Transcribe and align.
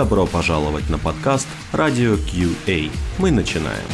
Добро 0.00 0.24
пожаловать 0.24 0.88
на 0.88 0.96
подкаст 0.96 1.46
Radio 1.74 2.16
QA. 2.16 2.90
Мы 3.18 3.30
начинаем. 3.30 3.84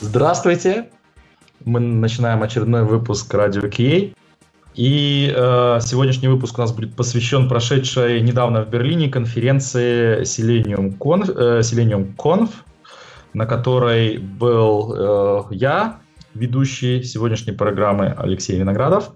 Здравствуйте! 0.00 0.88
Мы 1.64 1.80
начинаем 1.80 2.44
очередной 2.44 2.84
выпуск 2.84 3.34
Радио 3.34 3.62
QA. 3.62 4.14
И 4.78 5.34
э, 5.34 5.80
сегодняшний 5.82 6.28
выпуск 6.28 6.56
у 6.56 6.60
нас 6.60 6.70
будет 6.70 6.94
посвящен 6.94 7.48
прошедшей 7.48 8.20
недавно 8.20 8.64
в 8.64 8.70
Берлине 8.70 9.08
конференции 9.08 10.20
Selenium 10.22 10.96
Conf, 10.96 11.32
э, 11.36 11.60
Selenium 11.62 12.14
Conf 12.14 12.50
на 13.34 13.44
которой 13.46 14.18
был 14.18 14.94
э, 14.96 15.42
я, 15.50 15.98
ведущий 16.34 17.02
сегодняшней 17.02 17.54
программы 17.54 18.14
Алексей 18.16 18.56
Виноградов 18.56 19.10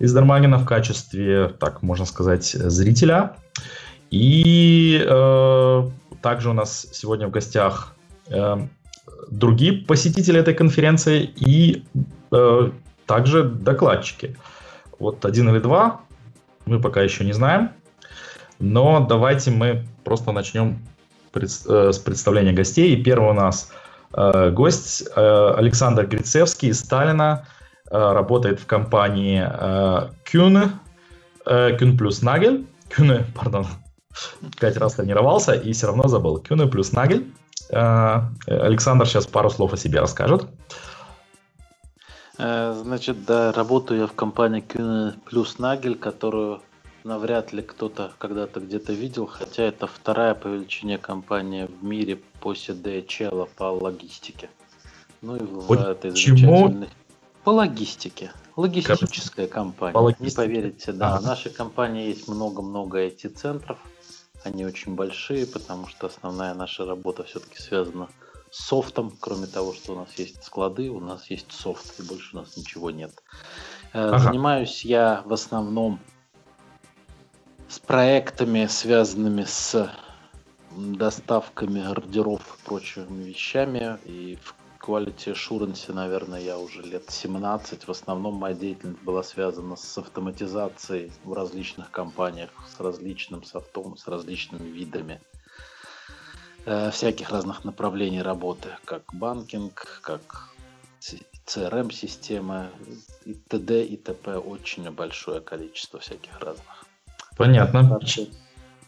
из 0.00 0.12
Дарманина 0.12 0.58
в 0.58 0.64
качестве, 0.64 1.48
так 1.60 1.82
можно 1.82 2.04
сказать, 2.04 2.46
зрителя. 2.50 3.36
И 4.10 5.00
э, 5.08 5.88
также 6.22 6.50
у 6.50 6.54
нас 6.54 6.88
сегодня 6.92 7.28
в 7.28 7.30
гостях 7.30 7.94
э, 8.30 8.56
другие 9.30 9.74
посетители 9.74 10.40
этой 10.40 10.54
конференции 10.54 11.22
и 11.36 11.84
э, 12.32 12.70
также 13.06 13.44
докладчики. 13.44 14.36
Вот 14.98 15.24
один 15.24 15.48
или 15.50 15.58
два, 15.58 16.00
мы 16.66 16.80
пока 16.80 17.02
еще 17.02 17.24
не 17.24 17.32
знаем. 17.32 17.70
Но 18.58 19.06
давайте 19.08 19.50
мы 19.50 19.86
просто 20.04 20.32
начнем 20.32 20.78
э, 21.34 21.46
с 21.46 21.98
представления 21.98 22.52
гостей. 22.52 22.94
И 22.94 23.02
первый 23.02 23.30
у 23.30 23.34
нас 23.34 23.70
э, 24.12 24.50
гость 24.50 25.08
э, 25.14 25.54
Александр 25.56 26.06
Грицевский 26.06 26.70
из 26.70 26.80
Сталина, 26.80 27.46
э, 27.90 27.96
работает 27.96 28.60
в 28.60 28.66
компании 28.66 29.46
э, 29.48 30.08
Kühne, 30.24 30.70
э, 31.46 31.76
плюс 31.76 32.22
Нагель. 32.22 32.66
Kühne, 32.88 33.24
пардон, 33.34 33.66
пять 34.58 34.76
раз 34.76 34.94
тренировался 34.94 35.52
и 35.52 35.72
все 35.72 35.86
равно 35.86 36.08
забыл. 36.08 36.38
Kühne 36.38 36.66
плюс 36.66 36.92
Нагель. 36.92 37.32
Э, 37.70 38.22
Александр 38.46 39.06
сейчас 39.06 39.26
пару 39.26 39.50
слов 39.50 39.72
о 39.72 39.76
себе 39.76 40.00
расскажет. 40.00 40.46
Э, 42.38 42.72
значит, 42.74 43.24
да, 43.24 43.52
работаю 43.52 44.00
я 44.00 44.06
в 44.06 44.14
компании 44.14 44.62
Kühne 44.62 45.18
плюс 45.24 45.58
Нагель, 45.58 45.96
которую 45.96 46.62
навряд 47.04 47.52
ли 47.52 47.62
кто-то 47.62 48.12
когда-то 48.18 48.60
где-то 48.60 48.92
видел, 48.92 49.26
хотя 49.26 49.64
это 49.64 49.86
вторая 49.86 50.34
по 50.34 50.46
величине 50.48 50.98
компания 50.98 51.66
в 51.66 51.84
мире 51.84 52.20
после 52.40 52.74
DHL 52.74 53.48
по 53.56 53.64
логистике. 53.64 54.50
Ну 55.20 55.36
и 55.36 55.40
в 55.40 55.60
Вот 55.66 55.80
этой 55.80 56.10
замечательной... 56.10 56.88
По 57.42 57.50
логистике. 57.50 58.30
Логистическая 58.56 59.46
компания. 59.46 59.94
По 59.94 59.98
логистике. 59.98 60.30
Не 60.30 60.36
поверите, 60.36 60.92
да. 60.92 61.14
Ага. 61.14 61.20
В 61.20 61.24
нашей 61.24 61.50
компании 61.50 62.08
есть 62.08 62.28
много-много 62.28 63.06
IT-центров. 63.06 63.78
Они 64.44 64.64
очень 64.64 64.94
большие, 64.94 65.46
потому 65.46 65.88
что 65.88 66.06
основная 66.06 66.54
наша 66.54 66.84
работа 66.84 67.24
все-таки 67.24 67.58
связана 67.58 68.08
с 68.27 68.27
софтом. 68.52 69.12
Кроме 69.20 69.46
того, 69.46 69.72
что 69.74 69.92
у 69.92 69.96
нас 69.96 70.08
есть 70.16 70.42
склады, 70.42 70.90
у 70.90 71.00
нас 71.00 71.30
есть 71.30 71.52
софт, 71.52 71.98
и 72.00 72.02
больше 72.02 72.36
у 72.36 72.40
нас 72.40 72.56
ничего 72.56 72.90
нет. 72.90 73.12
Э, 73.92 74.08
Ага. 74.08 74.18
Занимаюсь 74.18 74.84
я 74.84 75.22
в 75.24 75.32
основном 75.32 76.00
с 77.68 77.78
проектами, 77.78 78.66
связанными 78.66 79.44
с 79.44 79.90
доставками 80.76 81.84
ордеров 81.84 82.40
и 82.40 82.66
прочими 82.66 83.24
вещами. 83.24 83.98
И 84.04 84.38
в 84.42 84.54
Quality 84.80 85.34
Assurance, 85.34 85.92
наверное, 85.92 86.40
я 86.40 86.58
уже 86.58 86.82
лет 86.82 87.10
17. 87.10 87.84
В 87.86 87.90
основном 87.90 88.34
моя 88.36 88.54
деятельность 88.54 89.02
была 89.02 89.22
связана 89.22 89.76
с 89.76 89.98
автоматизацией 89.98 91.12
в 91.24 91.32
различных 91.32 91.90
компаниях, 91.90 92.50
с 92.74 92.80
различным 92.80 93.42
софтом, 93.42 93.96
с 93.96 94.06
различными 94.06 94.68
видами 94.68 95.20
э, 96.68 96.90
всяких 96.90 97.30
разных 97.30 97.64
направлений 97.64 98.22
работы, 98.22 98.68
как 98.84 99.02
банкинг, 99.12 100.00
как 100.02 100.50
CRM-система 101.46 102.66
и 103.24 103.34
т.д. 103.34 103.84
и 103.84 103.96
т.п. 103.96 104.36
Очень 104.36 104.90
большое 104.90 105.40
количество 105.40 105.98
всяких 105.98 106.38
разных. 106.40 106.84
Понятно. 107.36 107.98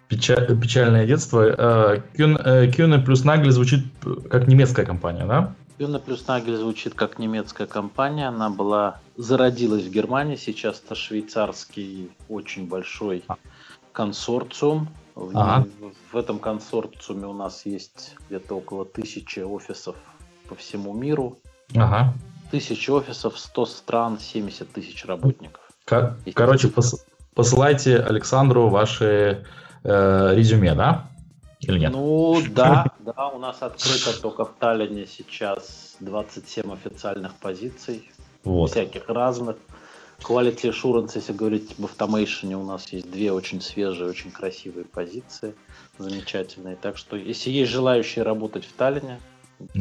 Печа- 0.08 0.60
печальное 0.60 1.06
детство. 1.06 1.40
Э, 1.40 2.02
Кюн- 2.16 2.36
э, 2.36 3.04
плюс 3.04 3.24
Нагель 3.24 3.52
звучит 3.52 3.84
как 4.28 4.48
немецкая 4.48 4.84
компания, 4.84 5.24
да? 5.24 5.54
Юна 5.78 5.98
плюс 5.98 6.26
Нагель 6.26 6.56
звучит 6.56 6.94
как 6.94 7.18
немецкая 7.18 7.66
компания. 7.66 8.28
Она 8.28 8.50
была 8.50 9.00
зародилась 9.16 9.84
в 9.84 9.90
Германии. 9.90 10.36
Сейчас 10.36 10.82
это 10.84 10.94
швейцарский 10.94 12.10
очень 12.28 12.66
большой 12.68 13.24
консорциум. 13.92 14.88
В, 15.14 15.36
Ага. 15.36 15.66
в 16.12 16.16
этом 16.16 16.38
консорциуме 16.38 17.26
у 17.26 17.32
нас 17.32 17.66
есть 17.66 18.14
где-то 18.28 18.56
около 18.56 18.84
тысячи 18.84 19.40
офисов 19.40 19.96
по 20.48 20.54
всему 20.54 20.92
миру. 20.94 21.38
Ага. 21.76 22.14
Тысячи 22.50 22.90
офисов, 22.90 23.38
100 23.38 23.66
стран, 23.66 24.18
70 24.18 24.72
тысяч 24.72 25.04
работников. 25.04 25.62
Ко- 25.84 26.16
Есть 26.24 26.36
короче, 26.36 26.68
пос- 26.68 27.00
посылайте 27.34 27.98
Александру 27.98 28.68
ваши 28.68 29.44
э, 29.84 30.34
резюме, 30.34 30.74
да? 30.74 31.08
Или 31.60 31.78
нет? 31.78 31.92
Ну 31.92 32.40
да, 32.50 32.86
да, 33.00 33.28
у 33.28 33.38
нас 33.38 33.58
открыто 33.60 34.20
только 34.20 34.44
в 34.44 34.52
Таллине 34.58 35.06
сейчас 35.06 35.96
27 36.00 36.72
официальных 36.72 37.34
позиций. 37.34 38.10
вот. 38.44 38.70
всяких 38.70 39.08
разных. 39.08 39.56
Quality 40.22 40.70
Assurance, 40.72 41.12
если 41.14 41.32
говорить 41.32 41.74
об 41.78 41.84
автомейшене, 41.86 42.56
у 42.56 42.64
нас 42.64 42.92
есть 42.92 43.10
две 43.10 43.32
очень 43.32 43.60
свежие, 43.60 44.08
очень 44.08 44.30
красивые 44.30 44.84
позиции, 44.84 45.54
замечательные. 45.98 46.76
Так 46.76 46.96
что, 46.96 47.16
если 47.16 47.50
есть 47.50 47.70
желающие 47.72 48.24
работать 48.24 48.64
в 48.64 48.72
Таллине, 48.72 49.18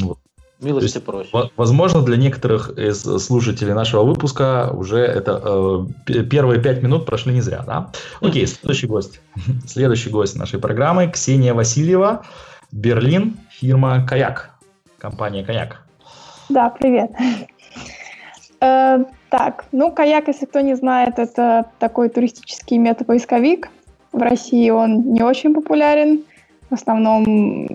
Вот. 0.01 0.17
милости 0.59 0.97
просим. 0.99 1.29
Во- 1.33 1.51
Возможно, 1.55 2.01
для 2.01 2.17
некоторых 2.17 2.78
из 2.78 3.01
слушателей 3.01 3.73
нашего 3.73 4.03
выпуска 4.03 4.72
уже 4.73 4.99
это 4.99 5.88
э, 6.07 6.23
первые 6.23 6.61
пять 6.61 6.81
минут 6.83 7.05
прошли 7.05 7.33
не 7.33 7.41
зря, 7.41 7.63
да? 7.66 7.91
Окей, 8.22 8.45
следующий 8.47 8.88
гость. 8.88 9.22
Следующий 9.67 10.09
гость 10.09 10.35
нашей 10.35 10.59
программы 10.59 11.07
Ксения 11.09 11.53
Васильева, 11.53 12.25
Берлин, 12.72 13.38
фирма 13.51 14.05
Каяк, 14.07 14.51
компания 14.97 15.45
Каяк. 15.45 15.83
Да, 16.49 16.69
привет. 16.69 17.11
Э, 18.62 19.03
Так, 19.30 19.66
ну, 19.72 19.92
каяк, 19.92 20.28
если 20.28 20.46
кто 20.46 20.62
не 20.62 20.75
знает, 20.75 21.20
это 21.20 21.66
такой 21.78 22.09
туристический 22.09 22.78
метапоисковик. 22.78 23.70
В 24.12 24.22
России 24.22 24.72
он 24.72 25.14
не 25.14 25.22
очень 25.22 25.53
популярен. 25.53 26.24
В 26.70 26.74
основном 26.74 27.68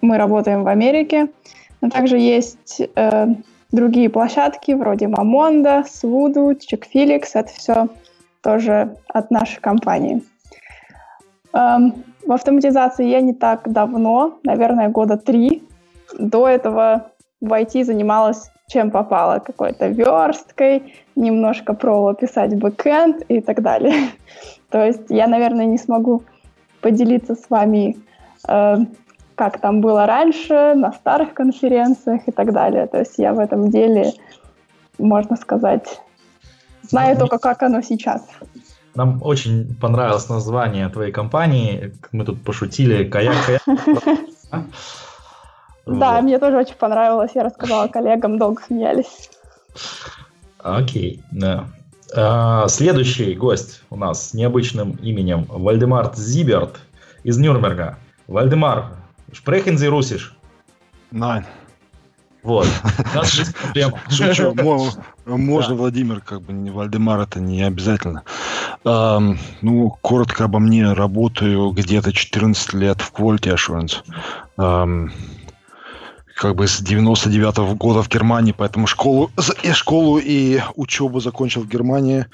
мы 0.00 0.16
работаем 0.16 0.64
в 0.64 0.68
Америке. 0.68 1.28
Но 1.82 1.90
также 1.90 2.18
есть 2.18 2.80
э, 2.80 3.26
другие 3.72 4.08
площадки, 4.08 4.72
вроде 4.72 5.08
Мамонда, 5.08 5.84
Свуду, 5.86 6.54
Чекфиликс. 6.54 7.34
Это 7.34 7.52
все 7.52 7.88
тоже 8.42 8.96
от 9.08 9.30
нашей 9.30 9.60
компании. 9.60 10.22
Эм, 11.52 12.04
в 12.24 12.32
автоматизации 12.32 13.06
я 13.06 13.20
не 13.20 13.34
так 13.34 13.70
давно, 13.70 14.38
наверное, 14.44 14.88
года 14.88 15.16
три. 15.16 15.62
До 16.18 16.48
этого 16.48 17.10
в 17.40 17.52
IT 17.52 17.84
занималась 17.84 18.51
чем 18.68 18.90
попало, 18.90 19.38
какой-то 19.38 19.88
версткой, 19.88 20.94
немножко 21.16 21.74
пробовала 21.74 22.14
писать 22.14 22.56
бэкэнд 22.56 23.22
и 23.28 23.40
так 23.40 23.62
далее. 23.62 24.10
То 24.70 24.84
есть 24.84 25.10
я, 25.10 25.26
наверное, 25.26 25.66
не 25.66 25.78
смогу 25.78 26.22
поделиться 26.80 27.34
с 27.34 27.50
вами, 27.50 27.96
э, 28.48 28.76
как 29.34 29.60
там 29.60 29.80
было 29.80 30.06
раньше, 30.06 30.74
на 30.74 30.92
старых 30.92 31.34
конференциях 31.34 32.22
и 32.26 32.32
так 32.32 32.52
далее. 32.52 32.86
То 32.86 32.98
есть 32.98 33.18
я 33.18 33.34
в 33.34 33.38
этом 33.38 33.70
деле, 33.70 34.12
можно 34.98 35.36
сказать, 35.36 36.00
знаю 36.82 37.16
только, 37.16 37.38
как 37.38 37.62
оно 37.62 37.82
сейчас. 37.82 38.26
Нам 38.94 39.20
очень 39.22 39.74
понравилось 39.80 40.28
название 40.28 40.88
твоей 40.88 41.12
компании. 41.12 41.94
Мы 42.12 42.24
тут 42.24 42.42
пошутили. 42.42 43.04
Каяк, 43.04 43.36
каяк. 43.46 43.62
Да, 45.86 46.14
Вот. 46.14 46.22
мне 46.22 46.38
тоже 46.38 46.58
очень 46.58 46.74
понравилось. 46.74 47.32
Я 47.34 47.44
рассказала 47.44 47.88
коллегам, 47.88 48.38
долго 48.38 48.62
смеялись. 48.66 49.30
Окей, 50.58 51.22
да. 51.32 51.66
А, 52.14 52.68
Следующий 52.68 53.34
гость 53.34 53.82
у 53.90 53.96
нас 53.96 54.30
с 54.30 54.34
необычным 54.34 54.92
именем 55.02 55.46
Вальдемар 55.48 56.12
Зиберт 56.14 56.78
из 57.24 57.38
Нюрнберга. 57.38 57.98
Вальдемар, 58.28 58.92
sprechen 59.32 59.76
Sie 59.76 59.88
Russisch? 59.90 60.30
Nein. 61.10 61.44
Вот. 62.42 62.66
Шучу. 64.10 64.54
Мо- 64.54 64.90
Можно 65.26 65.70
Да. 65.70 65.80
Владимир, 65.80 66.20
как 66.20 66.42
бы 66.42 66.52
не 66.52 66.70
Вальдемар, 66.70 67.20
это 67.20 67.40
не 67.40 67.62
обязательно. 67.62 68.24
Um, 68.84 69.38
ну, 69.60 69.96
коротко 70.00 70.44
обо 70.44 70.58
мне. 70.58 70.92
Работаю 70.92 71.70
где-то 71.70 72.12
14 72.12 72.74
лет 72.74 73.00
в 73.00 73.12
Quality 73.12 73.54
Assurance. 73.54 74.02
Um, 74.58 75.12
как 76.36 76.54
бы 76.56 76.66
с 76.66 76.80
99 76.80 77.58
-го 77.58 77.74
года 77.74 78.02
в 78.02 78.08
Германии, 78.08 78.54
поэтому 78.56 78.86
школу 78.86 79.30
и 79.62 79.72
школу 79.72 80.18
и 80.18 80.60
учебу 80.76 81.20
закончил 81.20 81.62
в 81.62 81.68
Германии. 81.68 82.26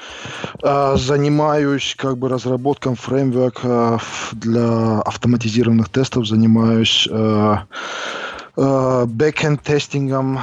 Uh, 0.62 0.96
занимаюсь 0.96 1.94
как 1.96 2.16
бы 2.18 2.28
разработком 2.28 2.94
фреймворк 2.96 3.64
uh, 3.64 4.00
для 4.32 5.00
автоматизированных 5.00 5.88
тестов, 5.88 6.26
занимаюсь 6.26 7.08
backend 8.56 9.62
тестингом, 9.62 10.40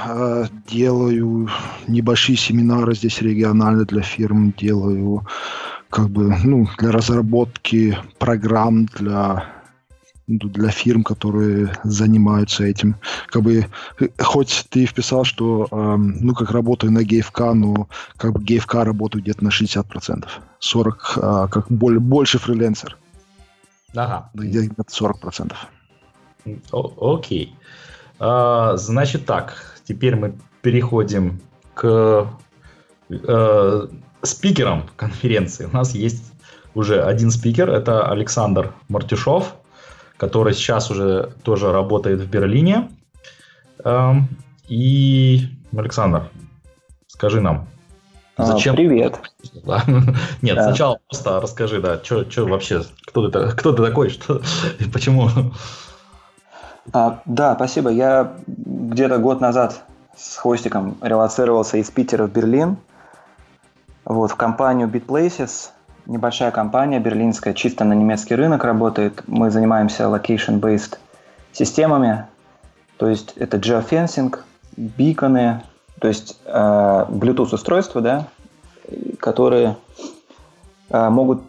делаю 0.71 1.49
небольшие 1.87 2.37
семинары 2.37 2.95
здесь 2.95 3.21
регионально 3.21 3.83
для 3.83 4.01
фирм, 4.01 4.53
делаю 4.57 5.27
как 5.89 6.09
бы 6.09 6.35
ну 6.43 6.67
для 6.77 6.91
разработки 6.91 7.97
программ 8.17 8.85
для 8.85 9.54
для 10.27 10.69
фирм, 10.69 11.03
которые 11.03 11.71
занимаются 11.83 12.63
этим. 12.63 12.95
Как 13.27 13.43
бы, 13.43 13.67
хоть 14.19 14.65
ты 14.69 14.85
вписал, 14.85 15.23
что, 15.23 15.67
э, 15.69 15.95
ну, 15.97 16.33
как 16.33 16.51
работаю 16.51 16.91
на 16.91 17.03
GFK, 17.03 17.53
но 17.53 17.87
как 18.17 18.33
бы 18.33 18.43
GFK 18.43 18.83
работаю 18.83 19.21
где-то 19.21 19.43
на 19.43 19.49
60%. 19.49 20.27
40, 20.59 21.17
э, 21.17 21.47
как 21.51 21.71
более, 21.71 21.99
больше 21.99 22.39
фрилансер. 22.39 22.97
Ага. 23.95 24.29
Где-то 24.33 24.83
40%. 24.89 25.53
О- 26.71 27.15
окей. 27.15 27.55
А, 28.19 28.77
значит 28.77 29.25
так, 29.25 29.79
теперь 29.83 30.15
мы 30.15 30.35
переходим 30.61 31.39
к 31.73 32.27
э, 33.09 33.87
спикерам 34.23 34.89
конференции. 34.95 35.65
У 35.65 35.75
нас 35.75 35.93
есть 35.93 36.23
уже 36.73 37.03
один 37.03 37.31
спикер, 37.31 37.69
это 37.69 38.09
Александр 38.09 38.73
Мартюшов, 38.89 39.55
который 40.17 40.53
сейчас 40.53 40.89
уже 40.91 41.31
тоже 41.43 41.71
работает 41.71 42.21
в 42.21 42.29
Берлине. 42.29 42.89
Эм, 43.83 44.27
и, 44.67 45.47
Александр, 45.75 46.29
скажи 47.07 47.41
нам, 47.41 47.67
а, 48.37 48.45
зачем... 48.45 48.73
А, 48.73 48.77
привет. 48.77 49.19
Нет, 50.41 50.55
да. 50.55 50.63
сначала 50.63 50.99
просто 51.07 51.39
расскажи, 51.39 51.81
да, 51.81 52.01
что 52.03 52.25
вообще, 52.45 52.83
кто 53.05 53.29
ты, 53.29 53.51
кто 53.51 53.73
ты 53.73 53.83
такой, 53.83 54.09
что 54.11 54.41
и 54.79 54.85
почему. 54.85 55.29
А, 56.93 57.21
да, 57.25 57.55
спасибо. 57.55 57.89
Я 57.89 58.33
где-то 58.47 59.17
год 59.17 59.41
назад 59.41 59.83
с 60.17 60.37
хвостиком 60.37 60.97
релацировался 61.01 61.77
из 61.77 61.89
Питера 61.91 62.25
в 62.25 62.31
Берлин, 62.31 62.77
вот, 64.05 64.31
в 64.31 64.35
компанию 64.35 64.87
BitPlaces– 64.87 65.71
небольшая 66.05 66.51
компания 66.51 66.99
берлинская, 66.99 67.53
чисто 67.53 67.83
на 67.83 67.93
немецкий 67.93 68.35
рынок 68.35 68.63
работает. 68.63 69.23
Мы 69.27 69.51
занимаемся 69.51 70.03
location-based 70.03 70.97
системами, 71.51 72.25
то 72.97 73.07
есть 73.07 73.33
это 73.37 73.57
geofencing, 73.57 74.37
биконы, 74.77 75.61
то 75.99 76.07
есть 76.07 76.39
э, 76.45 76.51
Bluetooth 77.09 77.53
устройства, 77.53 78.01
да, 78.01 78.27
которые 79.19 79.77
э, 80.89 81.09
могут 81.09 81.43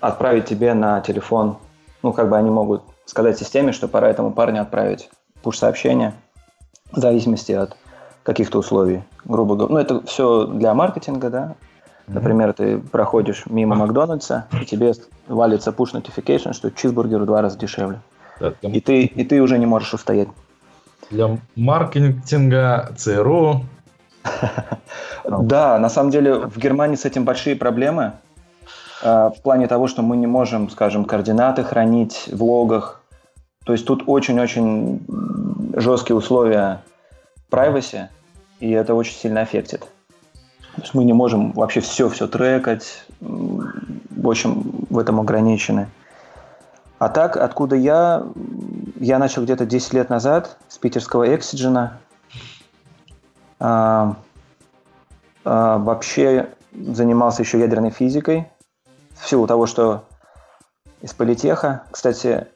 отправить 0.00 0.46
тебе 0.46 0.74
на 0.74 1.00
телефон, 1.00 1.56
ну 2.02 2.12
как 2.12 2.28
бы 2.28 2.36
они 2.36 2.50
могут 2.50 2.82
сказать 3.04 3.38
системе, 3.38 3.72
что 3.72 3.88
пора 3.88 4.08
этому 4.08 4.32
парню 4.32 4.62
отправить 4.62 5.10
push-сообщение 5.42 6.12
в 6.92 6.98
зависимости 6.98 7.52
от 7.52 7.76
каких-то 8.22 8.58
условий, 8.58 9.02
грубо 9.24 9.56
говоря. 9.56 9.74
Ну 9.74 9.80
это 9.80 10.06
все 10.06 10.46
для 10.46 10.74
маркетинга, 10.74 11.30
да, 11.30 11.54
Например, 12.06 12.52
ты 12.52 12.78
проходишь 12.78 13.44
мимо 13.46 13.74
Макдональдса, 13.76 14.46
и 14.60 14.64
тебе 14.64 14.92
валится 15.26 15.70
push 15.70 15.94
notification, 15.94 16.52
что 16.52 16.70
чизбургер 16.70 17.20
в 17.20 17.26
два 17.26 17.40
раза 17.42 17.58
дешевле. 17.58 18.00
Да, 18.40 18.52
и, 18.62 18.80
ты, 18.80 19.04
и 19.04 19.24
ты 19.24 19.40
уже 19.40 19.58
не 19.58 19.66
можешь 19.66 19.94
устоять. 19.94 20.28
Для 21.10 21.38
маркетинга, 21.56 22.92
ЦРУ. 22.96 23.62
Да, 25.26 25.78
на 25.78 25.88
самом 25.88 26.10
деле 26.10 26.34
в 26.34 26.58
Германии 26.58 26.96
с 26.96 27.06
этим 27.06 27.24
большие 27.24 27.56
проблемы. 27.56 28.12
А, 29.02 29.30
в 29.30 29.40
плане 29.42 29.66
того, 29.66 29.86
что 29.86 30.02
мы 30.02 30.16
не 30.16 30.26
можем, 30.26 30.68
скажем, 30.70 31.04
координаты 31.04 31.64
хранить 31.64 32.28
в 32.30 32.42
логах. 32.42 33.00
То 33.64 33.72
есть 33.72 33.86
тут 33.86 34.04
очень-очень 34.06 35.06
жесткие 35.76 36.16
условия 36.16 36.82
privacy, 37.50 38.08
и 38.60 38.70
это 38.70 38.94
очень 38.94 39.14
сильно 39.14 39.40
аффектит. 39.42 39.86
То 40.76 40.82
есть 40.82 40.94
мы 40.94 41.04
не 41.04 41.12
можем 41.12 41.52
вообще 41.52 41.80
все-все 41.80 42.26
трекать, 42.26 43.04
в 43.20 44.28
общем, 44.28 44.86
в 44.90 44.98
этом 44.98 45.20
ограничены. 45.20 45.88
А 46.98 47.08
так, 47.08 47.36
откуда 47.36 47.76
я? 47.76 48.24
Я 48.98 49.18
начал 49.18 49.42
где-то 49.44 49.66
10 49.66 49.92
лет 49.92 50.10
назад 50.10 50.56
с 50.68 50.78
питерского 50.78 51.34
Эксиджена. 51.34 51.98
А, 53.60 54.16
а, 55.44 55.78
вообще 55.78 56.48
занимался 56.72 57.42
еще 57.42 57.60
ядерной 57.60 57.90
физикой 57.90 58.48
в 59.16 59.28
силу 59.28 59.46
того, 59.46 59.66
что 59.66 60.04
из 61.02 61.12
политеха. 61.12 61.84
Кстати... 61.90 62.46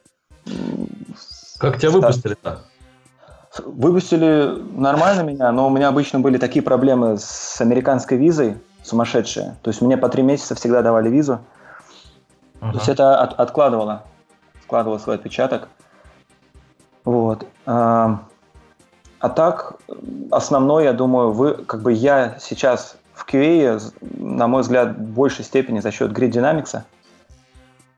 Как 1.59 1.77
тебя 1.77 1.91
выпустили-то? 1.91 2.68
Выпустили 3.57 4.61
нормально 4.75 5.21
меня, 5.21 5.51
но 5.51 5.67
у 5.67 5.69
меня 5.69 5.87
обычно 5.87 6.19
были 6.19 6.37
такие 6.37 6.61
проблемы 6.61 7.17
с 7.17 7.59
американской 7.59 8.17
визой 8.17 8.57
сумасшедшие. 8.83 9.57
То 9.61 9.69
есть 9.69 9.81
мне 9.81 9.97
по 9.97 10.07
три 10.09 10.23
месяца 10.23 10.55
всегда 10.55 10.81
давали 10.81 11.09
визу. 11.09 11.39
Ага. 12.61 12.71
То 12.73 12.77
есть 12.77 12.89
это 12.89 13.19
от, 13.19 13.39
откладывало, 13.39 14.03
складывало 14.63 14.99
свой 14.99 15.15
отпечаток. 15.15 15.67
Вот. 17.05 17.45
А, 17.65 18.19
а 19.19 19.29
так, 19.29 19.79
основной, 20.31 20.83
я 20.83 20.93
думаю, 20.93 21.31
вы, 21.31 21.53
как 21.53 21.81
бы 21.81 21.91
я 21.91 22.37
сейчас 22.39 22.97
в 23.13 23.27
QA, 23.27 23.81
на 24.01 24.47
мой 24.47 24.61
взгляд, 24.61 24.95
в 24.95 25.13
большей 25.13 25.43
степени 25.43 25.79
за 25.79 25.91
счет 25.91 26.11
Grid 26.11 26.31
Dynamics. 26.31 26.81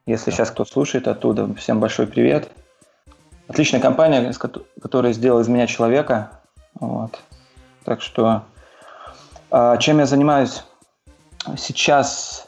Если 0.05 0.31
сейчас 0.31 0.49
кто 0.49 0.65
слушает 0.65 1.07
оттуда, 1.07 1.53
всем 1.55 1.79
большой 1.79 2.07
привет. 2.07 2.49
Отличная 3.47 3.81
компания, 3.81 4.33
которая 4.81 5.13
сделала 5.13 5.41
из 5.41 5.47
меня 5.47 5.67
человека. 5.67 6.31
Вот. 6.79 7.19
Так 7.83 8.01
что 8.01 8.43
а, 9.49 9.75
чем 9.77 9.99
я 9.99 10.05
занимаюсь 10.05 10.63
сейчас? 11.57 12.47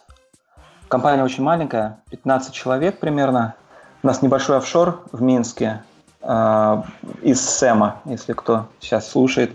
Компания 0.87 1.23
очень 1.23 1.43
маленькая, 1.43 1.99
15 2.11 2.53
человек 2.53 2.99
примерно. 2.99 3.55
У 4.03 4.07
нас 4.07 4.21
небольшой 4.21 4.57
офшор 4.57 5.01
в 5.11 5.21
Минске 5.23 5.81
э, 6.21 6.83
из 7.23 7.41
СЭМа, 7.41 8.01
если 8.05 8.33
кто 8.33 8.67
сейчас 8.79 9.09
слушает, 9.09 9.53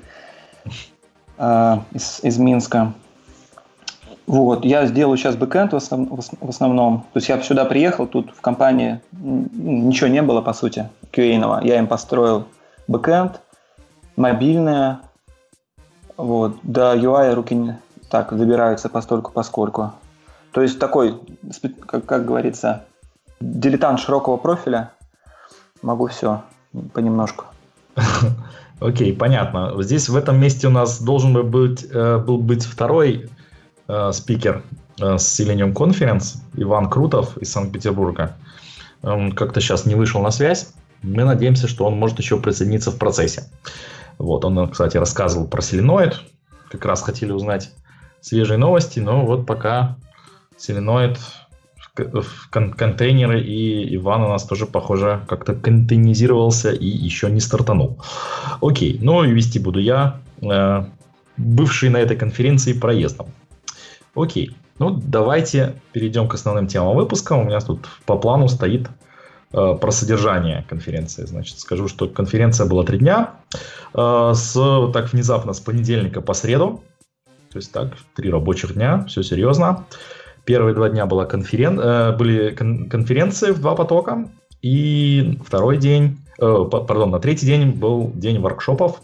э, 1.37 1.77
из, 1.93 2.21
из 2.25 2.39
Минска. 2.39 2.93
Вот, 4.29 4.67
я 4.67 4.85
сделаю 4.85 5.17
сейчас 5.17 5.37
backend 5.37 5.73
в, 5.73 5.77
основ, 5.77 6.07
в 6.11 6.49
основном. 6.51 7.07
То 7.15 7.17
есть 7.17 7.31
я 7.31 7.41
сюда 7.41 7.65
приехал, 7.65 8.07
тут 8.07 8.31
в 8.37 8.43
компании 8.43 9.01
ничего 9.11 10.09
не 10.09 10.21
было, 10.21 10.43
по 10.43 10.53
сути, 10.53 10.91
QA-ного. 11.13 11.65
Я 11.65 11.79
им 11.79 11.87
построил 11.87 12.45
backend, 12.89 13.41
мобильное. 14.17 15.01
Вот, 16.19 16.59
до 16.63 16.95
UI 16.95 17.33
руки 17.33 17.55
не 17.55 17.79
так 18.11 18.37
добираются 18.37 18.91
постольку 18.91 19.33
поскольку. 19.33 19.93
То 20.53 20.61
есть 20.61 20.79
такой, 20.79 21.19
как, 21.87 22.05
как 22.05 22.27
говорится, 22.27 22.85
дилетант 23.41 23.99
широкого 23.99 24.37
профиля. 24.37 24.91
Могу 25.81 26.09
все 26.09 26.43
понемножку. 26.93 27.47
Окей, 28.81 29.15
okay, 29.15 29.17
понятно. 29.17 29.73
Здесь 29.83 30.11
в 30.11 30.17
этом 30.17 30.39
месте 30.39 30.67
у 30.67 30.71
нас 30.71 31.01
должен 31.01 31.33
был 31.33 31.45
быть, 31.45 31.87
э, 31.91 32.19
был 32.19 32.37
быть 32.37 32.67
второй 32.67 33.31
э, 33.89 34.13
спикер 34.13 34.63
э, 35.01 35.19
с 35.19 35.41
Selenium 35.41 35.73
Conference, 35.73 36.39
Иван 36.55 36.89
Крутов 36.89 37.37
из 37.39 37.51
Санкт-Петербурга. 37.51 38.37
Он 39.03 39.33
как-то 39.33 39.61
сейчас 39.61 39.87
не 39.87 39.95
вышел 39.95 40.23
на 40.23 40.31
связь. 40.31 40.73
Мы 41.03 41.25
надеемся, 41.25 41.69
что 41.69 41.85
он 41.85 41.97
может 41.97 42.19
еще 42.19 42.39
присоединиться 42.39 42.91
в 42.91 42.99
процессе. 42.99 43.45
Вот, 44.19 44.45
он, 44.45 44.69
кстати, 44.69 44.97
рассказывал 44.97 45.47
про 45.47 45.63
Селеноид. 45.63 46.21
Как 46.71 46.85
раз 46.85 47.03
хотели 47.03 47.31
узнать 47.33 47.71
свежие 48.21 48.59
новости, 48.59 48.99
но 48.99 49.25
вот 49.25 49.47
пока 49.47 49.97
Селеноид 50.57 51.19
в 51.97 52.51
кон- 52.51 52.73
контейнеры, 52.73 53.41
и 53.41 53.97
Иван 53.97 54.23
у 54.23 54.29
нас 54.29 54.45
тоже, 54.45 54.67
похоже, 54.67 55.25
как-то 55.29 55.55
контейнизировался 55.55 56.73
и 56.73 56.87
еще 56.87 57.31
не 57.31 57.41
стартанул. 57.41 57.99
Окей, 58.61 58.99
ну 59.01 59.25
и 59.25 59.31
вести 59.31 59.59
буду 59.59 59.81
я, 59.81 60.21
э, 60.43 60.85
бывший 61.37 61.91
на 61.91 61.99
этой 61.99 62.17
конференции 62.17 62.73
проездом. 62.73 63.29
Окей. 64.21 64.57
Ну, 64.79 64.91
давайте 64.91 65.75
перейдем 65.93 66.29
к 66.29 66.35
основным 66.35 66.67
темам 66.67 66.97
выпуска. 66.97 67.35
У 67.35 67.45
меня 67.45 67.61
тут 67.61 67.89
по 68.07 68.17
плану 68.17 68.49
стоит 68.49 68.89
э, 69.53 69.75
про 69.81 69.91
содержание 69.91 70.65
конференции. 70.69 71.25
Значит, 71.27 71.59
скажу, 71.59 71.89
что 71.89 72.09
конференция 72.09 72.67
была 72.67 72.85
три 72.85 72.99
дня. 72.99 73.35
Э, 73.95 74.33
с, 74.35 74.55
так 74.93 75.13
внезапно 75.13 75.53
с 75.53 75.61
понедельника 75.61 76.21
по 76.21 76.35
среду. 76.35 76.85
То 77.51 77.59
есть 77.59 77.73
так, 77.73 77.95
три 78.15 78.31
рабочих 78.31 78.75
дня, 78.75 79.05
все 79.09 79.23
серьезно. 79.23 79.87
Первые 80.45 80.75
два 80.75 80.89
дня 80.89 81.07
была 81.07 81.25
конферен... 81.27 81.81
э, 81.81 82.17
были 82.17 82.55
кон- 82.55 82.89
конференции 82.89 83.51
в 83.53 83.61
два 83.61 83.75
потока, 83.75 84.29
и 84.63 85.39
второй 85.45 85.79
день, 85.79 86.19
э, 86.41 86.65
пардон, 86.71 87.11
на 87.11 87.21
третий 87.21 87.47
день 87.47 87.71
был 87.71 88.13
день 88.15 88.41
воркшопов, 88.41 89.03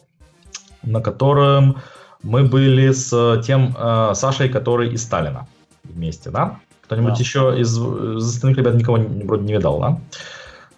на 0.83 1.01
котором 1.01 1.79
мы 2.25 2.43
были 2.45 2.91
с 2.91 3.43
тем 3.47 3.75
э, 3.79 4.13
Сашей, 4.15 4.49
который 4.49 4.89
из 4.93 5.03
Сталина 5.03 5.47
вместе, 5.85 6.31
да? 6.31 6.59
Кто-нибудь 6.83 7.15
Да. 7.15 7.19
еще 7.21 7.55
из, 7.59 7.79
из 7.79 8.29
остальных 8.29 8.59
ребят 8.59 8.75
никого 8.75 8.97
вроде 8.99 9.45
не 9.45 9.53
видал, 9.53 9.79
да? 9.81 9.99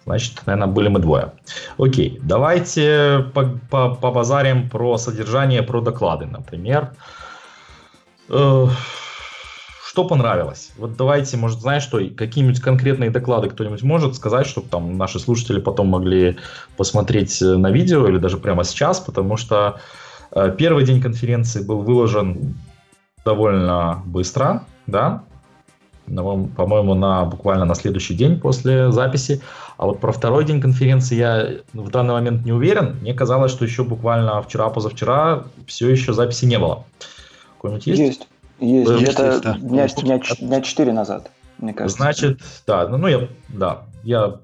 Значит, 0.05 0.41
наверное, 0.45 0.67
были 0.73 0.87
мы 0.87 0.99
двое. 0.99 1.33
Окей, 1.77 2.19
давайте 2.23 3.25
по- 3.33 3.59
по- 3.69 3.95
побазарим 3.95 4.69
про 4.69 4.97
содержание, 4.97 5.63
про 5.63 5.81
доклады, 5.81 6.25
например. 6.25 6.91
Э, 8.29 8.67
Что 9.85 10.03
понравилось? 10.03 10.71
Вот 10.77 10.95
давайте, 10.95 11.37
может, 11.37 11.59
знаешь 11.61 11.81
что, 11.81 11.97
какие-нибудь 12.15 12.61
конкретные 12.61 13.09
доклады 13.09 13.49
кто-нибудь 13.49 13.81
может 13.83 14.15
сказать, 14.15 14.45
чтобы 14.45 14.67
там 14.69 14.95
наши 14.97 15.17
слушатели 15.19 15.59
потом 15.59 15.87
могли 15.87 16.37
посмотреть 16.77 17.41
э, 17.41 17.55
на 17.57 17.71
видео 17.71 18.07
или 18.07 18.17
даже 18.19 18.37
прямо 18.37 18.63
сейчас, 18.63 18.99
потому 18.99 19.37
что 19.37 19.55
э, 19.57 19.79
первый 20.57 20.85
день 20.85 21.01
конференции 21.01 21.63
был 21.63 21.81
выложен 21.81 22.55
довольно 23.25 24.01
быстро, 24.05 24.63
да, 24.85 25.23
по-моему, 26.05 26.93
на 26.93 27.25
буквально 27.25 27.65
на 27.65 27.75
следующий 27.75 28.13
день 28.13 28.39
после 28.39 28.91
записи. 28.91 29.41
А 29.77 29.85
вот 29.85 29.99
про 29.99 30.11
второй 30.11 30.45
день 30.45 30.61
конференции 30.61 31.15
я 31.15 31.49
в 31.73 31.89
данный 31.89 32.13
момент 32.13 32.45
не 32.45 32.53
уверен. 32.53 32.97
Мне 33.01 33.13
казалось, 33.13 33.51
что 33.51 33.65
еще 33.65 33.83
буквально 33.83 34.41
вчера-позавчера 34.41 35.43
все 35.67 35.89
еще 35.89 36.13
записи 36.13 36.45
не 36.45 36.57
было. 36.57 36.85
Какой-нибудь 37.55 37.87
есть? 37.87 37.99
Есть. 37.99 38.27
Есть. 38.59 38.89
Есть, 38.89 39.01
Где-то 39.01 39.25
есть, 39.25 39.41
да. 39.43 39.57
дня, 39.57 39.83
Есть. 39.83 40.01
дня, 40.01 40.19
дня 40.39 40.61
4 40.61 40.93
назад, 40.93 41.29
мне 41.57 41.73
кажется. 41.73 41.97
Значит, 41.97 42.39
да, 42.65 42.87
ну, 42.87 42.97
ну 42.97 43.07
я, 43.07 43.27
да, 43.49 43.83
я 44.03 44.37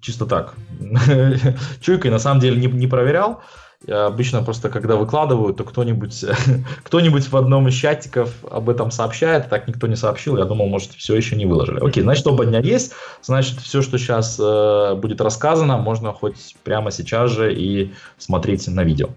чисто 0.00 0.26
так, 0.26 0.54
чуйкой 1.80 2.10
на 2.10 2.18
самом 2.18 2.40
деле 2.40 2.60
не, 2.60 2.66
не 2.66 2.86
проверял. 2.86 3.42
Я 3.86 4.06
обычно 4.06 4.42
просто, 4.42 4.68
когда 4.68 4.96
выкладываю, 4.96 5.54
то 5.54 5.64
кто-нибудь, 5.64 6.24
кто-нибудь 6.84 7.28
в 7.28 7.36
одном 7.36 7.68
из 7.68 7.74
чатиков 7.74 8.34
об 8.50 8.68
этом 8.68 8.90
сообщает, 8.90 9.48
так 9.48 9.68
никто 9.68 9.86
не 9.86 9.96
сообщил, 9.96 10.36
я 10.36 10.44
думал, 10.44 10.66
может, 10.66 10.92
все 10.92 11.16
еще 11.16 11.34
не 11.34 11.46
выложили. 11.46 11.80
Окей, 11.80 12.02
значит, 12.02 12.26
оба 12.26 12.44
дня 12.44 12.60
есть, 12.60 12.92
значит, 13.22 13.58
все, 13.60 13.80
что 13.80 13.96
сейчас 13.96 14.38
э, 14.38 14.94
будет 14.96 15.22
рассказано, 15.22 15.78
можно 15.78 16.12
хоть 16.12 16.56
прямо 16.62 16.90
сейчас 16.90 17.30
же 17.30 17.54
и 17.54 17.94
смотреть 18.18 18.68
на 18.68 18.84
видео. 18.84 19.08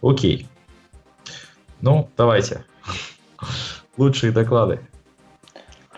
Окей. 0.00 0.48
Ну, 1.82 2.08
давайте. 2.16 2.64
Лучшие 3.98 4.32
доклады. 4.32 4.80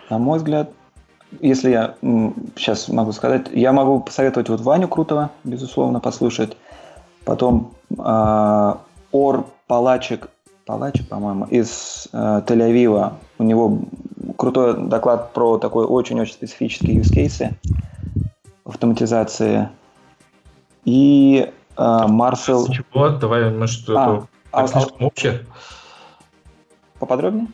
На 0.09 0.17
мой 0.17 0.39
взгляд, 0.39 0.71
если 1.39 1.69
я 1.69 1.95
сейчас 2.57 2.89
могу 2.89 3.13
сказать, 3.13 3.47
я 3.53 3.71
могу 3.71 4.01
посоветовать 4.01 4.49
вот 4.49 4.59
Ваню 4.59 4.89
Крутого, 4.89 5.31
безусловно, 5.45 6.01
послушать. 6.01 6.57
Потом 7.25 7.73
э, 7.97 8.73
Ор 9.11 9.45
Палачик, 9.67 10.29
Палачик, 10.65 11.07
по-моему, 11.07 11.45
из 11.45 12.07
э, 12.11 12.41
Тель-Авива. 12.47 13.13
У 13.37 13.43
него 13.43 13.79
крутой 14.37 14.75
доклад 14.77 15.33
про 15.33 15.57
такой 15.57 15.85
очень-очень 15.85 16.33
специфические 16.33 17.01
use 17.01 17.13
cases 17.13 17.53
автоматизации. 18.65 19.69
И 20.85 21.51
э, 21.77 22.07
Марсел... 22.07 22.67
Чего? 22.67 23.09
Давай, 23.09 23.43
А, 23.43 23.49
это 23.49 24.27
а- 24.51 24.67
так 24.67 24.69
слишком 24.69 25.07
общее? 25.07 25.45
поподробнее? 27.01 27.47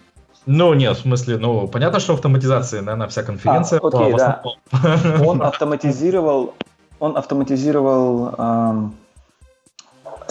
Ну, 0.46 0.74
нет, 0.74 0.98
в 0.98 1.02
смысле, 1.02 1.38
ну, 1.38 1.68
понятно, 1.68 2.00
что 2.00 2.14
автоматизация, 2.14 2.82
наверное, 2.82 3.08
вся 3.08 3.24
конференция. 3.24 3.80
А, 3.84 3.88
окей, 3.88 4.14
да. 4.14 4.42
основном. 4.72 5.28
Он 5.28 5.42
автоматизировал, 5.42 6.54
он 7.00 7.18
автоматизировал 7.18 8.34
эм, 8.38 8.96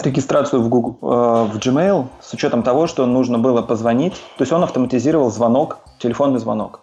регистрацию 0.03 0.61
в, 0.61 0.69
Google, 0.69 0.97
э, 1.01 1.51
в 1.51 1.57
Gmail 1.57 2.07
с 2.21 2.33
учетом 2.33 2.63
того, 2.63 2.87
что 2.87 3.05
нужно 3.05 3.39
было 3.39 3.61
позвонить. 3.61 4.13
То 4.37 4.41
есть 4.41 4.51
он 4.51 4.63
автоматизировал 4.63 5.31
звонок, 5.31 5.79
телефонный 5.99 6.39
звонок. 6.39 6.81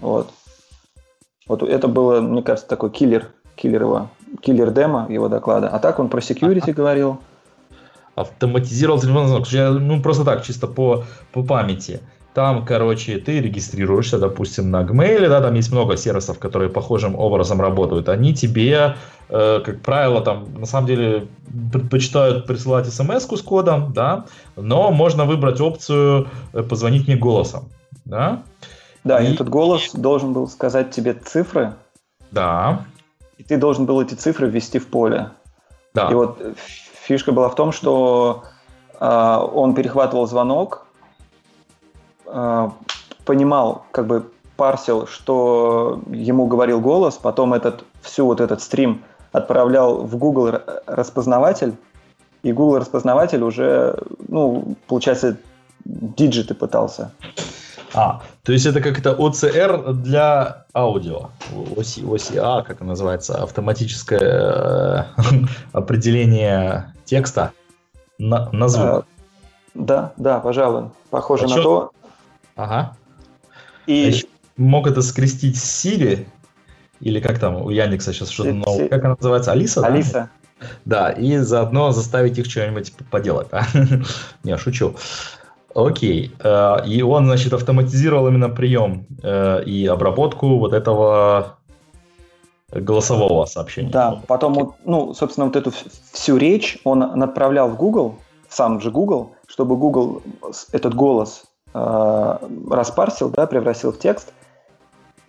Вот. 0.00 0.30
Вот 1.46 1.62
это 1.62 1.88
было, 1.88 2.20
мне 2.20 2.42
кажется, 2.42 2.68
такой 2.68 2.90
killer, 2.90 3.28
killer 3.56 3.82
его, 3.82 4.08
killer 4.40 4.70
demo 4.70 5.06
его 5.08 5.28
доклада. 5.28 5.68
А 5.68 5.78
так 5.78 5.98
он 5.98 6.08
про 6.08 6.20
security 6.20 6.72
говорил. 6.72 7.18
Автоматизировал 8.14 9.00
телефонный 9.00 9.28
звонок. 9.28 9.48
Я, 9.48 9.70
ну, 9.70 10.02
просто 10.02 10.24
так, 10.24 10.42
чисто 10.44 10.66
по, 10.66 11.04
по 11.32 11.42
памяти. 11.42 12.00
Там, 12.34 12.64
короче, 12.64 13.18
ты 13.18 13.40
регистрируешься, 13.40 14.18
допустим, 14.18 14.70
на 14.70 14.82
Gmail, 14.84 15.28
да, 15.28 15.42
там 15.42 15.54
есть 15.54 15.70
много 15.70 15.98
сервисов, 15.98 16.38
которые 16.38 16.70
похожим 16.70 17.14
образом 17.14 17.60
работают. 17.60 18.08
Они 18.08 18.34
тебе, 18.34 18.96
э, 19.28 19.60
как 19.62 19.82
правило, 19.82 20.22
там, 20.22 20.46
на 20.58 20.64
самом 20.64 20.86
деле, 20.86 21.26
предпочитают 21.72 22.46
присылать 22.46 22.86
смс 22.90 23.26
с 23.30 23.42
кодом, 23.42 23.92
да, 23.92 24.24
но 24.56 24.90
можно 24.90 25.26
выбрать 25.26 25.60
опцию 25.60 26.28
э, 26.54 26.62
«позвонить 26.62 27.06
мне 27.06 27.16
голосом», 27.16 27.68
да. 28.06 28.42
Да, 29.04 29.20
и 29.20 29.26
И- 29.30 29.34
этот 29.34 29.50
голос 29.50 29.90
должен 29.92 30.32
был 30.32 30.48
сказать 30.48 30.90
тебе 30.90 31.12
цифры, 31.12 31.74
Да, 32.30 32.86
и 33.36 33.42
ты 33.42 33.58
должен 33.58 33.84
был 33.84 34.00
эти 34.00 34.14
цифры 34.14 34.48
ввести 34.48 34.78
в 34.78 34.86
поле. 34.86 35.28
да. 35.92 36.08
И 36.10 36.14
вот 36.14 36.38
фишка 37.04 37.32
была 37.32 37.50
в 37.50 37.56
том, 37.56 37.72
что 37.72 38.44
э, 39.00 39.38
он 39.52 39.74
перехватывал 39.74 40.26
звонок, 40.26 40.81
понимал, 43.24 43.84
как 43.92 44.06
бы 44.06 44.30
парсил, 44.56 45.06
что 45.06 46.00
ему 46.08 46.46
говорил 46.46 46.80
голос, 46.80 47.16
потом 47.16 47.54
этот 47.54 47.84
всю 48.02 48.26
вот 48.26 48.40
этот 48.40 48.62
стрим 48.62 49.02
отправлял 49.32 50.02
в 50.02 50.16
Google 50.16 50.60
распознаватель, 50.86 51.74
и 52.42 52.52
Google 52.52 52.78
распознаватель 52.78 53.42
уже, 53.42 53.98
ну, 54.28 54.76
получается, 54.86 55.36
диджиты 55.84 56.54
пытался. 56.54 57.12
А, 57.94 58.22
то 58.42 58.52
есть 58.52 58.66
это 58.66 58.80
как 58.80 58.98
это 58.98 59.10
OCR 59.10 59.92
для 59.92 60.64
аудио. 60.74 61.28
OC, 61.76 62.04
OCA, 62.04 62.62
как 62.62 62.76
это 62.76 62.84
называется, 62.84 63.42
автоматическое 63.42 64.20
э, 64.20 65.04
определение 65.72 66.94
текста 67.04 67.52
на, 68.18 68.48
на 68.50 68.68
звук. 68.68 68.86
Э, 68.86 69.02
да, 69.74 70.12
да, 70.16 70.40
пожалуй, 70.40 70.90
похоже 71.10 71.44
А 71.44 71.48
на 71.48 71.54
чё- 71.54 71.62
то. 71.62 71.92
Ага. 72.62 72.96
И 73.86 73.92
ещё 73.92 74.26
мог 74.56 74.86
это 74.86 75.02
скрестить 75.02 75.56
с 75.58 75.84
Siri, 75.86 76.26
или 77.00 77.20
как 77.20 77.38
там 77.38 77.56
у 77.56 77.70
Яндекса 77.70 78.12
сейчас 78.12 78.30
что-то 78.30 78.52
новое, 78.52 78.88
как 78.88 79.04
она 79.04 79.16
называется, 79.18 79.50
Алиса? 79.52 79.84
Алиса, 79.84 80.30
Да, 80.84 81.10
и 81.10 81.38
заодно 81.38 81.90
заставить 81.90 82.38
их 82.38 82.46
что-нибудь 82.46 82.92
поделать. 83.10 83.48
да? 83.50 83.66
Не, 84.44 84.56
шучу. 84.56 84.94
Окей. 85.74 86.30
Э, 86.44 86.86
И 86.86 87.02
он, 87.02 87.24
значит, 87.26 87.52
автоматизировал 87.52 88.28
именно 88.28 88.48
прием 88.50 89.06
э, 89.22 89.64
и 89.64 89.86
обработку 89.86 90.58
вот 90.58 90.72
этого 90.74 91.56
голосового 92.70 93.46
сообщения. 93.46 93.90
Да, 93.90 94.22
потом, 94.28 94.74
ну, 94.84 95.14
собственно, 95.14 95.46
вот 95.46 95.56
эту 95.56 95.72
всю 96.12 96.36
речь 96.36 96.78
он 96.84 97.02
отправлял 97.22 97.68
в 97.68 97.76
Google, 97.76 98.18
в 98.48 98.54
сам 98.54 98.80
же 98.80 98.90
Google, 98.90 99.32
чтобы 99.48 99.76
Google 99.76 100.22
с- 100.52 100.68
этот 100.72 100.94
голос 100.94 101.42
э, 101.44 101.46
распарсил, 101.72 103.30
да, 103.30 103.46
превратил 103.46 103.92
в 103.92 103.98
текст. 103.98 104.32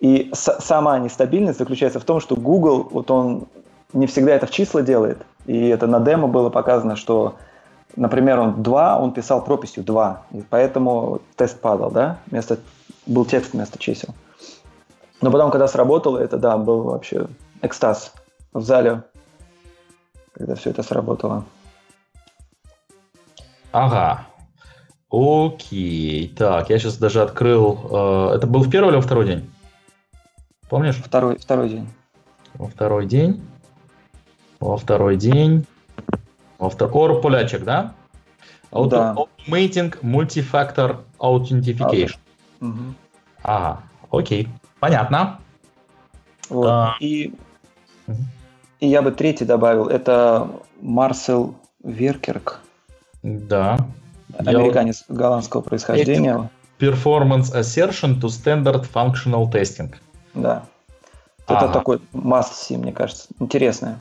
И 0.00 0.30
сама 0.34 0.98
нестабильность 0.98 1.58
заключается 1.58 2.00
в 2.00 2.04
том, 2.04 2.20
что 2.20 2.36
Google, 2.36 2.88
вот 2.90 3.10
он 3.10 3.46
не 3.92 4.06
всегда 4.06 4.32
это 4.32 4.46
в 4.46 4.50
числа 4.50 4.82
делает. 4.82 5.24
И 5.46 5.68
это 5.68 5.86
на 5.86 6.00
демо 6.00 6.28
было 6.28 6.50
показано, 6.50 6.96
что, 6.96 7.36
например, 7.96 8.38
он 8.38 8.62
2, 8.62 8.98
он 8.98 9.12
писал 9.12 9.42
прописью 9.42 9.84
2. 9.84 10.22
И 10.32 10.42
поэтому 10.42 11.20
тест 11.36 11.60
падал, 11.60 11.90
да, 11.90 12.18
вместо, 12.26 12.58
был 13.06 13.24
текст 13.24 13.52
вместо 13.52 13.78
чисел. 13.78 14.14
Но 15.22 15.30
потом, 15.30 15.50
когда 15.50 15.68
сработало, 15.68 16.18
это, 16.18 16.36
да, 16.36 16.58
был 16.58 16.82
вообще 16.82 17.26
экстаз 17.62 18.12
в 18.52 18.60
зале, 18.60 19.04
когда 20.34 20.54
все 20.54 20.70
это 20.70 20.82
сработало. 20.82 21.44
Ага. 23.72 24.26
Окей. 25.14 26.28
Так, 26.36 26.70
я 26.70 26.78
сейчас 26.78 26.96
даже 26.98 27.22
открыл... 27.22 27.78
э, 28.32 28.36
Это 28.36 28.46
был 28.46 28.62
в 28.64 28.70
первый 28.70 28.88
или 28.88 28.96
во 28.96 29.02
второй 29.02 29.26
день? 29.26 29.50
Помнишь? 30.68 30.96
Второй, 30.96 31.38
второй 31.38 31.68
день. 31.68 31.88
Во 32.54 32.66
второй 32.68 33.06
день. 33.06 33.40
Во 34.60 34.76
второй 34.76 35.16
день. 35.16 35.66
Во 36.58 36.68
второй... 36.68 36.92
Ор 36.94 37.20
полячек, 37.20 37.62
да? 37.64 37.94
Auto- 38.72 38.88
Да. 38.90 39.14
Automating 39.14 39.94
Multi-Factor 40.02 40.96
Authentication. 41.20 42.16
Мгм. 42.60 42.94
Ага, 43.44 43.82
окей. 44.10 44.48
Понятно. 44.80 45.38
Вот. 46.48 46.66
А. 46.66 46.96
И, 46.98 47.32
Мгм. 48.08 48.24
и 48.80 48.88
я 48.88 49.00
бы 49.02 49.12
третий 49.12 49.44
добавил. 49.44 49.86
Это 49.88 50.48
Марсел 50.80 51.54
Веркерк, 51.84 52.60
Да. 53.22 53.78
Я 54.40 54.58
американец 54.58 55.04
голландского 55.08 55.60
происхождения. 55.60 56.50
performance 56.78 57.52
assertion 57.54 58.20
to 58.20 58.28
standard 58.28 58.84
functional 58.92 59.50
testing. 59.50 59.94
Да. 60.34 60.64
Это 61.46 61.68
такой 61.68 62.00
must-see, 62.12 62.76
мне 62.76 62.92
кажется. 62.92 63.28
Интересное. 63.38 64.00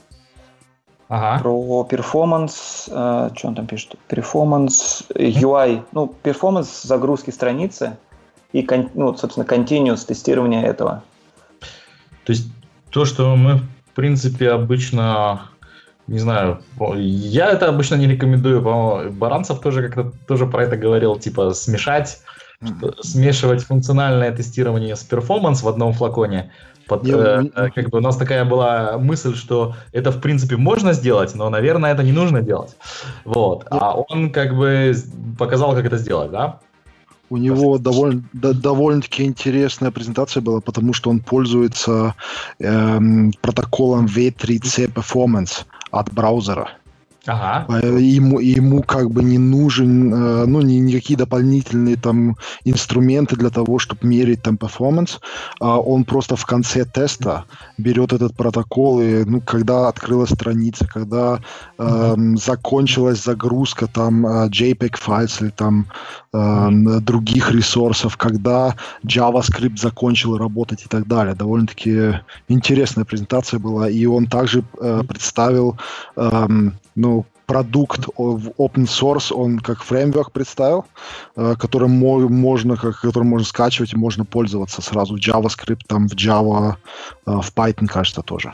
Ага. 1.10 1.42
Про 1.44 1.84
performance, 1.84 2.90
э, 2.90 3.30
что 3.36 3.48
он 3.48 3.56
там 3.56 3.68
пишет? 3.68 3.96
Performance, 4.08 5.04
UI, 5.14 5.84
ну, 5.92 6.08
performance 6.08 6.82
загрузки 6.84 7.30
страницы 7.30 7.98
и, 8.52 8.68
ну, 8.96 9.16
собственно, 9.16 9.46
continuous 9.46 10.06
тестирование 10.08 10.64
этого. 10.64 11.04
То 12.24 12.32
есть 12.32 12.48
то, 12.90 13.06
что 13.06 13.36
мы, 13.36 13.58
в 13.58 13.96
принципе, 13.96 14.50
обычно, 14.50 15.50
не 16.08 16.20
знаю, 16.20 16.60
я 16.96 17.52
это 17.52 17.70
обычно 17.70 17.96
не 17.96 18.08
рекомендую, 18.08 18.62
по-моему, 18.62 19.12
Баранцев 19.12 19.60
тоже 19.60 19.88
как-то 19.88 20.12
тоже 20.28 20.46
про 20.46 20.64
это 20.64 20.78
говорил, 20.78 21.18
типа 21.18 21.54
смешать, 21.54 22.20
смешивать 23.02 23.64
функциональное 23.64 24.32
тестирование 24.32 24.96
с 24.96 25.04
performance 25.04 25.64
в 25.64 25.68
одном 25.68 25.94
флаконе– 25.94 26.52
под, 26.88 27.08
я... 27.08 27.44
э, 27.56 27.70
как 27.74 27.90
бы 27.90 28.00
у 28.00 28.02
нас 28.02 28.18
такая 28.18 28.46
была 28.46 28.98
мысль, 28.98 29.36
что 29.36 29.76
это 29.92 30.12
в 30.12 30.22
принципе 30.22 30.58
можно 30.58 30.94
сделать, 30.94 31.36
но, 31.36 31.50
наверное, 31.50 31.94
это 31.94 32.04
не 32.04 32.12
нужно 32.12 32.42
делать. 32.42 32.76
Вот. 33.26 33.66
Я... 33.72 33.78
А 33.78 33.94
он 33.96 34.32
как 34.32 34.56
бы 34.56 34.94
показал, 35.38 35.74
как 35.74 35.86
это 35.86 35.98
сделать, 35.98 36.32
да? 36.32 36.60
У 37.30 37.38
него 37.38 37.78
довольно, 37.80 38.24
да, 38.34 38.54
довольно-таки 38.54 39.24
интересная 39.24 39.92
презентация 39.92 40.42
была, 40.42 40.62
потому 40.62 40.94
что 40.94 41.10
он 41.10 41.20
пользуется 41.20 42.14
эм, 42.60 43.34
протоколом 43.42 44.06
V3C 44.06 44.94
Performance 44.94 45.66
от 45.94 46.14
браузера. 46.14 46.83
Ага. 47.26 47.66
Э, 47.70 48.00
ему, 48.00 48.40
ему 48.40 48.84
как 48.84 49.10
бы 49.10 49.24
не 49.24 49.38
нужен, 49.38 50.14
э, 50.14 50.46
ну, 50.46 50.62
ни, 50.62 50.74
никакие 50.74 51.18
дополнительные 51.18 51.96
там 51.96 52.36
инструменты 52.66 53.38
для 53.38 53.50
того, 53.50 53.80
чтобы 53.80 54.06
мерить 54.08 54.42
там 54.42 54.58
перформанс. 54.58 55.22
А 55.62 55.80
он 55.80 56.04
просто 56.04 56.36
в 56.36 56.46
конце 56.46 56.84
теста 56.84 57.46
берет 57.78 58.12
этот 58.12 58.36
протокол, 58.36 59.02
и, 59.02 59.24
ну, 59.24 59.40
когда 59.40 59.88
открылась 59.88 60.32
страница, 60.32 60.86
когда 60.86 61.40
э, 61.78 62.16
закончилась 62.36 63.24
загрузка 63.24 63.88
там 63.88 64.26
э, 64.26 64.50
JPEG 64.50 64.98
файлов 64.98 65.42
или 65.42 65.50
там 65.50 65.86
э, 66.34 67.00
других 67.00 67.52
ресурсов, 67.52 68.18
когда 68.18 68.76
JavaScript 69.06 69.78
закончил 69.78 70.38
работать 70.38 70.84
и 70.86 70.90
так 70.90 71.08
далее. 71.08 71.36
Довольно-таки 71.36 72.20
интересная 72.50 73.06
презентация 73.06 73.60
была, 73.60 73.90
и 73.90 74.06
он 74.06 74.26
также 74.26 74.64
э, 74.82 75.04
представил 75.08 75.78
э, 76.18 76.48
ну, 76.96 77.26
продукт 77.46 78.08
в 78.18 78.50
open 78.58 78.86
source, 78.86 79.34
он 79.34 79.60
как 79.60 79.84
фреймворк 79.84 80.32
представил, 80.32 80.86
э, 81.36 81.56
которым 81.60 81.92
можно, 81.92 82.78
как, 82.78 83.02
которым 83.02 83.28
можно 83.28 83.46
скачивать 83.46 83.94
и 83.94 83.98
можно 83.98 84.26
пользоваться 84.26 84.82
сразу 84.82 85.16
JavaScript, 85.16 85.82
там 85.88 86.08
в 86.08 86.14
Java, 86.14 86.76
э, 87.26 87.32
в 87.32 87.54
Python, 87.54 87.88
кажется, 87.88 88.22
тоже. 88.22 88.54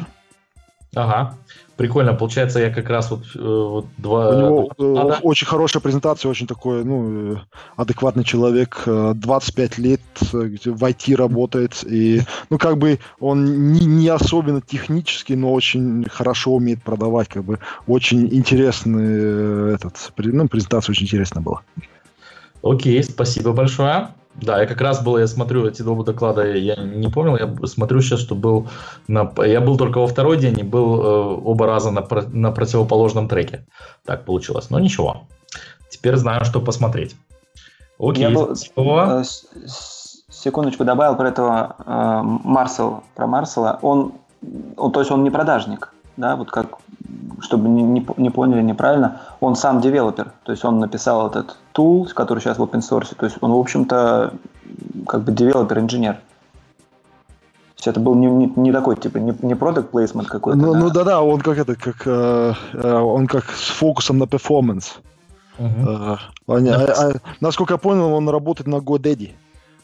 Ага. 0.96 1.36
Прикольно, 1.80 2.14
получается, 2.14 2.60
я 2.60 2.72
как 2.72 2.90
раз 2.90 3.10
вот, 3.10 3.24
э, 3.36 3.40
вот 3.40 3.86
два... 3.98 4.30
У 4.32 4.38
него 4.38 4.70
два... 4.78 5.16
Э, 5.16 5.20
очень 5.24 5.48
хорошая 5.48 5.82
презентация, 5.82 6.30
очень 6.30 6.46
такой, 6.46 6.84
ну, 6.84 7.36
э, 7.36 7.38
адекватный 7.78 8.26
человек, 8.26 8.84
25 8.86 9.78
лет 9.78 10.02
в 10.20 10.84
IT 10.84 11.16
работает, 11.16 11.82
и, 11.90 12.24
ну, 12.50 12.58
как 12.58 12.78
бы 12.78 13.00
он 13.22 13.72
не, 13.72 13.86
не 13.86 14.10
особенно 14.10 14.60
технический, 14.60 15.38
но 15.38 15.54
очень 15.54 16.04
хорошо 16.10 16.52
умеет 16.56 16.84
продавать, 16.84 17.30
как 17.30 17.46
бы 17.46 17.60
очень 17.88 18.28
интересный 18.28 19.76
этот, 19.76 20.12
ну, 20.18 20.50
презентация 20.50 20.92
очень 20.92 21.06
интересная 21.06 21.42
была. 21.42 21.62
Окей, 22.62 23.02
спасибо 23.06 23.54
большое. 23.54 24.10
Да, 24.42 24.62
я 24.62 24.68
как 24.68 24.82
раз 24.82 25.04
был, 25.04 25.18
я 25.18 25.28
смотрю 25.28 25.68
эти 25.68 25.82
оба 25.82 26.04
доклада, 26.04 26.46
я 26.46 26.76
не 26.76 27.08
помнил, 27.10 27.38
я 27.38 27.68
смотрю 27.68 28.02
сейчас, 28.02 28.20
что 28.20 28.36
был 28.36 28.68
на, 29.08 29.32
я 29.46 29.62
был 29.62 29.78
только 29.78 30.00
во 30.00 30.08
второй 30.08 30.38
день 30.38 30.60
и 30.60 30.64
был 30.64 31.02
э, 31.02 31.42
оба 31.44 31.66
раза 31.66 31.92
на, 31.92 32.08
на 32.32 32.52
противоположном 32.52 33.28
треке. 33.28 33.66
Так 34.06 34.26
получилось, 34.26 34.70
но 34.70 34.80
ничего. 34.80 35.28
Теперь 35.90 36.16
знаю, 36.16 36.46
что 36.46 36.62
посмотреть. 36.62 37.16
Окей, 38.00 38.24
я 38.24 38.30
был, 38.30 38.54
э, 38.54 39.24
секундочку 40.30 40.86
добавил 40.86 41.16
про 41.16 41.30
этого 41.30 41.76
э, 41.86 42.22
Марсел, 42.24 43.04
про 43.16 43.28
Марсела. 43.28 43.80
Он, 43.82 44.14
он, 44.78 44.92
то 44.92 45.00
есть 45.00 45.12
он 45.12 45.24
не 45.24 45.32
продажник, 45.32 45.94
да, 46.20 46.36
вот 46.36 46.52
как 46.52 46.78
чтобы 47.42 47.70
не, 47.70 47.82
не, 47.82 48.06
не 48.18 48.30
поняли 48.30 48.62
неправильно, 48.62 49.22
он 49.40 49.56
сам 49.56 49.80
девелопер, 49.80 50.34
то 50.44 50.52
есть 50.52 50.66
он 50.66 50.80
написал 50.80 51.28
этот 51.28 51.56
tool, 51.74 52.08
который 52.14 52.40
сейчас 52.40 52.58
в 52.58 52.62
open 52.62 52.82
source, 52.82 53.16
то 53.16 53.26
есть 53.26 53.38
он, 53.42 53.52
в 53.52 53.58
общем-то, 53.58 54.34
как 55.08 55.22
бы 55.22 55.32
девелопер-инженер. 55.32 56.16
То 56.16 56.22
есть 57.78 57.88
это 57.88 58.00
был 58.02 58.16
не, 58.16 58.28
не, 58.28 58.54
не 58.58 58.72
такой, 58.74 58.98
типа, 58.98 59.20
не, 59.20 59.34
не 59.42 59.54
product 59.54 59.92
placement 59.92 60.26
какой-то. 60.26 60.60
Ну, 60.60 60.74
да. 60.74 60.80
ну 60.80 60.90
да-да, 60.90 61.22
он 61.22 61.40
как 61.40 61.58
это, 61.58 61.76
как 61.76 62.06
э, 62.06 62.54
э 62.74 62.94
он 62.94 63.28
как 63.28 63.46
с 63.46 63.70
фокусом 63.70 64.18
на 64.18 64.28
performance. 64.28 64.98
Uh-huh. 65.58 66.18
Э, 66.48 66.62
а, 66.74 67.10
а, 67.10 67.14
насколько 67.40 67.76
я 67.76 67.78
понял, 67.78 68.14
он 68.14 68.28
работает 68.28 68.68
на 68.68 68.78
GoDaddy 68.78 69.32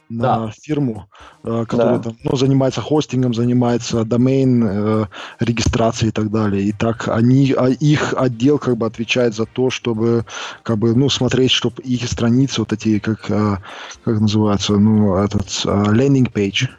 на 0.09 0.47
да. 0.47 0.51
фирму, 0.61 1.09
э, 1.43 1.65
которая 1.67 1.97
да. 1.97 2.03
там, 2.03 2.17
ну, 2.23 2.35
занимается 2.35 2.81
хостингом, 2.81 3.33
занимается 3.33 4.03
домен, 4.05 4.63
э, 4.63 5.05
регистрацией 5.39 6.09
и 6.09 6.11
так 6.11 6.31
далее. 6.31 6.63
И 6.63 6.71
так 6.71 7.07
они, 7.07 7.53
а 7.57 7.69
их 7.69 8.13
отдел 8.17 8.59
как 8.59 8.77
бы 8.77 8.85
отвечает 8.85 9.35
за 9.35 9.45
то, 9.45 9.69
чтобы 9.69 10.25
как 10.63 10.77
бы, 10.77 10.95
ну, 10.95 11.09
смотреть, 11.09 11.51
чтобы 11.51 11.81
их 11.81 12.07
страницы, 12.07 12.61
вот 12.61 12.73
эти, 12.73 12.99
как, 12.99 13.29
э, 13.29 13.57
как 14.03 14.19
называется, 14.19 14.77
ну, 14.77 15.15
этот 15.15 15.47
landing 15.65 16.31
page, 16.31 16.69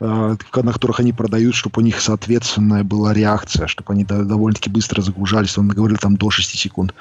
на 0.00 0.72
которых 0.72 1.00
они 1.00 1.12
продают, 1.12 1.54
чтобы 1.54 1.80
у 1.80 1.84
них 1.84 2.00
соответственная 2.00 2.84
была 2.84 3.14
реакция, 3.14 3.66
чтобы 3.66 3.92
они 3.92 4.04
довольно-таки 4.04 4.68
быстро 4.68 5.00
загружались. 5.00 5.56
Он 5.56 5.68
говорил 5.68 5.96
там 5.98 6.16
до 6.16 6.30
6 6.30 6.58
секунд. 6.58 6.94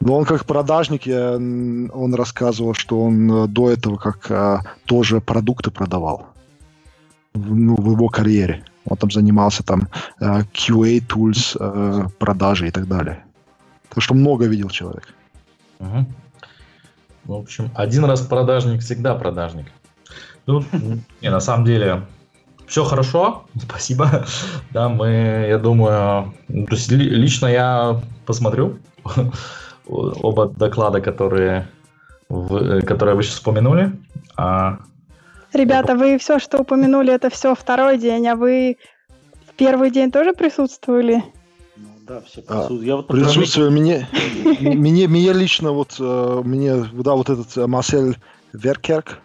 Но 0.00 0.16
он 0.16 0.24
как 0.24 0.44
продажник, 0.44 1.06
я, 1.06 1.32
он 1.34 2.14
рассказывал, 2.14 2.74
что 2.74 3.02
он 3.02 3.30
э, 3.30 3.46
до 3.48 3.70
этого 3.70 3.96
как 3.96 4.30
а, 4.30 4.60
тоже 4.84 5.20
продукты 5.20 5.70
продавал. 5.70 6.26
В, 7.34 7.54
ну, 7.54 7.76
в 7.76 7.92
его 7.92 8.08
карьере. 8.08 8.62
Он 8.84 8.96
там 8.96 9.10
занимался 9.10 9.62
там 9.62 9.88
а, 10.20 10.42
QA 10.42 11.00
tools, 11.06 12.10
продажи 12.18 12.68
и 12.68 12.70
так 12.70 12.86
далее. 12.86 13.24
Так 13.88 14.02
что 14.02 14.14
много 14.14 14.46
видел 14.46 14.68
человек. 14.68 15.08
Угу. 15.80 16.06
В 17.24 17.32
общем, 17.32 17.70
один 17.74 18.04
раз 18.04 18.20
продажник, 18.20 18.82
всегда 18.82 19.14
продажник. 19.14 19.66
Ну, 20.46 20.62
не, 21.20 21.30
на 21.30 21.40
самом 21.40 21.64
деле, 21.64 22.02
все 22.66 22.84
хорошо, 22.84 23.46
спасибо. 23.60 24.26
Да, 24.70 24.88
мы, 24.88 25.46
я 25.48 25.58
думаю, 25.58 26.34
то 26.48 26.74
есть 26.74 26.90
лично 26.90 27.46
я 27.46 28.00
посмотрю 28.26 28.78
оба 29.86 30.48
доклада, 30.48 31.00
которые, 31.00 31.68
вы, 32.28 32.82
которые 32.82 33.14
вы 33.14 33.22
сейчас 33.22 33.40
упомянули. 33.40 33.92
А... 34.36 34.78
Ребята, 35.52 35.94
вы 35.94 36.18
все, 36.18 36.38
что 36.38 36.58
упомянули, 36.58 37.12
это 37.12 37.30
все 37.30 37.54
второй 37.54 37.98
день, 37.98 38.26
а 38.28 38.36
вы 38.36 38.76
в 39.48 39.54
первый 39.54 39.90
день 39.90 40.10
тоже 40.10 40.32
присутствовали? 40.32 41.24
Ну 41.76 41.88
да, 42.06 42.20
все 42.20 42.42
присутствуют. 42.42 42.82
А, 42.82 42.86
я 42.86 42.96
вот 42.96 43.08
присутствую, 43.08 43.70
мне, 43.70 44.06
мне, 44.60 45.08
мне 45.08 45.32
лично 45.32 45.72
вот, 45.72 45.96
э, 45.98 46.42
мне, 46.44 46.84
да, 46.92 47.14
вот 47.14 47.30
этот 47.30 47.56
э, 47.56 47.66
Марсель 47.66 48.18
Веркерк, 48.52 49.18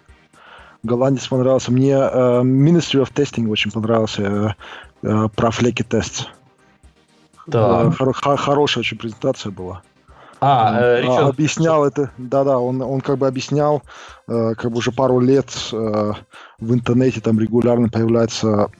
голландец 0.84 1.28
понравился. 1.28 1.72
Мне 1.72 1.94
uh, 1.94 2.42
Ministry 2.42 3.04
of 3.04 3.14
Testing 3.14 3.48
очень 3.50 3.72
понравился 3.72 4.56
uh, 5.04 5.30
про 5.30 5.52
флеки 5.52 5.84
тест. 5.84 6.28
Да. 7.48 7.92
Хор- 7.92 8.14
хорошая 8.14 8.82
очень 8.82 8.98
презентация 8.98 9.52
была. 9.52 9.82
А, 10.44 10.80
э, 10.82 11.02
Ричард... 11.02 11.30
объяснял 11.30 11.86
это, 11.86 12.12
да-да, 12.18 12.58
он, 12.58 12.82
он 12.82 13.02
как 13.02 13.20
бы 13.20 13.28
объяснял, 13.28 13.84
э, 14.28 14.56
как 14.58 14.72
бы 14.72 14.80
уже 14.80 14.92
пару 14.92 15.20
лет 15.20 15.52
э, 15.72 16.14
в 16.60 16.74
интернете 16.74 17.22
там 17.22 17.40
регулярно 17.40 17.90
появляется 17.90 18.72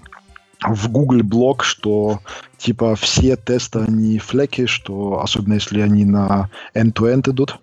в 0.62 0.90
Google 0.90 1.24
блог, 1.24 1.64
что 1.64 2.20
типа 2.58 2.96
все 2.96 3.36
тесты 3.36 3.80
они 3.80 4.18
флеки, 4.18 4.66
что 4.66 5.22
особенно 5.22 5.54
если 5.54 5.82
они 5.82 6.04
на 6.04 6.50
end-to-end 6.74 7.30
идут, 7.30 7.60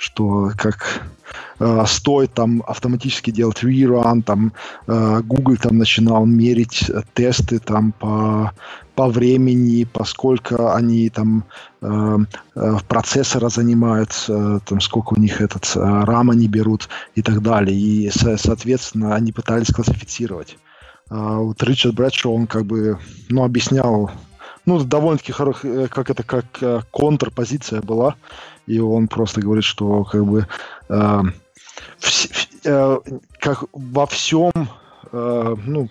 что 0.00 0.50
как 0.56 1.02
э, 1.58 1.84
стоит 1.86 2.32
там 2.32 2.62
автоматически 2.66 3.30
делать 3.30 3.62
rerun, 3.62 4.22
там 4.22 4.54
э, 4.86 5.20
Google 5.22 5.58
там 5.58 5.76
начинал 5.76 6.24
мерить 6.24 6.90
тесты 7.12 7.58
там 7.58 7.92
по, 7.92 8.50
по 8.94 9.08
времени, 9.08 9.84
поскольку 9.84 10.72
они 10.72 11.10
там 11.10 11.44
э, 11.82 12.18
э, 12.56 12.76
процессора 12.88 13.50
занимаются, 13.50 14.32
э, 14.32 14.60
там 14.64 14.80
сколько 14.80 15.12
у 15.12 15.20
них 15.20 15.42
этот 15.42 15.70
э, 15.76 15.80
RAM 15.80 16.32
они 16.32 16.48
берут 16.48 16.88
и 17.14 17.20
так 17.20 17.42
далее. 17.42 17.78
И, 17.78 18.08
со, 18.08 18.38
соответственно, 18.38 19.14
они 19.14 19.32
пытались 19.32 19.68
классифицировать. 19.68 20.56
Э, 21.10 21.36
вот 21.36 21.62
Ричард 21.62 21.94
Брэдшоу, 21.94 22.34
он 22.34 22.46
как 22.46 22.64
бы, 22.64 22.98
ну, 23.28 23.44
объяснял 23.44 24.10
ну, 24.66 24.82
довольно-таки 24.84 25.32
хорошая, 25.32 25.84
э, 25.84 25.88
как 25.88 26.10
это, 26.10 26.22
как 26.22 26.44
э, 26.60 26.80
контрпозиция 26.92 27.80
была, 27.82 28.16
и 28.70 28.78
он 28.78 29.08
просто 29.08 29.40
говорит, 29.40 29.64
что 29.64 30.04
как 30.04 30.24
бы 30.24 30.46
э, 30.88 31.22
э, 32.64 32.98
как 33.40 33.64
во 33.72 34.06
всем, 34.06 34.52
э, 35.12 35.56
ну, 35.66 35.88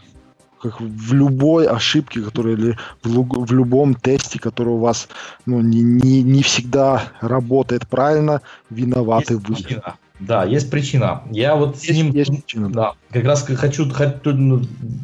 как 0.61 0.79
в 0.79 1.13
любой 1.13 1.67
ошибке, 1.67 2.21
которая 2.21 2.53
или 2.53 2.77
в, 3.03 3.45
в 3.45 3.51
любом 3.51 3.95
тесте, 3.95 4.39
который 4.39 4.73
у 4.73 4.77
вас 4.77 5.09
ну, 5.45 5.61
не, 5.61 5.81
не, 5.81 6.21
не 6.21 6.41
всегда 6.41 7.03
работает 7.21 7.87
правильно, 7.87 8.41
виноваты 8.69 9.33
есть 9.33 9.47
вы. 9.47 9.55
Причина. 9.55 9.95
Да, 10.19 10.43
есть 10.43 10.69
причина. 10.69 11.23
Я 11.31 11.55
вот 11.55 11.75
есть, 11.75 11.85
с 11.85 11.95
ним 11.95 12.11
есть 12.11 12.29
причина. 12.29 12.69
Да, 12.69 12.93
как 13.11 13.23
раз 13.23 13.43
хочу, 13.43 13.89
хочу 13.89 14.33
ну, 14.33 14.61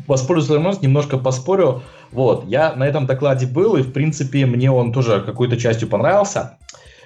воспользоваться 0.07 0.53
возможностью, 0.53 0.89
немножко 0.89 1.17
поспорю. 1.17 1.83
Вот, 2.11 2.45
я 2.47 2.73
на 2.75 2.85
этом 2.85 3.05
докладе 3.05 3.47
был, 3.47 3.77
и 3.77 3.81
в 3.81 3.91
принципе 3.91 4.45
мне 4.45 4.71
он 4.71 4.93
тоже 4.93 5.21
какой-то 5.25 5.57
частью 5.57 5.87
понравился. 5.87 6.57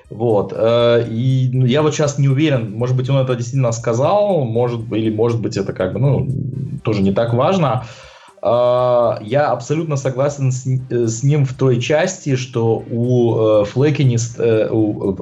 Вот. 0.09 0.53
Э, 0.55 1.05
и 1.07 1.49
ну, 1.53 1.65
я 1.65 1.81
вот 1.81 1.93
сейчас 1.93 2.17
не 2.17 2.27
уверен, 2.27 2.71
может 2.71 2.95
быть, 2.95 3.09
он 3.09 3.17
это 3.17 3.35
действительно 3.35 3.71
сказал, 3.71 4.43
может, 4.43 4.91
или 4.91 5.09
может 5.09 5.39
быть, 5.39 5.55
это 5.55 5.73
как 5.73 5.93
бы, 5.93 5.99
ну, 5.99 6.27
тоже 6.83 7.01
не 7.01 7.11
так 7.11 7.33
важно. 7.33 7.85
Э, 8.41 9.17
я 9.21 9.51
абсолютно 9.51 9.97
согласен 9.97 10.51
с, 10.51 10.65
с 10.65 11.23
ним 11.23 11.45
в 11.45 11.53
той 11.53 11.79
части, 11.79 12.35
что 12.35 12.83
у 12.89 13.63
Флеки 13.65 14.01
не... 14.01 14.17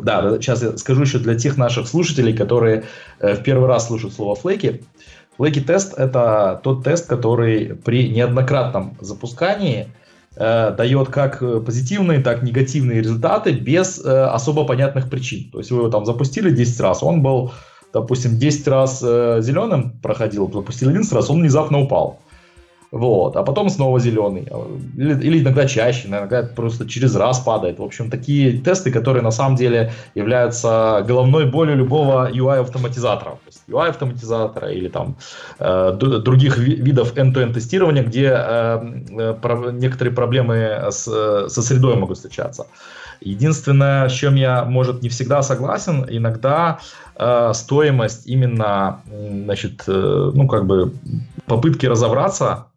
Да, 0.03 0.37
сейчас 0.39 0.63
я 0.63 0.77
скажу 0.77 1.01
еще 1.01 1.19
для 1.19 1.35
тех 1.35 1.57
наших 1.57 1.87
слушателей, 1.87 2.33
которые 2.33 2.85
в 3.19 3.43
первый 3.43 3.67
раз 3.67 3.87
слушают 3.87 4.13
слово 4.13 4.35
Флеки. 4.35 4.83
Флеки 5.35 5.59
тест– 5.61 5.93
это 5.97 6.59
тот 6.63 6.83
тест, 6.83 7.07
который 7.07 7.75
при 7.75 8.09
неоднократном 8.09 8.97
запускании 9.01 9.87
э, 10.39 10.75
дает 10.77 11.09
как 11.09 11.39
позитивные, 11.65 12.19
так 12.19 12.43
негативные 12.43 12.99
результаты 13.01 13.51
без 13.51 14.03
э, 14.03 14.25
особо 14.25 14.65
понятных 14.65 15.09
причин. 15.09 15.49
То 15.51 15.59
есть 15.59 15.71
вы 15.71 15.79
его 15.79 15.89
там 15.89 16.05
запустили 16.05 16.49
10 16.51 16.79
раз, 16.81 17.03
он 17.03 17.21
был, 17.21 17.51
допустим, 17.93 18.37
10 18.37 18.67
раз 18.67 19.01
э, 19.03 19.39
зеленым 19.41 19.99
проходил, 20.01 20.49
запустили 20.51 20.89
11 20.89 21.13
раз, 21.13 21.29
он 21.29 21.41
внезапно 21.41 21.79
упал. 21.79 22.19
Вот, 22.91 23.35
а 23.35 23.43
потом 23.43 23.69
снова 23.69 23.99
зеленый. 23.99 24.47
Или, 24.95 25.13
или 25.21 25.41
иногда 25.41 25.67
чаще, 25.67 26.07
иногда 26.07 26.43
просто 26.43 26.87
через 26.87 27.15
раз 27.15 27.39
падает. 27.39 27.79
В 27.79 27.83
общем, 27.83 28.09
такие 28.09 28.61
тесты, 28.61 28.91
которые 28.91 29.23
на 29.23 29.31
самом 29.31 29.57
деле 29.57 29.91
являются 30.15 31.03
головной 31.05 31.45
болью 31.45 31.75
любого 31.75 32.29
UI-автоматизатора. 32.31 33.39
UI-автоматизатора 33.67 34.71
или 34.71 34.87
там 34.87 35.17
э, 35.59 35.91
других 35.99 36.57
видов 36.57 37.13
end-to-end 37.17 37.53
тестирования, 37.53 38.03
где 38.03 38.31
э, 38.33 38.79
э, 39.19 39.33
про, 39.41 39.71
некоторые 39.71 40.13
проблемы 40.13 40.87
с, 40.89 41.03
со 41.49 41.61
средой 41.61 41.95
могут 41.95 42.17
встречаться. 42.17 42.67
Единственное, 43.19 44.07
с 44.07 44.13
чем 44.13 44.35
я, 44.35 44.63
может, 44.63 45.01
не 45.01 45.09
всегда 45.09 45.41
согласен, 45.41 46.05
иногда 46.09 46.79
э, 47.17 47.51
стоимость 47.53 48.27
именно, 48.27 49.01
значит, 49.07 49.83
э, 49.87 50.31
ну, 50.33 50.47
как 50.47 50.65
бы 50.65 50.93
попытки 51.47 51.85
разобраться 51.85 52.67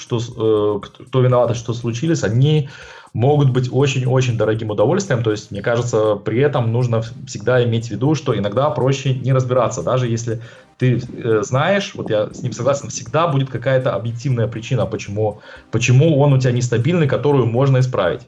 что, 0.00 0.18
э, 0.18 1.04
кто 1.06 1.20
виноват 1.20 1.50
и 1.50 1.54
что 1.54 1.74
случились, 1.74 2.24
они 2.24 2.68
могут 3.14 3.50
быть 3.50 3.68
очень-очень 3.72 4.36
дорогим 4.36 4.70
удовольствием. 4.70 5.22
То 5.22 5.30
есть, 5.30 5.50
мне 5.50 5.62
кажется, 5.62 6.16
при 6.16 6.40
этом 6.40 6.72
нужно 6.72 7.02
всегда 7.26 7.64
иметь 7.64 7.88
в 7.88 7.90
виду, 7.90 8.14
что 8.14 8.36
иногда 8.36 8.70
проще 8.70 9.14
не 9.14 9.32
разбираться. 9.32 9.82
Даже 9.82 10.06
если 10.06 10.40
ты 10.78 11.00
э, 11.00 11.42
знаешь, 11.42 11.94
вот 11.94 12.10
я 12.10 12.32
с 12.32 12.42
ним 12.42 12.52
согласен, 12.52 12.88
всегда 12.88 13.28
будет 13.28 13.50
какая-то 13.50 13.94
объективная 13.94 14.46
причина, 14.46 14.86
почему, 14.86 15.40
почему 15.70 16.18
он 16.20 16.32
у 16.32 16.38
тебя 16.38 16.52
нестабильный, 16.52 17.08
которую 17.08 17.46
можно 17.46 17.78
исправить. 17.78 18.22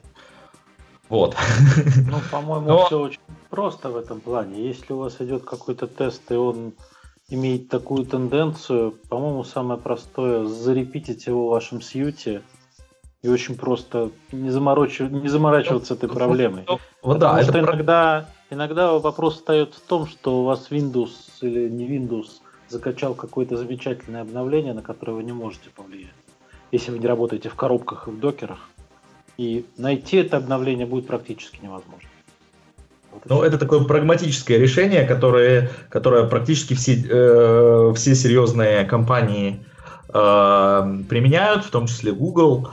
Вот. 1.09 1.35
Ну, 2.09 2.19
по-моему, 2.31 2.67
Но... 2.67 2.85
все 2.85 2.99
очень 2.99 3.19
просто 3.49 3.89
в 3.89 3.97
этом 3.97 4.21
плане. 4.21 4.67
Если 4.67 4.93
у 4.93 4.97
вас 4.97 5.17
идет 5.19 5.43
какой-то 5.43 5.87
тест, 5.87 6.21
и 6.31 6.35
он 6.35 6.73
имеет 7.31 7.69
такую 7.69 8.05
тенденцию, 8.05 8.91
по-моему, 9.09 9.43
самое 9.45 9.79
простое 9.79 10.45
зарепитить 10.45 11.25
его 11.27 11.47
в 11.47 11.51
вашем 11.51 11.81
сьюте 11.81 12.43
и 13.21 13.29
очень 13.29 13.55
просто 13.55 14.11
не, 14.33 14.49
заморачиваться, 14.49 15.15
не 15.15 15.29
заморачиваться 15.29 15.93
этой 15.93 16.09
проблемой. 16.09 16.65
Вот 16.67 16.81
Потому 17.01 17.37
да, 17.37 17.43
что 17.43 17.51
это... 17.57 17.59
иногда, 17.59 18.29
иногда 18.49 18.97
вопрос 18.97 19.35
встает 19.35 19.73
в 19.73 19.79
том, 19.79 20.07
что 20.07 20.41
у 20.41 20.43
вас 20.43 20.67
Windows 20.71 21.11
или 21.39 21.69
не 21.69 21.87
Windows 21.87 22.41
закачал 22.67 23.15
какое-то 23.15 23.55
замечательное 23.55 24.21
обновление, 24.21 24.73
на 24.73 24.81
которое 24.81 25.13
вы 25.13 25.23
не 25.23 25.33
можете 25.33 25.69
повлиять. 25.69 26.11
Если 26.73 26.91
вы 26.91 26.99
не 26.99 27.07
работаете 27.07 27.47
в 27.47 27.55
коробках 27.55 28.09
и 28.09 28.11
в 28.11 28.19
докерах. 28.19 28.69
И 29.37 29.65
найти 29.77 30.17
это 30.17 30.37
обновление 30.37 30.85
будет 30.85 31.07
практически 31.07 31.59
невозможно. 31.63 32.09
Ну, 33.25 33.43
это 33.43 33.57
такое 33.57 33.83
прагматическое 33.83 34.57
решение, 34.57 35.05
которое, 35.05 35.69
которое 35.89 36.23
практически 36.25 36.73
все, 36.73 36.93
э, 37.09 37.93
все 37.95 38.15
серьезные 38.15 38.85
компании 38.85 39.63
э, 40.13 40.97
применяют, 41.09 41.65
в 41.65 41.69
том 41.69 41.87
числе 41.87 42.11
Google. 42.11 42.69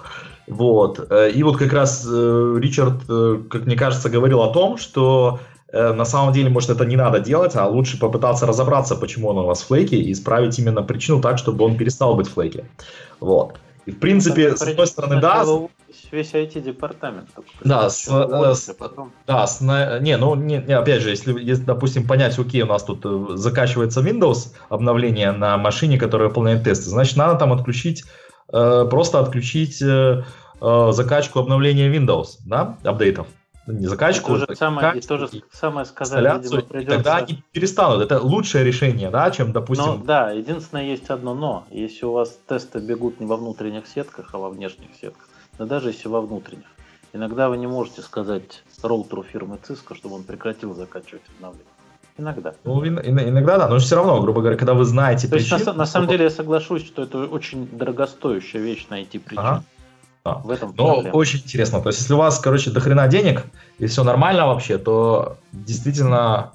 Вот. 0.46 1.12
И 1.34 1.42
вот 1.42 1.58
как 1.58 1.72
раз 1.72 2.06
э, 2.10 2.58
Ричард, 2.58 3.02
э, 3.08 3.42
как 3.50 3.66
мне 3.66 3.76
кажется, 3.76 4.08
говорил 4.08 4.40
о 4.40 4.52
том, 4.52 4.78
что 4.78 5.40
э, 5.70 5.92
на 5.92 6.06
самом 6.06 6.32
деле, 6.32 6.48
может, 6.48 6.70
это 6.70 6.86
не 6.86 6.96
надо 6.96 7.20
делать, 7.20 7.54
а 7.54 7.66
лучше 7.66 7.98
попытаться 7.98 8.46
разобраться, 8.46 8.96
почему 8.96 9.28
он 9.28 9.38
у 9.38 9.44
вас 9.44 9.60
флейки, 9.60 9.94
и 9.94 10.12
исправить 10.12 10.58
именно 10.58 10.82
причину 10.82 11.20
так, 11.20 11.36
чтобы 11.36 11.66
он 11.66 11.76
перестал 11.76 12.14
быть 12.14 12.28
флейки. 12.28 12.64
Вот. 13.20 13.56
И, 13.84 13.90
в 13.90 13.98
принципе, 13.98 14.56
с 14.56 14.62
одной 14.62 14.86
стороны, 14.86 15.20
да, 15.20 15.44
весь 16.12 16.32
IT-департамент. 16.34 17.28
Да, 17.64 17.90
с, 17.90 18.08
э, 18.08 18.54
с, 18.54 18.74
потом. 18.74 19.12
да, 19.26 19.46
с, 19.46 19.60
не, 19.60 20.16
ну, 20.16 20.34
не, 20.34 20.58
не, 20.58 20.76
опять 20.76 21.02
же, 21.02 21.10
если, 21.10 21.38
если, 21.40 21.64
допустим, 21.64 22.06
понять, 22.06 22.38
окей, 22.38 22.62
у 22.62 22.66
нас 22.66 22.82
тут 22.82 23.04
э, 23.04 23.36
закачивается 23.36 24.00
Windows 24.00 24.54
обновление 24.68 25.32
на 25.32 25.56
машине, 25.56 25.98
которая 25.98 26.28
выполняет 26.28 26.64
тесты, 26.64 26.90
значит, 26.90 27.16
надо 27.16 27.38
там 27.38 27.52
отключить, 27.52 28.04
э, 28.52 28.86
просто 28.90 29.20
отключить 29.20 29.80
э, 29.82 30.24
э, 30.60 30.88
закачку 30.92 31.40
обновления 31.40 31.92
Windows, 31.92 32.38
да, 32.44 32.78
апдейтов 32.84 33.26
не 33.72 33.86
закачку, 33.86 34.32
то 34.32 34.38
же 34.38 34.56
самое, 34.56 34.98
и 34.98 35.00
то 35.00 35.18
же 35.18 35.28
самое 35.52 35.86
сказать, 35.86 36.42
видимо, 36.42 36.62
придется... 36.62 36.96
тогда 36.96 37.16
они 37.16 37.42
перестанут. 37.52 38.02
Это 38.02 38.20
лучшее 38.20 38.64
решение, 38.64 39.10
да, 39.10 39.30
чем, 39.30 39.52
допустим... 39.52 39.86
Но, 39.86 39.96
да, 39.98 40.30
единственное, 40.30 40.84
есть 40.84 41.10
одно 41.10 41.34
но. 41.34 41.66
Если 41.70 42.06
у 42.06 42.12
вас 42.12 42.38
тесты 42.48 42.78
бегут 42.78 43.20
не 43.20 43.26
во 43.26 43.36
внутренних 43.36 43.86
сетках, 43.86 44.30
а 44.32 44.38
во 44.38 44.48
внешних 44.48 44.88
сетках, 45.00 45.27
но 45.58 45.66
даже 45.66 45.88
если 45.88 46.08
во 46.08 46.20
внутренних. 46.20 46.66
Иногда 47.12 47.48
вы 47.48 47.56
не 47.56 47.66
можете 47.66 48.02
сказать 48.02 48.62
роутеру 48.82 49.22
фирмы 49.22 49.58
Cisco, 49.66 49.94
чтобы 49.94 50.16
он 50.16 50.24
прекратил 50.24 50.74
закачивать 50.74 51.22
обновление. 51.36 51.66
Иногда. 52.18 52.52
Ну, 52.64 52.84
иногда 52.84 53.58
да, 53.58 53.68
но 53.68 53.78
все 53.78 53.94
равно, 53.94 54.20
грубо 54.20 54.40
говоря, 54.40 54.56
когда 54.56 54.74
вы 54.74 54.84
знаете 54.84 55.28
То 55.28 55.36
причину... 55.36 55.56
Есть, 55.56 55.66
на, 55.66 55.72
на 55.72 55.86
самом 55.86 56.08
деле 56.08 56.24
я 56.24 56.30
соглашусь, 56.30 56.84
что 56.84 57.04
это 57.04 57.18
очень 57.18 57.68
дорогостоящая 57.68 58.60
вещь 58.60 58.86
найти 58.90 59.18
причину. 59.18 59.62
Ага. 60.24 60.42
В 60.44 60.50
этом 60.50 60.74
Но 60.76 60.94
проблема. 60.94 61.14
очень 61.14 61.38
интересно. 61.38 61.80
То 61.80 61.88
есть, 61.88 62.00
если 62.00 62.12
у 62.14 62.18
вас, 62.18 62.38
короче, 62.38 62.70
дохрена 62.70 63.08
денег, 63.08 63.44
и 63.78 63.86
все 63.86 64.04
нормально 64.04 64.46
вообще, 64.46 64.78
то 64.78 65.38
действительно 65.52 66.52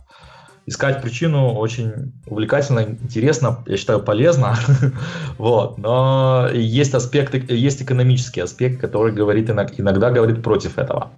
искать 0.65 1.01
причину 1.01 1.53
очень 1.53 2.13
увлекательно, 2.25 2.81
интересно, 2.81 3.63
я 3.65 3.77
считаю, 3.77 4.01
полезно. 4.01 4.55
вот. 5.37 5.77
Но 5.77 6.49
есть 6.51 6.93
аспект, 6.93 7.33
есть 7.51 7.81
экономический 7.81 8.41
аспект, 8.41 8.79
который 8.79 9.11
говорит 9.11 9.49
иногда 9.49 10.11
говорит 10.11 10.43
против 10.43 10.77
этого. 10.77 11.11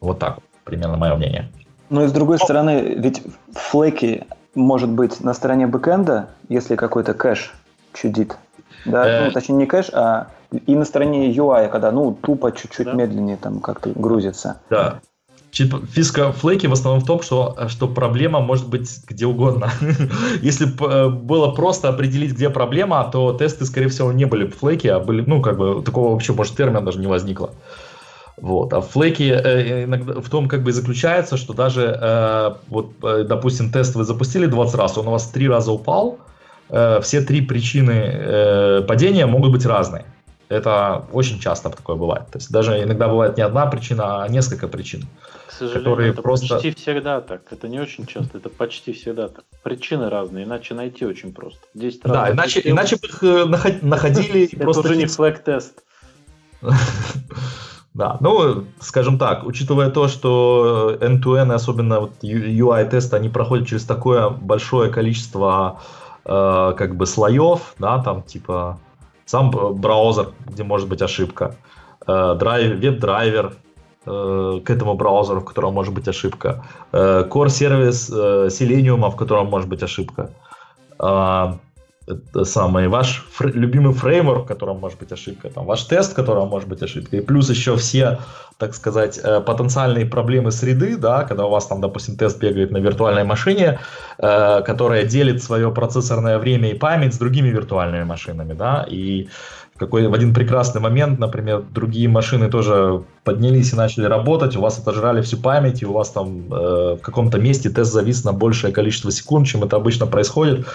Вот 0.00 0.18
так, 0.18 0.38
примерно 0.64 0.96
мое 0.96 1.14
мнение. 1.14 1.50
Ну 1.90 2.04
и 2.04 2.08
с 2.08 2.12
другой 2.12 2.38
стороны, 2.38 2.94
ведь 2.96 3.22
флеки 3.52 4.26
может 4.54 4.90
быть 4.90 5.20
на 5.20 5.34
стороне 5.34 5.66
бэкэнда, 5.66 6.28
если 6.48 6.76
какой-то 6.76 7.14
кэш 7.14 7.54
чудит. 7.92 8.36
Да, 8.84 9.06
э... 9.06 9.24
ну, 9.26 9.32
точнее 9.32 9.56
не 9.56 9.66
кэш, 9.66 9.90
а 9.92 10.28
и 10.50 10.76
на 10.76 10.84
стороне 10.84 11.32
UI, 11.32 11.68
когда 11.68 11.90
ну 11.90 12.12
тупо 12.12 12.52
чуть-чуть 12.52 12.86
да. 12.86 12.92
медленнее 12.92 13.36
там 13.36 13.60
как-то 13.60 13.90
грузится. 13.90 14.60
Да. 14.70 15.00
Фиска 15.54 16.32
флейки 16.32 16.66
в 16.66 16.72
основном 16.72 17.02
в 17.02 17.06
том, 17.06 17.22
что, 17.22 17.56
что 17.68 17.88
проблема 17.88 18.40
может 18.40 18.68
быть 18.68 18.90
где 19.06 19.26
угодно. 19.26 19.70
Если 20.42 20.66
э, 20.66 21.08
было 21.08 21.52
просто 21.52 21.88
определить, 21.88 22.32
где 22.32 22.50
проблема, 22.50 23.08
то 23.12 23.32
тесты, 23.32 23.64
скорее 23.64 23.88
всего, 23.88 24.12
не 24.12 24.24
были 24.24 24.44
бы 24.44 24.50
флейки, 24.50 24.88
а 24.88 24.98
были, 24.98 25.22
ну, 25.26 25.40
как 25.40 25.56
бы, 25.56 25.82
такого 25.82 26.12
вообще, 26.12 26.32
может, 26.32 26.56
термина 26.56 26.80
даже 26.80 26.98
не 26.98 27.06
возникло. 27.06 27.50
Вот. 28.36 28.72
А 28.72 28.80
флейки 28.80 29.22
э, 29.22 29.84
иногда 29.84 30.20
в 30.20 30.28
том 30.28 30.48
как 30.48 30.64
бы 30.64 30.70
и 30.70 30.72
заключается, 30.72 31.36
что 31.36 31.54
даже, 31.54 31.98
э, 32.00 32.54
вот, 32.68 32.92
э, 33.02 33.24
допустим, 33.28 33.70
тест 33.70 33.94
вы 33.94 34.04
запустили 34.04 34.46
20 34.46 34.74
раз, 34.74 34.98
он 34.98 35.06
у 35.06 35.12
вас 35.12 35.28
три 35.28 35.48
раза 35.48 35.70
упал, 35.70 36.18
э, 36.68 37.00
все 37.00 37.20
три 37.20 37.42
причины 37.42 37.92
э, 37.92 38.82
падения 38.88 39.26
могут 39.26 39.52
быть 39.52 39.64
разные. 39.64 40.04
Это 40.48 41.04
очень 41.12 41.40
часто 41.40 41.70
такое 41.70 41.96
бывает. 41.96 42.26
То 42.30 42.38
есть 42.38 42.50
даже 42.50 42.82
иногда 42.82 43.08
бывает 43.08 43.36
не 43.36 43.42
одна 43.42 43.66
причина, 43.66 44.24
а 44.24 44.28
несколько 44.28 44.68
причин. 44.68 45.06
К 45.43 45.43
сожалению, 45.54 45.84
которые 45.84 46.10
это 46.10 46.22
просто... 46.22 46.54
почти 46.54 46.70
всегда 46.72 47.20
так. 47.20 47.42
Это 47.50 47.68
не 47.68 47.80
очень 47.80 48.06
часто, 48.06 48.38
это 48.38 48.48
почти 48.48 48.92
всегда 48.92 49.28
так. 49.28 49.44
Причины 49.62 50.10
разные, 50.10 50.44
иначе 50.44 50.74
найти 50.74 51.06
очень 51.06 51.32
просто. 51.32 51.60
10 51.74 52.04
раз 52.04 52.12
да, 52.12 52.32
иначе, 52.32 52.60
иначе 52.64 52.96
бы 52.96 53.06
их 53.06 53.22
э, 53.22 53.44
находили 53.82 54.44
Это 54.56 54.68
уже 54.68 54.96
не 54.96 55.06
флэг-тест. 55.06 55.82
Да, 57.94 58.16
ну, 58.18 58.64
скажем 58.80 59.18
так, 59.18 59.46
учитывая 59.46 59.88
то, 59.88 60.08
что 60.08 60.98
N2N, 61.00 61.52
особенно 61.54 62.00
вот 62.00 62.12
UI-тесты, 62.24 63.14
они 63.14 63.28
проходят 63.28 63.68
через 63.68 63.84
такое 63.84 64.30
большое 64.30 64.90
количество 64.90 65.80
э, 66.24 66.74
как 66.76 66.96
бы 66.96 67.06
слоев, 67.06 67.76
да, 67.78 68.02
там 68.02 68.22
типа 68.24 68.80
сам 69.26 69.50
браузер, 69.50 70.32
где 70.44 70.64
может 70.64 70.88
быть 70.88 71.02
ошибка, 71.02 71.54
э, 72.04 72.34
драйв, 72.36 72.80
веб-драйвер 72.80 73.52
к 74.04 74.70
этому 74.70 74.94
браузеру, 74.94 75.40
в 75.40 75.44
котором 75.44 75.74
может 75.74 75.94
быть 75.94 76.08
ошибка, 76.08 76.64
э, 76.92 77.24
core-сервис 77.30 78.10
э, 78.10 78.48
Selenium, 78.48 79.10
в 79.10 79.16
котором 79.16 79.46
может 79.46 79.68
быть 79.68 79.82
ошибка, 79.82 80.30
э, 80.98 81.52
это 82.06 82.44
самый 82.44 82.88
ваш 82.88 83.24
фр- 83.32 83.52
любимый 83.54 83.94
фреймворк, 83.94 84.44
в 84.44 84.46
котором 84.46 84.78
может 84.80 84.98
быть 84.98 85.12
ошибка, 85.12 85.48
там, 85.48 85.64
ваш 85.64 85.84
тест, 85.84 86.12
в 86.12 86.14
котором 86.14 86.48
может 86.48 86.68
быть 86.68 86.82
ошибка, 86.82 87.16
и 87.16 87.20
плюс 87.20 87.50
еще 87.50 87.76
все, 87.76 88.18
так 88.58 88.74
сказать, 88.74 89.18
э, 89.22 89.40
потенциальные 89.40 90.06
проблемы 90.06 90.50
среды, 90.50 90.96
да, 90.96 91.24
когда 91.24 91.46
у 91.46 91.50
вас 91.50 91.66
там, 91.66 91.80
допустим, 91.80 92.16
тест 92.16 92.38
бегает 92.38 92.70
на 92.70 92.78
виртуальной 92.78 93.24
машине, 93.24 93.78
э, 94.18 94.62
которая 94.62 95.04
делит 95.04 95.42
свое 95.42 95.70
процессорное 95.70 96.38
время 96.38 96.70
и 96.70 96.74
память 96.74 97.14
с 97.14 97.18
другими 97.18 97.48
виртуальными 97.48 98.04
машинами, 98.04 98.52
да, 98.52 98.86
и 98.90 99.28
какой, 99.76 100.06
в 100.06 100.14
один 100.14 100.32
прекрасный 100.32 100.80
момент, 100.80 101.18
например, 101.18 101.62
другие 101.62 102.08
машины 102.08 102.48
тоже 102.48 103.02
поднялись 103.24 103.72
и 103.72 103.76
начали 103.76 104.04
работать, 104.04 104.56
у 104.56 104.60
вас 104.60 104.78
отожрали 104.78 105.20
всю 105.20 105.36
память, 105.36 105.82
и 105.82 105.86
у 105.86 105.92
вас 105.92 106.10
там 106.10 106.52
э, 106.52 106.96
в 106.96 107.00
каком-то 107.00 107.38
месте 107.40 107.70
тест 107.70 107.92
завис 107.92 108.24
на 108.24 108.32
большее 108.32 108.72
количество 108.72 109.10
секунд, 109.10 109.48
чем 109.48 109.64
это 109.64 109.74
обычно 109.76 110.06
происходит. 110.06 110.66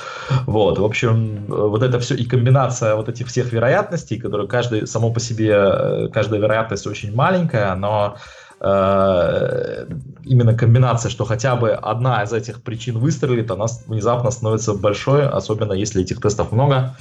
Вот, 0.46 0.80
в 0.80 0.84
общем, 0.84 1.46
вот 1.48 1.82
это 1.82 2.00
все 2.00 2.16
и 2.16 2.26
комбинация 2.26 2.96
вот 2.96 3.08
этих 3.08 3.28
всех 3.28 3.54
вероятностей, 3.54 4.20
которые 4.20 4.50
каждый, 4.50 4.86
само 4.86 5.14
по 5.14 5.22
себе, 5.22 5.54
э, 5.54 6.08
каждая 6.14 6.42
вероятность 6.42 6.86
очень 6.86 7.16
маленькая, 7.16 7.74
но 7.76 8.18
э, 8.60 9.86
именно 10.26 10.58
комбинация, 10.58 11.10
что 11.10 11.24
хотя 11.24 11.56
бы 11.56 11.72
одна 11.72 12.24
из 12.24 12.34
этих 12.34 12.62
причин 12.64 12.98
выстрелит, 12.98 13.50
она 13.50 13.68
внезапно 13.88 14.30
становится 14.30 14.74
большой, 14.74 15.26
особенно 15.26 15.72
если 15.72 16.02
этих 16.02 16.20
тестов 16.20 16.52
много. 16.52 16.98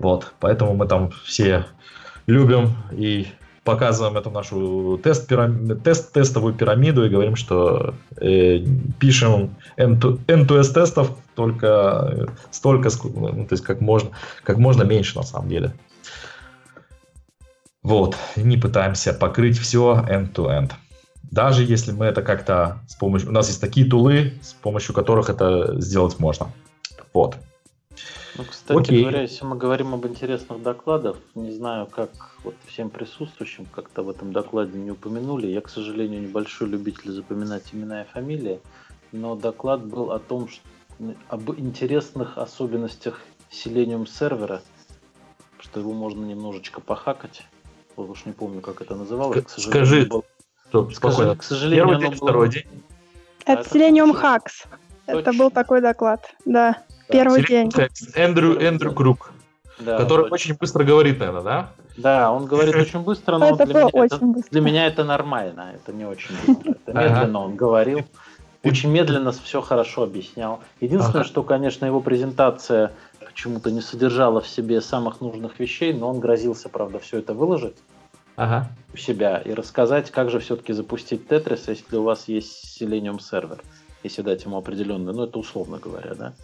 Вот, 0.00 0.32
поэтому 0.40 0.74
мы 0.74 0.86
там 0.86 1.10
все 1.24 1.66
любим 2.26 2.74
и 2.90 3.26
показываем 3.64 4.16
эту 4.16 4.30
нашу 4.30 4.98
тест, 5.04 5.28
пирам... 5.28 5.78
тест 5.80 6.12
тестовую 6.12 6.54
пирамиду 6.54 7.04
и 7.04 7.10
говорим, 7.10 7.36
что 7.36 7.94
э, 8.16 8.64
пишем 8.98 9.56
N2S 9.76 10.72
тестов 10.72 11.16
только 11.34 12.30
столько, 12.50 12.88
ну, 13.04 13.44
то 13.46 13.52
есть 13.52 13.62
как 13.62 13.82
можно, 13.82 14.10
как 14.42 14.56
можно 14.56 14.84
меньше 14.84 15.18
на 15.18 15.22
самом 15.22 15.50
деле. 15.50 15.74
Вот, 17.82 18.16
не 18.36 18.56
пытаемся 18.56 19.12
покрыть 19.12 19.58
все 19.58 20.02
end-to-end. 20.08 20.72
Даже 21.30 21.62
если 21.62 21.92
мы 21.92 22.06
это 22.06 22.22
как-то 22.22 22.80
с 22.88 22.94
помощью... 22.94 23.28
У 23.28 23.32
нас 23.32 23.48
есть 23.48 23.60
такие 23.60 23.86
тулы, 23.86 24.32
с 24.42 24.54
помощью 24.54 24.94
которых 24.94 25.28
это 25.28 25.78
сделать 25.78 26.18
можно. 26.18 26.50
Вот. 27.12 27.36
Ну, 28.40 28.46
кстати 28.48 28.78
Окей. 28.78 29.02
говоря, 29.02 29.20
если 29.20 29.44
мы 29.44 29.54
говорим 29.54 29.92
об 29.92 30.06
интересных 30.06 30.62
докладах, 30.62 31.18
не 31.34 31.50
знаю, 31.50 31.86
как 31.86 32.08
вот 32.42 32.54
всем 32.66 32.88
присутствующим 32.88 33.66
как-то 33.66 34.02
в 34.02 34.08
этом 34.08 34.32
докладе 34.32 34.78
не 34.78 34.92
упомянули. 34.92 35.46
Я, 35.46 35.60
к 35.60 35.68
сожалению, 35.68 36.22
небольшой 36.22 36.68
любитель 36.68 37.12
запоминать 37.12 37.64
имена 37.74 38.00
и 38.00 38.06
фамилии, 38.06 38.60
но 39.12 39.36
доклад 39.36 39.84
был 39.84 40.10
о 40.10 40.18
том, 40.18 40.48
что, 40.48 40.62
об 41.28 41.50
интересных 41.50 42.38
особенностях 42.38 43.20
Selenium 43.50 44.08
сервера, 44.08 44.62
что 45.58 45.80
его 45.80 45.92
можно 45.92 46.24
немножечко 46.24 46.80
похакать. 46.80 47.42
Вот 47.94 48.08
уж 48.08 48.24
не 48.24 48.32
помню, 48.32 48.62
как 48.62 48.80
это 48.80 48.94
называлось. 48.94 49.44
К 49.44 49.50
Скажи, 49.50 50.06
был... 50.06 50.24
Стоп, 50.68 50.94
Скажи, 50.94 51.36
к 51.36 51.42
сожалению, 51.42 51.88
Первый 51.88 52.00
день, 52.00 52.18
было... 52.18 52.28
второй 52.28 52.48
день? 52.48 52.64
Это 53.44 53.68
Selenium 53.68 54.18
Hacks. 54.18 54.66
Это 55.06 55.34
был 55.34 55.50
такой 55.50 55.82
доклад, 55.82 56.34
да. 56.46 56.84
Первый 57.10 57.44
день. 57.44 57.70
Эндрю, 58.14 58.58
Эндрю 58.60 58.92
Круг, 58.92 59.32
да, 59.78 59.98
который 59.98 60.22
точно. 60.22 60.34
очень 60.34 60.54
быстро 60.54 60.84
говорит, 60.84 61.18
наверное, 61.18 61.42
да? 61.42 61.70
Да, 61.96 62.32
он 62.32 62.46
говорит 62.46 62.74
очень 62.76 63.00
быстро, 63.00 63.38
но 63.38 63.54
это 63.54 63.66
для, 63.66 63.74
меня 63.74 63.88
это, 63.92 64.18
быстро. 64.24 64.50
для 64.50 64.60
меня 64.60 64.86
это 64.86 65.04
нормально, 65.04 65.72
это 65.74 65.92
не 65.92 66.04
очень 66.04 66.34
быстро. 66.46 66.74
Это 66.86 66.92
медленно 66.92 67.40
он 67.40 67.56
говорил, 67.56 68.00
очень 68.62 68.90
медленно 68.90 69.32
все 69.32 69.60
хорошо 69.60 70.04
объяснял. 70.04 70.60
Единственное, 70.80 71.24
что, 71.24 71.42
конечно, 71.42 71.86
его 71.86 72.00
презентация 72.00 72.92
почему-то 73.24 73.70
не 73.70 73.80
содержала 73.80 74.40
в 74.40 74.48
себе 74.48 74.80
самых 74.80 75.20
нужных 75.20 75.58
вещей, 75.60 75.92
но 75.92 76.10
он 76.10 76.20
грозился, 76.20 76.68
правда, 76.68 76.98
все 76.98 77.18
это 77.18 77.32
выложить 77.32 77.76
ага. 78.36 78.68
у 78.92 78.96
себя 78.96 79.38
и 79.38 79.54
рассказать, 79.54 80.10
как 80.10 80.30
же 80.30 80.40
все-таки 80.40 80.72
запустить 80.72 81.26
Tetris, 81.26 81.62
если 81.68 81.96
у 81.96 82.02
вас 82.02 82.28
есть 82.28 82.80
Selenium 82.80 83.20
сервер, 83.20 83.62
если 84.02 84.22
дать 84.22 84.44
ему 84.44 84.58
определенный, 84.58 85.12
ну 85.12 85.24
это 85.24 85.38
условно 85.38 85.78
говоря, 85.78 86.14
да 86.14 86.34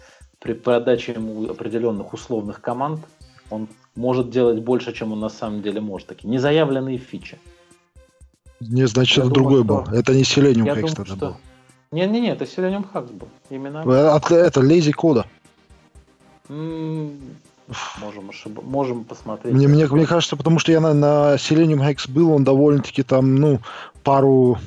при 0.47 0.53
подаче 0.53 1.11
ему 1.11 1.49
определенных 1.49 2.13
условных 2.13 2.61
команд 2.61 3.01
он 3.49 3.67
может 3.95 4.29
делать 4.29 4.59
больше, 4.59 4.93
чем 4.93 5.11
он 5.11 5.19
на 5.19 5.29
самом 5.29 5.61
деле 5.61 5.81
может. 5.81 6.07
Такие 6.07 6.29
незаявленные 6.29 6.97
фичи. 6.97 7.37
Не, 8.61 8.87
значит, 8.87 9.17
Я 9.17 9.23
это 9.23 9.33
думаю, 9.33 9.63
другой 9.63 9.83
что... 9.83 9.91
был. 9.91 9.99
Это 9.99 10.13
не 10.15 10.23
Selenium 10.23 10.65
Я 10.65 10.73
Hacks 10.75 10.95
тогда 10.95 11.15
что... 11.15 11.15
был. 11.15 11.37
Не-не-не, 11.91 12.29
это 12.29 12.45
Selenium 12.45 12.85
Hacks 12.93 13.11
был. 13.11 13.27
Именно. 13.49 13.79
Это, 13.79 14.35
это 14.35 14.61
Lazy 14.61 14.93
Кода. 14.93 15.25
Можем, 16.47 18.29
ошиб... 18.29 18.63
Можем 18.63 19.03
посмотреть. 19.03 19.53
Мне, 19.53 19.67
мне, 19.67 19.85
мне 19.85 20.05
кажется, 20.05 20.37
потому 20.37 20.59
что 20.59 20.71
я 20.71 20.79
на, 20.79 20.93
на 20.93 21.35
Selenium 21.35 21.85
Hacks 21.85 22.09
был, 22.09 22.31
он 22.31 22.45
довольно-таки 22.45 23.03
там, 23.03 23.35
ну, 23.35 23.59
пару 24.03 24.57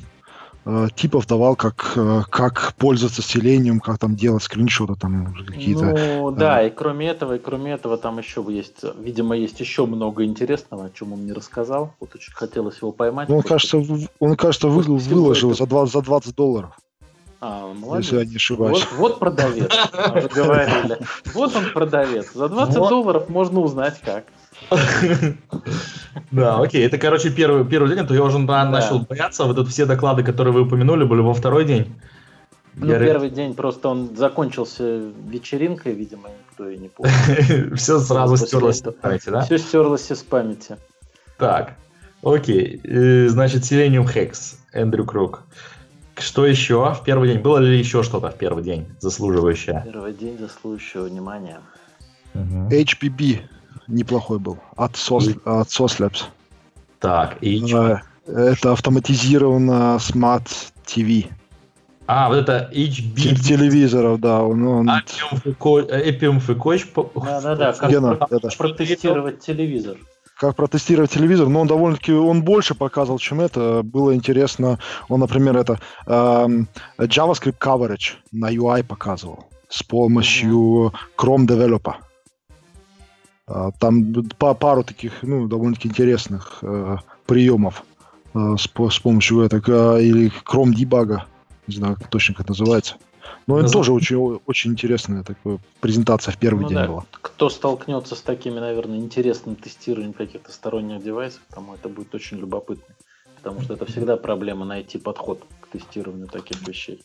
Э, 0.73 0.89
типов 0.95 1.27
давал, 1.27 1.57
как, 1.57 1.95
э, 1.97 2.23
как 2.31 2.75
пользоваться 2.75 3.23
селением, 3.23 3.81
как 3.81 3.99
там 3.99 4.15
делать 4.15 4.45
скриншоты 4.45 4.95
там 4.95 5.35
какие-то. 5.35 5.85
Ну 5.85 6.31
да, 6.31 6.63
и 6.65 6.71
кроме 6.71 7.09
этого, 7.09 7.35
и 7.35 7.39
кроме 7.41 7.73
этого 7.73 7.97
там 7.97 8.19
еще 8.19 8.45
есть, 8.49 8.85
видимо, 9.01 9.37
есть 9.37 9.59
еще 9.59 9.87
много 9.87 10.25
интересного, 10.25 10.85
о 10.85 10.91
чем 10.91 11.13
он 11.13 11.27
не 11.27 11.33
рассказал. 11.33 11.95
Вот 11.99 12.15
очень 12.15 12.33
хотелось 12.33 12.77
его 12.77 12.93
поймать. 12.93 13.29
Ну, 13.29 13.39
он, 13.39 13.43
кажется, 13.43 13.83
он, 14.21 14.37
кажется, 14.37 14.69
вы, 14.69 14.83
выложил 14.83 15.55
за 15.57 15.67
20, 15.67 15.93
за 15.93 16.03
20 16.03 16.37
долларов. 16.37 16.79
А, 17.41 17.73
молодец. 17.75 18.05
Если 18.05 18.19
я 18.19 18.25
не 18.27 18.37
ошибаюсь. 18.37 18.87
Вот, 18.93 18.99
вот 18.99 19.19
продавец, 19.19 19.73
мы 20.15 20.29
говорили. 20.29 20.99
Вот 21.35 21.57
он 21.57 21.65
продавец. 21.73 22.33
За 22.33 22.49
20 22.49 22.75
долларов 22.77 23.29
можно 23.29 23.59
узнать 23.59 24.01
как. 24.05 24.25
Да, 26.31 26.61
окей. 26.61 26.87
Это, 26.87 26.99
короче, 26.99 27.31
первый, 27.31 27.65
первый 27.65 27.89
день, 27.91 28.01
а 28.01 28.05
то 28.05 28.15
я 28.15 28.23
уже 28.23 28.39
начал 28.39 29.01
бояться. 29.01 29.45
Вот 29.45 29.57
тут 29.57 29.69
все 29.69 29.87
доклады, 29.87 30.23
которые 30.23 30.53
вы 30.53 30.63
упомянули, 30.63 31.05
были 31.05 31.21
во 31.21 31.35
второй 31.35 31.65
день. 31.65 31.93
Ну, 32.75 32.87
первый 32.87 33.31
день 33.31 33.55
просто 33.55 33.89
он 33.89 34.17
закончился 34.17 35.11
вечеринкой, 35.27 35.93
видимо, 35.93 36.31
никто 36.31 36.69
и 36.69 36.79
не 36.79 36.89
помнит. 36.89 37.75
Все 37.79 37.99
сразу 37.99 38.37
стерлось 38.37 38.81
из 38.81 38.95
памяти, 38.95 39.31
да? 39.31 39.41
Все 39.43 39.59
стерлось 39.59 40.11
из 40.11 40.23
памяти. 40.23 40.77
Так, 41.37 41.75
окей. 42.23 42.81
Значит, 43.29 43.63
Selenium 43.63 44.07
Hex, 44.07 44.57
Эндрю 44.73 45.05
Круг. 45.05 45.43
Что 46.17 46.47
еще 46.47 46.95
в 46.95 47.03
первый 47.05 47.31
день? 47.31 47.41
Было 47.41 47.59
ли 47.59 47.79
еще 47.79 48.03
что-то 48.03 48.31
в 48.31 48.37
первый 48.37 48.63
день 48.63 48.87
заслуживающее? 49.01 49.83
Первый 49.85 50.13
день 50.13 50.39
заслуживающего 50.39 51.05
внимания. 51.05 51.61
HPB 52.35 53.41
неплохой 53.91 54.39
был. 54.39 54.59
От 54.77 54.93
SOS, 54.93 55.41
от 55.45 55.69
SOS 55.69 55.99
Labs. 55.99 56.23
Так, 56.99 57.39
и 57.41 57.67
что? 57.67 58.03
Это 58.27 58.73
автоматизированно 58.73 59.97
Smart 59.99 60.49
TV. 60.87 61.27
А, 62.07 62.29
вот 62.29 62.39
это 62.39 62.69
HB. 62.73 63.37
Телевизоров, 63.37 64.21
да. 64.21 64.43
Он, 64.43 64.67
он... 64.67 64.89
Epium 64.89 66.41
Фикоч. 66.41 66.87
Да-да-да, 67.15 67.73
как 67.73 67.91
Гена, 67.91 68.17
про- 68.17 68.41
да, 68.41 68.49
протестировать 68.59 69.41
телевизор. 69.41 69.97
Как 70.37 70.57
протестировать 70.57 71.11
телевизор, 71.11 71.49
но 71.49 71.61
он 71.61 71.67
довольно-таки, 71.67 72.13
он 72.13 72.43
больше 72.43 72.75
показывал, 72.75 73.19
чем 73.19 73.41
это. 73.41 73.83
Было 73.85 74.15
интересно, 74.15 74.79
он, 75.09 75.21
например, 75.21 75.57
это 75.57 75.79
эм, 76.07 76.67
JavaScript 76.99 77.59
coverage 77.61 78.15
на 78.33 78.53
UI 78.53 78.83
показывал 78.83 79.45
с 79.69 79.83
помощью 79.83 80.93
Chrome 81.17 81.47
Developer. 81.47 81.95
А, 83.51 83.73
там 83.73 84.15
по 84.39 84.55
пару 84.55 84.85
таких, 84.85 85.23
ну, 85.23 85.49
довольно-таки 85.49 85.89
интересных 85.89 86.59
э, 86.63 86.99
приемов 87.27 87.83
э, 88.33 88.57
с, 88.57 88.63
с 88.63 88.99
помощью 89.01 89.41
этого, 89.41 90.01
или 90.01 90.31
Chrome 90.45 90.73
дебага, 90.73 91.27
не 91.67 91.75
знаю 91.75 91.97
как 91.97 92.09
точно 92.09 92.35
как 92.35 92.47
это 92.47 92.53
называется. 92.53 92.95
Но 93.47 93.59
это 93.59 93.71
тоже 93.71 93.93
очень, 93.93 94.17
очень 94.47 94.73
интересная 94.73 95.25
такая 95.25 95.59
презентация 95.81 96.31
в 96.31 96.39
первый 96.39 96.63
ну, 96.63 96.69
день 96.69 96.79
да. 96.79 96.87
была. 96.87 97.05
Кто 97.11 97.51
столкнется 97.51 98.15
с 98.15 98.21
такими, 98.21 98.61
наверное, 98.61 98.99
интересным 98.99 99.57
тестированием 99.57 100.13
каких-то 100.13 100.53
сторонних 100.53 101.03
девайсов, 101.03 101.41
тому 101.53 101.75
это 101.75 101.89
будет 101.89 102.15
очень 102.15 102.39
любопытно. 102.39 102.95
Потому 103.37 103.63
что 103.63 103.75
это 103.75 103.87
всегда 103.87 104.17
проблема 104.17 104.65
найти 104.65 104.99
подход 104.99 105.45
к 105.61 105.69
тестированию 105.69 106.29
таких 106.29 106.67
вещей. 106.69 107.03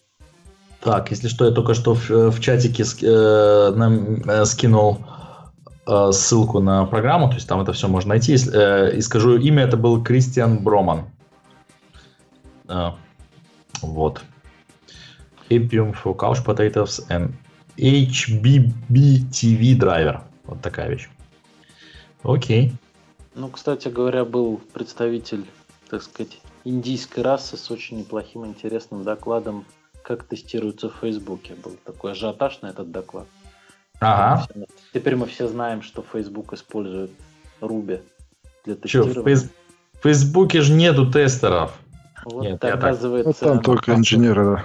Так, 0.81 1.09
если 1.09 1.27
что, 1.27 1.45
я 1.45 1.51
только 1.51 1.73
что 1.73 1.95
в, 1.95 2.09
в 2.09 2.39
чатике 2.39 2.83
э, 2.83 3.73
нам 3.75 4.21
э, 4.21 4.45
скинул 4.45 4.99
Э, 5.87 6.11
ссылку 6.11 6.59
на 6.59 6.85
программу, 6.85 7.29
то 7.29 7.35
есть 7.35 7.47
там 7.47 7.61
это 7.61 7.71
все 7.73 7.87
можно 7.87 8.09
найти. 8.09 8.35
Э, 8.35 8.95
и 8.95 9.01
скажу 9.01 9.37
имя, 9.37 9.63
это 9.63 9.77
был 9.77 10.03
Кристиан 10.03 10.57
Броман. 10.57 11.05
А, 12.67 12.95
вот. 13.81 14.23
Appium 15.49 15.95
for 16.03 16.15
couch 16.15 16.43
potatoes 16.43 17.07
and 17.09 17.33
HBBTV 17.77 19.75
драйвер. 19.75 20.23
Вот 20.45 20.61
такая 20.61 20.89
вещь. 20.89 21.07
Окей. 22.23 22.73
Ну, 23.35 23.49
кстати 23.49 23.87
говоря, 23.89 24.25
был 24.25 24.59
представитель, 24.73 25.45
так 25.89 26.01
сказать, 26.01 26.39
индийской 26.63 27.21
расы 27.21 27.57
с 27.57 27.69
очень 27.69 27.99
неплохим 27.99 28.43
интересным 28.45 29.03
докладом, 29.03 29.65
как 30.01 30.23
тестируется 30.23 30.89
в 30.89 30.95
Фейсбуке. 30.95 31.53
Был 31.63 31.75
такой 31.83 32.13
ажиотаж 32.13 32.61
на 32.63 32.67
этот 32.67 32.91
доклад. 32.91 33.27
Ага. 33.99 34.47
Теперь 34.93 35.15
мы 35.15 35.25
все 35.25 35.47
знаем, 35.47 35.81
что 35.81 36.03
Facebook 36.13 36.53
использует 36.53 37.11
Ruby 37.61 38.01
для 38.65 38.75
в, 38.75 38.77
тестирования. 38.79 39.23
Фейс- 39.23 39.49
в 39.99 40.03
Фейсбуке 40.03 40.61
же 40.61 40.73
нету 40.73 41.09
тестеров. 41.11 41.73
Вот 42.25 42.41
Нет, 42.43 42.51
я 42.53 42.57
так- 42.57 42.75
оказывается, 42.75 43.45
Ну, 43.45 43.53
там 43.53 43.61
только 43.63 43.93
инженеры, 43.93 44.45
да. 44.45 44.63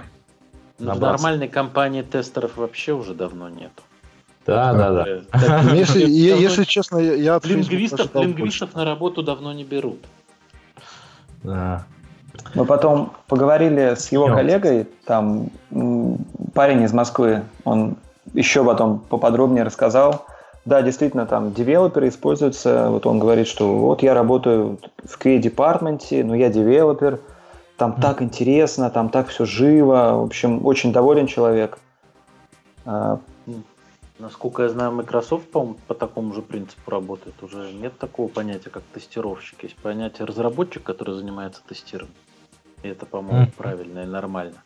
в 0.78 0.84
набраться. 0.84 1.24
нормальной 1.24 1.48
компании 1.48 2.02
тестеров 2.02 2.56
вообще 2.56 2.92
уже 2.92 3.14
давно 3.14 3.48
нету. 3.48 3.82
Да, 4.46 4.72
да, 4.72 4.90
да. 4.92 5.04
Э, 5.08 5.22
так, 5.30 5.64
Ну, 5.64 5.74
Если, 5.74 6.00
давно- 6.00 6.14
е- 6.14 6.40
если 6.42 6.64
честно, 6.64 6.98
я 6.98 7.14
я 7.14 7.34
от 7.36 7.44
Лингвистов, 7.46 8.14
лингвистов 8.14 8.74
на 8.74 8.84
работу 8.84 9.22
давно 9.22 9.52
не 9.52 9.64
берут. 9.64 9.98
Да. 11.42 11.84
Мы 12.54 12.64
потом 12.64 13.12
поговорили 13.28 13.94
с 13.94 14.10
его 14.12 14.26
коллегой, 14.28 14.86
там 15.04 15.50
парень 16.54 16.82
из 16.82 16.92
Москвы, 16.92 17.42
он 17.64 17.96
еще 18.32 18.64
потом 18.64 19.00
поподробнее 19.00 19.64
рассказал. 19.64 20.26
Да, 20.64 20.82
действительно, 20.82 21.26
там 21.26 21.52
девелоперы 21.52 22.08
используются. 22.08 22.90
Вот 22.90 23.06
он 23.06 23.18
говорит, 23.18 23.46
что 23.46 23.78
вот 23.78 24.02
я 24.02 24.14
работаю 24.14 24.78
в 25.02 25.18
QA-департменте, 25.18 26.22
но 26.22 26.34
я 26.34 26.50
девелопер, 26.50 27.20
там 27.78 27.94
так 27.94 28.20
интересно, 28.20 28.90
там 28.90 29.08
так 29.08 29.28
все 29.28 29.46
живо. 29.46 30.20
В 30.20 30.24
общем, 30.24 30.64
очень 30.66 30.92
доволен 30.92 31.26
человек. 31.26 31.78
А, 32.84 33.18
Насколько 34.18 34.64
я 34.64 34.68
знаю, 34.68 34.92
Microsoft, 34.92 35.50
по 35.50 35.74
по 35.88 35.94
такому 35.94 36.34
же 36.34 36.42
принципу 36.42 36.90
работает. 36.90 37.42
Уже 37.42 37.72
нет 37.72 37.98
такого 37.98 38.28
понятия, 38.28 38.68
как 38.68 38.82
тестировщик. 38.92 39.62
Есть 39.62 39.76
понятие 39.76 40.26
разработчик, 40.26 40.82
который 40.82 41.14
занимается 41.14 41.62
тестированием. 41.66 42.14
И 42.82 42.88
это, 42.88 43.06
по-моему, 43.06 43.44
Мгм. 43.44 43.52
правильно 43.56 44.00
и 44.00 44.06
нормально. 44.06 44.62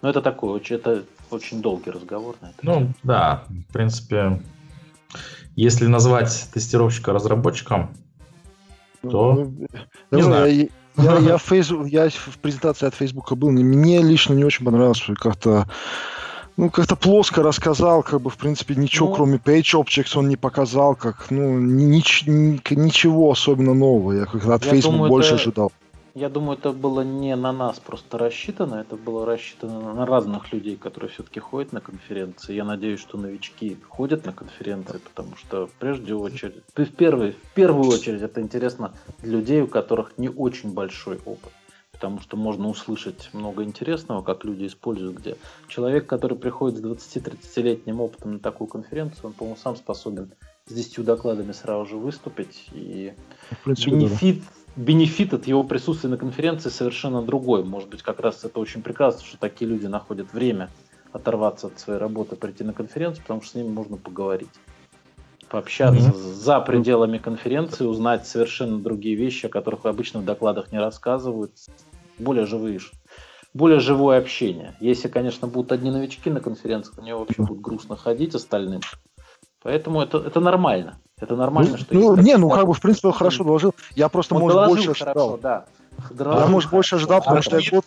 Но 0.00 0.08
это 0.10 0.22
такой, 0.22 0.50
очень, 0.50 0.76
это 0.76 1.02
очень 1.32 1.60
долгий 1.62 1.90
разговор 1.90 2.36
на 2.40 2.46
это. 2.46 2.58
Ну, 2.62 2.92
да, 3.02 3.44
в 3.68 3.72
принципе, 3.72 4.42
если 5.56 5.86
назвать 5.86 6.48
тестировщика 6.52 7.12
разработчиком, 7.12 7.94
то... 9.02 9.34
Ну, 9.34 9.44
Не 10.10 10.18
я, 10.18 10.22
знаю. 10.24 10.54
Я, 10.96 11.02
я, 11.04 11.18
я 11.18 11.36
в 11.38 11.50
Фейсбу- 11.50 11.86
я 11.86 12.08
в 12.10 12.38
презентации 12.40 12.86
от 12.86 12.94
Фейсбука 12.94 13.34
был, 13.34 13.50
мне 13.50 14.02
лично 14.02 14.34
не 14.34 14.44
очень 14.44 14.64
понравилось, 14.64 14.98
что 14.98 15.14
как-то 15.14 15.66
ну, 16.58 16.68
как-то 16.68 16.96
плоско 16.96 17.42
рассказал, 17.42 18.02
как 18.02 18.20
бы, 18.20 18.28
в 18.28 18.36
принципе, 18.36 18.74
ничего, 18.74 19.08
Ну. 19.08 19.14
кроме 19.14 19.36
Page 19.38 19.74
Objects 19.82 20.18
он 20.18 20.28
не 20.28 20.36
показал, 20.36 20.94
как, 20.94 21.30
ну, 21.30 21.58
ни- 21.58 21.98
нич- 21.98 22.28
ни- 22.28 22.60
ничего 22.74 23.30
особенно 23.30 23.72
нового. 23.72 24.12
Я 24.12 24.26
как-то 24.26 24.54
от 24.54 24.62
Facebook 24.64 24.92
думаю, 24.94 25.08
больше 25.10 25.34
это- 25.34 25.42
ожидал. 25.42 25.72
Я 26.14 26.28
думаю, 26.28 26.58
это 26.58 26.72
было 26.72 27.00
не 27.00 27.34
на 27.36 27.52
нас 27.52 27.80
просто 27.80 28.18
рассчитано, 28.18 28.74
это 28.74 28.96
было 28.96 29.24
рассчитано 29.24 29.94
на- 29.94 30.04
разных 30.04 30.52
людей, 30.52 30.76
которые 30.76 31.10
все-таки 31.10 31.40
ходят 31.40 31.72
на 31.72 31.80
конференции. 31.80 32.54
Я 32.54 32.64
надеюсь, 32.64 33.00
что 33.00 33.16
новички 33.16 33.78
ходят 33.88 34.26
на 34.26 34.32
конференции, 34.32 34.98
потому 34.98 35.36
что 35.36 35.70
прежде 35.78 36.12
очередь, 36.14 36.62
в, 36.76 36.84
первой, 36.92 37.32
в 37.32 37.54
первую 37.54 37.88
очередь 37.88 38.20
это 38.20 38.42
интересно 38.42 38.92
для 39.20 39.38
людей, 39.38 39.62
у 39.62 39.66
которых 39.66 40.18
не 40.18 40.28
очень 40.28 40.72
большой 40.74 41.18
опыт. 41.24 41.52
Потому 41.92 42.20
что 42.20 42.36
можно 42.36 42.68
услышать 42.68 43.30
много 43.32 43.62
интересного, 43.62 44.22
как 44.22 44.44
люди 44.44 44.66
используют 44.66 45.18
где. 45.18 45.36
Человек, 45.68 46.06
который 46.06 46.36
приходит 46.36 46.78
с 46.78 46.82
20-30-летним 46.82 48.00
опытом 48.00 48.32
на 48.34 48.38
такую 48.38 48.68
конференцию, 48.68 49.26
он, 49.26 49.32
по-моему, 49.32 49.56
сам 49.56 49.76
способен 49.76 50.32
с 50.66 50.74
10 50.74 51.04
докладами 51.04 51.52
сразу 51.52 51.86
же 51.86 51.96
выступить 51.96 52.68
и 52.72 53.14
бенефит, 53.92 54.42
бенефит 54.76 55.34
от 55.34 55.46
его 55.46 55.64
присутствия 55.64 56.10
на 56.10 56.16
конференции 56.16 56.70
совершенно 56.70 57.22
другой. 57.22 57.64
Может 57.64 57.88
быть, 57.90 58.02
как 58.02 58.20
раз 58.20 58.44
это 58.44 58.58
очень 58.58 58.82
прекрасно, 58.82 59.24
что 59.24 59.38
такие 59.38 59.70
люди 59.70 59.86
находят 59.86 60.32
время 60.32 60.70
оторваться 61.12 61.66
от 61.66 61.78
своей 61.78 61.98
работы, 61.98 62.36
прийти 62.36 62.64
на 62.64 62.72
конференцию, 62.72 63.22
потому 63.22 63.42
что 63.42 63.52
с 63.52 63.54
ними 63.54 63.68
можно 63.68 63.96
поговорить. 63.96 64.50
Пообщаться 65.50 66.08
Мгм. 66.08 66.14
за 66.14 66.60
пределами 66.60 67.18
конференции, 67.18 67.84
узнать 67.84 68.26
совершенно 68.26 68.78
другие 68.78 69.16
вещи, 69.16 69.46
о 69.46 69.50
которых 69.50 69.84
обычно 69.84 70.20
в 70.20 70.24
докладах 70.24 70.72
не 70.72 70.78
рассказывают. 70.78 71.52
Более 72.18 72.46
живые, 72.46 72.80
более 73.52 73.80
живое 73.80 74.18
общение. 74.18 74.74
Если, 74.80 75.08
конечно, 75.08 75.48
будут 75.48 75.72
одни 75.72 75.90
новички 75.90 76.30
на 76.30 76.40
конференциях, 76.40 76.96
мне 76.96 77.14
вообще 77.14 77.42
будет 77.42 77.60
грустно 77.60 77.96
ходить 77.96 78.34
остальным. 78.34 78.80
Поэтому 79.62 80.00
это, 80.00 80.18
это 80.18 80.40
нормально. 80.40 80.98
Это 81.22 81.36
нормально, 81.36 81.70
Ну, 81.72 81.76
что 81.78 81.94
ну, 81.94 82.16
не, 82.16 82.36
ну 82.36 82.50
как 82.50 82.66
бы, 82.66 82.74
в 82.74 82.80
принципе, 82.80 83.08
он 83.08 83.14
хорошо 83.14 83.44
доложил. 83.44 83.74
Я 83.94 84.08
просто, 84.08 84.34
Он 84.34 84.42
может, 84.42 84.66
больше 84.66 84.94
хорошо, 84.94 85.04
ожидал. 85.04 85.38
да. 85.40 85.64
Я, 86.40 86.46
может, 86.46 86.70
больше 86.70 86.96
ожидал, 86.96 87.20
потому 87.20 87.38
А 87.38 87.42
что 87.42 87.58
я 87.58 87.70
год, 87.70 87.84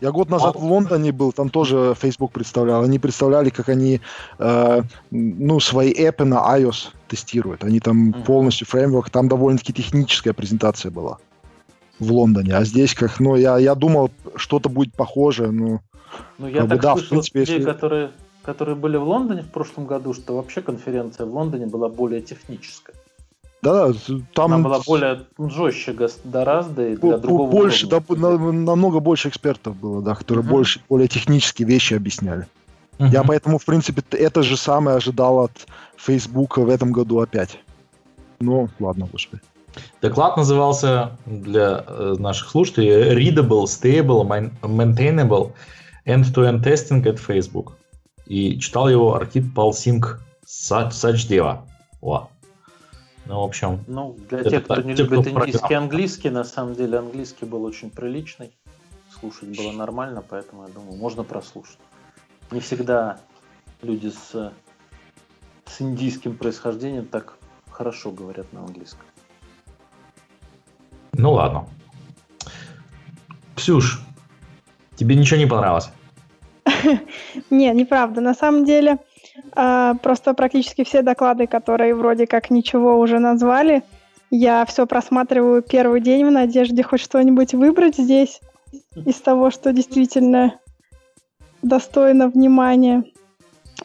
я 0.00 0.10
год 0.10 0.28
назад 0.28 0.56
в 0.56 0.64
Лондоне 0.64 1.12
был, 1.12 1.30
там 1.32 1.50
тоже 1.50 1.94
Facebook 1.96 2.32
представлял. 2.32 2.82
Они 2.82 2.98
представляли, 2.98 3.50
как 3.50 3.68
они 3.68 4.00
э, 4.40 4.82
ну, 5.12 5.60
свои 5.60 5.92
эпы 5.92 6.24
на 6.24 6.38
iOS 6.58 6.88
тестируют. 7.06 7.62
Они 7.62 7.78
там 7.78 7.96
Мгм. 8.08 8.22
полностью 8.24 8.66
фреймворк, 8.66 9.08
там 9.10 9.28
довольно-таки 9.28 9.72
техническая 9.72 10.32
презентация 10.32 10.90
была 10.90 11.18
в 12.00 12.10
Лондоне. 12.10 12.56
А 12.56 12.64
здесь 12.64 12.92
как, 12.94 13.20
ну, 13.20 13.36
я, 13.36 13.56
я 13.58 13.76
думал, 13.76 14.10
что-то 14.34 14.68
будет 14.68 14.94
похожее, 14.94 15.52
но 15.52 15.80
Ну, 16.38 16.48
я 16.48 16.58
Как 16.60 16.68
бы 16.68 16.74
так 16.76 16.82
да, 16.82 16.94
в 16.96 17.08
принципе, 17.08 17.40
людей, 17.40 17.56
если- 17.58 17.70
которые, 17.70 18.10
которые 18.44 18.76
были 18.76 18.96
в 18.96 19.04
Лондоне 19.04 19.42
в 19.42 19.50
прошлом 19.50 19.86
году, 19.86 20.14
что 20.14 20.36
вообще 20.36 20.60
конференция 20.62 21.26
в 21.26 21.34
Лондоне 21.34 21.66
была 21.66 21.88
более 21.88 22.20
техническая. 22.20 22.94
да, 23.62 23.92
там 24.34 24.52
Она 24.52 24.62
была 24.62 24.80
более 24.86 25.22
жестче 25.38 25.96
гораздо 26.24 26.88
и 26.88 26.96
для 26.96 27.16
другого 27.16 27.50
больше, 27.50 27.86
да, 27.86 28.02
на- 28.08 28.52
намного 28.52 29.00
больше 29.00 29.28
экспертов 29.28 29.74
было, 29.76 30.02
да, 30.02 30.14
которые 30.14 30.42
Мгм. 30.44 30.52
больше, 30.52 30.80
более 30.88 31.08
технические 31.08 31.66
вещи 31.66 31.94
объясняли. 31.94 32.46
Я 32.98 33.20
Мгм. 33.20 33.28
поэтому, 33.28 33.58
в 33.58 33.64
принципе, 33.64 34.02
это 34.18 34.42
же 34.42 34.56
самое 34.58 34.98
ожидал 34.98 35.38
от 35.38 35.66
Фейсбука 35.96 36.60
в 36.60 36.68
этом 36.68 36.92
году 36.92 37.20
опять. 37.20 37.58
Ну, 38.40 38.68
ладно, 38.78 39.08
господи. 39.10 39.42
Доклад 40.02 40.36
назывался 40.36 41.16
для 41.26 41.84
э, 41.88 42.16
наших 42.18 42.50
слушателей 42.50 43.14
Readable, 43.14 43.64
Stable, 43.64 44.26
Main- 44.26 44.50
Maintainable 44.62 45.52
End-to-End 46.06 46.62
Testing 46.62 47.02
at 47.04 47.18
Facebook. 47.18 47.72
И 48.26 48.58
читал 48.58 48.88
его 48.88 49.14
Аркит 49.14 49.54
Палсинг 49.54 50.20
Сачдева. 50.46 51.66
О. 52.00 52.28
Ну, 53.26 53.40
в 53.40 53.44
общем, 53.44 53.84
Ну, 53.86 54.16
для 54.28 54.44
тех, 54.44 54.64
кто 54.64 54.76
так, 54.76 54.84
не 54.84 54.94
те, 54.94 55.04
кто 55.04 55.14
любит 55.14 55.32
программе. 55.32 55.52
индийский 55.52 55.74
английский, 55.74 56.30
на 56.30 56.44
самом 56.44 56.74
деле 56.74 56.98
английский 56.98 57.46
был 57.46 57.64
очень 57.64 57.90
приличный. 57.90 58.52
Слушать 59.18 59.56
было 59.56 59.72
нормально, 59.72 60.22
поэтому 60.28 60.66
я 60.66 60.68
думаю, 60.68 60.96
можно 60.98 61.24
прослушать. 61.24 61.78
Не 62.50 62.60
всегда 62.60 63.20
люди 63.80 64.08
с, 64.08 64.52
с 65.64 65.80
индийским 65.80 66.36
происхождением 66.36 67.06
так 67.06 67.38
хорошо 67.70 68.10
говорят 68.10 68.52
на 68.52 68.60
английском. 68.60 69.06
ну 71.14 71.32
ладно. 71.32 71.66
Ксюш, 73.56 74.02
тебе 74.96 75.16
ничего 75.16 75.38
не 75.38 75.46
понравилось? 75.46 75.90
Не, 77.50 77.72
неправда. 77.72 78.20
На 78.20 78.34
самом 78.34 78.64
деле, 78.64 78.98
а, 79.52 79.94
просто 79.94 80.34
практически 80.34 80.84
все 80.84 81.02
доклады, 81.02 81.46
которые 81.46 81.94
вроде 81.94 82.26
как 82.26 82.50
ничего 82.50 82.98
уже 82.98 83.18
назвали, 83.18 83.82
я 84.30 84.64
все 84.64 84.86
просматриваю 84.86 85.62
первый 85.62 86.00
день 86.00 86.26
в 86.26 86.30
надежде 86.30 86.82
хоть 86.82 87.00
что-нибудь 87.00 87.54
выбрать 87.54 87.96
здесь 87.96 88.40
из 88.94 89.16
того, 89.16 89.50
что 89.50 89.72
действительно 89.72 90.58
достойно 91.62 92.28
внимания. 92.28 93.04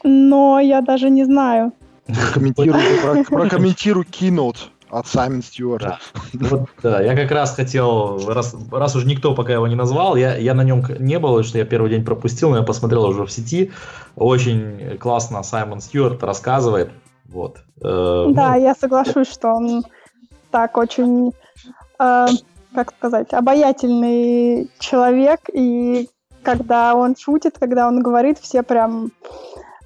Но 0.04 0.60
я 0.60 0.82
даже 0.82 1.10
не 1.10 1.24
знаю. 1.26 1.74
Прокомментирую, 2.08 2.84
про- 3.02 3.24
прокомментирую 3.24 4.06
Keynote 4.12 4.58
от 4.90 5.08
Саймон 5.08 5.42
Стюарта. 5.42 6.00
Вот, 6.34 6.70
да, 6.82 7.02
я 7.02 7.16
как 7.16 7.32
раз 7.32 7.56
хотел, 7.56 8.28
раз, 8.28 8.56
раз 8.72 8.96
уж 8.96 9.06
никто 9.06 9.36
пока 9.36 9.54
его 9.54 9.68
не 9.68 9.76
назвал, 9.76 10.16
я, 10.16 10.36
я 10.36 10.54
на 10.54 10.64
нем 10.64 10.84
не 11.00 11.20
был, 11.20 11.30
потому 11.30 11.44
что 11.44 11.58
я 11.58 11.66
первый 11.66 11.90
день 11.90 12.06
пропустил, 12.06 12.50
но 12.50 12.58
я 12.58 12.64
посмотрел 12.64 13.06
уже 13.06 13.26
в 13.26 13.32
сети. 13.32 13.72
Очень 14.16 14.98
классно 14.98 15.44
Саймон 15.44 15.82
Стюарт 15.82 16.24
рассказывает. 16.24 16.92
Вот. 17.26 17.58
Э, 17.82 18.28
Да, 18.30 18.56
ну, 18.56 18.62
я 18.62 18.76
соглашусь, 18.76 19.32
что 19.32 19.50
он 19.50 19.84
так 20.52 20.78
очень, 20.78 21.32
э, 22.00 22.26
как 22.74 22.92
сказать, 22.98 23.34
обаятельный 23.34 24.70
человек, 24.80 25.42
и 25.54 26.10
когда 26.44 26.96
он 26.96 27.16
шутит, 27.16 27.58
когда 27.60 27.88
он 27.88 28.02
говорит, 28.02 28.40
все 28.40 28.64
прям 28.64 29.12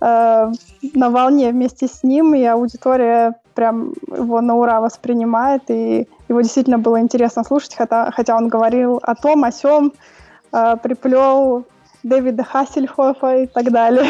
э, 0.03 0.51
на 0.93 1.09
волне 1.09 1.51
вместе 1.51 1.87
с 1.87 2.03
ним, 2.03 2.35
и 2.35 2.43
аудитория 2.43 3.35
прям 3.53 3.93
его 4.11 4.41
на 4.41 4.55
ура 4.55 4.81
воспринимает, 4.81 5.69
и, 5.69 6.07
Его 6.29 6.41
действительно 6.41 6.79
было 6.79 6.99
интересно 6.99 7.43
слушать, 7.43 7.75
хотя, 7.75 8.11
хотя 8.11 8.35
он 8.35 8.47
говорил 8.47 8.99
о 9.03 9.15
том, 9.15 9.43
о 9.43 9.51
сем, 9.51 9.93
э, 10.51 10.75
приплел 10.83 11.65
Дэвида 12.03 12.43
Хассельхофа 12.43 13.43
и 13.43 13.47
так 13.47 13.71
далее. 13.71 14.07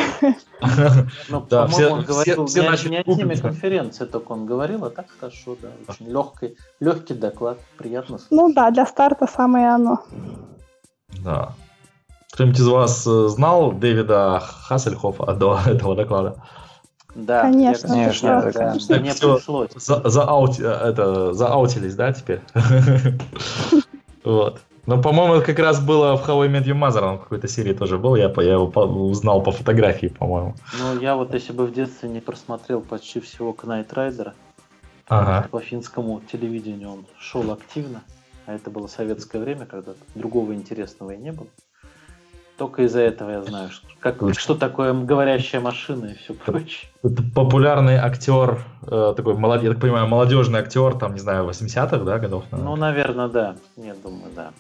Ну, 1.30 1.42
по-моему, 1.42 1.96
он 1.96 2.04
говорил 2.04 2.48
не 2.88 2.98
о 2.98 3.04
теме 3.04 3.38
конференции, 3.38 4.06
только 4.06 4.32
он 4.32 4.46
говорил, 4.46 4.86
а 4.86 4.90
так 4.90 5.06
хорошо, 5.20 5.56
да. 5.62 5.68
Очень 5.88 6.08
легкий, 6.10 6.56
легкий 6.80 7.14
доклад, 7.14 7.58
приятно 7.78 8.18
слушать. 8.18 8.32
Ну 8.32 8.54
да, 8.54 8.72
для 8.72 8.86
старта 8.86 9.28
самое 9.28 9.76
оно. 9.76 10.00
Да. 11.24 11.54
Кто-нибудь 12.34 12.60
из 12.60 12.68
вас 12.68 13.06
э, 13.06 13.28
знал 13.28 13.72
Дэвида 13.74 14.40
Хассельхофа 14.40 15.34
до 15.34 15.60
этого 15.68 15.96
доклада? 15.96 16.44
Да, 17.14 17.44
конечно, 17.44 17.88
конечно, 17.90 18.42
да, 18.42 18.52
конечно. 18.52 19.00
Мне 19.00 19.12
пришлось. 19.12 19.70
За, 19.76 20.10
зааут, 20.10 20.60
э, 20.60 20.64
это, 20.64 21.34
зааутились, 21.34 21.96
да, 21.96 22.12
теперь? 22.12 22.42
Вот. 24.24 24.62
Ну, 24.86 25.02
по-моему, 25.02 25.36
это 25.36 25.46
как 25.46 25.60
раз 25.60 25.82
было 25.82 26.16
в 26.16 26.28
How 26.28 26.44
I 26.44 26.48
Met 26.48 26.64
Your 26.64 26.80
Mother, 26.80 27.04
он 27.04 27.18
в 27.18 27.24
какой-то 27.24 27.50
серии 27.50 27.74
тоже 27.74 27.98
был, 27.98 28.16
я, 28.16 28.34
я 28.38 28.54
его 28.54 28.68
узнал 29.10 29.44
по 29.44 29.52
фотографии, 29.52 30.08
по-моему. 30.08 30.56
Ну, 30.80 31.00
я 31.02 31.18
вот 31.18 31.34
если 31.34 31.52
бы 31.52 31.66
в 31.66 31.74
детстве 31.74 32.08
не 32.08 32.22
просмотрел 32.22 32.80
почти 32.80 33.20
всего 33.20 33.54
Rider, 33.54 34.32
ага. 35.10 35.48
по 35.52 35.60
финскому 35.60 36.22
телевидению 36.32 36.92
он 36.94 37.06
шел 37.20 37.52
активно, 37.52 38.02
а 38.46 38.54
это 38.54 38.70
было 38.70 38.88
советское 38.88 39.40
время, 39.40 39.66
когда 39.66 39.92
другого 40.16 40.54
интересного 40.54 41.12
и 41.12 41.18
не 41.18 41.34
было. 41.34 41.48
Только 42.58 42.84
из-за 42.84 43.02
этого 43.02 43.32
я 43.32 43.42
знаю, 43.42 43.70
что, 43.72 43.88
как, 44.00 44.22
что 44.38 44.54
такое 44.54 44.94
говорящая 44.94 45.60
машина 45.60 46.08
и 46.08 46.16
все 46.16 46.34
прочее. 46.34 46.90
Это 47.04 47.24
популярный 47.34 47.96
актер, 47.96 48.60
э, 48.84 49.14
такой, 49.18 49.34
молод, 49.36 49.64
я 49.64 49.72
так 49.72 49.80
понимаю, 49.80 50.08
молодежный 50.08 50.60
актер, 50.60 50.94
там, 50.96 51.14
не 51.14 51.20
знаю, 51.20 51.50
80-х, 51.50 51.98
да, 51.98 52.20
годов? 52.20 52.44
Наверное. 52.52 52.70
Ну, 52.70 52.76
наверное, 52.76 53.28
да. 53.28 53.56
Я 53.76 53.96
думаю, 53.96 54.32
да. 54.36 54.52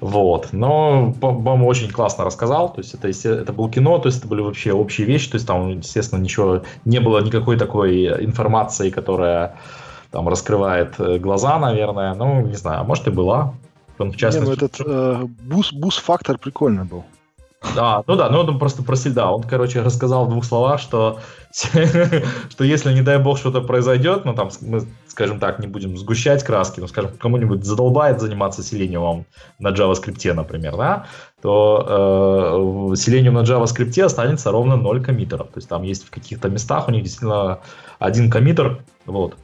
Вот. 0.00 0.48
Но, 0.52 1.14
по-моему, 1.20 1.66
очень 1.66 1.90
классно 1.90 2.24
рассказал. 2.24 2.72
То 2.72 2.80
есть 2.80 2.94
это, 2.94 3.08
это 3.08 3.52
было 3.52 3.70
кино, 3.70 3.98
то 3.98 4.08
есть 4.08 4.18
это 4.18 4.28
были 4.28 4.40
вообще 4.40 4.72
общие 4.72 5.06
вещи. 5.06 5.30
То 5.30 5.36
есть 5.36 5.46
там, 5.46 5.68
естественно, 5.68 6.20
ничего 6.20 6.62
не 6.84 6.98
было 6.98 7.20
никакой 7.20 7.56
такой 7.56 8.08
информации, 8.24 8.90
которая 8.90 9.56
там 10.10 10.28
раскрывает 10.28 10.94
э, 10.98 11.18
глаза, 11.18 11.58
наверное. 11.58 12.14
Ну, 12.14 12.42
не 12.42 12.54
знаю, 12.54 12.84
может 12.84 13.06
и 13.06 13.10
была. 13.10 13.54
Он, 13.98 14.12
в 14.12 14.16
частности... 14.16 14.50
Не, 14.50 14.56
ну 14.56 14.66
этот 14.66 14.80
э, 14.80 15.26
бус, 15.42 15.72
бус-фактор 15.72 16.38
прикольный 16.38 16.84
был. 16.84 17.04
Да, 17.74 18.04
ну 18.06 18.16
да, 18.16 18.28
ну 18.28 18.40
он 18.40 18.58
просто 18.58 18.82
просил, 18.82 19.14
да, 19.14 19.30
он, 19.30 19.42
короче, 19.42 19.80
рассказал 19.80 20.26
в 20.26 20.30
двух 20.30 20.44
словах, 20.44 20.80
что, 20.80 21.20
что 21.52 22.64
если, 22.64 22.92
не 22.92 23.02
дай 23.02 23.18
бог, 23.18 23.38
что-то 23.38 23.62
произойдет, 23.62 24.24
ну 24.24 24.34
там, 24.34 24.50
мы, 24.60 24.82
скажем 25.08 25.40
так, 25.40 25.58
не 25.58 25.66
будем 25.66 25.96
сгущать 25.96 26.44
краски, 26.44 26.80
ну, 26.80 26.86
скажем, 26.86 27.12
кому-нибудь 27.18 27.64
задолбает 27.64 28.20
заниматься 28.20 28.62
селениумом 28.62 29.26
на 29.58 29.68
JavaScript, 29.68 30.32
например, 30.34 30.76
да, 30.76 31.06
то 31.42 32.92
э, 32.92 32.96
селениум 32.96 33.34
на 33.34 33.42
JavaScript 33.42 34.00
останется 34.02 34.50
ровно 34.50 34.76
0 34.76 35.02
коммитеров. 35.02 35.48
То 35.48 35.58
есть 35.58 35.68
там 35.68 35.82
есть 35.82 36.06
в 36.06 36.10
каких-то 36.10 36.48
местах 36.48 36.88
у 36.88 36.90
них 36.90 37.02
действительно 37.02 37.60
один 37.98 38.30
коммитер, 38.30 38.84
вот, 39.06 39.36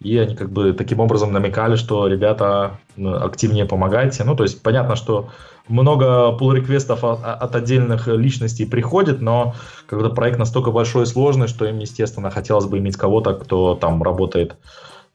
и 0.00 0.18
они 0.18 0.36
как 0.36 0.50
бы 0.50 0.72
таким 0.72 1.00
образом 1.00 1.32
намекали, 1.32 1.76
что 1.76 2.06
ребята 2.06 2.78
активнее 2.96 3.64
помогайте. 3.64 4.24
Ну, 4.24 4.36
то 4.36 4.42
есть 4.42 4.62
понятно, 4.62 4.96
что 4.96 5.30
много 5.68 6.36
pull 6.38 6.54
реквестов 6.54 7.04
от, 7.04 7.24
от 7.24 7.56
отдельных 7.56 8.06
личностей 8.06 8.66
приходит, 8.66 9.20
но 9.20 9.54
когда 9.86 10.10
проект 10.10 10.38
настолько 10.38 10.70
большой 10.70 11.04
и 11.04 11.06
сложный, 11.06 11.48
что 11.48 11.66
им, 11.66 11.78
естественно, 11.78 12.30
хотелось 12.30 12.66
бы 12.66 12.78
иметь 12.78 12.96
кого-то, 12.96 13.34
кто 13.34 13.74
там 13.74 14.02
работает 14.02 14.56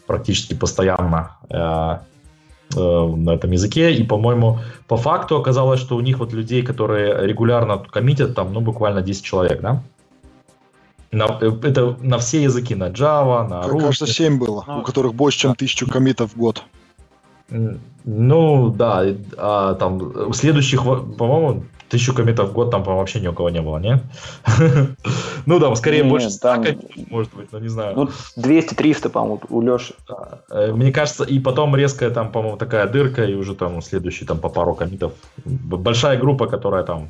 практически 0.08 0.54
постоянно 0.54 1.38
э, 1.50 1.98
э, 2.76 3.16
на 3.16 3.32
этом 3.32 3.52
языке. 3.52 3.94
И, 3.94 4.04
по-моему, 4.04 4.60
по 4.88 4.98
факту 4.98 5.38
оказалось, 5.38 5.80
что 5.80 5.96
у 5.96 6.02
них 6.02 6.20
вот 6.20 6.34
людей, 6.34 6.64
которые 6.64 7.26
регулярно 7.26 7.78
коммитят, 7.78 8.36
там, 8.36 8.52
ну, 8.52 8.62
буквально 8.62 9.02
10 9.02 9.24
человек, 9.24 9.62
да? 9.62 9.82
На, 11.12 11.26
это 11.42 11.98
на 12.02 12.18
все 12.20 12.44
языки, 12.44 12.74
на 12.74 12.90
Java, 12.90 13.48
на 13.48 13.62
Ruby. 13.64 13.82
Кажется, 13.82 14.08
7 14.08 14.40
было, 14.40 14.64
ну, 14.66 14.80
у 14.80 14.82
которых 14.82 15.14
больше, 15.14 15.40
чем 15.40 15.56
тысячу 15.56 15.90
комитов 15.90 16.32
в 16.32 16.38
год. 16.38 16.64
Ну, 18.06 18.70
да, 18.70 19.04
а, 19.38 19.76
там, 19.76 20.34
следующих, 20.34 20.84
по-моему, 20.84 21.66
тысячу 21.90 22.14
комитов 22.14 22.50
в 22.50 22.54
год 22.54 22.72
там, 22.72 22.84
по 22.84 22.96
вообще 22.96 23.20
ни 23.20 23.28
у 23.28 23.34
кого 23.34 23.50
не 23.50 23.62
было, 23.62 23.78
нет? 23.78 24.02
ну, 25.46 25.60
там, 25.60 25.76
скорее, 25.76 26.06
больше 26.06 26.30
100 26.30 26.64
может 27.10 27.34
быть, 27.34 27.52
но 27.52 27.60
не 27.60 27.68
знаю. 27.68 27.96
Ну, 27.96 28.10
200-300, 28.38 29.10
по-моему, 29.10 29.42
у 29.50 29.62
Леши. 29.62 29.94
Э, 30.50 30.72
мне 30.72 30.94
кажется, 30.94 31.26
и 31.26 31.40
потом 31.40 31.76
резкая 31.76 32.10
там, 32.10 32.32
по-моему, 32.32 32.58
такая 32.58 32.88
дырка, 32.88 33.26
и 33.26 33.34
уже 33.34 33.54
там 33.54 33.82
следующий 33.82 34.26
там 34.26 34.40
по 34.40 34.50
пару 34.50 34.74
комитов. 34.74 35.12
Большая 35.44 36.18
группа, 36.18 36.48
которая 36.48 36.84
там 36.84 37.10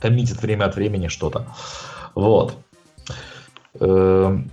коммитит 0.00 0.40
время 0.42 0.64
от 0.64 0.76
времени 0.76 1.08
что-то. 1.08 1.44
Вот. 2.14 2.54
Эм, 3.80 4.50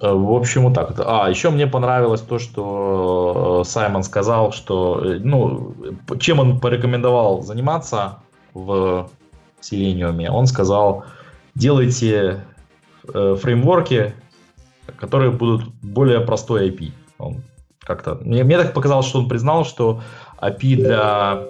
э, 0.00 0.12
в 0.12 0.32
общем, 0.32 0.62
вот 0.64 0.74
так. 0.74 0.94
А, 1.04 1.28
еще 1.28 1.50
мне 1.50 1.66
понравилось 1.66 2.22
то, 2.22 2.38
что 2.38 3.62
э, 3.62 3.68
Саймон 3.68 4.02
сказал, 4.02 4.52
что, 4.52 5.00
э, 5.04 5.18
ну, 5.22 5.74
чем 6.18 6.40
он 6.40 6.60
порекомендовал 6.60 7.42
заниматься 7.42 8.18
в 8.54 9.10
Selenium. 9.60 10.26
Он 10.28 10.46
сказал, 10.46 11.04
делайте 11.54 12.44
фреймворки, 13.04 14.14
которые 14.98 15.30
будут 15.30 15.68
более 15.82 16.20
простой 16.20 16.70
API. 16.70 16.92
Он 17.18 17.42
как-то... 17.80 18.18
Мне, 18.22 18.42
мне 18.42 18.58
так 18.58 18.74
показалось, 18.74 19.06
что 19.06 19.20
он 19.20 19.28
признал, 19.28 19.64
что 19.64 20.00
API 20.40 20.76
для... 20.76 21.42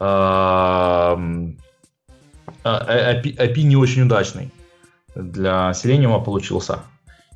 Э, 0.00 1.16
API, 2.64 3.36
API 3.36 3.62
не 3.62 3.76
очень 3.76 4.02
удачный 4.02 4.50
для 5.14 5.70
Selenium 5.72 6.22
получился. 6.24 6.80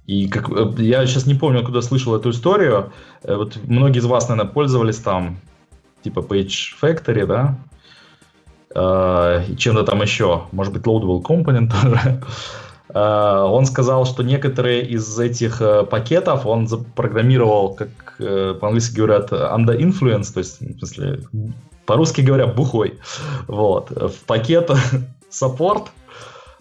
И 0.06 0.28
как, 0.28 0.48
э, 0.50 0.82
я 0.82 1.04
сейчас 1.06 1.26
не 1.26 1.34
помню, 1.34 1.64
куда 1.64 1.82
слышал 1.82 2.14
эту 2.14 2.30
историю. 2.30 2.92
Э, 3.22 3.36
вот 3.36 3.58
многие 3.66 3.98
из 3.98 4.04
вас, 4.04 4.28
наверное, 4.28 4.52
пользовались 4.52 4.98
там 4.98 5.38
типа 6.02 6.20
Page 6.20 6.74
Factory, 6.80 7.26
да? 7.26 7.58
Э, 8.74 9.44
и 9.48 9.56
чем-то 9.56 9.82
там 9.82 10.02
еще. 10.02 10.44
Может 10.52 10.72
быть, 10.72 10.82
Loadable 10.82 11.22
Component 11.22 11.72
тоже. 11.82 12.22
Он 12.94 13.66
сказал, 13.66 14.06
что 14.06 14.22
некоторые 14.22 14.86
из 14.86 15.18
этих 15.18 15.60
пакетов 15.90 16.46
он 16.46 16.66
запрограммировал, 16.66 17.74
как 17.74 18.16
по-английски 18.16 18.96
говорят, 18.96 19.32
under 19.32 19.76
influence, 19.76 20.32
то 20.32 20.38
есть, 20.38 20.60
в 20.60 20.78
смысле, 20.78 21.20
по-русски 21.84 22.22
говоря, 22.22 22.46
бухой. 22.46 22.98
Вот. 23.48 23.90
В 23.90 24.24
пакет 24.24 24.70
support 25.30 25.88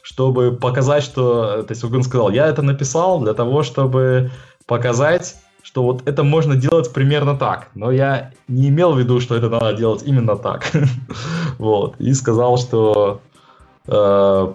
чтобы 0.05 0.55
показать, 0.55 1.01
что... 1.01 1.63
То 1.63 1.71
есть 1.71 1.83
он 1.83 2.03
сказал, 2.03 2.29
я 2.29 2.45
это 2.45 2.61
написал 2.61 3.19
для 3.21 3.33
того, 3.33 3.63
чтобы 3.63 4.29
показать, 4.67 5.35
что 5.63 5.81
вот 5.81 6.07
это 6.07 6.23
можно 6.23 6.55
делать 6.55 6.93
примерно 6.93 7.35
так, 7.35 7.69
но 7.73 7.89
я 7.89 8.31
не 8.47 8.69
имел 8.69 8.93
в 8.93 8.99
виду, 8.99 9.19
что 9.19 9.33
это 9.35 9.49
надо 9.49 9.73
делать 9.73 10.03
именно 10.05 10.35
так. 10.35 10.71
вот. 11.57 11.95
И 11.97 12.13
сказал, 12.13 12.57
что... 12.57 13.21
Э, 13.87 14.53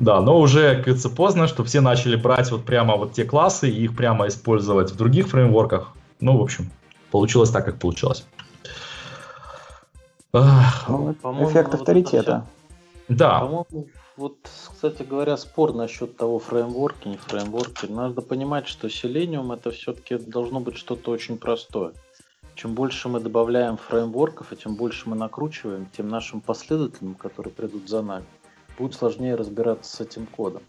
да, 0.00 0.20
но 0.20 0.40
уже, 0.40 0.82
кажется, 0.82 1.08
поздно, 1.08 1.46
что 1.46 1.62
все 1.62 1.80
начали 1.80 2.16
брать 2.16 2.50
вот 2.50 2.64
прямо 2.64 2.96
вот 2.96 3.12
те 3.12 3.24
классы 3.24 3.70
и 3.70 3.84
их 3.84 3.94
прямо 3.96 4.26
использовать 4.26 4.90
в 4.90 4.96
других 4.96 5.28
фреймворках. 5.28 5.92
Ну, 6.18 6.36
в 6.36 6.42
общем, 6.42 6.68
получилось 7.12 7.50
так, 7.50 7.64
как 7.64 7.78
получилось. 7.78 8.26
Ну, 10.32 11.14
эффект 11.44 11.74
авторитета. 11.74 12.44
Да. 13.08 13.38
По-моему, 13.38 13.86
вот, 14.20 14.36
кстати 14.44 15.02
говоря, 15.02 15.38
спор 15.38 15.72
насчет 15.74 16.18
того 16.18 16.38
фреймворки, 16.38 17.08
не 17.08 17.16
фреймворки. 17.16 17.86
Надо 17.86 18.20
понимать, 18.20 18.68
что 18.68 18.86
Selenium 18.86 19.54
это 19.54 19.70
все-таки 19.70 20.18
должно 20.18 20.60
быть 20.60 20.76
что-то 20.76 21.10
очень 21.10 21.38
простое. 21.38 21.94
Чем 22.54 22.74
больше 22.74 23.08
мы 23.08 23.20
добавляем 23.20 23.78
фреймворков, 23.78 24.52
и 24.52 24.56
тем 24.56 24.74
больше 24.74 25.08
мы 25.08 25.16
накручиваем, 25.16 25.88
тем 25.96 26.08
нашим 26.08 26.42
последователям, 26.42 27.14
которые 27.14 27.50
придут 27.54 27.88
за 27.88 28.02
нами, 28.02 28.26
будет 28.78 28.94
сложнее 28.94 29.36
разбираться 29.36 29.96
с 29.96 30.00
этим 30.00 30.26
кодом. 30.26 30.62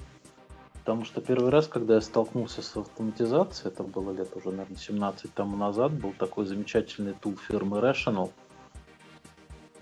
Потому 0.74 1.04
что 1.04 1.20
первый 1.20 1.52
раз, 1.52 1.68
когда 1.68 1.96
я 1.96 2.02
столкнулся 2.02 2.62
с 2.62 2.78
автоматизацией, 2.78 3.74
это 3.74 3.84
было 3.84 4.12
лет 4.12 4.34
уже, 4.34 4.52
наверное, 4.52 4.78
17 4.78 5.34
тому 5.34 5.58
назад, 5.58 5.92
был 5.92 6.14
такой 6.18 6.46
замечательный 6.46 7.14
тул 7.14 7.36
фирмы 7.48 7.80
Rational– 7.80 8.30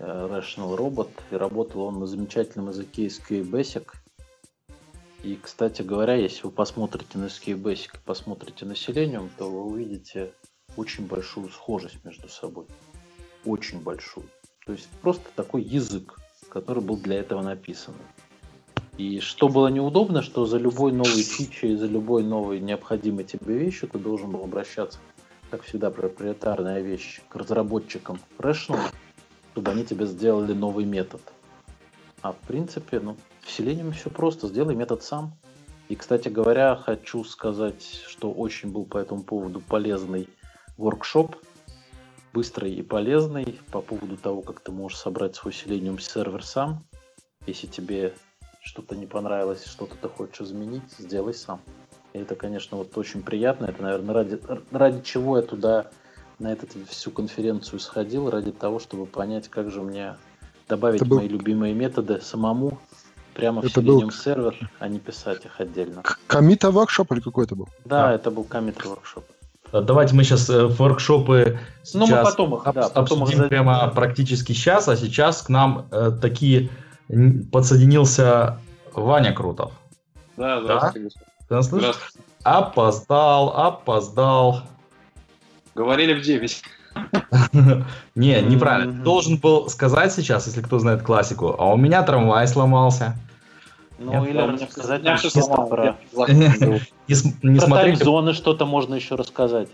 Rational 0.00 0.76
Robot, 0.76 1.10
и 1.30 1.36
работал 1.36 1.82
он 1.82 2.00
на 2.00 2.06
замечательном 2.06 2.68
языке 2.70 3.06
SQL 3.06 3.48
Basic. 3.48 3.86
И, 5.22 5.38
кстати 5.40 5.82
говоря, 5.82 6.14
если 6.14 6.44
вы 6.44 6.50
посмотрите 6.50 7.18
на 7.18 7.26
SQL 7.26 7.60
Basic 7.60 7.90
и 7.94 8.04
посмотрите 8.04 8.64
на 8.64 8.72
Selenium, 8.72 9.28
то 9.36 9.50
вы 9.50 9.62
увидите 9.64 10.32
очень 10.76 11.06
большую 11.06 11.50
схожесть 11.50 12.02
между 12.04 12.28
собой. 12.28 12.66
Очень 13.44 13.80
большую. 13.80 14.26
То 14.64 14.72
есть 14.72 14.88
просто 15.02 15.24
такой 15.36 15.62
язык, 15.62 16.18
который 16.48 16.82
был 16.82 16.96
для 16.96 17.18
этого 17.18 17.42
написан. 17.42 17.94
И 18.96 19.20
что 19.20 19.48
было 19.48 19.68
неудобно, 19.68 20.22
что 20.22 20.46
за 20.46 20.58
любой 20.58 20.92
новой 20.92 21.22
фичей, 21.22 21.76
за 21.76 21.86
любой 21.86 22.22
новой 22.22 22.60
необходимой 22.60 23.24
тебе 23.24 23.56
вещью 23.56 23.88
ты 23.88 23.98
должен 23.98 24.30
был 24.30 24.44
обращаться 24.44 24.98
как 25.50 25.62
всегда, 25.62 25.90
проприетарная 25.90 26.80
вещь 26.80 27.20
к 27.28 27.36
разработчикам 27.36 28.20
Rational, 28.38 28.80
чтобы 29.52 29.70
они 29.72 29.84
тебе 29.84 30.06
сделали 30.06 30.52
новый 30.52 30.84
метод. 30.84 31.20
А 32.22 32.32
в 32.32 32.38
принципе, 32.38 33.00
ну, 33.00 33.16
в 33.40 33.46
Selenium 33.46 33.92
все 33.92 34.10
просто, 34.10 34.46
сделай 34.48 34.74
метод 34.74 35.02
сам. 35.02 35.32
И, 35.88 35.96
кстати 35.96 36.28
говоря, 36.28 36.76
хочу 36.76 37.24
сказать, 37.24 37.82
что 38.06 38.30
очень 38.30 38.70
был 38.70 38.84
по 38.84 38.98
этому 38.98 39.22
поводу 39.22 39.60
полезный 39.60 40.28
воркшоп, 40.76 41.36
быстрый 42.32 42.74
и 42.74 42.82
полезный 42.82 43.58
по 43.72 43.80
поводу 43.80 44.16
того, 44.16 44.42
как 44.42 44.60
ты 44.60 44.70
можешь 44.70 44.98
собрать 44.98 45.34
свой 45.34 45.52
Selenium 45.52 45.98
сервер 46.00 46.44
сам. 46.44 46.84
Если 47.46 47.66
тебе 47.66 48.14
что-то 48.62 48.94
не 48.94 49.06
понравилось, 49.06 49.64
что-то 49.64 49.96
ты 49.96 50.08
хочешь 50.08 50.42
изменить, 50.42 50.82
сделай 50.98 51.34
сам. 51.34 51.60
И 52.12 52.18
это, 52.18 52.36
конечно, 52.36 52.76
вот 52.76 52.96
очень 52.98 53.22
приятно. 53.22 53.66
Это, 53.66 53.82
наверное, 53.82 54.14
ради, 54.14 54.40
ради 54.70 55.02
чего 55.02 55.38
я 55.38 55.42
туда 55.42 55.90
на 56.40 56.52
эту 56.52 56.66
всю 56.88 57.10
конференцию 57.10 57.78
сходил, 57.80 58.30
ради 58.30 58.50
того, 58.50 58.78
чтобы 58.78 59.06
понять, 59.06 59.48
как 59.48 59.70
же 59.70 59.82
мне 59.82 60.16
добавить 60.68 61.06
был... 61.06 61.18
мои 61.18 61.28
любимые 61.28 61.74
методы 61.74 62.20
самому 62.20 62.78
прямо 63.34 63.60
это 63.60 63.68
в 63.68 63.84
Selenium 63.84 64.00
был... 64.06 64.10
сервер, 64.10 64.70
а 64.78 64.88
не 64.88 64.98
писать 64.98 65.44
их 65.44 65.60
отдельно. 65.60 66.02
Комита 66.26 66.70
воркшоп 66.70 67.12
или 67.12 67.20
какой 67.20 67.44
это 67.44 67.54
был? 67.54 67.68
Да, 67.84 68.08
да. 68.08 68.14
это 68.14 68.30
был 68.30 68.44
комит 68.44 68.84
воркшоп. 68.84 69.24
Давайте 69.72 70.16
мы 70.16 70.24
сейчас 70.24 70.50
э, 70.50 70.66
воркшопы 70.66 71.60
сейчас 71.84 71.94
ну, 71.94 72.06
мы 72.08 72.24
потом 72.24 72.54
их, 72.56 72.64
да, 72.74 72.88
потом 72.88 73.22
обсудим 73.22 73.44
их 73.44 73.48
прямо 73.50 73.88
практически 73.88 74.52
сейчас, 74.52 74.88
а 74.88 74.96
сейчас 74.96 75.42
к 75.42 75.48
нам 75.48 75.86
э, 75.92 76.10
такие 76.20 76.70
подсоединился 77.52 78.58
Ваня 78.94 79.32
Крутов. 79.32 79.72
Да, 80.36 80.60
здравствуйте. 80.60 81.20
Да? 81.48 81.62
Слышишь? 81.62 82.12
Опоздал, 82.42 83.50
опоздал. 83.56 84.62
Говорили 85.74 86.14
в 86.14 86.22
9. 86.22 86.62
Не, 88.14 88.42
неправильно. 88.42 88.92
Должен 89.02 89.38
был 89.38 89.68
сказать 89.68 90.12
сейчас, 90.12 90.46
если 90.46 90.62
кто 90.62 90.78
знает 90.78 91.02
классику, 91.02 91.54
а 91.58 91.72
у 91.72 91.76
меня 91.76 92.02
трамвай 92.02 92.46
сломался. 92.48 93.16
Ну, 94.02 94.24
или 94.24 94.38
рассказать 94.38 95.02
нам 95.02 95.18
что-то 95.18 95.62
про... 95.66 95.96
Не 96.26 97.60
смотрели... 97.60 97.96
зоны 97.96 98.32
что-то 98.32 98.64
можно 98.64 98.94
еще 98.94 99.14
рассказать. 99.14 99.68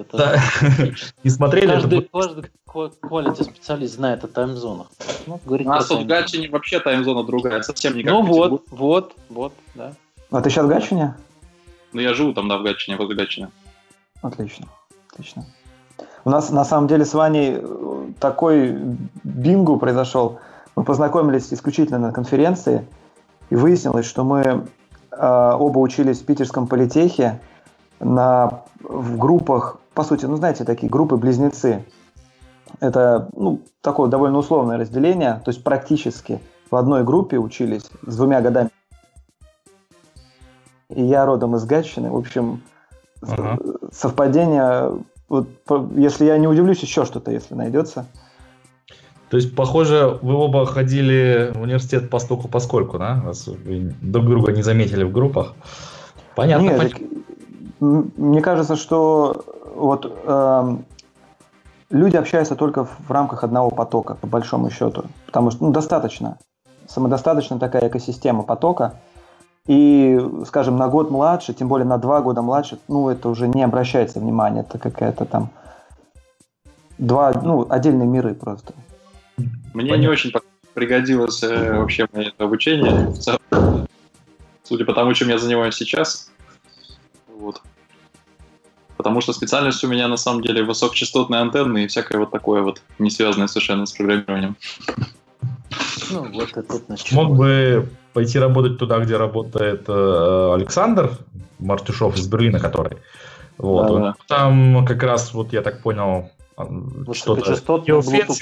Не 1.23 1.31
смотрели... 1.31 1.69
Каждый, 1.69 2.09
каждый 2.13 2.45
quality 2.67 3.45
специалист 3.45 3.95
знает 3.95 4.25
о 4.25 4.29
таймзонах. 4.29 4.89
Ну, 5.27 5.41
у 5.47 5.59
нас 5.63 5.87
тут 5.87 6.03
в 6.03 6.07
Гатчине 6.07 6.49
вообще 6.51 6.81
таймзона 6.81 7.23
другая, 7.23 7.63
совсем 7.63 7.97
никак. 7.97 8.13
Ну 8.13 8.23
вот, 8.23 8.65
вот, 8.71 9.15
вот, 9.29 9.53
да. 9.77 9.93
А 10.33 10.43
ты 10.43 10.51
сейчас 10.51 10.67
в 10.67 10.69
Гатчине? 10.69 11.15
Ну, 11.93 12.01
я 12.01 12.13
живу 12.13 12.35
там, 12.35 12.49
да, 12.49 12.59
в 12.59 12.65
Гатчине, 12.65 12.97
возле 12.97 13.15
Гатчины. 13.15 13.49
Отлично, 14.23 14.67
отлично. 15.13 15.47
У 16.27 16.31
нас, 16.31 16.51
на 16.51 16.65
самом 16.65 16.89
деле, 16.89 17.05
с 17.05 17.15
Ваней 17.15 17.61
э, 17.63 18.07
такой 18.19 18.73
бингу 19.23 19.79
произошел. 19.79 20.41
Мы 20.75 20.83
познакомились 20.83 21.55
исключительно 21.55 22.01
на 22.01 22.11
конференции, 22.11 22.85
и 23.49 23.55
выяснилось, 23.55 24.07
что 24.07 24.25
мы 24.25 24.41
э, 24.41 25.53
оба 25.57 25.79
учились 25.79 26.21
в 26.21 26.27
Питерском 26.27 26.67
политехе 26.67 27.41
на, 28.01 28.65
в 28.81 29.17
группах, 29.19 29.79
по 29.95 30.03
сути, 30.03 30.27
ну, 30.27 30.35
знаете, 30.35 30.65
такие 30.65 30.91
группы-близнецы. 30.91 31.85
Это 32.81 33.29
ну, 33.33 33.61
такое 33.81 34.09
довольно 34.11 34.39
условное 34.39 34.79
разделение, 34.79 35.41
то 35.45 35.53
есть 35.53 35.63
практически 35.63 36.41
в 36.73 36.75
одной 36.75 37.05
группе 37.05 37.39
учились 37.39 37.89
с 38.05 38.17
двумя 38.17 38.41
годами. 38.41 38.71
И 40.89 41.05
я 41.05 41.25
родом 41.25 41.55
из 41.55 41.65
Гатчины. 41.65 42.11
В 42.11 42.17
общем, 42.17 42.63
ага. 43.23 43.59
совпадение, 43.93 44.91
вот, 45.29 45.49
если 45.97 46.25
я 46.25 46.39
не 46.39 46.47
удивлюсь, 46.47 46.81
еще 46.81 47.05
что-то, 47.05 47.31
если 47.31 47.55
найдется. 47.55 48.07
То 49.29 49.37
есть, 49.37 49.57
похоже, 49.57 50.19
вы 50.23 50.35
оба 50.35 50.67
ходили 50.67 51.53
в 51.55 51.63
университет 51.63 52.11
постольку 52.11 52.47
поскольку, 52.49 52.99
да? 52.99 53.21
Вас 53.25 53.47
вы 53.49 53.93
друг 54.01 54.27
друга 54.27 54.53
не 54.53 54.63
заметили 54.63 55.03
в 55.03 55.11
группах. 55.11 55.55
Понятно. 56.37 56.63
Нет, 56.63 56.79
почему. 56.79 58.11
мне 58.17 58.41
кажется, 58.41 58.77
что 58.77 59.45
вот 59.75 60.07
э, 60.25 60.77
люди 61.91 62.17
общаются 62.17 62.55
только 62.55 62.85
в 62.85 63.11
рамках 63.11 63.43
одного 63.43 63.71
потока, 63.71 64.15
по 64.15 64.29
большому 64.29 64.71
счету. 64.71 65.07
Потому 65.27 65.51
что 65.51 65.65
ну, 65.65 65.73
достаточно. 65.73 66.39
Самодостаточно 66.87 67.59
такая 67.59 67.89
экосистема 67.89 68.45
потока. 68.45 69.01
И, 69.67 70.21
скажем, 70.47 70.77
на 70.77 70.89
год 70.89 71.11
младше, 71.11 71.53
тем 71.53 71.69
более 71.69 71.87
на 71.87 71.99
два 71.99 72.21
года 72.21 72.43
младше, 72.43 72.79
ну, 72.89 73.09
это 73.09 73.29
уже 73.29 73.49
не 73.49 73.63
обращается 73.63 74.21
внимания. 74.21 74.61
Это 74.61 74.79
какая-то 74.79 75.25
там 75.25 75.51
два, 76.99 77.33
ну, 77.33 77.67
отдельные 77.69 78.07
миры 78.07 78.35
просто. 78.35 78.75
Мне 79.37 79.91
Понятно. 79.91 80.01
не 80.01 80.09
очень 80.09 80.33
пригодилось 80.73 81.43
э, 81.43 81.79
вообще 81.79 82.07
мое 82.13 82.33
обучение, 82.39 83.13
судя 84.63 84.85
по 84.85 84.95
тому, 84.95 85.15
чем 85.15 85.29
я 85.29 85.39
занимаюсь 85.39 85.75
сейчас. 85.75 86.31
Вот. 87.29 87.61
Потому 88.97 89.21
что 89.21 89.33
специальность 89.33 89.85
у 89.85 89.89
меня 89.89 90.09
на 90.09 90.17
самом 90.17 90.43
деле 90.43 90.63
высокочастотные 90.63 91.41
антенны 91.41 91.85
и 91.85 91.87
всякое 91.87 92.19
вот 92.19 92.31
такое 92.31 92.63
вот, 92.63 92.83
не 92.99 93.11
связанное 93.11 93.47
совершенно 93.47 93.85
с 93.85 93.93
программированием. 93.93 94.57
Ну, 96.11 96.25
вот 96.33 96.57
и 96.57 96.63
тут 96.63 97.13
Мог 97.13 97.37
бы 97.37 97.89
пойти 98.13 98.39
работать 98.39 98.79
туда, 98.79 98.99
где 99.01 99.17
работает 99.17 99.85
э, 99.89 100.53
Александр 100.55 101.13
Мартюшов 101.59 102.17
из 102.17 102.27
Берлина, 102.27 102.59
который. 102.61 102.99
Вот. 103.59 103.89
Да, 103.89 103.99
да. 103.99 104.15
Там 104.29 104.85
как 104.87 105.03
раз, 105.03 105.33
вот 105.35 105.53
я 105.53 105.63
так 105.63 105.83
понял, 105.83 106.31
что-то... 107.13 107.57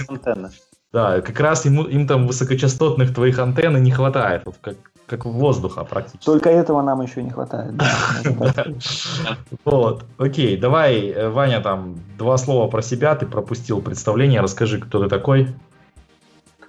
антенны. 0.08 0.50
Да, 0.92 1.20
как 1.22 1.40
раз 1.40 1.64
ему, 1.64 1.82
им 1.82 2.06
там 2.06 2.28
высокочастотных 2.28 3.12
твоих 3.12 3.40
антенн 3.40 3.82
не 3.82 3.90
хватает, 3.90 4.42
вот 4.44 4.54
как, 4.60 4.76
как 5.06 5.24
воздуха 5.24 5.82
практически. 5.82 6.24
Только 6.24 6.50
этого 6.50 6.82
нам 6.82 7.02
еще 7.02 7.20
не 7.22 7.30
хватает. 7.30 7.74
Вот, 9.64 10.04
окей, 10.18 10.56
давай, 10.56 11.08
э, 11.08 11.28
Ваня, 11.30 11.60
там 11.60 11.96
два 12.16 12.38
слова 12.38 12.70
про 12.70 12.80
себя, 12.80 13.16
ты 13.16 13.26
пропустил 13.26 13.80
представление, 13.80 14.40
расскажи, 14.40 14.78
кто 14.78 15.02
ты 15.02 15.08
такой. 15.08 15.48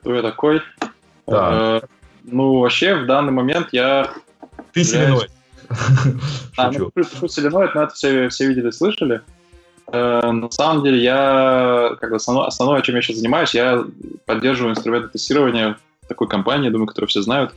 Кто 0.06 0.14
я 0.14 0.22
такой? 0.22 0.62
Да. 1.26 1.80
Э, 1.82 1.88
ну, 2.26 2.60
вообще, 2.60 2.94
в 2.94 3.08
данный 3.08 3.32
момент 3.32 3.70
я... 3.72 4.12
Ты 4.72 4.84
Селеной. 4.84 5.30
А, 6.58 6.70
ну, 6.70 6.92
Селеной, 7.28 7.72
но 7.74 7.82
это 7.82 7.96
все, 7.96 8.30
все 8.30 8.48
видели, 8.48 8.70
слышали. 8.70 9.22
Э, 9.92 10.30
на 10.30 10.52
самом 10.52 10.84
деле 10.84 11.02
я, 11.02 11.98
как 12.00 12.12
бы 12.12 12.18
основное, 12.18 12.46
основное, 12.46 12.84
чем 12.84 12.96
я 12.96 13.02
сейчас 13.02 13.16
занимаюсь, 13.16 13.56
я 13.56 13.84
поддерживаю 14.28 14.74
инструменты 14.74 15.08
тестирования 15.08 15.76
такой 16.08 16.28
компании, 16.28 16.70
думаю, 16.70 16.86
которую 16.86 17.10
все 17.10 17.24
знают. 17.24 17.56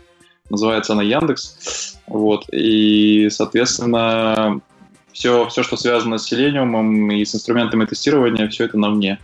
Называется 0.49 0.94
она 0.94 1.03
Яндекс. 1.03 1.99
Вот. 2.07 2.46
И, 2.51 3.28
соответственно, 3.30 4.62
все, 5.12 5.46
все, 5.49 5.62
что 5.62 5.76
связано 5.76 6.16
с 6.16 6.32
Selenium 6.32 7.14
и 7.14 7.26
с 7.26 7.34
инструментами 7.34 7.84
тестирования, 7.84 8.49
все 8.49 8.64
это 8.64 8.78
на 8.78 8.88
мне. 8.88 9.18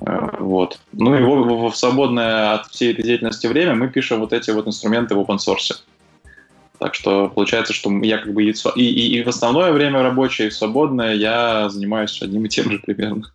Вот. 0.00 0.78
Ну 0.92 1.14
и 1.16 1.22
в, 1.22 1.70
в 1.70 1.76
свободное 1.76 2.54
от 2.54 2.66
всей 2.68 2.92
этой 2.92 3.04
деятельности 3.04 3.46
время 3.46 3.74
мы 3.74 3.88
пишем 3.88 4.20
вот 4.20 4.32
эти 4.32 4.50
вот 4.50 4.66
инструменты 4.66 5.14
в 5.14 5.18
open 5.18 5.38
source. 5.38 5.82
Так 6.78 6.94
что 6.94 7.28
получается, 7.28 7.72
что 7.72 7.90
я 8.02 8.18
как 8.18 8.32
бы 8.32 8.44
и, 8.44 8.54
и, 8.76 9.18
и 9.18 9.24
в 9.24 9.28
основное 9.28 9.72
время 9.72 10.02
рабочее, 10.02 10.46
и 10.46 10.50
в 10.50 10.54
свободное 10.54 11.14
я 11.14 11.68
занимаюсь 11.68 12.22
одним 12.22 12.44
и 12.44 12.48
тем 12.48 12.70
же 12.70 12.78
примерно. 12.78 13.32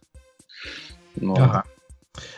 Ну. 1.16 1.36
Ага. 1.36 1.64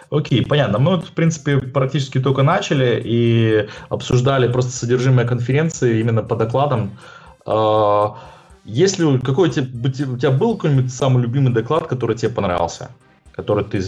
Окей, 0.10 0.46
понятно. 0.46 0.80
Мы, 0.80 0.98
в 0.98 1.12
принципе, 1.12 1.58
практически 1.60 2.20
только 2.20 2.44
начали 2.44 3.02
и 3.04 3.68
обсуждали 3.90 4.52
просто 4.52 4.72
содержимое 4.72 5.26
конференции 5.26 6.00
именно 6.00 6.24
по 6.24 6.36
докладам. 6.36 6.98
А, 7.46 8.18
если 8.64 9.18
какой 9.20 9.50
у 9.50 9.52
тебя, 9.52 9.68
у 10.12 10.18
тебя 10.18 10.32
был 10.32 10.56
какой-нибудь 10.56 10.94
самый 10.94 11.22
любимый 11.22 11.54
доклад, 11.54 11.88
который 11.88 12.16
тебе 12.16 12.32
понравился, 12.32 12.90
который 13.36 13.66
ты 13.66 13.82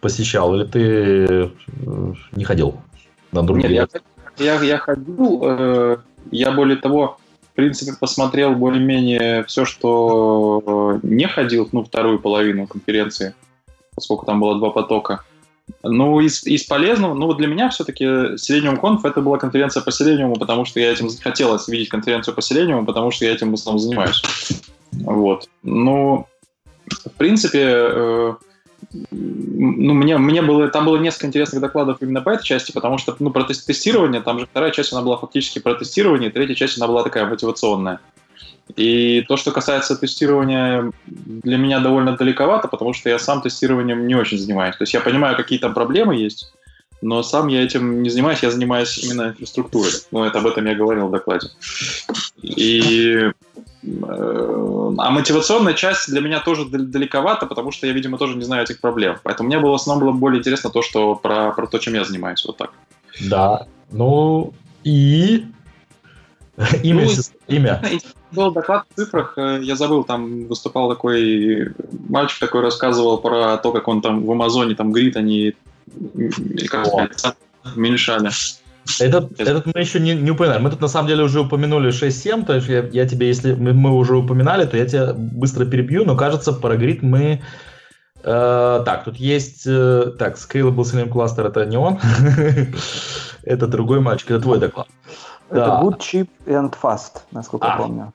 посещал, 0.00 0.54
или 0.54 0.64
ты 0.64 0.80
э, 0.80 1.48
не 2.32 2.44
ходил 2.44 2.80
на 3.32 3.42
другие? 3.42 3.68
Нет, 3.68 4.02
я, 4.38 4.54
я, 4.54 4.62
я 4.62 4.78
ходил, 4.78 5.42
э, 5.42 5.96
я 6.30 6.52
более 6.52 6.76
того, 6.76 7.18
в 7.52 7.54
принципе, 7.56 7.92
посмотрел 7.98 8.54
более-менее 8.54 9.44
все, 9.44 9.64
что 9.64 11.00
э, 11.02 11.06
не 11.06 11.26
ходил, 11.26 11.68
ну, 11.72 11.84
вторую 11.84 12.20
половину 12.20 12.66
конференции, 12.66 13.34
поскольку 13.94 14.24
там 14.24 14.40
было 14.40 14.58
два 14.58 14.70
потока. 14.70 15.24
Ну, 15.82 16.20
из, 16.20 16.44
из 16.44 16.64
полезного, 16.64 17.14
ну, 17.14 17.26
вот 17.26 17.38
для 17.38 17.48
меня 17.48 17.70
все-таки 17.70 18.04
Selenium 18.04 18.80
Conf 18.80 19.00
это 19.04 19.20
была 19.20 19.38
конференция 19.38 19.82
по 19.82 19.90
Selenium, 19.90 20.38
потому 20.38 20.64
что 20.64 20.78
я 20.78 20.92
этим 20.92 21.08
хотелось 21.20 21.66
видеть 21.66 21.88
конференцию 21.88 22.34
по 22.34 22.40
Selenium, 22.40 22.84
потому 22.84 23.10
что 23.10 23.24
я 23.24 23.32
этим 23.32 23.50
в 23.50 23.54
основном 23.54 23.80
занимаюсь. 23.80 24.22
Вот. 24.92 25.48
Ну, 25.62 26.26
в 26.86 27.10
принципе, 27.16 27.64
э, 27.64 28.34
ну, 29.10 29.94
мне, 29.94 30.18
мне 30.18 30.42
было, 30.42 30.68
там 30.68 30.84
было 30.84 30.96
несколько 30.96 31.26
интересных 31.26 31.60
докладов 31.60 31.98
именно 32.00 32.20
по 32.20 32.30
этой 32.30 32.44
части, 32.44 32.72
потому 32.72 32.98
что, 32.98 33.16
ну, 33.18 33.30
про 33.30 33.44
тестирование, 33.44 34.20
там 34.20 34.38
же 34.38 34.46
вторая 34.46 34.70
часть, 34.70 34.92
она 34.92 35.02
была 35.02 35.16
фактически 35.16 35.58
про 35.58 35.74
тестирование, 35.74 36.30
третья 36.30 36.54
часть, 36.54 36.78
она 36.78 36.88
была 36.88 37.02
такая 37.02 37.26
мотивационная. 37.26 38.00
И 38.76 39.24
то, 39.28 39.36
что 39.36 39.50
касается 39.50 39.96
тестирования, 39.96 40.92
для 41.06 41.56
меня 41.56 41.80
довольно 41.80 42.16
далековато, 42.16 42.68
потому 42.68 42.92
что 42.94 43.08
я 43.08 43.18
сам 43.18 43.42
тестированием 43.42 44.06
не 44.06 44.14
очень 44.14 44.38
занимаюсь. 44.38 44.76
То 44.76 44.82
есть 44.82 44.94
я 44.94 45.00
понимаю, 45.00 45.36
какие 45.36 45.58
там 45.58 45.74
проблемы 45.74 46.16
есть, 46.16 46.52
но 47.02 47.22
сам 47.22 47.48
я 47.48 47.62
этим 47.62 48.02
не 48.02 48.08
занимаюсь, 48.08 48.42
я 48.42 48.50
занимаюсь 48.50 48.98
именно 48.98 49.28
инфраструктурой. 49.30 49.92
Ну, 50.12 50.24
это 50.24 50.38
об 50.38 50.46
этом 50.46 50.64
я 50.66 50.74
говорил 50.74 51.08
в 51.08 51.10
докладе. 51.10 51.48
И 52.40 53.30
а 53.84 55.10
мотивационная 55.10 55.74
часть 55.74 56.08
для 56.08 56.20
меня 56.20 56.40
тоже 56.40 56.66
далековато, 56.66 57.46
потому 57.46 57.72
что 57.72 57.86
я, 57.86 57.92
видимо, 57.92 58.18
тоже 58.18 58.36
не 58.36 58.44
знаю 58.44 58.62
этих 58.62 58.80
проблем. 58.80 59.16
Поэтому 59.22 59.48
мне 59.48 59.58
было 59.58 59.72
в 59.72 59.74
основном 59.74 60.08
было 60.08 60.18
более 60.18 60.38
интересно 60.38 60.70
то, 60.70 60.82
что 60.82 61.16
про, 61.16 61.52
про 61.52 61.66
то, 61.66 61.78
чем 61.78 61.94
я 61.94 62.04
занимаюсь. 62.04 62.44
Вот 62.44 62.56
так. 62.56 62.72
Да. 63.20 63.66
Ну 63.90 64.52
и 64.84 65.46
имя. 66.82 67.06
Ну, 67.06 67.22
имя. 67.48 67.82
Был 68.32 68.50
доклад 68.50 68.86
в 68.88 68.96
цифрах, 68.96 69.34
э, 69.36 69.58
я 69.60 69.76
забыл, 69.76 70.04
там 70.04 70.46
выступал 70.46 70.88
такой 70.88 71.74
мальчик 72.08 72.38
такой 72.38 72.62
рассказывал 72.62 73.18
про 73.18 73.58
то, 73.58 73.72
как 73.72 73.86
он 73.88 74.00
там 74.00 74.24
в 74.24 74.30
Амазоне 74.30 74.74
там 74.74 74.90
говорит, 74.90 75.18
они 75.18 75.54
как 76.70 76.86
сказать, 76.86 77.36
уменьшали. 77.76 78.30
Этот, 79.00 79.40
этот 79.40 79.66
мы 79.66 79.80
еще 79.80 80.00
не, 80.00 80.14
не 80.14 80.30
упоминали. 80.30 80.60
Мы 80.60 80.70
тут 80.70 80.80
на 80.80 80.88
самом 80.88 81.08
деле 81.08 81.22
уже 81.24 81.40
упомянули 81.40 81.90
6.7, 81.90 82.44
то 82.44 82.54
есть 82.54 82.68
я, 82.68 82.84
я 82.86 83.06
тебе, 83.06 83.28
если 83.28 83.54
мы, 83.54 83.72
мы 83.72 83.92
уже 83.92 84.16
упоминали, 84.16 84.66
то 84.66 84.76
я 84.76 84.86
тебя 84.86 85.12
быстро 85.14 85.64
перебью, 85.64 86.04
но 86.04 86.16
кажется, 86.16 86.52
про 86.52 86.76
грид 86.76 87.02
мы... 87.02 87.42
Э, 88.24 88.82
так, 88.84 89.04
тут 89.04 89.16
есть... 89.16 89.62
Э, 89.66 90.12
так, 90.18 90.36
Scalable 90.36 90.82
Selenium 90.82 91.10
Cluster 91.10 91.46
это 91.46 91.64
не 91.64 91.76
он, 91.76 91.98
это 93.44 93.66
другой 93.66 94.00
мальчик, 94.00 94.30
это 94.30 94.40
твой 94.40 94.58
доклад. 94.58 94.88
Это 95.48 95.80
good, 95.82 95.98
cheap 95.98 96.28
and 96.46 96.74
fast, 96.80 97.20
насколько 97.30 97.66
я 97.66 97.74
а. 97.74 97.76
помню. 97.78 98.12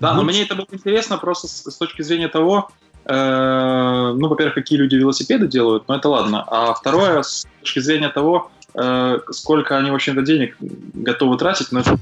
Да, 0.00 0.14
но 0.14 0.22
мне 0.24 0.42
это 0.42 0.54
было 0.54 0.66
интересно 0.70 1.16
просто 1.16 1.48
с, 1.48 1.70
с 1.70 1.76
точки 1.76 2.02
зрения 2.02 2.28
того, 2.28 2.70
Э, 3.08 4.12
ну, 4.16 4.28
во-первых, 4.28 4.54
какие 4.54 4.78
люди 4.78 4.96
велосипеды 4.96 5.46
делают, 5.46 5.86
но 5.86 5.94
это 5.94 6.08
ладно. 6.08 6.44
А 6.46 6.74
второе, 6.74 7.22
с 7.22 7.46
точки 7.60 7.78
зрения 7.78 8.08
того, 8.08 8.50
сколько 9.30 9.78
они, 9.78 9.90
в 9.90 9.94
общем-то, 9.94 10.22
денег 10.22 10.56
готовы 10.60 11.38
тратить, 11.38 11.72
но 11.72 11.80
это 11.80 11.98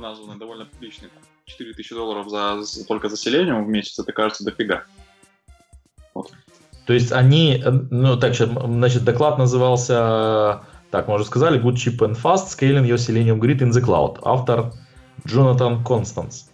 названо 0.00 0.38
довольно 0.38 0.64
публичный. 0.64 1.08
4000 1.44 1.94
долларов 1.94 2.28
за, 2.28 2.84
только 2.86 3.08
за 3.08 3.16
селениум 3.16 3.64
в 3.64 3.68
месяц, 3.68 3.98
это 3.98 4.12
кажется 4.12 4.44
дофига. 4.44 4.84
Вот. 6.14 6.32
То 6.86 6.92
есть 6.92 7.12
они, 7.12 7.62
э, 7.64 7.70
ну 7.70 8.16
так, 8.16 8.34
значит, 8.34 9.04
доклад 9.04 9.38
назывался, 9.38 10.62
так, 10.90 11.06
мы 11.06 11.14
уже 11.14 11.24
сказали, 11.24 11.62
Good 11.62 11.74
Cheap 11.74 11.98
and 11.98 12.20
Fast, 12.20 12.48
Scaling 12.48 12.86
Your 12.86 12.96
Selenium 12.96 13.38
Grid 13.38 13.58
in 13.58 13.70
the 13.70 13.80
Cloud. 13.80 14.18
Автор 14.24 14.72
Джонатан 15.26 15.84
Констанс. 15.84 16.49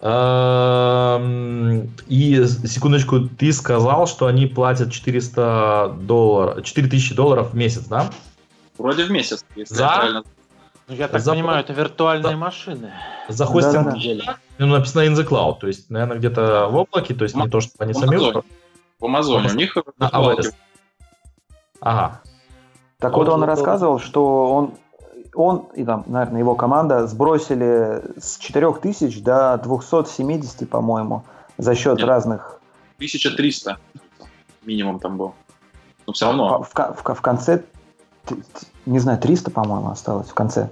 Эм, 0.00 1.90
и, 2.06 2.44
секундочку, 2.46 3.20
ты 3.20 3.52
сказал, 3.52 4.06
что 4.06 4.26
они 4.26 4.46
платят 4.46 4.92
400 4.92 5.96
долларов, 6.02 6.62
4000 6.64 7.14
долларов 7.14 7.50
в 7.50 7.56
месяц, 7.56 7.86
да? 7.86 8.08
Вроде 8.78 9.04
в 9.04 9.10
месяц, 9.10 9.44
если 9.56 9.74
За? 9.74 9.82
я 9.82 9.96
правильно... 9.96 10.22
Ну, 10.86 10.94
я 10.94 11.08
так 11.08 11.20
За... 11.20 11.32
понимаю, 11.32 11.60
это 11.60 11.72
виртуальные 11.72 12.32
За... 12.32 12.36
машины. 12.36 12.92
За 13.28 13.44
хостинг 13.44 13.86
да, 13.86 13.92
да, 13.92 14.24
да. 14.24 14.36
Ну, 14.58 14.66
написано 14.68 15.00
in 15.00 15.14
the 15.14 15.26
cloud, 15.26 15.58
то 15.60 15.66
есть, 15.66 15.90
наверное, 15.90 16.16
где-то 16.18 16.68
в 16.68 16.76
облаке, 16.76 17.14
то 17.14 17.24
есть 17.24 17.34
не 17.34 17.48
то, 17.48 17.60
что 17.60 17.72
они 17.78 17.92
в 17.92 17.96
сами... 17.96 18.14
Амазоне. 18.14 18.42
В 19.00 19.04
Амазоне. 19.04 19.48
У 19.50 19.54
них... 19.54 19.76
На. 19.98 20.08
Ага. 21.80 22.20
Так 22.98 23.14
вот, 23.14 23.26
вот 23.26 23.34
он 23.34 23.44
рассказывал, 23.44 23.98
что 24.00 24.54
он 24.54 24.74
он 25.38 25.68
и 25.74 25.84
там, 25.84 26.04
наверное, 26.06 26.40
его 26.40 26.54
команда 26.54 27.06
сбросили 27.06 28.02
с 28.18 28.38
4000 28.38 29.20
до 29.20 29.60
270, 29.62 30.68
по-моему, 30.68 31.24
за 31.58 31.74
счет 31.74 31.98
Нет, 31.98 32.08
разных... 32.08 32.60
1300 32.96 33.78
минимум 34.64 34.98
там 34.98 35.16
был. 35.16 35.34
Но 36.06 36.12
все 36.12 36.26
равно. 36.26 36.62
В, 36.62 36.74
в, 36.74 37.14
в 37.14 37.20
конце, 37.22 37.62
не 38.86 38.98
знаю, 38.98 39.18
300, 39.18 39.50
по-моему, 39.50 39.90
осталось 39.90 40.28
в 40.28 40.34
конце. 40.34 40.70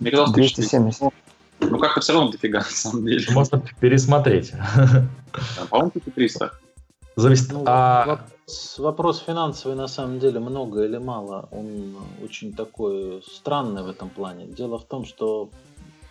Мне 0.00 0.10
казалось, 0.10 0.32
270. 0.32 1.12
Ну, 1.60 1.78
как-то 1.78 2.00
все 2.00 2.14
равно 2.14 2.30
дофига, 2.30 2.60
на 2.60 2.64
самом 2.64 3.04
деле. 3.04 3.26
Можно 3.32 3.62
пересмотреть. 3.80 4.52
По-моему, 5.70 5.92
300. 6.14 6.52
Зависит. 7.16 7.52
Ну, 7.52 7.64
а... 7.66 8.20
вопрос, 8.78 9.20
финансовый 9.20 9.74
на 9.74 9.88
самом 9.88 10.18
деле 10.18 10.40
много 10.40 10.84
или 10.84 10.98
мало. 10.98 11.48
Он 11.50 11.96
очень 12.22 12.52
такой 12.52 13.22
странный 13.22 13.82
в 13.82 13.88
этом 13.88 14.08
плане. 14.08 14.46
Дело 14.46 14.78
в 14.78 14.84
том, 14.84 15.04
что 15.04 15.50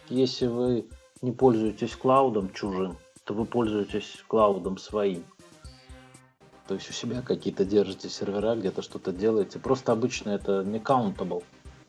если 0.10 0.48
вы 0.48 0.88
не 1.22 1.32
пользуетесь 1.32 1.96
клаудом 1.96 2.52
чужим, 2.54 2.98
то 3.24 3.34
вы 3.34 3.46
пользуетесь 3.46 4.24
клаудом 4.28 4.78
своим. 4.78 5.24
То 6.68 6.74
есть 6.74 6.90
у 6.90 6.94
себя 6.94 7.22
какие-то 7.22 7.64
держите 7.64 8.10
сервера, 8.10 8.56
где-то 8.56 8.82
что-то 8.82 9.12
делаете. 9.12 9.60
Просто 9.60 9.92
обычно 9.92 10.32
это 10.32 10.64
не 10.64 10.80
countable. 10.80 11.44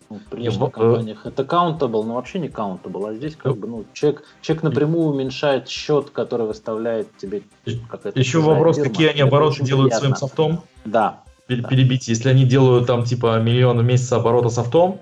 Ну, 0.08 0.18
в 0.18 0.24
прежних 0.24 0.68
э, 0.68 0.70
компаниях 0.70 1.26
это 1.26 1.42
countable, 1.42 2.04
но 2.04 2.14
вообще 2.14 2.38
не 2.38 2.48
countable. 2.48 3.10
А 3.10 3.14
здесь 3.14 3.34
как 3.34 3.46
ну, 3.46 3.54
бы, 3.54 3.68
ну, 3.68 3.84
чек, 3.92 4.22
чек 4.40 4.62
напрямую 4.62 5.08
уменьшает 5.08 5.68
счет, 5.68 6.10
который 6.10 6.46
выставляет 6.46 7.08
тебе 7.16 7.42
какая-то... 7.90 8.18
Еще 8.18 8.40
вопрос, 8.40 8.76
фирма. 8.76 8.90
какие 8.90 9.08
они 9.08 9.22
обороты 9.22 9.64
делают 9.64 9.90
приятно. 9.90 10.16
своим 10.16 10.16
софтом? 10.16 10.62
Да. 10.84 11.22
Перебить. 11.48 12.06
Да. 12.06 12.12
Если 12.12 12.28
они 12.28 12.44
делают 12.44 12.86
там 12.86 13.04
типа 13.04 13.40
миллион 13.40 13.78
в 13.78 13.84
месяц 13.84 14.12
оборота 14.12 14.48
софтом, 14.48 15.00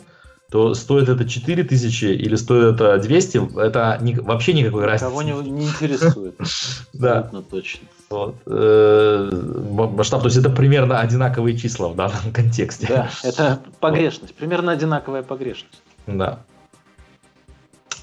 то 0.51 0.73
стоит 0.75 1.09
это 1.09 1.29
4000 1.29 2.05
или 2.05 2.37
стоит 2.37 2.77
это 2.77 2.99
200, 2.99 3.59
это 3.61 3.99
ни, 4.01 4.15
вообще 4.15 4.53
никакой 4.53 4.85
разницы. 4.85 5.11
Кого 5.11 5.23
не, 5.23 5.33
не 5.51 5.67
интересует. 5.67 6.37
Да. 6.93 7.31
точно. 7.51 7.89
Вот. 8.11 8.37
Э, 8.47 9.31
масштаб, 9.71 10.21
то 10.21 10.27
есть 10.27 10.37
это 10.37 10.51
примерно 10.51 11.01
одинаковые 11.01 11.57
числа 11.57 11.89
в 11.89 11.97
данном 11.97 12.21
контексте. 12.33 12.87
Да, 12.89 13.11
это 13.23 13.61
погрешность, 13.81 14.35
примерно 14.35 14.73
одинаковая 14.73 15.23
погрешность. 15.23 15.83
Да. 16.07 16.41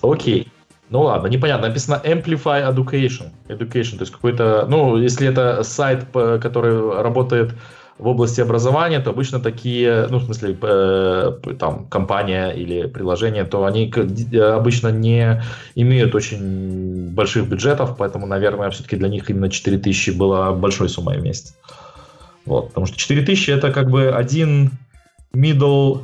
Окей. 0.02 0.52
Ну 0.90 1.04
ладно, 1.04 1.28
непонятно. 1.28 1.70
Написано 1.70 2.02
Amplify 2.04 2.70
Education. 2.74 3.30
Education, 3.48 3.98
то 3.98 4.02
есть 4.02 4.12
какой-то, 4.12 4.66
ну, 4.68 4.98
если 4.98 5.28
это 5.28 5.64
сайт, 5.64 6.06
который 6.12 7.02
работает 7.02 7.54
в 8.02 8.08
области 8.08 8.42
образования, 8.42 9.00
то 9.00 9.12
обычно 9.12 9.40
такие, 9.40 10.08
ну, 10.10 10.18
в 10.18 10.24
смысле, 10.24 10.58
э, 10.60 11.34
там, 11.60 11.86
компания 11.86 12.50
или 12.50 12.88
приложение, 12.88 13.44
то 13.46 13.64
они 13.64 13.94
обычно 14.36 14.88
не 14.88 15.44
имеют 15.76 16.16
очень 16.16 17.10
больших 17.10 17.48
бюджетов, 17.48 17.96
поэтому, 17.98 18.26
наверное, 18.26 18.72
все-таки 18.72 18.96
для 18.96 19.08
них 19.08 19.30
именно 19.30 19.50
4000 19.50 20.12
была 20.12 20.52
большой 20.52 20.90
суммой 20.90 21.20
в 21.20 21.22
месяц. 21.22 21.56
Вот, 22.46 22.70
потому 22.70 22.88
что 22.88 22.98
4000 22.98 23.52
это 23.52 23.72
как 23.72 23.92
бы 23.92 24.10
один 24.10 24.72
middle 25.32 26.02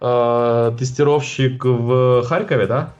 э, 0.00 0.72
тестировщик 0.78 1.62
в 1.66 2.22
Харькове, 2.22 2.66
да? 2.66 2.94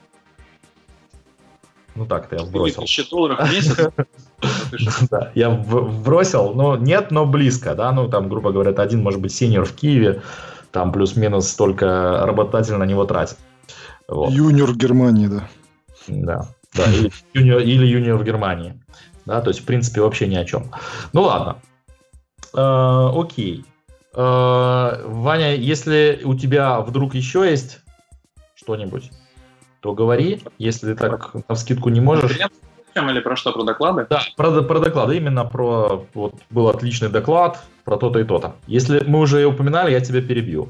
Ну 1.94 2.04
так-то 2.04 2.36
я 2.36 2.42
вбросил. 2.42 2.84
4000 2.84 3.10
долларов 3.10 3.48
в 3.48 3.52
месяц? 3.52 3.78
Да, 5.10 5.32
я 5.34 5.50
вбросил, 5.50 6.54
но 6.54 6.76
нет, 6.76 7.10
но 7.10 7.26
близко, 7.26 7.74
да, 7.74 7.92
ну 7.92 8.08
там, 8.08 8.28
грубо 8.28 8.52
говоря, 8.52 8.70
один 8.70 9.02
может 9.02 9.20
быть 9.20 9.34
сеньор 9.34 9.64
в 9.64 9.74
Киеве, 9.74 10.22
там 10.72 10.92
плюс-минус 10.92 11.48
столько 11.48 12.24
работодатель 12.24 12.76
на 12.76 12.84
него 12.84 13.04
тратит. 13.04 13.38
Вот. 14.08 14.30
Юниор 14.30 14.70
в 14.70 14.76
Германии, 14.76 15.26
да. 15.26 15.48
Да, 16.08 16.48
да, 16.74 16.84
или 16.92 17.10
юниор, 17.34 17.60
или 17.60 17.86
юниор 17.86 18.18
в 18.18 18.24
Германии. 18.24 18.80
Да, 19.26 19.40
то 19.40 19.50
есть, 19.50 19.60
в 19.60 19.64
принципе, 19.64 20.00
вообще 20.00 20.26
ни 20.26 20.36
о 20.36 20.44
чем. 20.44 20.70
Ну 21.12 21.22
ладно. 21.22 21.58
Э, 22.54 23.10
окей. 23.14 23.64
Э, 24.14 25.04
Ваня, 25.06 25.54
если 25.54 26.20
у 26.24 26.34
тебя 26.34 26.80
вдруг 26.80 27.14
еще 27.14 27.48
есть 27.48 27.80
что-нибудь, 28.54 29.10
то 29.80 29.94
говори. 29.94 30.42
Если 30.58 30.92
ты 30.92 30.94
так 30.96 31.34
на 31.48 31.54
скидку 31.54 31.88
не 31.90 32.00
можешь... 32.00 32.38
Или 32.94 33.20
про 33.20 33.36
что, 33.36 33.52
про 33.52 33.62
доклады? 33.62 34.06
Да, 34.10 34.22
про, 34.36 34.62
про 34.62 34.80
доклады, 34.80 35.16
именно 35.16 35.44
про... 35.44 36.06
Вот 36.14 36.34
был 36.50 36.68
отличный 36.68 37.08
доклад 37.08 37.62
про 37.84 37.96
то-то 37.96 38.18
и 38.18 38.24
то-то. 38.24 38.54
Если 38.66 39.02
мы 39.06 39.20
уже 39.20 39.44
упоминали, 39.44 39.92
я 39.92 40.00
тебя 40.00 40.20
перебью. 40.20 40.68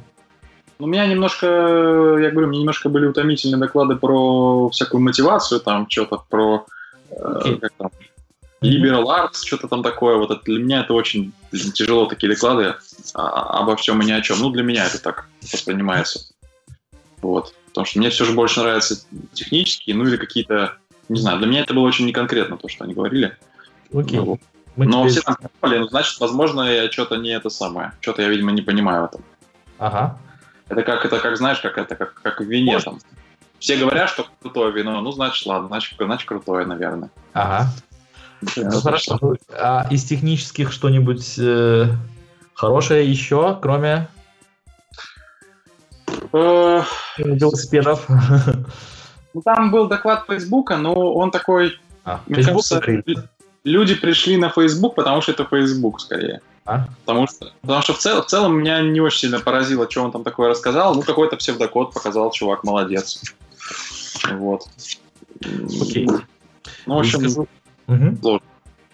У 0.79 0.87
меня 0.87 1.07
немножко, 1.07 1.47
я 1.47 2.31
говорю, 2.31 2.49
мне 2.49 2.61
немножко 2.61 2.89
были 2.89 3.07
утомительные 3.07 3.59
доклады 3.59 3.97
про 3.97 4.71
всякую 4.71 5.03
мотивацию, 5.03 5.61
там 5.61 5.87
что-то 5.89 6.23
про 6.29 6.65
okay. 7.11 7.57
э, 7.57 7.59
как 7.59 7.73
там, 7.77 7.91
liberal 8.63 9.05
arts, 9.07 9.45
что-то 9.45 9.69
там 9.69 9.83
такое. 9.83 10.17
Вот 10.17 10.31
это, 10.31 10.41
для 10.45 10.59
меня 10.59 10.81
это 10.81 10.95
очень 10.95 11.33
тяжело 11.75 12.07
такие 12.07 12.33
доклады 12.33 12.77
а, 13.15 13.61
обо 13.61 13.77
всем 13.77 14.01
и 14.03 14.07
ни 14.07 14.13
о 14.13 14.21
чем. 14.21 14.39
Ну, 14.41 14.51
для 14.51 14.63
меня 14.63 14.87
это 14.87 15.03
так 15.03 15.27
воспринимается. 15.53 16.33
Вот. 17.23 17.55
Потому 17.69 17.87
что 17.87 17.99
мне 17.99 18.11
все 18.11 18.25
же 18.25 18.33
больше 18.33 18.61
нравятся 18.61 19.05
технические, 19.33 19.97
ну 19.97 20.05
или 20.05 20.17
какие-то, 20.17 20.77
не 21.11 21.21
знаю, 21.21 21.39
для 21.39 21.49
меня 21.49 21.61
это 21.63 21.75
было 21.75 21.87
очень 21.87 22.07
неконкретно, 22.07 22.57
то, 22.57 22.69
что 22.69 22.85
они 22.85 22.95
говорили. 22.95 23.37
Окей. 23.93 24.21
Ну, 24.21 24.39
Но 24.77 25.09
все 25.09 25.21
там 25.23 25.37
поняли, 25.61 25.79
ну, 25.79 25.89
значит, 25.89 26.21
возможно, 26.21 26.63
я 26.63 26.91
что-то 26.91 27.17
не 27.17 27.31
это 27.31 27.51
самое. 27.51 27.93
Что-то 28.01 28.23
я, 28.23 28.29
видимо, 28.29 28.53
не 28.53 28.63
понимаю 28.63 29.03
в 29.03 29.05
этом. 29.07 29.25
Ага. 29.79 30.19
Это 30.69 30.83
как, 30.83 31.05
это 31.05 31.19
как 31.19 31.37
знаешь, 31.37 31.59
как 31.59 31.79
это, 31.79 31.97
как, 31.97 32.15
как 32.15 32.41
в 32.41 32.45
вине 32.45 32.75
Может. 32.75 32.85
там. 32.85 32.99
все 33.59 33.77
говорят, 33.77 34.09
что 34.09 34.27
крутое 34.41 34.73
вино, 34.73 35.01
ну, 35.01 35.11
значит, 35.11 35.45
ладно, 35.47 35.67
значит, 35.67 35.97
значит 35.99 36.29
крутое, 36.29 36.65
наверное. 36.65 37.11
Ага. 37.33 37.67
Ну, 38.57 38.81
хорошо. 38.81 39.19
А 39.51 39.89
из 39.91 40.05
технических 40.05 40.71
что-нибудь 40.71 41.39
э, 41.39 41.87
хорошее 42.55 43.11
еще, 43.11 43.59
кроме 43.61 44.09
э, 46.33 46.83
велосипедов? 47.19 48.07
Ну, 49.35 49.43
там 49.43 49.71
был 49.71 49.87
доклад 49.87 50.25
Фейсбука, 50.27 50.77
но 50.77 51.15
он 51.15 51.31
такой... 51.31 51.79
А, 52.05 52.21
мне 52.27 52.43
кажется, 52.43 52.83
люди 53.65 53.95
пришли 53.95 54.37
на 54.37 54.51
Facebook, 54.51 54.95
потому 54.95 55.21
что 55.21 55.33
это 55.33 55.45
Facebook 55.45 56.01
скорее. 56.01 56.41
А? 56.67 56.87
Потому 57.05 57.27
что, 57.27 57.53
потому 57.63 57.83
что 57.83 57.95
в, 57.95 57.99
цел, 57.99 58.23
в 58.23 58.27
целом 58.27 58.59
меня 58.59 58.81
не 58.81 59.01
очень 59.01 59.21
сильно 59.21 59.41
поразило, 59.41 59.91
что 59.91 60.03
он 60.03 60.13
там 60.13 60.25
такое 60.25 60.49
рассказал. 60.49 60.95
Ну, 60.95 61.03
какой-то 61.03 61.37
псевдокод 61.37 61.93
показал, 61.93 62.31
чувак, 62.31 62.65
молодец. 62.65 63.21
Вот. 64.31 64.67
Окей. 65.43 66.09
Ну, 66.87 66.95
в 66.95 66.99
общем, 66.99 67.47
угу. 67.87 68.17
сложно, 68.21 68.47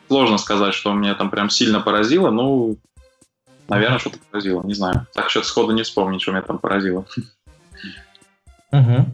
сложно 0.08 0.38
сказать, 0.38 0.74
что 0.74 0.92
меня 0.92 1.14
там 1.14 1.30
прям 1.30 1.50
сильно 1.50 1.80
поразило. 1.80 2.30
Ну, 2.30 2.76
наверное, 3.68 3.98
что-то 3.98 4.18
поразило, 4.30 4.62
не 4.62 4.74
знаю. 4.74 5.06
Так 5.12 5.30
что 5.30 5.42
сходу 5.42 5.72
не 5.72 5.82
вспомнить, 5.82 6.22
что 6.22 6.32
меня 6.32 6.42
там 6.42 6.58
поразило. 6.58 7.04
Угу. 8.72 9.06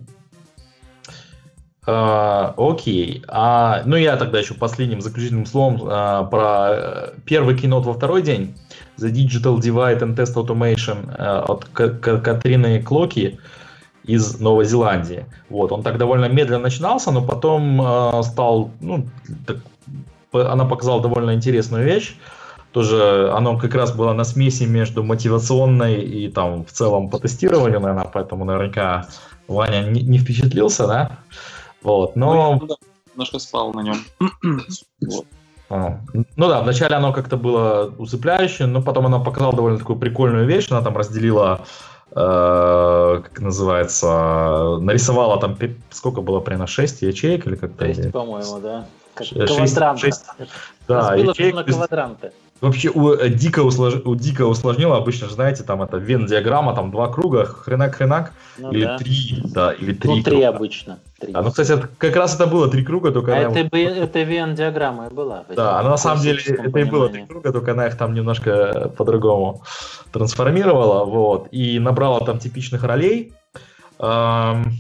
А, 1.84 2.54
окей. 2.56 3.24
А, 3.26 3.82
ну, 3.84 3.96
я 3.96 4.16
тогда 4.16 4.38
еще 4.38 4.54
последним 4.54 5.00
заключительным 5.00 5.46
словом 5.46 5.80
а, 5.84 6.24
про 6.24 6.68
э, 6.70 7.12
первый 7.24 7.58
кинот 7.58 7.86
во 7.86 7.94
второй 7.94 8.22
день. 8.22 8.54
The 8.98 9.10
Digital 9.10 9.58
Divide 9.58 10.00
and 10.00 10.14
Test 10.14 10.34
Automation 10.34 11.12
а, 11.18 11.42
от 11.42 11.64
Катрины 11.64 12.80
Клоки 12.82 13.40
из 14.04 14.38
Новой 14.38 14.64
Зеландии. 14.64 15.26
Вот, 15.48 15.72
он 15.72 15.82
так 15.82 15.98
довольно 15.98 16.26
медленно 16.26 16.64
начинался, 16.64 17.10
но 17.10 17.22
потом 17.22 17.82
э, 17.82 18.22
стал, 18.22 18.70
ну, 18.80 19.08
так, 19.46 19.56
она 20.32 20.64
показала 20.64 21.02
довольно 21.02 21.34
интересную 21.34 21.84
вещь. 21.84 22.16
Тоже 22.70 23.30
оно 23.34 23.58
как 23.58 23.74
раз 23.74 23.92
было 23.92 24.12
на 24.12 24.24
смеси 24.24 24.64
между 24.64 25.02
мотивационной 25.02 26.00
и 26.00 26.28
там 26.28 26.64
в 26.64 26.70
целом 26.70 27.10
по 27.10 27.18
тестированию, 27.18 27.80
наверное, 27.80 28.10
поэтому 28.12 28.44
наверняка 28.44 29.08
Ваня 29.46 29.82
не, 29.82 30.00
не 30.02 30.18
впечатлился, 30.18 30.86
да? 30.86 31.18
Вот, 31.82 32.16
но... 32.16 32.58
Ну, 32.60 32.76
немножко 33.12 33.38
спал 33.38 33.72
на 33.72 33.80
нем. 33.80 33.96
вот. 35.00 35.26
А, 35.68 36.00
ну 36.36 36.48
да, 36.48 36.60
вначале 36.60 36.96
оно 36.96 37.12
как-то 37.12 37.36
было 37.36 37.92
усыпляющее, 37.98 38.66
но 38.66 38.82
потом 38.82 39.06
оно 39.06 39.24
показало 39.24 39.56
довольно 39.56 39.78
такую 39.78 39.98
прикольную 39.98 40.46
вещь. 40.46 40.70
Она 40.70 40.82
там 40.82 40.96
разделила, 40.96 41.64
э, 42.10 43.20
как 43.24 43.40
называется, 43.40 44.78
нарисовала 44.80 45.40
там, 45.40 45.56
сколько 45.90 46.20
было 46.20 46.40
примерно, 46.40 46.66
6 46.66 47.02
ячеек 47.02 47.46
или 47.46 47.56
как-то? 47.56 47.86
6, 47.86 48.12
по-моему, 48.12 48.60
да. 48.60 48.86
Как 49.14 49.26
6, 49.26 49.38
6, 49.98 50.26
да, 50.88 51.14
ячеек. 51.14 51.54
на 51.54 51.64
квадранты. 51.64 52.32
Вообще 52.62 52.90
у, 52.90 53.12
э, 53.12 53.28
дико, 53.28 53.64
услож... 53.64 53.94
у 54.04 54.14
дико 54.14 54.46
усложнило, 54.46 54.96
обычно 54.96 55.26
же, 55.26 55.34
знаете, 55.34 55.64
там 55.64 55.82
это 55.82 55.96
вен-диаграмма, 55.96 56.74
там 56.76 56.92
два 56.92 57.08
круга, 57.08 57.44
хренак-хренак, 57.44 58.30
ну, 58.56 58.70
или 58.70 58.84
да. 58.84 58.98
три, 58.98 59.42
да, 59.44 59.72
или 59.72 59.92
три 59.92 60.10
Ну, 60.10 60.22
три 60.22 60.36
круга. 60.36 60.48
обычно. 60.48 60.98
Три. 61.18 61.32
А, 61.34 61.42
ну, 61.42 61.50
кстати, 61.50 61.72
это, 61.72 61.88
как 61.98 62.14
раз 62.14 62.36
это 62.36 62.46
было 62.46 62.68
три 62.68 62.84
круга, 62.84 63.10
только... 63.10 63.34
А 63.34 63.48
она... 63.48 63.58
это, 63.58 63.76
это 63.76 64.22
вен-диаграмма 64.22 65.08
и 65.08 65.12
была. 65.12 65.42
Да, 65.56 65.80
она 65.80 65.90
на 65.90 65.96
самом 65.96 66.22
деле 66.22 66.38
это 66.38 66.78
и 66.78 66.84
было 66.84 67.08
три 67.08 67.26
круга, 67.26 67.52
только 67.52 67.72
она 67.72 67.88
их 67.88 67.98
там 67.98 68.14
немножко 68.14 68.92
по-другому 68.96 69.64
трансформировала, 70.12 71.04
вот, 71.04 71.48
и 71.50 71.80
набрала 71.80 72.20
там 72.20 72.38
типичных 72.38 72.84
ролей, 72.84 73.32
эм, 73.98 74.72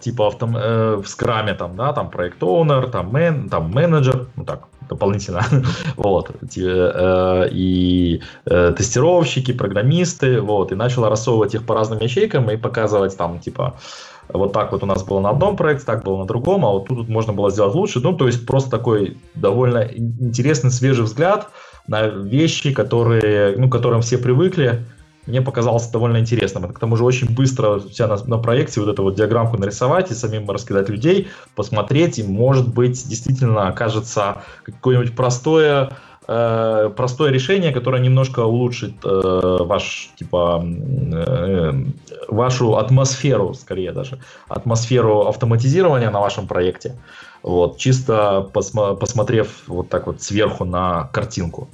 типа 0.00 0.28
автом, 0.28 0.56
э, 0.56 0.96
в 0.96 1.06
скраме 1.06 1.52
там, 1.52 1.76
да, 1.76 1.92
там 1.92 2.08
проект 2.08 2.42
оунер, 2.42 2.88
там, 2.88 3.14
мен, 3.14 3.50
там 3.50 3.70
менеджер, 3.70 4.28
ну 4.36 4.46
так, 4.46 4.60
дополнительно. 4.90 5.42
вот. 5.96 6.30
Э, 6.56 7.48
и 7.50 8.20
э, 8.44 8.74
тестировщики, 8.76 9.52
программисты, 9.52 10.40
вот. 10.40 10.72
И 10.72 10.74
начала 10.74 11.08
рассовывать 11.08 11.54
их 11.54 11.64
по 11.64 11.74
разным 11.74 12.00
ячейкам 12.00 12.50
и 12.50 12.56
показывать 12.56 13.16
там, 13.16 13.38
типа, 13.38 13.76
вот 14.28 14.52
так 14.52 14.72
вот 14.72 14.82
у 14.82 14.86
нас 14.86 15.02
было 15.02 15.20
на 15.20 15.30
одном 15.30 15.56
проекте, 15.56 15.86
так 15.86 16.04
было 16.04 16.18
на 16.18 16.26
другом, 16.26 16.64
а 16.64 16.70
вот 16.70 16.88
тут 16.88 17.08
можно 17.08 17.32
было 17.32 17.50
сделать 17.50 17.74
лучше. 17.74 18.00
Ну, 18.00 18.12
то 18.12 18.26
есть 18.26 18.46
просто 18.46 18.70
такой 18.70 19.16
довольно 19.34 19.78
интересный, 19.78 20.70
свежий 20.70 21.04
взгляд 21.04 21.48
на 21.86 22.06
вещи, 22.06 22.72
которые, 22.72 23.56
ну, 23.56 23.68
к 23.68 23.72
которым 23.72 24.02
все 24.02 24.18
привыкли, 24.18 24.84
мне 25.30 25.40
показалось 25.40 25.88
довольно 25.88 26.18
интересным. 26.18 26.64
Это 26.64 26.74
к 26.74 26.78
тому 26.78 26.96
же 26.96 27.04
очень 27.04 27.32
быстро 27.32 27.80
себя 27.80 28.08
на, 28.08 28.16
на 28.24 28.38
проекте 28.38 28.80
вот 28.80 28.90
эту 28.90 29.02
вот 29.02 29.14
диаграммку 29.14 29.56
нарисовать 29.56 30.10
и 30.10 30.14
самим 30.14 30.50
раскидать 30.50 30.88
людей, 30.88 31.28
посмотреть, 31.54 32.18
и 32.18 32.22
может 32.22 32.68
быть 32.74 33.08
действительно 33.08 33.68
окажется 33.68 34.42
какое-нибудь 34.64 35.16
простое 35.16 35.90
э, 36.28 36.90
простое 36.96 37.30
решение, 37.30 37.72
которое 37.72 38.02
немножко 38.02 38.40
улучшит 38.40 38.94
э, 39.04 39.56
ваш 39.60 40.10
типа 40.16 40.62
э, 40.64 41.72
вашу 42.28 42.76
атмосферу, 42.76 43.54
скорее 43.54 43.92
даже 43.92 44.18
атмосферу 44.48 45.26
автоматизирования 45.26 46.10
на 46.10 46.20
вашем 46.20 46.46
проекте. 46.46 46.96
Вот 47.42 47.78
чисто 47.78 48.50
посмо- 48.52 48.96
посмотрев 48.96 49.62
вот 49.66 49.88
так 49.88 50.06
вот 50.06 50.22
сверху 50.22 50.64
на 50.64 51.08
картинку 51.12 51.68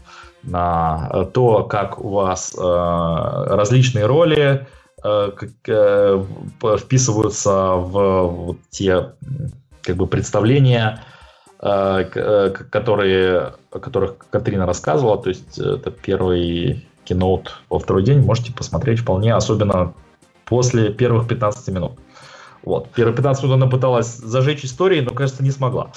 то, 0.51 1.67
как 1.69 2.03
у 2.05 2.11
вас 2.11 2.55
э, 2.57 2.61
различные 2.61 4.07
роли 4.07 4.67
э, 5.03 5.31
э, 5.67 6.25
вписываются 6.79 7.75
в 7.77 8.57
те 8.71 9.13
как 9.83 9.97
бы 9.97 10.07
представления, 10.07 11.03
которые, 11.59 13.55
о 13.71 13.79
которых 13.79 14.19
Катрина 14.31 14.67
рассказывала. 14.67 15.23
То 15.23 15.31
есть 15.31 15.59
это 15.59 15.91
первый 15.91 16.87
киноут 17.05 17.61
во 17.71 17.79
второй 17.79 18.03
день. 18.03 18.21
Можете 18.21 18.53
посмотреть 18.53 18.99
вполне, 19.01 19.35
особенно 19.35 19.95
после 20.45 20.93
первых 20.93 21.29
15 21.29 21.69
минут. 21.69 21.93
Вот. 22.67 22.91
Первые 22.91 23.15
15 23.15 23.45
минут 23.45 23.55
она 23.55 23.67
пыталась 23.69 24.17
зажечь 24.17 24.65
истории, 24.65 25.01
но, 25.01 25.15
кажется, 25.15 25.45
не 25.45 25.53
смогла. 25.53 25.93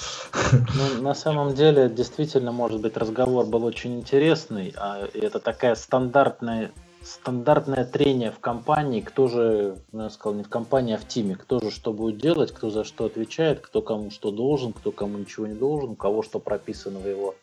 Ну, 0.52 1.02
на 1.02 1.14
самом 1.14 1.54
деле, 1.54 1.88
действительно, 1.90 2.52
может 2.52 2.80
быть, 2.80 2.96
разговор 2.96 3.44
был 3.44 3.64
очень 3.64 3.98
интересный. 3.98 4.72
А 4.76 5.04
это 5.12 5.40
такая 5.40 5.74
стандартная 5.74 6.70
стандартное 7.02 7.84
трение 7.84 8.30
в 8.30 8.38
компании, 8.40 9.00
кто 9.00 9.26
же, 9.26 9.78
ну, 9.90 10.04
я 10.04 10.10
сказал, 10.10 10.34
не 10.34 10.44
в 10.44 10.48
компании, 10.48 10.94
а 10.94 10.98
в 10.98 11.08
тиме, 11.08 11.34
кто 11.34 11.58
же 11.58 11.70
что 11.70 11.92
будет 11.92 12.18
делать, 12.18 12.52
кто 12.52 12.70
за 12.70 12.84
что 12.84 13.06
отвечает, 13.06 13.60
кто 13.60 13.80
кому 13.80 14.10
что 14.10 14.30
должен, 14.30 14.72
кто 14.74 14.92
кому 14.92 15.18
ничего 15.18 15.46
не 15.46 15.54
должен, 15.54 15.90
у 15.90 15.94
кого 15.96 16.22
что 16.22 16.38
прописано 16.38 16.98
в 16.98 17.08
его 17.08 17.34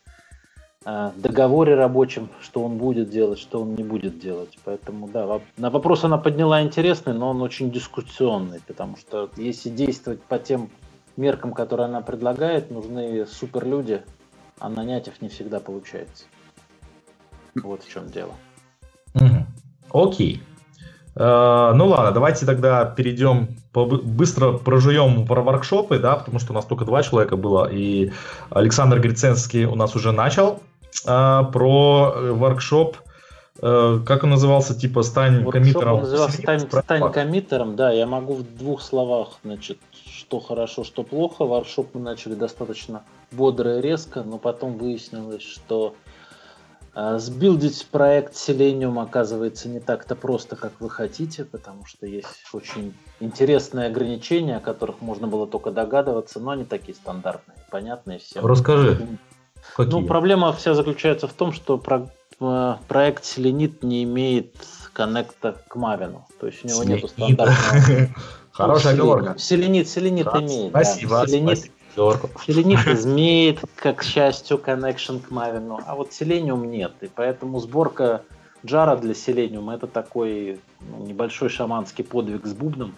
договоре 0.86 1.76
рабочем, 1.76 2.30
что 2.42 2.64
он 2.64 2.78
будет 2.78 3.10
делать, 3.10 3.40
что 3.40 3.62
он 3.62 3.76
не 3.76 3.84
будет 3.84 4.20
делать. 4.20 4.58
Поэтому, 4.64 5.08
да, 5.08 5.42
на 5.58 5.70
вопрос 5.70 6.04
она 6.04 6.18
подняла 6.18 6.62
интересный, 6.62 7.14
но 7.14 7.30
он 7.30 7.42
очень 7.42 7.72
дискуссионный, 7.72 8.62
потому 8.66 8.96
что 8.98 9.30
если 9.36 9.70
действовать 9.70 10.22
по 10.22 10.40
тем 10.40 10.70
меркам, 11.18 11.54
которые 11.54 11.86
она 11.86 12.02
предлагает, 12.02 12.72
нужны 12.72 13.26
суперлюди, 13.26 14.02
а 14.60 14.70
нанять 14.70 15.08
их 15.08 15.22
не 15.22 15.30
всегда 15.30 15.60
получается. 15.60 16.26
Вот 17.56 17.84
в 17.84 17.90
чем 17.90 18.08
дело. 18.10 18.34
Окей. 19.92 20.42
Uh, 21.16 21.74
ну 21.74 21.88
ладно, 21.88 22.12
давайте 22.12 22.46
тогда 22.46 22.86
перейдем, 22.86 23.48
быстро 23.86 24.54
прожуем 24.54 25.26
про 25.26 25.42
воркшопы, 25.42 26.00
да, 26.00 26.16
потому 26.16 26.40
что 26.40 26.54
у 26.54 26.56
нас 26.56 26.66
только 26.66 26.86
два 26.86 27.04
человека 27.04 27.38
было, 27.38 27.70
и 27.72 28.12
Александр 28.50 29.00
Гриценский 29.00 29.66
у 29.66 29.76
нас 29.76 29.96
уже 29.96 30.12
начал 30.12 30.60
а, 31.06 31.44
про 31.44 32.14
э, 32.16 32.32
воркшоп, 32.32 32.98
а, 33.62 34.00
как 34.06 34.24
он 34.24 34.32
назывался, 34.32 34.74
типа 34.74 35.04
«Стань 35.04 35.44
воркшоп 35.44 35.54
коммитером». 35.54 35.94
Он 35.96 36.02
назывался 36.02 36.42
«Стань, 36.42 36.60
стань 36.60 37.12
коммитером», 37.12 37.76
да, 37.76 37.92
я 37.92 38.06
могу 38.06 38.34
в 38.34 38.58
двух 38.58 38.82
словах, 38.82 39.40
значит, 39.44 39.78
что 40.28 40.40
хорошо, 40.40 40.84
что 40.84 41.04
плохо. 41.04 41.46
Воркшоп 41.46 41.94
мы 41.94 42.02
начали 42.02 42.34
достаточно 42.34 43.04
бодро 43.32 43.80
и 43.80 43.82
резко, 43.82 44.24
но 44.24 44.38
потом 44.38 44.78
выяснилось, 44.78 45.44
что 45.44 45.96
Сбилдить 47.18 47.86
проект 47.92 48.34
Selenium 48.34 49.00
оказывается 49.00 49.70
не 49.70 49.80
так-то 49.80 50.16
просто, 50.16 50.56
как 50.56 50.74
вы 50.80 50.90
хотите, 50.90 51.46
потому 51.46 51.86
что 51.86 52.08
есть 52.08 52.26
очень 52.54 52.96
интересные 53.20 53.88
ограничения, 53.88 54.58
о 54.58 54.60
которых 54.60 55.00
можно 55.02 55.28
было 55.28 55.46
только 55.46 55.70
догадываться, 55.70 56.40
но 56.40 56.52
они 56.52 56.66
такие 56.66 56.96
стандартные, 56.96 57.58
понятные 57.70 58.18
всем. 58.18 58.44
Расскажи. 58.44 59.20
Какие? 59.76 59.92
Ну, 59.92 60.08
проблема 60.08 60.52
вся 60.54 60.74
заключается 60.74 61.28
в 61.28 61.34
том, 61.34 61.52
что 61.52 61.78
про, 61.78 62.10
э, 62.40 62.76
проект 62.88 63.26
Selenit 63.26 63.86
не 63.86 64.04
имеет 64.04 64.56
коннекта 64.94 65.62
к 65.68 65.76
Мавину. 65.76 66.26
То 66.40 66.48
есть 66.48 66.66
у 66.66 66.68
него 66.68 66.84
нет 66.84 67.08
стандартного... 67.08 68.10
Хорошая 68.58 68.94
оговорка. 68.96 69.36
Селенит, 69.38 69.88
селенит 69.88 70.26
имеет. 70.34 70.70
Спасибо. 70.72 71.24
Селенит, 71.28 71.72
селенит 72.46 72.88
имеет, 73.06 73.60
как 73.76 74.04
счастью, 74.04 74.62
connection 74.64 75.20
к 75.20 75.32
Мавину, 75.32 75.80
а 75.86 75.96
вот 75.96 76.12
Selenium 76.12 76.66
нет. 76.68 76.94
И 77.02 77.08
поэтому 77.08 77.60
сборка 77.60 78.24
джара 78.66 78.96
для 78.98 79.14
Selenium 79.14 79.74
это 79.74 79.88
такой 79.88 80.60
ну, 80.80 81.06
небольшой 81.06 81.50
шаманский 81.50 82.04
подвиг 82.04 82.46
с 82.46 82.54
бубном, 82.54 82.96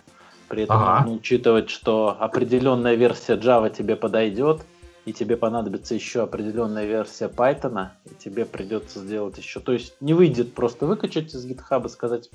При 0.47 0.63
этом 0.63 0.77
ага. 0.77 0.99
нужно 0.99 1.17
учитывать, 1.17 1.69
что 1.69 2.15
определенная 2.19 2.95
версия 2.95 3.35
Java 3.35 3.69
тебе 3.69 3.95
подойдет, 3.95 4.61
и 5.05 5.13
тебе 5.13 5.37
понадобится 5.37 5.95
еще 5.95 6.21
определенная 6.23 6.85
версия 6.85 7.27
Python, 7.27 7.87
и 8.05 8.13
тебе 8.15 8.45
придется 8.45 8.99
сделать 8.99 9.37
еще. 9.37 9.59
То 9.59 9.71
есть 9.71 9.95
не 10.01 10.13
выйдет 10.13 10.53
просто 10.53 10.85
выкачать 10.85 11.33
из 11.33 11.45
GitHub 11.45 11.85
и 11.85 11.89
сказать, 11.89 12.29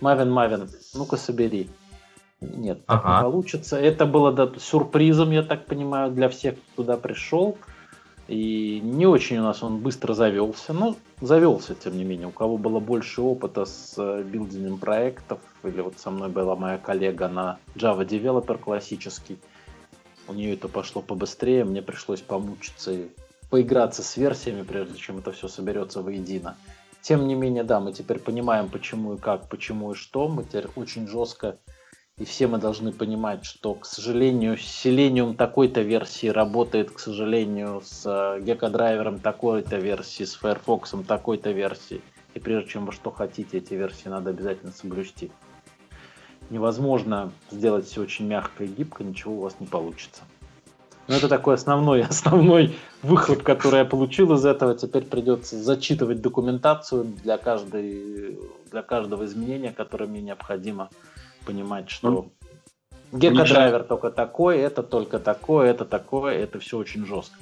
Мавин, 0.00 0.30
Мавин, 0.30 0.68
ну-ка 0.94 1.16
собери. 1.16 1.68
Нет, 2.40 2.84
так 2.86 3.02
ага. 3.04 3.16
не 3.16 3.30
получится. 3.30 3.78
Это 3.78 4.06
было 4.06 4.32
да, 4.32 4.50
сюрпризом, 4.58 5.30
я 5.30 5.42
так 5.42 5.66
понимаю, 5.66 6.10
для 6.10 6.28
всех, 6.28 6.54
кто 6.54 6.82
туда 6.82 6.96
пришел. 6.96 7.58
И 8.28 8.80
не 8.80 9.06
очень 9.06 9.38
у 9.38 9.42
нас 9.42 9.62
он 9.62 9.78
быстро 9.78 10.14
завелся, 10.14 10.72
но 10.72 10.94
завелся, 11.20 11.74
тем 11.74 11.96
не 11.96 12.04
менее. 12.04 12.28
У 12.28 12.30
кого 12.30 12.56
было 12.58 12.78
больше 12.78 13.22
опыта 13.22 13.64
с 13.64 13.94
э, 13.98 14.22
билдингом 14.22 14.78
проектов, 14.78 15.40
или 15.64 15.80
вот 15.80 15.98
со 15.98 16.12
мной 16.12 16.28
была 16.28 16.54
моя 16.54 16.78
коллега 16.78 17.28
на 17.28 17.58
Java 17.74 18.06
Developer 18.06 18.56
классический, 18.56 19.38
у 20.28 20.32
нее 20.32 20.54
это 20.54 20.68
пошло 20.68 21.02
побыстрее, 21.02 21.64
мне 21.64 21.82
пришлось 21.82 22.20
помучиться 22.20 22.92
и 22.92 23.08
поиграться 23.50 24.04
с 24.04 24.16
версиями, 24.16 24.62
прежде 24.62 24.96
чем 24.96 25.18
это 25.18 25.32
все 25.32 25.48
соберется 25.48 26.00
воедино. 26.00 26.56
Тем 27.02 27.26
не 27.26 27.34
менее, 27.34 27.64
да, 27.64 27.80
мы 27.80 27.92
теперь 27.92 28.20
понимаем, 28.20 28.68
почему 28.68 29.14
и 29.14 29.18
как, 29.18 29.48
почему 29.48 29.92
и 29.92 29.94
что. 29.96 30.28
Мы 30.28 30.44
теперь 30.44 30.68
очень 30.76 31.08
жестко 31.08 31.58
и 32.20 32.24
все 32.26 32.46
мы 32.46 32.58
должны 32.58 32.92
понимать, 32.92 33.46
что, 33.46 33.72
к 33.72 33.86
сожалению, 33.86 34.56
Selenium 34.56 35.34
такой-то 35.34 35.80
версии 35.80 36.26
работает, 36.26 36.90
к 36.90 36.98
сожалению, 36.98 37.80
с 37.82 38.04
Gecko-драйвером 38.06 39.20
такой-то 39.20 39.78
версии, 39.78 40.24
с 40.24 40.34
Firefox 40.34 40.94
такой-то 41.08 41.50
версии. 41.50 42.02
И 42.34 42.38
прежде 42.38 42.68
чем 42.68 42.84
вы 42.84 42.92
что 42.92 43.10
хотите, 43.10 43.56
эти 43.56 43.72
версии 43.72 44.08
надо 44.08 44.30
обязательно 44.30 44.70
соблюсти. 44.70 45.32
Невозможно 46.50 47.32
сделать 47.50 47.86
все 47.86 48.02
очень 48.02 48.26
мягко 48.26 48.64
и 48.64 48.66
гибко, 48.66 49.02
ничего 49.02 49.36
у 49.36 49.40
вас 49.40 49.56
не 49.58 49.66
получится. 49.66 50.20
Но 51.08 51.16
это 51.16 51.26
такой 51.26 51.54
основной, 51.54 52.02
основной 52.08 52.76
выхлоп, 53.02 53.42
который 53.42 53.78
я 53.78 53.84
получил 53.86 54.34
из 54.34 54.44
этого. 54.44 54.74
Теперь 54.74 55.04
придется 55.06 55.56
зачитывать 55.56 56.20
документацию 56.20 57.04
для, 57.04 57.38
каждой, 57.38 58.38
для 58.70 58.82
каждого 58.82 59.24
изменения, 59.24 59.72
которое 59.72 60.06
мне 60.06 60.20
необходимо 60.20 60.90
понимать, 61.50 61.90
что 61.90 62.10
ну, 62.10 62.32
только 63.82 64.10
такой, 64.10 64.58
это 64.58 64.82
только 64.82 65.18
такое, 65.18 65.70
это 65.70 65.84
такое, 65.84 66.38
это 66.38 66.58
все 66.60 66.78
очень 66.78 67.04
жестко. 67.04 67.36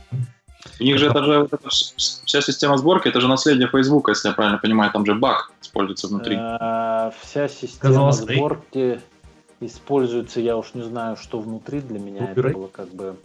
У 0.80 0.84
них 0.84 0.98
же 0.98 1.06
это 1.06 1.22
же 1.22 1.48
вот 1.50 1.72
вся 1.72 2.40
система 2.40 2.78
сборки, 2.78 3.08
это 3.08 3.20
же 3.20 3.28
наследие 3.28 3.68
Facebook, 3.68 4.08
если 4.08 4.28
я 4.28 4.34
правильно 4.34 4.58
понимаю, 4.58 4.90
там 4.92 5.06
же 5.06 5.14
баг 5.14 5.52
используется 5.60 6.08
внутри. 6.08 6.36
А, 6.38 7.12
вся 7.20 7.48
система 7.48 8.12
сборки 8.12 9.00
используется, 9.60 10.40
я 10.40 10.56
уж 10.56 10.74
не 10.74 10.82
знаю, 10.82 11.16
что 11.16 11.38
внутри 11.38 11.80
для 11.80 11.98
меня 11.98 12.32
это 12.32 12.42
было 12.48 12.68
как 12.68 12.88
бы. 12.88 13.16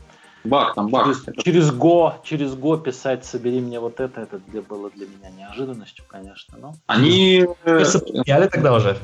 Баг, 0.44 0.76
там 0.76 0.90
баг. 0.90 1.06
Через, 1.06 1.44
через 1.44 1.72
Go, 1.72 2.16
через 2.24 2.54
Go 2.54 2.82
писать, 2.82 3.24
собери 3.24 3.62
мне 3.62 3.80
вот 3.80 4.02
это, 4.02 4.20
это 4.22 4.40
для, 4.40 4.62
было 4.62 4.90
для 4.90 5.08
меня 5.08 5.30
неожиданностью, 5.30 6.04
конечно. 6.06 6.58
Но... 6.58 6.74
Они... 6.86 7.46
Поменяли 7.64 8.50
тогда 8.50 8.74
уже? 8.74 8.98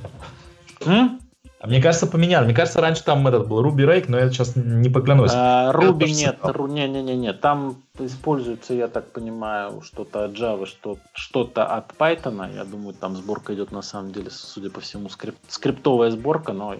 М? 0.85 1.21
А 1.59 1.67
мне 1.67 1.81
кажется, 1.81 2.07
поменяли. 2.07 2.45
Мне 2.45 2.53
кажется, 2.53 2.79
раньше 2.79 3.03
там 3.03 3.27
этот 3.27 3.49
был 3.49 3.61
Ruby 3.61 3.85
Rake, 3.85 4.05
но 4.07 4.17
я 4.17 4.29
сейчас 4.29 4.55
не 4.55 4.89
поклянусь. 4.89 5.31
А, 5.33 5.73
Ruby 5.73 6.09
нет, 6.09 6.37
не-не-не, 6.69 7.33
там 7.33 7.75
используется, 7.99 8.73
я 8.73 8.87
так 8.87 9.11
понимаю, 9.11 9.81
что-то 9.81 10.23
от 10.23 10.31
Java, 10.31 10.65
что, 10.65 10.97
что-то 11.13 11.65
от 11.65 11.91
Python. 11.97 12.55
Я 12.55 12.63
думаю, 12.63 12.93
там 12.93 13.17
сборка 13.17 13.53
идет 13.53 13.73
на 13.73 13.81
самом 13.81 14.13
деле, 14.13 14.29
судя 14.31 14.69
по 14.69 14.79
всему, 14.79 15.09
скрип, 15.09 15.35
скриптовая 15.49 16.11
сборка, 16.11 16.53
но 16.53 16.75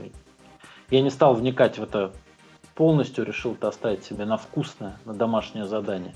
я 0.89 1.01
не 1.01 1.09
стал 1.09 1.33
вникать 1.33 1.77
в 1.77 1.83
это 1.83 2.13
полностью, 2.73 3.25
решил 3.25 3.55
это 3.55 3.67
оставить 3.67 4.05
себе 4.05 4.23
на 4.23 4.37
вкусное, 4.37 4.97
на 5.03 5.13
домашнее 5.13 5.65
задание. 5.65 6.13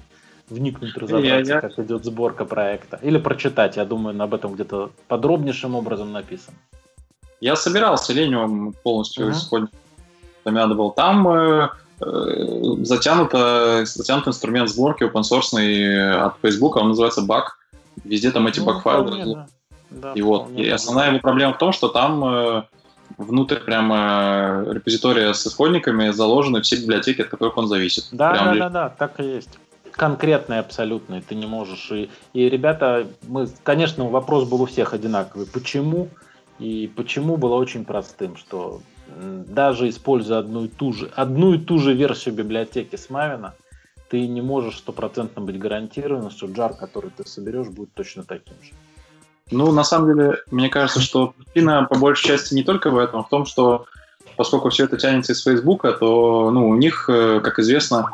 Вникнуть, 0.47 0.95
разобраться, 0.95 1.27
я, 1.27 1.55
я... 1.55 1.61
как 1.61 1.77
идет 1.79 2.05
сборка 2.05 2.45
проекта. 2.45 2.97
Или 3.01 3.17
прочитать, 3.17 3.75
я 3.75 3.83
думаю, 3.83 4.21
об 4.21 4.33
этом 4.33 4.53
где-то 4.53 4.91
подробнейшим 5.09 5.75
образом 5.75 6.13
написано. 6.13 6.55
Я 7.41 7.55
собирал 7.55 7.95
Selenium 7.95 8.73
полностью 8.83 9.27
uh-huh. 9.27 9.31
исходник. 9.31 9.71
Там 10.43 10.53
надо 10.53 10.75
было. 10.75 10.91
Там 10.93 11.27
э, 11.27 11.69
э, 12.01 12.75
затянуто, 12.83 13.85
затянут 13.85 14.27
инструмент 14.27 14.69
сборки 14.69 15.03
open 15.03 15.21
source 15.21 16.09
от 16.13 16.35
Facebook, 16.41 16.75
он 16.75 16.89
называется 16.89 17.21
баг. 17.21 17.57
Везде 18.03 18.31
там 18.31 18.47
эти 18.47 18.59
ну, 18.59 18.65
баг-файлы. 18.65 19.33
Да. 19.33 19.47
Да, 19.93 20.13
и 20.13 20.21
вот. 20.21 20.49
И 20.51 20.67
основная 20.69 21.09
его 21.09 21.19
проблема 21.19 21.53
в 21.53 21.57
том, 21.57 21.71
что 21.71 21.87
там 21.87 22.23
э, 22.25 22.63
внутрь 23.17 23.57
прямо 23.57 24.65
репозитория 24.69 25.33
с 25.33 25.45
исходниками 25.45 26.09
заложены 26.09 26.61
все 26.61 26.77
библиотеки, 26.77 27.21
от 27.21 27.29
которых 27.29 27.57
он 27.57 27.67
зависит. 27.67 28.05
Да, 28.11 28.31
Прям 28.31 28.45
да, 28.45 28.53
да, 28.53 28.69
да, 28.69 28.89
так 28.89 29.19
и 29.19 29.23
есть. 29.23 29.59
Конкретные 29.91 30.59
абсолютно, 30.59 31.21
ты 31.21 31.35
не 31.35 31.45
можешь. 31.45 31.91
И, 31.91 32.09
и 32.33 32.49
ребята, 32.49 33.07
мы, 33.27 33.47
конечно, 33.61 34.09
вопрос 34.09 34.49
был 34.49 34.63
у 34.63 34.65
всех 34.65 34.93
одинаковый. 34.93 35.45
Почему? 35.45 36.09
И 36.59 36.91
почему 36.95 37.37
было 37.37 37.55
очень 37.55 37.85
простым, 37.85 38.37
что 38.37 38.81
даже 39.07 39.89
используя 39.89 40.39
одну 40.39 40.65
и 40.65 40.67
ту 40.67 40.93
же, 40.93 41.11
одну 41.15 41.53
и 41.53 41.57
ту 41.57 41.79
же 41.79 41.93
версию 41.93 42.35
библиотеки 42.35 42.95
с 42.95 43.09
Мавина, 43.09 43.53
ты 44.09 44.27
не 44.27 44.41
можешь 44.41 44.77
стопроцентно 44.77 45.41
быть 45.41 45.57
гарантирован, 45.57 46.29
что 46.29 46.47
джар, 46.47 46.73
который 46.73 47.11
ты 47.15 47.27
соберешь, 47.27 47.67
будет 47.67 47.93
точно 47.93 48.23
таким 48.23 48.55
же. 48.61 48.71
Ну, 49.51 49.71
на 49.71 49.83
самом 49.83 50.15
деле, 50.15 50.37
мне 50.51 50.69
кажется, 50.69 51.01
что 51.01 51.33
причина 51.37 51.85
по 51.89 51.97
большей 51.97 52.27
части 52.27 52.53
не 52.53 52.63
только 52.63 52.89
в 52.91 52.97
этом, 52.97 53.21
а 53.21 53.23
в 53.23 53.29
том, 53.29 53.45
что 53.45 53.85
поскольку 54.37 54.69
все 54.69 54.85
это 54.85 54.97
тянется 54.97 55.33
из 55.33 55.43
Фейсбука, 55.43 55.91
то 55.93 56.49
ну, 56.51 56.69
у 56.69 56.75
них, 56.75 57.09
э, 57.09 57.39
как 57.41 57.59
известно, 57.59 58.09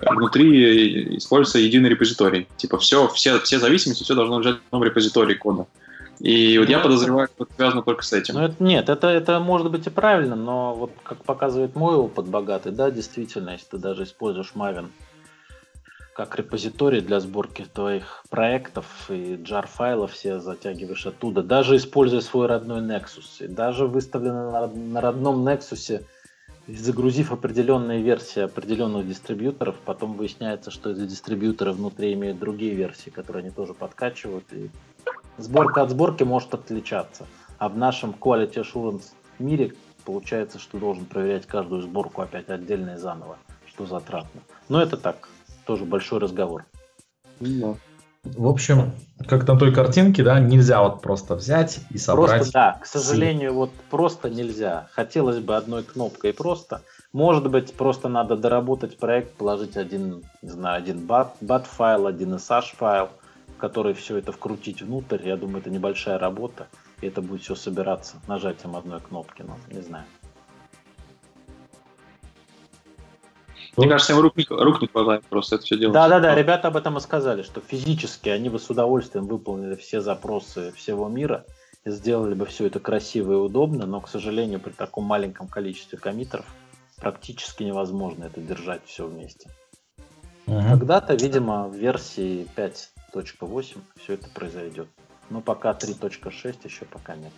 внутри 0.00 1.16
используется 1.16 1.58
единый 1.58 1.90
репозиторий. 1.90 2.48
Типа 2.56 2.78
все, 2.78 3.08
все, 3.08 3.38
все 3.40 3.58
зависимости, 3.58 4.02
все 4.02 4.14
должно 4.14 4.40
лежать 4.40 4.56
в 4.56 4.66
одном 4.66 4.84
репозитории 4.84 5.34
кода. 5.34 5.66
И 6.22 6.56
вот 6.56 6.68
я 6.68 6.78
подозреваю, 6.78 7.26
что 7.26 7.42
это 7.42 7.54
связано 7.54 7.82
только 7.82 8.04
с 8.04 8.12
этим. 8.12 8.34
Ну, 8.34 8.42
это, 8.42 8.62
нет, 8.62 8.88
это, 8.88 9.08
это 9.08 9.40
может 9.40 9.72
быть 9.72 9.88
и 9.88 9.90
правильно, 9.90 10.36
но 10.36 10.72
вот 10.72 10.92
как 11.02 11.24
показывает 11.24 11.74
мой 11.74 11.96
опыт 11.96 12.26
богатый, 12.26 12.70
да, 12.70 12.92
действительно, 12.92 13.50
если 13.50 13.66
ты 13.70 13.78
даже 13.78 14.04
используешь 14.04 14.52
Maven 14.54 14.90
как 16.14 16.36
репозиторий 16.36 17.00
для 17.00 17.18
сборки 17.18 17.64
твоих 17.72 18.22
проектов 18.30 18.86
и 19.08 19.36
jar 19.42 19.66
файлов 19.66 20.12
все 20.12 20.38
затягиваешь 20.38 21.06
оттуда, 21.06 21.42
даже 21.42 21.74
используя 21.74 22.20
свой 22.20 22.46
родной 22.46 22.82
Nexus, 22.82 23.44
и 23.44 23.48
даже 23.48 23.86
выставлено 23.86 24.70
на 24.72 25.00
родном 25.00 25.48
Nexus, 25.48 26.04
загрузив 26.68 27.32
определенные 27.32 28.00
версии 28.02 28.42
определенных 28.42 29.08
дистрибьюторов, 29.08 29.74
потом 29.84 30.14
выясняется, 30.14 30.70
что 30.70 30.90
эти 30.90 31.00
дистрибьюторы 31.00 31.72
внутри 31.72 32.12
имеют 32.12 32.38
другие 32.38 32.74
версии, 32.74 33.10
которые 33.10 33.40
они 33.42 33.50
тоже 33.50 33.74
подкачивают, 33.74 34.44
и 34.52 34.70
Сборка 35.38 35.82
от 35.82 35.90
сборки 35.90 36.22
может 36.22 36.54
отличаться. 36.54 37.26
А 37.58 37.68
в 37.68 37.76
нашем 37.76 38.14
Quality 38.18 38.64
Assurance 38.64 39.12
мире 39.38 39.74
получается, 40.04 40.58
что 40.58 40.78
должен 40.78 41.04
проверять 41.04 41.46
каждую 41.46 41.82
сборку 41.82 42.22
опять 42.22 42.48
отдельно 42.48 42.94
и 42.94 42.96
заново, 42.96 43.38
что 43.66 43.86
затратно. 43.86 44.40
Но 44.68 44.82
это 44.82 44.96
так, 44.96 45.28
тоже 45.64 45.84
большой 45.84 46.18
разговор. 46.18 46.64
Да. 47.40 47.74
В 48.24 48.46
общем, 48.46 48.92
как 49.26 49.48
на 49.48 49.58
той 49.58 49.74
картинке, 49.74 50.22
да, 50.22 50.38
нельзя 50.38 50.80
вот 50.80 51.02
просто 51.02 51.34
взять 51.34 51.80
и 51.90 51.98
собрать. 51.98 52.36
Просто, 52.36 52.52
да, 52.52 52.78
к 52.80 52.86
сожалению, 52.86 53.52
вот 53.52 53.72
просто 53.90 54.30
нельзя. 54.30 54.88
Хотелось 54.92 55.40
бы 55.40 55.56
одной 55.56 55.82
кнопкой 55.82 56.32
просто. 56.32 56.82
Может 57.12 57.50
быть, 57.50 57.74
просто 57.74 58.08
надо 58.08 58.36
доработать 58.36 58.96
проект, 58.96 59.34
положить 59.34 59.76
один, 59.76 60.22
не 60.40 60.50
знаю, 60.50 60.78
один 60.78 61.04
бат, 61.04 61.36
бат 61.40 61.66
файл, 61.66 62.06
один 62.06 62.34
SH 62.34 62.76
файл, 62.76 63.08
который 63.62 63.94
все 63.94 64.16
это 64.16 64.32
вкрутить 64.32 64.82
внутрь, 64.82 65.24
я 65.24 65.36
думаю, 65.36 65.58
это 65.58 65.70
небольшая 65.70 66.18
работа, 66.18 66.66
и 67.00 67.06
это 67.06 67.22
будет 67.22 67.42
все 67.42 67.54
собираться 67.54 68.16
нажатием 68.26 68.74
одной 68.74 68.98
кнопки, 68.98 69.42
но 69.42 69.56
не 69.70 69.80
знаю. 69.80 70.04
Мне 73.76 73.88
кажется, 73.88 74.14
им 74.14 74.18
рук, 74.18 74.34
рук 74.50 74.82
не 74.82 74.88
хватает 74.88 75.24
просто 75.26 75.54
это 75.54 75.64
все 75.64 75.78
делать. 75.78 75.94
Да-да-да, 75.94 76.34
ребята 76.34 76.68
об 76.68 76.76
этом 76.76 76.98
и 76.98 77.00
сказали, 77.00 77.42
что 77.42 77.60
физически 77.60 78.30
они 78.30 78.48
бы 78.48 78.58
с 78.58 78.68
удовольствием 78.68 79.28
выполнили 79.28 79.76
все 79.76 80.00
запросы 80.00 80.72
всего 80.72 81.08
мира 81.08 81.46
и 81.84 81.90
сделали 81.90 82.34
бы 82.34 82.46
все 82.46 82.66
это 82.66 82.80
красиво 82.80 83.32
и 83.32 83.36
удобно, 83.36 83.86
но, 83.86 84.00
к 84.00 84.08
сожалению, 84.08 84.58
при 84.58 84.72
таком 84.72 85.04
маленьком 85.04 85.46
количестве 85.46 85.98
комитеров 85.98 86.46
практически 86.96 87.62
невозможно 87.62 88.24
это 88.24 88.40
держать 88.40 88.82
все 88.86 89.06
вместе. 89.06 89.48
Угу. 90.48 90.62
Когда-то, 90.68 91.14
видимо, 91.14 91.68
в 91.68 91.76
версии 91.76 92.48
5 92.56 92.91
3.8 93.14 93.78
все 94.02 94.14
это 94.14 94.28
произойдет. 94.30 94.88
Но 95.30 95.40
пока 95.40 95.72
3.6 95.72 96.56
еще 96.64 96.84
пока 96.86 97.14
нет. 97.16 97.32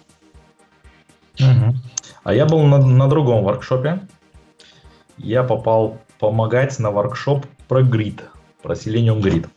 Угу. 1.40 1.74
А 2.24 2.34
я 2.34 2.46
был 2.46 2.62
на, 2.62 2.78
на 2.78 3.08
другом 3.08 3.44
воркшопе. 3.44 4.06
Я 5.16 5.42
попал 5.44 5.98
помогать 6.18 6.78
на 6.78 6.90
воркшоп 6.90 7.46
про 7.68 7.82
грид, 7.82 8.24
про 8.62 8.74
Selenium 8.74 9.20
Grid. 9.20 9.48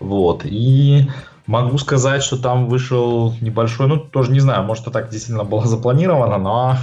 Вот. 0.00 0.44
И 0.44 1.08
могу 1.46 1.78
сказать, 1.78 2.22
что 2.22 2.36
там 2.36 2.68
вышел 2.68 3.34
небольшой, 3.40 3.86
ну, 3.86 3.98
тоже 3.98 4.32
не 4.32 4.40
знаю, 4.40 4.64
может, 4.64 4.84
это 4.84 4.92
так 4.92 5.10
действительно 5.10 5.44
было 5.44 5.66
запланировано, 5.66 6.38
но 6.38 6.76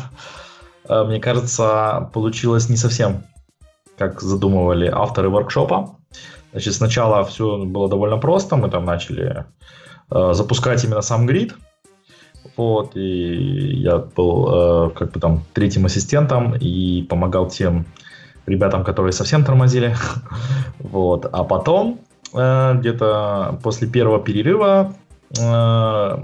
э, 0.88 1.04
мне 1.04 1.20
кажется, 1.20 2.10
получилось 2.14 2.70
не 2.70 2.78
совсем 2.78 3.24
как 3.98 4.22
задумывали 4.22 4.88
авторы 4.88 5.30
воркшопа. 5.30 5.96
Значит, 6.52 6.74
сначала 6.74 7.24
все 7.24 7.66
было 7.66 7.90
довольно 7.90 8.18
просто, 8.18 8.58
мы 8.58 8.70
там 8.70 8.86
начали 8.86 9.46
э, 10.12 10.34
запускать 10.34 10.84
именно 10.84 11.02
сам 11.02 11.26
грид, 11.26 11.56
вот, 12.58 12.96
и 12.96 13.76
я 13.82 13.98
был 13.98 14.88
э, 14.88 14.90
как 14.92 15.12
бы 15.12 15.20
там 15.20 15.44
третьим 15.54 15.86
ассистентом 15.86 16.56
и 16.56 17.04
помогал 17.04 17.48
тем 17.48 17.86
ребятам, 18.46 18.84
которые 18.84 19.14
совсем 19.14 19.46
тормозили, 19.46 19.96
вот, 20.80 21.26
а 21.32 21.44
потом 21.44 22.02
э, 22.34 22.74
где-то 22.76 23.60
после 23.64 23.88
первого 23.88 24.20
перерыва 24.20 24.94
э, 25.40 26.24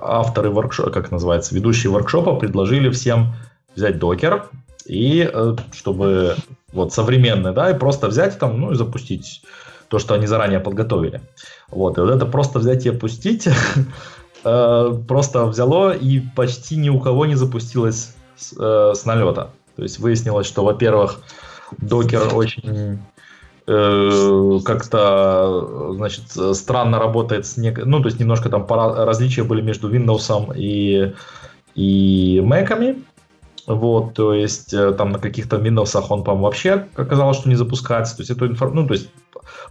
авторы 0.00 0.50
воркшопа, 0.50 0.90
как 0.90 1.10
называется, 1.10 1.54
ведущие 1.54 1.90
воркшопа 1.90 2.36
предложили 2.36 2.88
всем 2.90 3.34
взять 3.74 3.98
докер 3.98 4.48
и 4.86 5.28
э, 5.32 5.56
чтобы 5.72 6.36
вот 6.72 6.92
современный, 6.92 7.52
да, 7.52 7.70
и 7.70 7.78
просто 7.78 8.08
взять 8.08 8.38
там, 8.38 8.60
ну 8.60 8.72
и 8.72 8.74
запустить 8.74 9.42
то, 9.88 9.98
что 9.98 10.14
они 10.14 10.26
заранее 10.26 10.60
подготовили. 10.60 11.20
Вот, 11.68 11.98
и 11.98 12.00
вот 12.00 12.10
это 12.10 12.26
просто 12.26 12.58
взять 12.58 12.86
и 12.86 12.90
опустить, 12.90 13.48
э, 14.44 14.98
просто 15.08 15.46
взяло 15.46 15.92
и 15.92 16.20
почти 16.20 16.76
ни 16.76 16.88
у 16.88 17.00
кого 17.00 17.26
не 17.26 17.34
запустилось 17.34 18.14
с, 18.36 18.54
э, 18.58 18.92
налета. 19.04 19.50
То 19.76 19.82
есть 19.82 19.98
выяснилось, 19.98 20.46
что, 20.46 20.64
во-первых, 20.64 21.20
докер 21.78 22.34
очень 22.34 23.00
как-то, 23.66 25.94
значит, 25.94 26.24
странно 26.52 26.98
работает 26.98 27.46
с 27.46 27.56
нек... 27.56 27.82
ну, 27.82 28.00
то 28.00 28.08
есть 28.08 28.20
немножко 28.20 28.50
там 28.50 28.66
пара... 28.66 29.06
различия 29.06 29.42
были 29.42 29.62
между 29.62 29.90
Windows 29.90 30.54
и, 30.54 31.14
и 31.74 32.42
Mac. 32.44 33.02
Вот, 33.66 34.14
то 34.14 34.34
есть 34.34 34.74
э, 34.74 34.92
там 34.92 35.10
на 35.10 35.18
каких-то 35.18 35.56
Windows 35.56 35.98
он, 36.10 36.22
по-моему, 36.22 36.44
вообще 36.44 36.86
оказалось, 36.96 37.38
что 37.38 37.48
не 37.48 37.54
запускается. 37.54 38.16
То 38.16 38.20
есть 38.20 38.30
эту 38.30 38.46
информацию, 38.46 38.82
ну, 38.82 38.88
то 38.88 38.94
есть, 38.94 39.08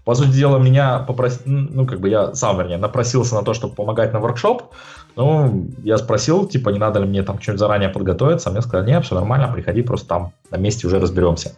по 0.03 0.15
сути 0.15 0.31
дела, 0.31 0.57
меня 0.57 0.99
попросил, 0.99 1.41
ну, 1.45 1.85
как 1.85 1.99
бы 1.99 2.09
я 2.09 2.33
сам, 2.33 2.57
вернее, 2.57 2.77
напросился 2.77 3.35
на 3.35 3.43
то, 3.43 3.53
чтобы 3.53 3.75
помогать 3.75 4.11
на 4.11 4.19
воркшоп. 4.19 4.63
Ну, 5.15 5.67
я 5.83 5.97
спросил, 5.97 6.47
типа, 6.47 6.69
не 6.69 6.79
надо 6.79 6.99
ли 6.99 7.05
мне 7.05 7.21
там 7.21 7.39
что-нибудь 7.39 7.59
заранее 7.59 7.89
подготовиться. 7.89 8.49
А 8.49 8.51
мне 8.51 8.61
сказали, 8.61 8.89
нет, 8.89 9.05
все 9.05 9.13
нормально, 9.13 9.51
приходи, 9.53 9.83
просто 9.83 10.07
там 10.07 10.33
на 10.49 10.57
месте 10.57 10.87
уже 10.87 10.99
разберемся. 10.99 11.55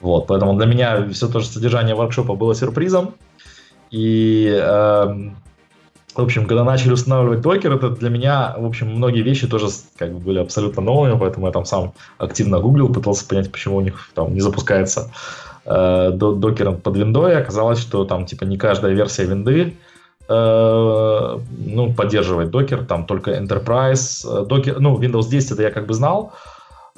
Вот, 0.00 0.26
поэтому 0.26 0.54
для 0.56 0.66
меня 0.66 1.08
все 1.10 1.28
то 1.28 1.40
же 1.40 1.46
содержание 1.46 1.94
воркшопа 1.94 2.34
было 2.34 2.54
сюрпризом. 2.54 3.14
И 3.90 4.58
э, 4.58 5.30
в 6.18 6.24
общем, 6.24 6.46
когда 6.46 6.64
начали 6.64 6.92
устанавливать 6.92 7.42
докер, 7.42 7.72
это 7.72 7.90
для 7.90 8.10
меня, 8.10 8.56
в 8.58 8.66
общем, 8.66 8.90
многие 8.90 9.22
вещи 9.22 9.46
тоже 9.46 9.68
как 9.96 10.12
бы 10.12 10.18
были 10.18 10.40
абсолютно 10.40 10.82
новыми, 10.82 11.16
поэтому 11.16 11.46
я 11.46 11.52
там 11.52 11.64
сам 11.64 11.92
активно 12.18 12.58
гуглил, 12.58 12.92
пытался 12.92 13.26
понять, 13.26 13.52
почему 13.52 13.76
у 13.76 13.80
них 13.80 14.10
там 14.14 14.34
не 14.34 14.40
запускается 14.40 15.12
э, 15.64 16.10
докер 16.12 16.72
под 16.72 16.96
виндой. 16.96 17.40
Оказалось, 17.40 17.78
что 17.78 18.04
там 18.04 18.26
типа 18.26 18.42
не 18.44 18.56
каждая 18.56 18.94
версия 18.94 19.26
винды 19.26 19.76
э, 20.28 21.38
ну, 21.56 21.94
поддерживает 21.94 22.50
докер, 22.50 22.84
там 22.84 23.06
только 23.06 23.38
Enterprise, 23.38 24.44
докер, 24.44 24.76
э, 24.76 24.80
ну, 24.80 24.98
Windows 24.98 25.28
10 25.28 25.52
это 25.52 25.62
я 25.62 25.70
как 25.70 25.86
бы 25.86 25.94
знал, 25.94 26.32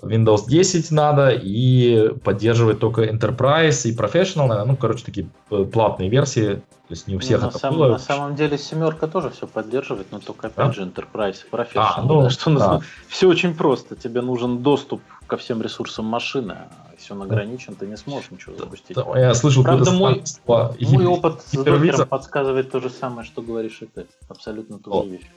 Windows 0.02 0.48
10 0.48 0.90
надо 0.90 1.30
и 1.30 2.10
поддерживать 2.24 2.80
только 2.80 3.04
Enterprise 3.04 3.88
и 3.88 3.94
Professional, 3.94 4.64
ну, 4.64 4.76
короче, 4.76 5.04
такие 5.04 5.28
платные 5.72 6.08
версии, 6.08 6.54
то 6.90 6.94
есть 6.94 7.06
не 7.06 7.14
у 7.14 7.18
ну, 7.18 7.20
всех 7.20 7.42
на 7.42 7.46
это 7.46 7.58
сам, 7.58 7.74
было. 7.74 7.88
На 7.88 7.98
самом 7.98 8.34
деле 8.34 8.58
семерка 8.58 9.06
тоже 9.06 9.30
все 9.30 9.46
поддерживает, 9.46 10.08
но 10.10 10.18
только 10.18 10.48
опять 10.48 10.66
да? 10.66 10.72
же 10.72 10.82
Enterprise 10.82 11.36
и 11.46 11.54
Professional. 11.54 11.86
А, 11.96 12.02
ну, 12.02 12.22
да, 12.22 12.30
что 12.30 12.50
да. 12.58 12.80
все 13.06 13.28
очень 13.28 13.54
просто. 13.54 13.94
Тебе 13.94 14.22
нужен 14.22 14.62
доступ 14.62 15.00
ко 15.28 15.36
всем 15.36 15.62
ресурсам 15.62 16.06
машины. 16.06 16.56
А 16.58 16.92
если 16.98 17.12
он 17.12 17.22
ограничен, 17.22 17.76
ты 17.76 17.86
не 17.86 17.96
сможешь 17.96 18.32
ничего 18.32 18.56
запустить. 18.56 18.96
Да, 18.96 19.06
я 19.16 19.34
слышал, 19.34 19.62
Правда, 19.62 19.92
мой, 19.92 20.24
мой 20.46 21.06
опыт 21.06 21.42
с 21.42 21.52
докером 21.52 22.08
подсказывает 22.08 22.72
то 22.72 22.80
же 22.80 22.90
самое, 22.90 23.24
что 23.24 23.40
говоришь 23.40 23.82
и 23.82 23.86
ты. 23.86 24.06
Абсолютно 24.28 24.80
ту 24.80 25.04
же 25.04 25.08
вещь. 25.10 25.30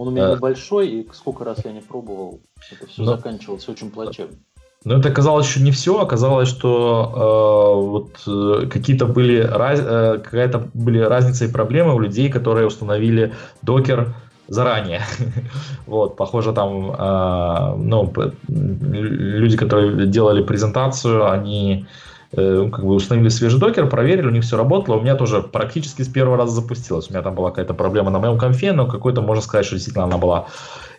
Он 0.00 0.08
у 0.08 0.10
меня 0.12 0.30
а... 0.30 0.34
небольшой, 0.34 0.88
и 0.88 1.08
сколько 1.12 1.44
раз 1.44 1.62
я 1.62 1.72
не 1.72 1.82
пробовал, 1.82 2.40
это 2.72 2.86
все 2.86 3.02
но... 3.02 3.16
заканчивалось 3.16 3.68
очень 3.68 3.90
плачевно. 3.90 4.34
Но 4.82 4.94
это 4.96 5.10
оказалось 5.10 5.46
еще 5.46 5.60
не 5.60 5.72
все. 5.72 6.00
Оказалось, 6.00 6.48
что 6.48 7.12
э, 7.14 7.86
вот 7.86 8.22
э, 8.26 8.66
какие-то 8.66 9.04
были 9.04 9.40
раз, 9.40 9.78
э, 9.82 10.20
какая-то 10.24 10.70
были 10.72 11.00
разница 11.00 11.44
и 11.44 11.52
проблемы 11.52 11.94
у 11.94 11.98
людей, 11.98 12.30
которые 12.30 12.66
установили 12.66 13.34
докер 13.60 14.14
заранее. 14.48 15.02
вот, 15.86 16.16
похоже, 16.16 16.54
там, 16.54 16.92
э, 16.98 17.74
ну, 17.76 18.10
люди, 18.48 19.58
которые 19.58 20.06
делали 20.06 20.42
презентацию, 20.42 21.30
они 21.30 21.84
Э, 21.84 21.86
как 22.32 22.84
бы 22.84 22.94
установили 22.94 23.28
свежий 23.28 23.58
докер, 23.58 23.88
проверили, 23.88 24.28
у 24.28 24.30
них 24.30 24.44
все 24.44 24.56
работало. 24.56 24.96
У 24.96 25.00
меня 25.00 25.16
тоже 25.16 25.42
практически 25.42 26.02
с 26.02 26.08
первого 26.08 26.36
раза 26.36 26.54
запустилось. 26.54 27.10
У 27.10 27.12
меня 27.12 27.22
там 27.22 27.34
была 27.34 27.50
какая-то 27.50 27.74
проблема 27.74 28.10
на 28.10 28.20
моем 28.20 28.38
конфе, 28.38 28.72
но 28.72 28.86
какой-то, 28.86 29.20
можно 29.20 29.42
сказать, 29.42 29.66
что 29.66 29.74
действительно 29.74 30.04
она 30.04 30.16
была 30.16 30.46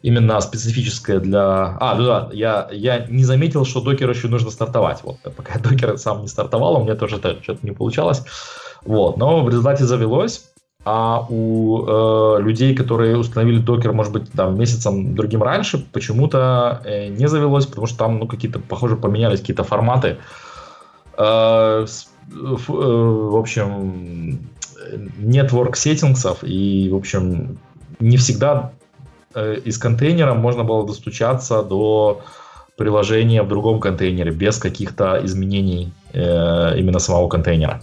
именно 0.01 0.41
специфическая 0.41 1.19
для... 1.19 1.77
А, 1.79 1.95
ну 1.95 2.05
да, 2.05 2.29
я, 2.33 2.67
я 2.71 3.05
не 3.07 3.23
заметил, 3.23 3.63
что 3.63 3.81
докер 3.81 4.09
еще 4.09 4.27
нужно 4.27 4.51
стартовать. 4.51 4.99
Вот, 5.03 5.17
пока 5.21 5.57
докер 5.63 5.97
сам 5.97 6.21
не 6.21 6.27
стартовал, 6.27 6.75
у 6.75 6.83
меня 6.83 6.95
тоже 6.95 7.17
это 7.17 7.41
что-то 7.41 7.59
не 7.65 7.71
получалось. 7.71 8.23
Вот, 8.83 9.15
но 9.17 9.41
в 9.41 9.47
результате 9.47 9.85
завелось. 9.85 10.47
А 10.83 11.27
у 11.29 11.85
э, 11.85 12.41
людей, 12.41 12.75
которые 12.75 13.15
установили 13.15 13.59
докер, 13.59 13.93
может 13.93 14.11
быть, 14.11 14.31
там 14.31 14.57
месяцем 14.57 15.13
другим 15.13 15.43
раньше, 15.43 15.85
почему-то 15.93 16.81
э, 16.83 17.07
не 17.09 17.27
завелось, 17.27 17.67
потому 17.67 17.85
что 17.85 17.99
там, 17.99 18.17
ну, 18.17 18.27
какие-то, 18.27 18.59
похоже, 18.59 18.95
поменялись 18.97 19.41
какие-то 19.41 19.63
форматы. 19.63 20.07
Э, 20.07 20.17
в 22.67 23.37
общем, 23.37 24.39
network 25.19 25.75
сеттингсов, 25.75 26.43
и, 26.43 26.89
в 26.91 26.95
общем, 26.95 27.57
не 27.99 28.17
всегда 28.17 28.71
э, 29.35 29.57
из 29.63 29.77
контейнера 29.77 30.33
можно 30.33 30.63
было 30.63 30.85
достучаться 30.85 31.61
до 31.63 32.21
приложения 32.77 33.43
в 33.43 33.47
другом 33.47 33.79
контейнере 33.79 34.31
без 34.31 34.57
каких-то 34.57 35.21
изменений 35.23 35.93
э, 36.13 36.79
именно 36.79 36.99
самого 36.99 37.27
контейнера. 37.29 37.81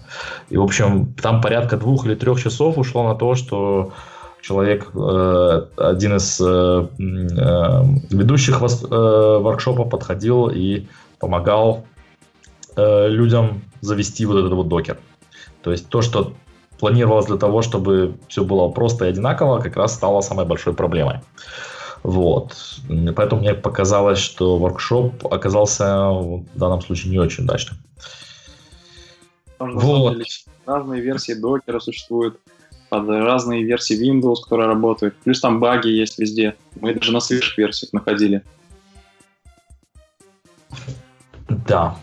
И, 0.51 0.57
в 0.57 0.63
общем, 0.63 1.13
там 1.23 1.41
порядка 1.41 1.77
двух 1.77 2.07
или 2.07 2.15
трех 2.15 2.41
часов 2.41 2.79
ушло 2.79 3.05
на 3.09 3.15
то, 3.15 3.35
что 3.35 3.93
человек, 4.41 4.89
э, 4.95 5.63
один 5.77 6.17
из 6.17 6.41
э, 6.41 6.45
э, 6.45 7.83
ведущих 8.11 8.61
э, 8.61 9.39
воркшопа 9.41 9.85
подходил 9.85 10.49
и 10.49 10.87
помогал 11.21 11.85
э, 12.79 13.09
людям 13.09 13.63
завести 13.81 14.25
вот 14.25 14.39
этот 14.39 14.53
вот 14.53 14.69
докер. 14.69 14.99
То 15.63 15.73
есть 15.73 15.89
то, 15.89 16.03
что 16.03 16.33
планировалось 16.79 17.27
для 17.27 17.37
того, 17.37 17.63
чтобы 17.63 18.17
все 18.29 18.45
было 18.45 18.69
просто 18.69 19.05
и 19.05 19.09
одинаково, 19.09 19.61
как 19.61 19.77
раз 19.77 19.95
стало 19.95 20.21
самой 20.21 20.47
большой 20.47 20.75
проблемой. 20.75 21.21
Вот. 22.03 22.57
Поэтому 23.17 23.41
мне 23.43 23.55
показалось, 23.55 24.19
что 24.19 24.57
воркшоп 24.57 25.27
оказался 25.27 26.09
в 26.11 26.45
данном 26.55 26.81
случае 26.81 27.11
не 27.11 27.19
очень 27.19 27.45
удачным. 27.45 27.79
Вот. 29.59 30.17
Разные 30.65 31.01
версии 31.03 31.33
докера 31.33 31.81
существуют, 31.81 32.39
под 32.89 33.09
разные 33.09 33.65
версии 33.65 33.97
Windows, 34.01 34.43
которые 34.45 34.69
работают. 34.69 35.15
Плюс 35.25 35.41
там 35.41 35.61
баги 35.61 35.89
есть 35.89 36.19
везде. 36.19 36.55
Мы 36.81 36.95
даже 36.95 37.13
на 37.13 37.21
свежих 37.21 37.59
версиях 37.59 37.93
находили. 37.93 38.43
Да, 41.49 41.99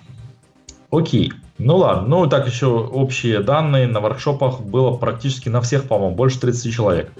Окей. 0.91 1.33
Ну 1.57 1.77
ладно, 1.77 2.07
ну 2.07 2.27
так 2.27 2.47
еще 2.47 2.67
общие 2.67 3.41
данные 3.41 3.87
на 3.87 4.01
воркшопах 4.01 4.61
было 4.61 4.95
практически 4.97 5.49
на 5.49 5.61
всех, 5.61 5.87
по-моему, 5.87 6.15
больше 6.15 6.39
30 6.39 6.73
человек. 6.73 7.11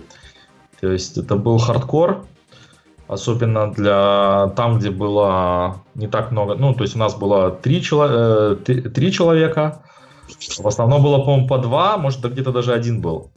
То 0.81 0.91
есть 0.91 1.17
это 1.17 1.35
был 1.35 1.57
хардкор, 1.57 2.25
особенно 3.07 3.71
для 3.71 4.51
там, 4.55 4.77
где 4.77 4.89
было 4.89 5.81
не 5.95 6.07
так 6.07 6.31
много, 6.31 6.55
ну 6.55 6.73
то 6.73 6.83
есть 6.83 6.95
у 6.95 6.99
нас 6.99 7.15
было 7.15 7.51
три, 7.51 7.81
чело, 7.81 8.07
э, 8.09 8.55
три 8.55 9.11
человека, 9.11 9.81
в 10.57 10.67
основном 10.67 11.03
было, 11.03 11.19
по-моему, 11.19 11.47
по 11.47 11.57
два, 11.57 11.97
может 11.97 12.21
где-то 12.21 12.51
даже 12.51 12.73
один 12.73 12.99
был, 13.01 13.31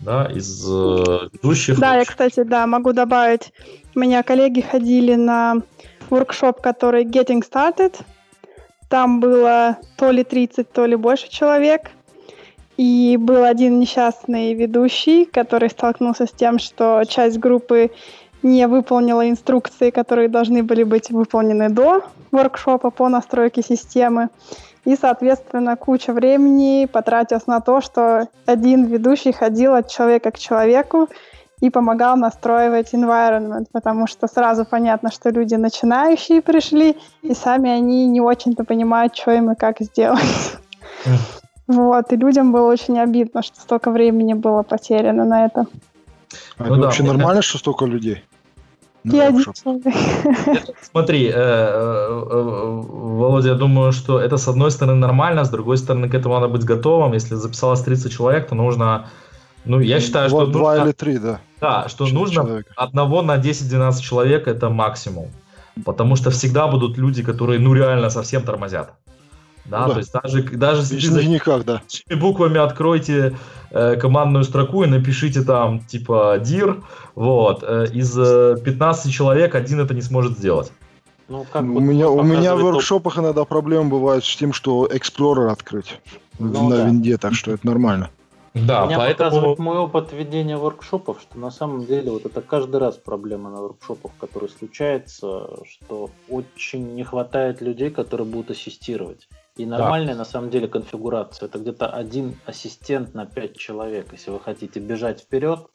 да, 0.00 0.26
из 0.26 0.64
э, 0.68 1.28
ведущих. 1.32 1.78
Да, 1.78 1.96
я, 1.96 2.04
кстати, 2.04 2.42
да, 2.42 2.66
могу 2.66 2.92
добавить, 2.92 3.52
у 3.94 4.00
меня 4.00 4.22
коллеги 4.22 4.60
ходили 4.60 5.14
на 5.14 5.62
воркшоп, 6.10 6.60
который 6.60 7.04
Getting 7.04 7.42
Started, 7.48 7.94
там 8.88 9.20
было 9.20 9.78
то 9.96 10.10
ли 10.10 10.24
30, 10.24 10.70
то 10.70 10.86
ли 10.86 10.96
больше 10.96 11.28
человек. 11.28 11.90
И 12.76 13.16
был 13.18 13.44
один 13.44 13.80
несчастный 13.80 14.52
ведущий, 14.52 15.24
который 15.24 15.70
столкнулся 15.70 16.26
с 16.26 16.30
тем, 16.30 16.58
что 16.58 17.02
часть 17.08 17.38
группы 17.38 17.90
не 18.42 18.66
выполнила 18.68 19.28
инструкции, 19.28 19.90
которые 19.90 20.28
должны 20.28 20.62
были 20.62 20.82
быть 20.82 21.10
выполнены 21.10 21.70
до 21.70 22.04
воркшопа 22.30 22.90
по 22.90 23.08
настройке 23.08 23.62
системы. 23.62 24.28
И, 24.84 24.94
соответственно, 24.94 25.76
куча 25.76 26.12
времени 26.12 26.86
потратилась 26.86 27.46
на 27.46 27.60
то, 27.60 27.80
что 27.80 28.28
один 28.44 28.84
ведущий 28.84 29.32
ходил 29.32 29.74
от 29.74 29.90
человека 29.90 30.30
к 30.30 30.38
человеку 30.38 31.08
и 31.60 31.70
помогал 31.70 32.16
настраивать 32.16 32.92
environment, 32.94 33.66
потому 33.72 34.06
что 34.06 34.26
сразу 34.26 34.64
понятно, 34.64 35.10
что 35.10 35.30
люди 35.30 35.54
начинающие 35.54 36.42
пришли, 36.42 36.96
и 37.22 37.34
сами 37.34 37.70
они 37.70 38.06
не 38.06 38.20
очень-то 38.20 38.64
понимают, 38.64 39.16
что 39.16 39.32
им 39.32 39.50
и 39.50 39.54
как 39.54 39.80
сделать. 39.80 40.58
Вот, 41.66 42.12
и 42.12 42.16
людям 42.16 42.52
было 42.52 42.70
очень 42.70 42.98
обидно, 43.00 43.42
что 43.42 43.60
столько 43.60 43.90
времени 43.90 44.34
было 44.34 44.62
потеряно 44.62 45.24
на 45.24 45.46
это. 45.46 45.66
А 46.58 46.64
ну, 46.64 46.66
это 46.66 46.76
да, 46.76 46.82
вообще 46.82 47.02
нормально, 47.02 47.42
что 47.42 47.58
столько 47.58 47.86
людей? 47.86 48.22
Я 49.04 49.30
Смотри, 50.82 51.26
э, 51.28 51.32
э, 51.32 51.32
э, 51.32 52.82
Володя, 52.82 53.50
я 53.50 53.54
думаю, 53.54 53.92
что 53.92 54.18
это 54.20 54.36
с 54.36 54.48
одной 54.48 54.70
стороны 54.70 54.98
нормально, 54.98 55.44
с 55.44 55.50
другой 55.50 55.78
стороны 55.78 56.08
к 56.08 56.14
этому 56.14 56.34
надо 56.34 56.48
быть 56.48 56.64
готовым. 56.64 57.12
Если 57.12 57.36
записалось 57.36 57.82
30 57.82 58.12
человек, 58.12 58.48
то 58.48 58.56
нужно 58.56 59.08
ну, 59.66 59.80
я 59.80 60.00
считаю, 60.00 60.28
что... 60.28 60.46
Два 60.46 60.74
нужно, 60.74 60.84
или 60.84 60.92
три, 60.92 61.18
да. 61.18 61.40
Да, 61.60 61.88
что 61.88 62.06
нужно 62.06 62.44
человека. 62.44 62.72
одного 62.76 63.22
на 63.22 63.36
10-12 63.36 64.00
человек 64.00 64.48
это 64.48 64.70
максимум. 64.70 65.28
Потому 65.84 66.16
что 66.16 66.30
всегда 66.30 66.68
будут 66.68 66.96
люди, 66.96 67.22
которые, 67.22 67.60
ну, 67.60 67.74
реально 67.74 68.08
совсем 68.10 68.42
тормозят. 68.42 68.92
Да, 69.66 69.80
ну, 69.82 69.88
да. 69.88 69.92
то 69.94 69.98
есть 69.98 70.12
даже, 70.12 70.42
даже 70.42 70.82
если 70.94 71.08
за 71.08 71.24
никак, 71.24 71.64
да. 71.64 71.82
буквами 72.16 72.58
откройте 72.58 73.36
э, 73.70 73.96
командную 73.96 74.44
строку 74.44 74.84
и 74.84 74.86
напишите 74.86 75.42
там 75.42 75.80
типа 75.80 76.38
dir, 76.38 76.84
вот, 77.16 77.64
э, 77.66 77.86
из 77.92 78.16
э, 78.16 78.56
15 78.64 79.12
человек 79.12 79.56
один 79.56 79.80
это 79.80 79.92
не 79.92 80.02
сможет 80.02 80.38
сделать. 80.38 80.70
Ну, 81.28 81.44
как 81.52 81.64
у, 81.64 81.66
вот 81.66 81.80
меня, 81.80 82.08
у 82.08 82.22
меня 82.22 82.54
в 82.54 82.60
воркшопах 82.60 83.14
топ... 83.14 83.24
иногда 83.24 83.44
проблемы 83.44 83.90
бывают 83.90 84.24
с 84.24 84.36
тем, 84.36 84.52
что 84.52 84.86
Explorer 84.86 85.50
открыть 85.50 86.00
ну, 86.38 86.68
на 86.68 86.76
да. 86.76 86.86
винде, 86.86 87.16
так 87.16 87.34
что 87.34 87.52
это 87.52 87.66
нормально. 87.66 88.10
Да, 88.64 88.86
Меня 88.86 88.96
поэтому... 88.96 89.30
показывает 89.30 89.58
мой 89.58 89.78
опыт 89.78 90.12
ведения 90.12 90.56
воркшопов, 90.56 91.20
что 91.20 91.38
на 91.38 91.50
самом 91.50 91.84
деле 91.84 92.10
вот 92.10 92.24
это 92.24 92.40
каждый 92.40 92.76
раз 92.76 92.96
проблема 92.96 93.50
на 93.50 93.60
воркшопах, 93.60 94.12
которые 94.18 94.48
случается, 94.48 95.48
что 95.64 96.10
очень 96.28 96.94
не 96.94 97.04
хватает 97.04 97.60
людей, 97.60 97.90
которые 97.90 98.26
будут 98.26 98.52
ассистировать. 98.52 99.28
И 99.56 99.66
нормальная 99.66 100.14
да. 100.14 100.20
на 100.20 100.24
самом 100.24 100.50
деле 100.50 100.68
конфигурация 100.68 101.46
это 101.46 101.58
где-то 101.58 101.88
один 101.88 102.36
ассистент 102.46 103.14
на 103.14 103.26
пять 103.26 103.56
человек, 103.56 104.12
если 104.12 104.30
вы 104.30 104.40
хотите 104.40 104.80
бежать 104.80 105.20
вперед 105.20 105.66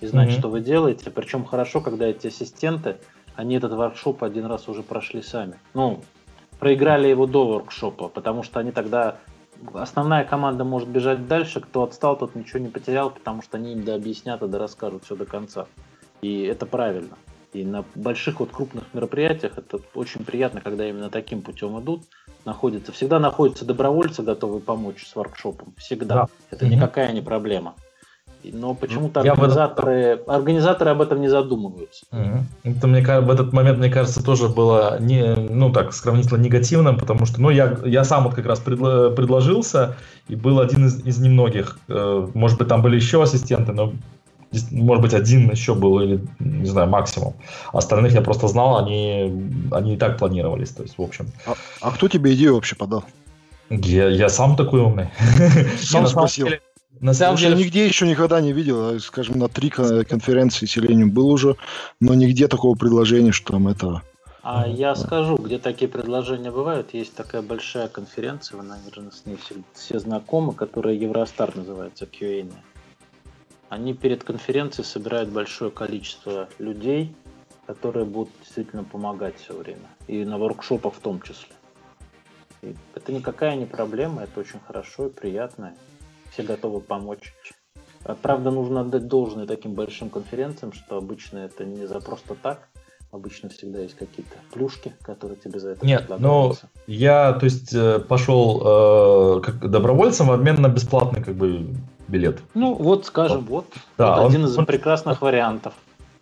и 0.00 0.06
знать, 0.06 0.28
mm-hmm. 0.28 0.38
что 0.38 0.48
вы 0.48 0.60
делаете. 0.60 1.10
Причем 1.10 1.44
хорошо, 1.44 1.80
когда 1.80 2.06
эти 2.06 2.26
ассистенты, 2.26 2.98
они 3.36 3.56
этот 3.56 3.72
воркшоп 3.72 4.22
один 4.24 4.46
раз 4.46 4.68
уже 4.68 4.82
прошли 4.82 5.22
сами. 5.22 5.58
Ну, 5.74 6.02
проиграли 6.58 7.08
его 7.08 7.26
до 7.26 7.46
воркшопа, 7.46 8.08
потому 8.08 8.42
что 8.42 8.60
они 8.60 8.72
тогда 8.72 9.16
основная 9.74 10.24
команда 10.24 10.64
может 10.64 10.88
бежать 10.88 11.26
дальше, 11.26 11.60
кто 11.60 11.82
отстал, 11.82 12.16
тот 12.16 12.34
ничего 12.34 12.58
не 12.58 12.68
потерял, 12.68 13.10
потому 13.10 13.42
что 13.42 13.56
они 13.56 13.72
им 13.72 13.84
да 13.84 13.94
объяснят 13.94 14.42
и 14.42 14.48
да 14.48 14.58
расскажут 14.58 15.04
все 15.04 15.16
до 15.16 15.26
конца. 15.26 15.66
И 16.20 16.42
это 16.42 16.66
правильно. 16.66 17.16
И 17.52 17.64
на 17.64 17.84
больших 17.94 18.40
вот 18.40 18.50
крупных 18.50 18.84
мероприятиях 18.92 19.56
это 19.56 19.80
очень 19.94 20.24
приятно, 20.24 20.60
когда 20.60 20.88
именно 20.88 21.10
таким 21.10 21.42
путем 21.42 21.80
идут. 21.80 22.02
Находится, 22.44 22.92
всегда 22.92 23.18
находятся 23.18 23.64
добровольцы, 23.64 24.22
готовые 24.22 24.60
помочь 24.60 25.06
с 25.06 25.16
воркшопом. 25.16 25.74
Всегда. 25.76 26.14
Да. 26.14 26.28
Это 26.50 26.66
угу. 26.66 26.74
никакая 26.74 27.12
не 27.12 27.20
проблема. 27.20 27.74
Но 28.44 28.74
почему-то 28.74 29.20
организаторы, 29.20 29.92
этом... 29.92 30.34
организаторы 30.34 30.90
об 30.90 31.00
этом 31.00 31.20
не 31.20 31.28
задумываются. 31.28 32.06
Угу. 32.12 32.72
Это 32.74 32.86
мне 32.86 33.02
в 33.02 33.30
этот 33.30 33.52
момент, 33.52 33.78
мне 33.78 33.90
кажется, 33.90 34.22
тоже 34.22 34.48
было 34.48 34.98
не, 35.00 35.34
ну 35.34 35.72
так, 35.72 35.92
сравнительно 35.92 36.38
негативным, 36.38 36.98
потому 36.98 37.26
что, 37.26 37.40
ну, 37.40 37.50
я, 37.50 37.78
я 37.84 38.04
сам 38.04 38.24
вот 38.24 38.34
как 38.34 38.46
раз 38.46 38.60
предло, 38.60 39.10
предложился, 39.10 39.96
и 40.28 40.36
был 40.36 40.60
один 40.60 40.86
из, 40.86 41.04
из 41.04 41.18
немногих. 41.18 41.78
Э, 41.88 42.28
может 42.34 42.58
быть, 42.58 42.68
там 42.68 42.82
были 42.82 42.96
еще 42.96 43.22
ассистенты, 43.22 43.72
но 43.72 43.92
может 44.70 45.02
быть, 45.02 45.14
один 45.14 45.50
еще 45.50 45.74
был, 45.74 46.00
или, 46.00 46.24
не 46.38 46.66
знаю, 46.66 46.88
максимум. 46.88 47.34
Остальных 47.72 48.12
я 48.12 48.22
просто 48.22 48.48
знал, 48.48 48.78
они, 48.78 49.30
они 49.70 49.94
и 49.94 49.96
так 49.96 50.18
планировались, 50.18 50.70
то 50.70 50.82
есть, 50.82 50.96
в 50.96 51.02
общем. 51.02 51.26
А, 51.46 51.54
а 51.82 51.90
кто 51.90 52.08
тебе 52.08 52.34
идею 52.34 52.54
вообще 52.54 52.74
подал? 52.74 53.04
Я, 53.70 54.08
я 54.08 54.28
сам 54.30 54.56
такой 54.56 54.80
умный. 54.80 55.08
Сам 55.78 56.06
спросил. 56.06 56.48
На 57.00 57.14
самом 57.14 57.36
деле... 57.36 57.56
Я 57.56 57.64
нигде 57.64 57.86
еще 57.86 58.06
никогда 58.06 58.40
не 58.40 58.52
видел, 58.52 58.90
а, 58.90 58.98
скажем, 58.98 59.38
на 59.38 59.48
три 59.48 59.70
конференции 59.70 60.66
Selenium 60.66 61.10
был 61.10 61.28
уже, 61.28 61.56
но 62.00 62.14
нигде 62.14 62.48
такого 62.48 62.74
предложения, 62.74 63.32
что 63.32 63.52
там 63.52 63.68
это... 63.68 64.02
А 64.42 64.66
я 64.66 64.94
скажу, 64.94 65.36
где 65.36 65.58
такие 65.58 65.90
предложения 65.90 66.50
бывают. 66.50 66.94
Есть 66.94 67.14
такая 67.14 67.42
большая 67.42 67.88
конференция, 67.88 68.56
вы, 68.56 68.62
наверное, 68.62 69.10
с 69.10 69.26
ней 69.26 69.36
все, 69.36 69.56
все 69.74 69.98
знакомы, 69.98 70.54
которая 70.54 70.94
Евростар 70.94 71.54
называется, 71.54 72.06
QA. 72.06 72.50
Они 73.68 73.92
перед 73.92 74.24
конференцией 74.24 74.86
собирают 74.86 75.28
большое 75.28 75.70
количество 75.70 76.48
людей, 76.58 77.14
которые 77.66 78.06
будут 78.06 78.32
действительно 78.40 78.84
помогать 78.84 79.38
все 79.38 79.54
время. 79.54 79.88
И 80.06 80.24
на 80.24 80.38
воркшопах 80.38 80.94
в 80.94 81.00
том 81.00 81.20
числе. 81.20 81.54
И 82.62 82.74
это 82.94 83.12
никакая 83.12 83.54
не 83.54 83.66
проблема, 83.66 84.22
это 84.22 84.40
очень 84.40 84.60
хорошо 84.66 85.08
и 85.08 85.10
приятно 85.10 85.74
все 86.38 86.46
готовы 86.46 86.80
помочь. 86.80 87.34
А, 88.04 88.14
правда, 88.14 88.50
нужно 88.50 88.82
отдать 88.82 89.08
должное 89.08 89.46
таким 89.46 89.72
большим 89.72 90.08
конференциям, 90.08 90.72
что 90.72 90.96
обычно 90.96 91.38
это 91.38 91.64
не 91.64 91.86
за 91.86 92.00
просто 92.00 92.34
так. 92.40 92.68
Обычно 93.10 93.48
всегда 93.48 93.80
есть 93.80 93.96
какие-то 93.96 94.36
плюшки, 94.52 94.94
которые 95.02 95.38
тебе 95.38 95.58
за 95.58 95.70
это 95.70 95.86
Нет, 95.86 96.10
ну 96.18 96.54
я, 96.86 97.32
то 97.32 97.44
есть, 97.44 97.72
э, 97.72 98.00
пошел 98.00 99.38
э, 99.38 99.40
как 99.40 99.70
добровольцем 99.70 100.26
в 100.26 100.32
обмен 100.32 100.60
на 100.60 100.68
бесплатный 100.68 101.24
как 101.24 101.34
бы 101.34 101.74
билет. 102.06 102.40
Ну 102.52 102.74
вот, 102.74 103.06
скажем, 103.06 103.46
вот, 103.46 103.64
да, 103.96 104.16
вот 104.16 104.20
он, 104.20 104.26
один 104.26 104.44
из 104.44 104.58
он, 104.58 104.66
прекрасных 104.66 105.22
он, 105.22 105.26
вариантов. 105.26 105.72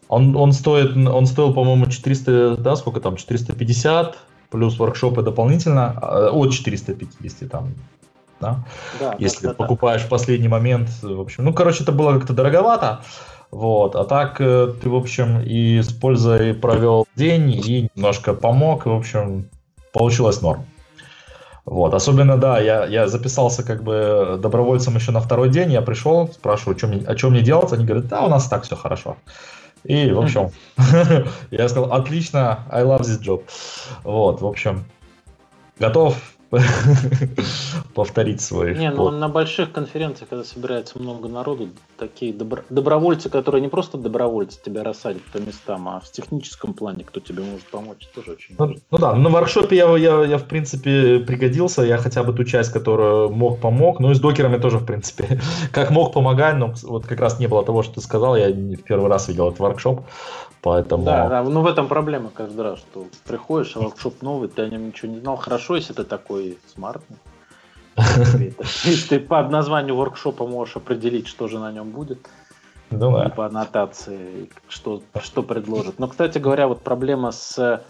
Он, 0.09 0.37
он 0.37 0.53
стоит, 0.53 0.97
он 0.97 1.27
стоил, 1.27 1.53
по-моему, 1.53 1.87
400, 1.87 2.57
да, 2.59 2.77
сколько 2.77 3.01
там, 3.01 3.17
450 3.17 4.17
плюс 4.51 4.79
воркшопы 4.79 5.23
дополнительно, 5.23 5.99
а, 6.01 6.31
от 6.31 6.53
450 6.53 7.51
там 7.51 7.75
да? 8.41 8.65
Да, 9.01 9.17
Если 9.19 9.49
да, 9.49 9.55
покупаешь 9.55 10.03
да. 10.03 10.07
в 10.07 10.11
последний 10.11 10.49
момент, 10.49 10.89
в 11.03 11.21
общем, 11.21 11.45
ну, 11.45 11.53
короче, 11.53 11.83
это 11.83 11.93
было 11.93 12.13
как-то 12.15 12.33
дороговато, 12.33 13.01
вот, 13.51 13.95
а 13.95 14.05
так 14.05 14.41
э, 14.41 14.73
ты, 14.83 14.89
в 14.91 14.95
общем, 14.95 15.41
и 15.41 15.81
с 15.81 15.93
пользой 15.93 16.55
провел 16.55 17.07
день, 17.15 17.51
и 17.53 17.91
немножко 17.95 18.35
помог, 18.35 18.87
и, 18.87 18.89
в 18.89 18.95
общем, 18.95 19.49
получилось 19.93 20.43
норм. 20.43 20.67
Вот, 21.65 21.95
особенно, 21.95 22.37
да, 22.37 22.61
я, 22.61 22.87
я 22.87 23.09
записался 23.09 23.65
как 23.65 23.83
бы 23.83 24.39
добровольцем 24.41 24.95
еще 24.95 25.11
на 25.11 25.21
второй 25.21 25.49
день, 25.49 25.73
я 25.73 25.83
пришел, 25.83 26.29
спрашиваю, 26.33 26.79
что 26.79 26.87
мне, 26.87 27.05
о 27.07 27.15
чем 27.17 27.33
мне 27.33 27.41
делать, 27.41 27.73
они 27.73 27.85
говорят, 27.85 28.07
да, 28.07 28.25
у 28.25 28.29
нас 28.29 28.47
так 28.47 28.63
все 28.63 28.77
хорошо. 28.77 29.17
И, 29.83 30.11
в 30.11 30.19
общем, 30.19 30.51
я 31.51 31.69
сказал, 31.69 31.93
отлично, 31.93 32.61
I 32.71 32.85
love 32.85 33.01
this 33.01 33.21
job. 33.21 33.43
Вот, 34.05 34.41
в 34.41 34.47
общем, 34.47 34.85
готов 35.79 36.17
повторить 37.95 38.41
свой. 38.41 38.77
Не, 38.77 38.91
ну 38.91 39.11
на 39.11 39.29
больших 39.29 39.73
конференциях, 39.73 40.29
когда 40.29 40.45
собирается 40.45 40.99
много 40.99 41.29
народу, 41.29 41.69
такие 41.99 42.33
добро... 42.33 42.63
добровольцы, 42.71 43.29
которые 43.29 43.63
не 43.63 43.69
просто 43.69 43.99
добровольцы 43.99 44.59
тебя 44.63 44.85
рассадят 44.85 45.23
по 45.33 45.39
местам, 45.39 45.89
а 45.89 46.01
в 46.01 46.11
техническом 46.11 46.75
плане, 46.75 47.05
кто 47.05 47.21
тебе 47.21 47.43
может 47.43 47.67
помочь, 47.67 48.07
тоже 48.15 48.33
очень 48.33 48.55
ну, 48.59 48.67
важно. 48.67 48.81
Ну 48.91 48.99
да, 48.99 49.15
на 49.15 49.29
воркшопе 49.31 49.77
я, 49.77 49.97
я, 49.97 50.25
я 50.25 50.39
в 50.39 50.45
принципе 50.45 51.19
пригодился, 51.21 51.83
я 51.83 51.99
хотя 51.99 52.23
бы 52.23 52.33
ту 52.33 52.45
часть, 52.45 52.73
которую 52.73 53.31
мог, 53.31 53.61
помог, 53.61 54.01
ну 54.01 54.11
и 54.11 54.15
с 54.15 54.21
докерами 54.21 54.59
тоже 54.59 54.79
в 54.79 54.87
принципе, 54.87 55.41
как 55.73 55.91
мог 55.91 56.13
помогать, 56.13 56.57
но 56.57 56.75
вот 56.83 57.07
как 57.07 57.21
раз 57.21 57.41
не 57.41 57.47
было 57.47 57.65
того, 57.65 57.83
что 57.83 57.95
ты 57.95 58.01
сказал, 58.01 58.37
я 58.37 58.49
в 58.51 58.83
первый 58.83 59.09
раз 59.09 59.29
видел 59.29 59.49
этот 59.49 59.61
воркшоп, 59.61 60.05
Поэтому... 60.67 61.05
Да, 61.05 61.29
да, 61.29 61.43
ну 61.45 61.61
в 61.61 61.67
этом 61.67 61.87
проблема 61.87 62.31
каждый 62.31 62.63
раз, 62.63 62.81
что 62.81 63.07
приходишь, 63.25 63.77
а 63.77 63.79
воркшоп 63.79 64.21
новый, 64.21 64.49
ты 64.49 64.63
о 64.63 64.69
нем 64.69 64.89
ничего 64.89 65.13
не 65.13 65.21
знал. 65.21 65.37
Хорошо, 65.37 65.77
если 65.77 65.93
ты 65.93 66.03
такой 66.03 66.59
смартный. 66.67 67.19
Ты 69.09 69.21
по 69.21 69.45
названию 69.45 69.95
воркшопа 69.95 70.45
можешь 70.45 70.75
определить, 70.75 71.29
что 71.29 71.47
же 71.47 71.61
на 71.61 71.71
нем 71.71 71.91
будет. 71.91 72.29
Ну, 72.91 73.13
да. 73.13 73.29
по 73.29 73.47
аннотации, 73.47 74.51
что, 74.67 75.03
что 75.23 75.45
предложат. 75.45 76.01
Но, 76.01 76.09
кстати 76.09 76.39
говоря, 76.39 76.67
вот 76.67 76.83
проблема 76.83 77.31
с, 77.31 77.81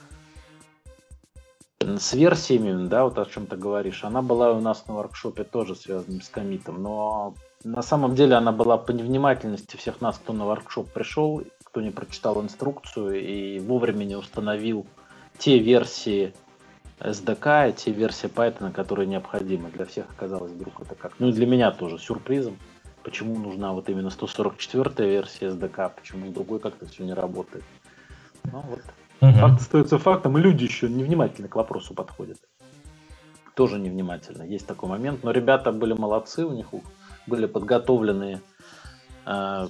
с 1.81 2.13
версиями, 2.13 2.89
да, 2.89 3.05
вот 3.05 3.19
о 3.19 3.25
чем 3.25 3.47
ты 3.47 3.57
говоришь, 3.57 4.05
она 4.05 4.21
была 4.21 4.53
у 4.53 4.61
нас 4.61 4.87
на 4.87 4.93
воркшопе 4.93 5.45
тоже 5.45 5.77
связана 5.77 6.21
с 6.21 6.29
комитом, 6.29 6.83
но 6.83 7.33
на 7.65 7.81
самом 7.81 8.15
деле 8.15 8.35
она 8.35 8.53
была 8.53 8.77
по 8.77 8.91
невнимательности 8.91 9.79
всех 9.79 10.03
нас, 10.03 10.19
кто 10.19 10.35
на 10.35 10.45
воркшоп 10.45 10.91
пришел, 10.93 11.43
кто 11.77 11.83
не 11.83 11.91
прочитал 11.91 12.43
инструкцию 12.43 13.23
и 13.23 13.59
вовремя 13.59 14.05
не 14.05 14.17
установил 14.17 14.87
те 15.37 15.59
версии 15.59 16.33
SDK 17.01 17.73
те 17.73 17.93
версии 17.93 18.31
Python, 18.31 18.73
которые 18.73 19.07
необходимы. 19.07 19.69
Для 19.69 19.85
всех 19.85 20.07
оказалось 20.09 20.53
вдруг 20.53 20.81
это 20.81 20.95
как. 20.95 21.13
Ну 21.19 21.29
и 21.29 21.33
для 21.33 21.47
меня 21.47 21.71
тоже 21.73 21.99
сюрпризом. 21.99 22.57
Почему 23.03 23.37
нужна 23.39 23.75
вот 23.75 23.91
именно 23.91 24.09
144 24.09 25.07
версия 25.07 25.49
SDK, 25.49 25.93
почему 25.97 26.33
другой 26.33 26.61
как-то 26.61 26.87
все 26.87 27.05
не 27.05 27.13
работает. 27.13 27.65
Ну 28.45 28.63
вот. 28.63 28.81
Угу. 29.21 29.39
Факт 29.39 29.61
остается 29.61 29.99
фактом, 29.99 30.39
и 30.39 30.41
люди 30.41 30.65
еще 30.65 30.89
невнимательно 30.89 31.49
к 31.49 31.57
вопросу 31.57 31.93
подходят. 31.93 32.39
Тоже 33.55 33.79
невнимательно. 33.79 34.45
Есть 34.45 34.67
такой 34.67 34.89
момент. 34.89 35.23
Но 35.25 35.31
ребята 35.31 35.73
были 35.73 35.93
молодцы, 35.93 36.47
у 36.47 36.55
них 36.55 36.69
были 37.27 37.45
подготовленные 37.45 38.41
э, 39.27 39.69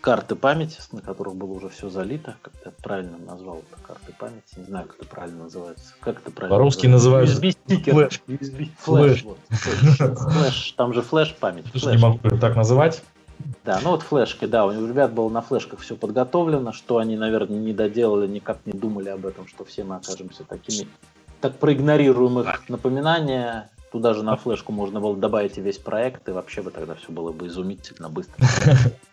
карты 0.00 0.34
памяти, 0.34 0.78
на 0.92 1.00
которых 1.00 1.36
было 1.36 1.52
уже 1.52 1.68
все 1.68 1.88
залито. 1.90 2.36
Как 2.42 2.52
ты 2.54 2.70
правильно 2.82 3.18
назвал 3.18 3.58
это 3.58 3.80
карты 3.82 4.14
памяти? 4.18 4.58
Не 4.58 4.64
знаю, 4.64 4.86
как 4.86 4.96
это 4.96 5.06
правильно 5.06 5.44
называется. 5.44 5.94
Как 6.00 6.20
это 6.20 6.30
правильно 6.30 6.56
По-русски 6.56 6.86
называется 6.86 7.40
USB-Stick. 7.40 7.92
Flash. 7.92 8.22
USB. 8.26 8.68
Flash. 8.78 9.24
Вот. 9.24 9.38
Flash. 9.50 10.72
Там 10.72 10.94
же 10.94 11.02
флеш 11.02 11.34
память. 11.34 11.66
Flash. 11.72 11.96
Не 11.96 12.02
могу 12.02 12.18
так 12.38 12.56
называть. 12.56 13.02
Да, 13.64 13.80
ну 13.82 13.90
вот 13.90 14.02
флешки, 14.02 14.44
да, 14.44 14.66
у 14.66 14.70
ребят 14.70 15.12
было 15.12 15.30
на 15.30 15.40
флешках 15.40 15.80
все 15.80 15.96
подготовлено, 15.96 16.72
что 16.72 16.98
они, 16.98 17.16
наверное, 17.16 17.58
не 17.58 17.72
доделали, 17.72 18.26
никак 18.26 18.58
не 18.66 18.72
думали 18.72 19.08
об 19.08 19.24
этом, 19.24 19.46
что 19.46 19.64
все 19.64 19.82
мы 19.82 19.96
окажемся 19.96 20.44
такими, 20.44 20.86
так 21.40 21.56
проигнорируем 21.56 22.40
их 22.40 22.68
напоминания. 22.68 23.70
Туда 23.92 24.12
же 24.12 24.22
на 24.22 24.36
флешку 24.36 24.72
можно 24.72 25.00
было 25.00 25.16
добавить 25.16 25.56
и 25.56 25.62
весь 25.62 25.78
проект, 25.78 26.28
и 26.28 26.32
вообще 26.32 26.60
бы 26.60 26.70
тогда 26.70 26.94
все 26.94 27.10
было 27.10 27.32
бы 27.32 27.46
изумительно 27.46 28.10
быстро. 28.10 28.46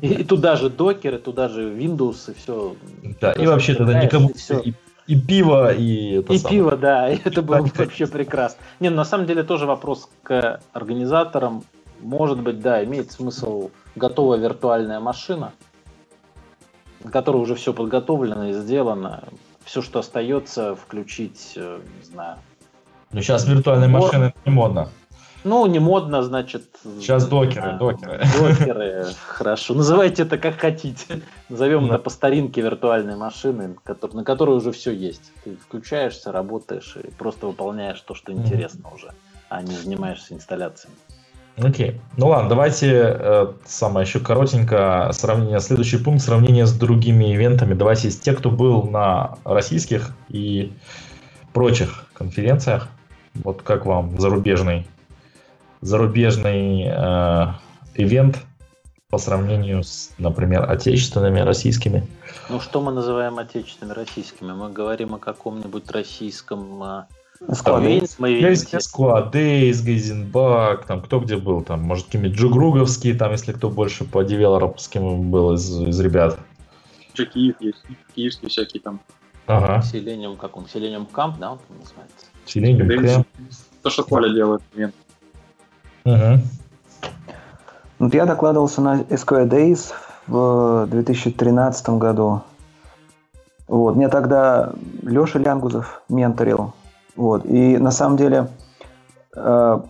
И, 0.00 0.08
и 0.08 0.24
туда 0.24 0.56
же 0.56 0.70
докеры, 0.70 1.18
туда 1.18 1.48
же 1.48 1.72
Windows 1.72 2.30
и 2.30 2.34
все. 2.34 2.76
Да, 3.20 3.32
и 3.32 3.46
вообще 3.46 3.74
тогда 3.74 4.02
никому... 4.02 4.30
И, 4.30 4.34
все. 4.34 4.58
и, 4.58 4.74
и 5.06 5.20
пиво, 5.20 5.72
и... 5.72 6.18
Это 6.18 6.32
и 6.32 6.38
самое. 6.38 6.56
пиво, 6.56 6.76
да, 6.76 7.10
и 7.10 7.18
это 7.24 7.42
было 7.42 7.62
бы 7.62 7.70
вообще 7.76 8.06
прекрасно. 8.06 8.58
Не, 8.80 8.90
ну, 8.90 8.96
на 8.96 9.04
самом 9.04 9.26
деле 9.26 9.42
тоже 9.42 9.66
вопрос 9.66 10.08
к 10.22 10.60
организаторам 10.72 11.64
может 12.04 12.40
быть, 12.40 12.60
да, 12.60 12.84
имеет 12.84 13.10
смысл 13.10 13.70
готовая 13.96 14.38
виртуальная 14.38 15.00
машина, 15.00 15.52
на 17.02 17.10
которой 17.10 17.38
уже 17.38 17.54
все 17.54 17.72
подготовлено 17.72 18.48
и 18.48 18.52
сделано. 18.52 19.24
Все, 19.64 19.80
что 19.80 20.00
остается, 20.00 20.76
включить, 20.76 21.54
э, 21.56 21.80
не 21.98 22.04
знаю. 22.04 22.36
Ну, 23.12 23.22
сейчас 23.22 23.46
виртуальные 23.46 23.88
Бор... 23.88 24.02
машины 24.02 24.34
не 24.44 24.52
модно. 24.52 24.90
Ну, 25.44 25.66
не 25.66 25.78
модно, 25.78 26.22
значит... 26.22 26.64
Сейчас 26.98 27.26
докеры, 27.28 27.72
а, 27.72 27.76
докеры. 27.76 28.22
Докеры, 28.40 29.06
хорошо. 29.26 29.74
Называйте 29.74 30.22
это 30.22 30.38
как 30.38 30.58
хотите. 30.58 31.20
Назовем 31.50 31.86
это 31.86 31.98
по 31.98 32.08
старинке 32.08 32.62
виртуальной 32.62 33.16
машины, 33.16 33.76
на 34.12 34.24
которой 34.24 34.56
уже 34.56 34.72
все 34.72 34.90
есть. 34.90 35.32
Ты 35.44 35.56
включаешься, 35.56 36.32
работаешь 36.32 36.96
и 36.96 37.10
просто 37.10 37.46
выполняешь 37.46 38.00
то, 38.00 38.14
что 38.14 38.32
интересно 38.32 38.88
уже, 38.94 39.12
а 39.50 39.60
не 39.62 39.74
занимаешься 39.74 40.32
инсталляциями. 40.32 40.96
Окей. 41.56 42.00
Ну 42.16 42.28
ладно, 42.28 42.48
давайте 42.48 42.90
э, 42.90 43.52
самое 43.64 44.06
еще 44.06 44.18
коротенько 44.18 45.10
сравнение. 45.12 45.60
Следующий 45.60 45.98
пункт 45.98 46.22
сравнение 46.22 46.66
с 46.66 46.72
другими 46.72 47.32
ивентами. 47.32 47.74
Давайте 47.74 48.08
из 48.08 48.18
тех, 48.18 48.38
кто 48.38 48.50
был 48.50 48.84
на 48.84 49.36
российских 49.44 50.16
и 50.28 50.72
прочих 51.52 52.06
конференциях. 52.14 52.88
Вот 53.34 53.62
как 53.62 53.86
вам 53.86 54.18
зарубежный 54.18 54.86
зарубежный 55.84 56.86
э, 56.86 57.46
ивент 57.94 58.38
по 59.10 59.18
сравнению 59.18 59.84
с, 59.84 60.12
например, 60.18 60.68
отечественными 60.68 61.40
российскими? 61.40 62.06
Ну 62.48 62.58
что 62.60 62.80
мы 62.80 62.90
называем 62.90 63.38
отечественными 63.38 63.94
российскими? 63.94 64.52
Мы 64.52 64.70
говорим 64.70 65.14
о 65.14 65.18
каком-нибудь 65.18 65.90
российском 65.90 66.82
э, 66.82 67.02
есть 67.48 68.82
Склад, 68.82 69.30
Дейс, 69.32 69.82
Гейзенбак, 69.82 70.86
там 70.86 71.02
кто 71.02 71.20
где 71.20 71.36
был, 71.36 71.62
там, 71.62 71.82
может, 71.82 72.06
какие-нибудь 72.06 72.38
Джугруговские, 72.38 73.14
там, 73.14 73.32
если 73.32 73.52
кто 73.52 73.68
больше 73.68 74.04
по 74.04 74.24
девелоперским 74.24 75.30
был 75.30 75.54
из, 75.54 75.68
из 75.80 76.00
ребят. 76.00 76.38
Же 77.14 77.26
Киев 77.26 77.56
есть, 77.60 77.84
киевские 78.14 78.48
всякие 78.48 78.80
там. 78.80 79.00
Ага. 79.46 79.82
Селениум, 79.82 80.36
как 80.36 80.56
он, 80.56 80.66
Селениум 80.66 81.06
Камп, 81.06 81.38
да, 81.38 81.52
он 81.52 81.58
там 81.58 81.78
называется? 81.78 82.26
Селениум 82.46 82.88
Камп. 83.06 83.28
То, 83.82 83.90
что 83.90 84.04
Коля 84.04 84.32
делает. 84.32 84.62
Угу. 86.04 86.40
Вот 88.00 88.14
я 88.14 88.26
докладывался 88.26 88.80
на 88.80 89.00
SQL 89.00 89.48
Days 89.48 89.92
в 90.26 90.86
2013 90.90 91.88
году. 91.90 92.42
Вот. 93.68 93.96
Меня 93.96 94.08
тогда 94.08 94.72
Леша 95.02 95.38
Лянгузов 95.38 96.02
менторил. 96.08 96.72
Вот. 97.16 97.46
И 97.46 97.78
на 97.78 97.90
самом 97.90 98.16
деле, 98.16 98.48
э, 99.34 99.80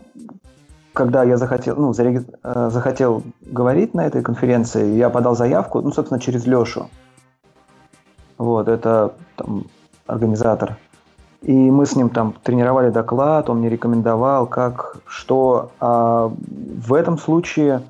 когда 0.93 1.25
я 1.25 1.37
захотел, 1.37 1.77
ну. 1.77 1.93
Э, 1.93 2.71
захотел 2.71 3.23
говорить 3.41 3.95
на 3.95 4.07
этой 4.07 4.23
конференции, 4.23 4.97
я 4.97 5.11
подал 5.11 5.35
заявку, 5.35 5.81
ну, 5.81 5.91
собственно, 5.93 6.21
через 6.21 6.47
Лешу. 6.47 6.89
Вот, 8.39 8.69
это 8.69 9.15
там, 9.37 9.65
организатор. 10.07 10.77
И 11.45 11.53
мы 11.53 11.85
с 11.85 11.95
ним 11.95 12.09
там 12.09 12.35
тренировали 12.43 12.91
доклад, 12.91 13.51
он 13.51 13.59
мне 13.59 13.69
рекомендовал, 13.69 14.47
как, 14.47 14.97
что. 15.07 15.73
А 15.79 16.33
в 16.49 16.95
этом 16.95 17.19
случае 17.19 17.83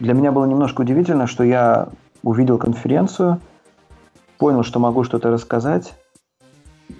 для 0.00 0.14
меня 0.14 0.32
было 0.32 0.44
немножко 0.46 0.80
удивительно, 0.80 1.26
что 1.26 1.44
я 1.44 1.88
увидел 2.22 2.58
конференцию, 2.58 3.40
понял, 4.36 4.64
что 4.64 4.80
могу 4.80 5.04
что-то 5.04 5.30
рассказать, 5.30 5.94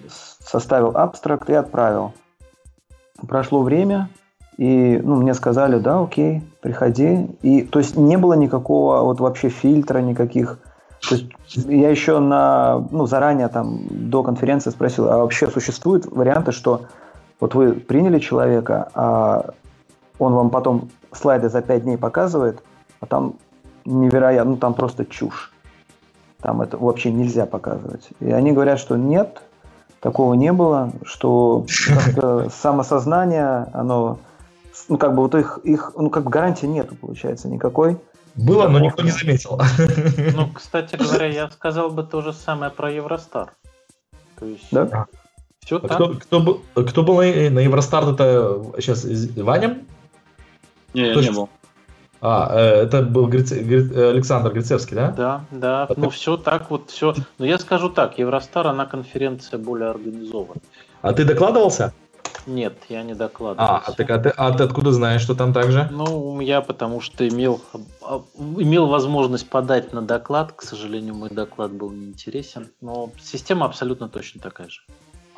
составил 0.09 0.97
абстракт 0.97 1.51
и 1.51 1.55
отправил. 1.55 2.13
Прошло 3.27 3.63
время, 3.63 4.09
и 4.57 5.01
ну, 5.03 5.17
мне 5.17 5.35
сказали, 5.35 5.79
да, 5.79 6.01
окей, 6.01 6.43
приходи. 6.63 7.29
И, 7.43 7.63
то 7.63 7.81
есть 7.81 7.97
не 7.97 8.17
было 8.17 8.35
никакого 8.35 9.03
вот 9.03 9.21
вообще 9.21 9.49
фильтра, 9.49 9.99
никаких. 9.99 10.59
То 11.09 11.15
есть 11.15 11.27
я 11.67 11.91
еще 11.91 12.19
на, 12.19 12.87
ну, 12.91 13.07
заранее 13.07 13.49
там 13.49 13.81
до 13.91 14.23
конференции 14.23 14.71
спросил, 14.71 15.09
а 15.09 15.19
вообще 15.19 15.49
существуют 15.49 16.07
варианты, 16.07 16.53
что 16.53 16.83
вот 17.39 17.55
вы 17.55 17.73
приняли 17.73 18.19
человека, 18.19 18.91
а 18.95 19.51
он 20.19 20.35
вам 20.35 20.51
потом 20.51 20.89
слайды 21.13 21.49
за 21.49 21.63
пять 21.63 21.85
дней 21.85 21.99
показывает, 21.99 22.63
а 23.01 23.07
там 23.07 23.35
невероятно, 23.85 24.53
ну 24.53 24.57
там 24.57 24.75
просто 24.75 25.05
чушь. 25.05 25.53
Там 26.41 26.63
это 26.63 26.77
вообще 26.77 27.13
нельзя 27.13 27.47
показывать. 27.47 28.09
И 28.21 28.31
они 28.31 28.53
говорят, 28.53 28.79
что 28.79 28.97
нет, 28.97 29.43
такого 30.01 30.35
не 30.35 30.53
было, 30.53 30.93
что 31.05 31.67
самосознание, 32.51 33.67
оно, 33.73 34.19
ну, 34.89 34.99
как 34.99 35.15
бы 35.15 35.23
вот 35.23 35.35
их, 35.35 35.61
их, 35.65 35.93
ну, 35.97 36.11
как 36.11 36.25
бы 36.25 36.31
гарантии 36.31 36.67
нету, 36.67 36.95
получается, 36.95 37.49
никакой. 37.49 37.99
Было, 38.37 38.69
но 38.69 38.79
никто 38.79 39.03
не 39.03 39.11
заметил. 39.11 39.61
Ну, 40.35 40.51
кстати 40.53 40.97
говоря, 40.97 41.27
я 41.27 41.51
сказал 41.51 41.91
бы 41.91 42.03
то 42.03 42.21
же 42.23 42.33
самое 42.33 42.71
про 42.71 42.91
Евростар. 42.91 43.53
То 44.39 44.45
есть, 44.45 44.69
да? 44.71 45.07
Все 45.65 45.77
а 45.77 45.81
так. 45.81 45.97
Кто, 45.97 46.15
кто, 46.15 46.41
был, 46.41 46.63
кто 46.75 47.03
был 47.03 47.17
на, 47.17 47.51
на 47.51 47.61
Евростар, 47.61 48.09
это 48.09 48.63
сейчас 48.79 49.05
Ваня? 49.37 49.79
Не, 50.95 51.09
я 51.09 51.15
не 51.15 51.31
был. 51.31 51.49
А, 52.21 52.51
э, 52.55 52.83
это 52.85 53.03
был 53.03 53.27
Грице, 53.27 53.61
Гри, 53.61 53.95
Александр 53.95 54.53
Грицевский, 54.53 54.97
да? 54.97 55.11
Да, 55.11 55.45
да. 55.51 55.83
А 55.85 55.95
ну, 55.97 56.07
ты... 56.07 56.11
все 56.11 56.37
так 56.37 56.71
вот, 56.71 56.91
все. 56.91 57.15
Но 57.39 57.47
я 57.47 57.59
скажу 57.59 57.91
так, 57.91 58.19
Евростар, 58.19 58.67
она 58.67 58.87
конференция 58.87 59.59
более 59.59 59.91
организована. 59.91 60.61
А 61.03 61.13
ты 61.13 61.25
докладывался? 61.25 61.93
Нет, 62.47 62.75
я 62.89 63.03
не 63.03 63.15
докладывался. 63.15 63.83
А, 63.87 63.93
так, 63.93 64.11
а, 64.11 64.19
ты, 64.19 64.29
а 64.29 64.53
ты 64.53 64.65
откуда 64.65 64.93
знаешь, 64.93 65.21
что 65.21 65.35
там 65.35 65.53
так 65.53 65.73
же? 65.73 65.89
Ну, 65.91 66.41
я 66.41 66.61
потому 66.61 67.01
что 67.01 67.27
имел, 67.27 67.61
а, 68.03 68.23
имел 68.39 68.87
возможность 68.87 69.49
подать 69.49 69.93
на 69.93 70.03
доклад. 70.03 70.53
К 70.53 70.63
сожалению, 70.63 71.15
мой 71.15 71.31
доклад 71.31 71.73
был 71.73 71.91
неинтересен. 71.91 72.69
Но 72.81 73.11
система 73.21 73.67
абсолютно 73.67 74.09
точно 74.09 74.41
такая 74.41 74.69
же. 74.69 74.83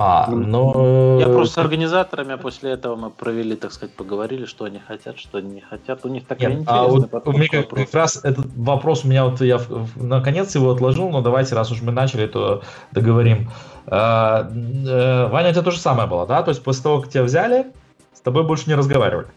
А, 0.00 0.30
ну... 0.30 1.18
Я 1.18 1.26
просто 1.26 1.54
с 1.54 1.58
организаторами, 1.58 2.34
а 2.34 2.36
после 2.36 2.70
этого 2.70 2.94
мы 2.94 3.10
провели, 3.10 3.56
так 3.56 3.72
сказать, 3.72 3.96
поговорили, 3.96 4.44
что 4.44 4.64
они 4.64 4.78
хотят, 4.78 5.18
что 5.18 5.38
они 5.38 5.54
не 5.54 5.60
хотят. 5.60 6.04
У 6.04 6.08
них 6.08 6.24
такая 6.24 6.54
Нет, 6.54 6.64
а 6.68 6.86
вот 6.86 7.10
у 7.26 7.32
меня 7.32 7.48
как, 7.48 7.70
как 7.70 7.92
раз 7.92 8.20
этот 8.22 8.46
вопрос 8.56 9.04
у 9.04 9.08
меня 9.08 9.24
вот 9.24 9.40
я 9.40 9.60
наконец 9.96 10.54
его 10.54 10.70
отложил, 10.70 11.10
но 11.10 11.20
давайте, 11.20 11.56
раз 11.56 11.72
уж 11.72 11.82
мы 11.82 11.90
начали, 11.90 12.28
то 12.28 12.62
договорим. 12.92 13.48
А, 13.48 13.50
а, 13.50 13.77
Ваня, 13.90 15.50
у 15.50 15.52
тебя 15.52 15.62
то 15.62 15.70
же 15.70 15.78
самое 15.78 16.08
было, 16.08 16.26
да? 16.26 16.42
То 16.42 16.50
есть 16.50 16.62
после 16.62 16.82
того, 16.82 17.00
как 17.00 17.10
тебя 17.10 17.22
взяли, 17.22 17.66
с 18.12 18.20
тобой 18.20 18.44
больше 18.44 18.64
не 18.66 18.74
разговаривали? 18.74 19.28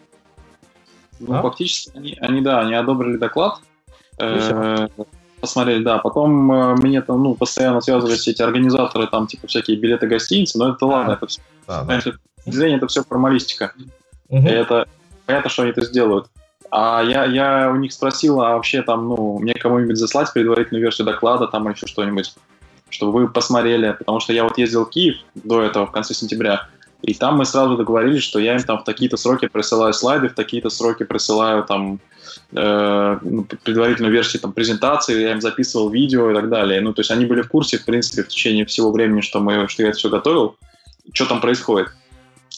Ну, 1.19 1.35
а? 1.35 1.41
фактически, 1.41 1.95
они, 1.95 2.17
они, 2.19 2.41
да, 2.41 2.59
они 2.59 2.73
одобрили 2.73 3.17
доклад 3.17 3.59
посмотреть, 5.41 5.83
да. 5.83 5.97
Потом 5.97 6.51
э, 6.51 6.75
мне 6.75 7.01
там, 7.01 7.21
ну, 7.23 7.35
постоянно 7.35 7.81
связывались 7.81 8.27
эти 8.27 8.41
организаторы, 8.41 9.07
там, 9.07 9.27
типа, 9.27 9.47
всякие 9.47 9.77
билеты 9.77 10.07
гостиницы, 10.07 10.57
но 10.57 10.69
это 10.69 10.85
ладно, 10.85 11.13
это 11.13 11.27
все, 11.27 11.41
да, 11.67 11.85
это 11.87 12.87
все 12.87 13.03
формалистика. 13.03 13.73
Угу. 14.29 14.47
И 14.47 14.51
это 14.51 14.87
понятно, 15.25 15.49
что 15.49 15.63
они 15.63 15.71
это 15.71 15.81
сделают. 15.81 16.27
А 16.69 17.01
я, 17.03 17.25
я 17.25 17.69
у 17.69 17.75
них 17.75 17.91
спросил, 17.91 18.41
а 18.41 18.53
вообще 18.53 18.81
там, 18.81 19.09
ну, 19.09 19.39
мне 19.39 19.53
кому-нибудь 19.53 19.97
заслать 19.97 20.31
предварительную 20.31 20.81
версию 20.81 21.05
доклада, 21.05 21.47
там, 21.47 21.69
еще 21.69 21.85
что-нибудь, 21.87 22.33
чтобы 22.91 23.11
вы 23.13 23.27
посмотрели, 23.27 23.95
потому 23.97 24.19
что 24.19 24.33
я 24.33 24.43
вот 24.43 24.57
ездил 24.57 24.85
в 24.85 24.89
Киев 24.89 25.15
до 25.33 25.61
этого, 25.61 25.87
в 25.87 25.91
конце 25.91 26.13
сентября, 26.13 26.67
и 27.01 27.13
там 27.15 27.37
мы 27.37 27.45
сразу 27.45 27.77
договорились, 27.77 28.23
что 28.23 28.39
я 28.39 28.55
им 28.55 28.63
там 28.63 28.79
в 28.79 28.83
такие-то 28.83 29.17
сроки 29.17 29.47
присылаю 29.47 29.93
слайды, 29.93 30.29
в 30.29 30.35
такие-то 30.35 30.69
сроки 30.69 31.03
присылаю 31.03 31.63
там 31.63 31.99
э, 32.51 33.17
ну, 33.21 33.43
предварительную 33.63 34.13
версию 34.13 34.41
там, 34.41 34.53
презентации, 34.53 35.21
я 35.21 35.31
им 35.31 35.41
записывал 35.41 35.89
видео 35.89 36.29
и 36.29 36.35
так 36.35 36.49
далее. 36.49 36.79
Ну, 36.81 36.93
то 36.93 36.99
есть 36.99 37.09
они 37.09 37.25
были 37.25 37.41
в 37.41 37.49
курсе, 37.49 37.79
в 37.79 37.85
принципе, 37.85 38.23
в 38.23 38.27
течение 38.27 38.65
всего 38.65 38.91
времени, 38.91 39.21
что, 39.21 39.39
мы, 39.39 39.67
что 39.67 39.81
я 39.81 39.89
это 39.89 39.97
все 39.97 40.09
готовил, 40.09 40.57
что 41.11 41.25
там 41.25 41.41
происходит. 41.41 41.89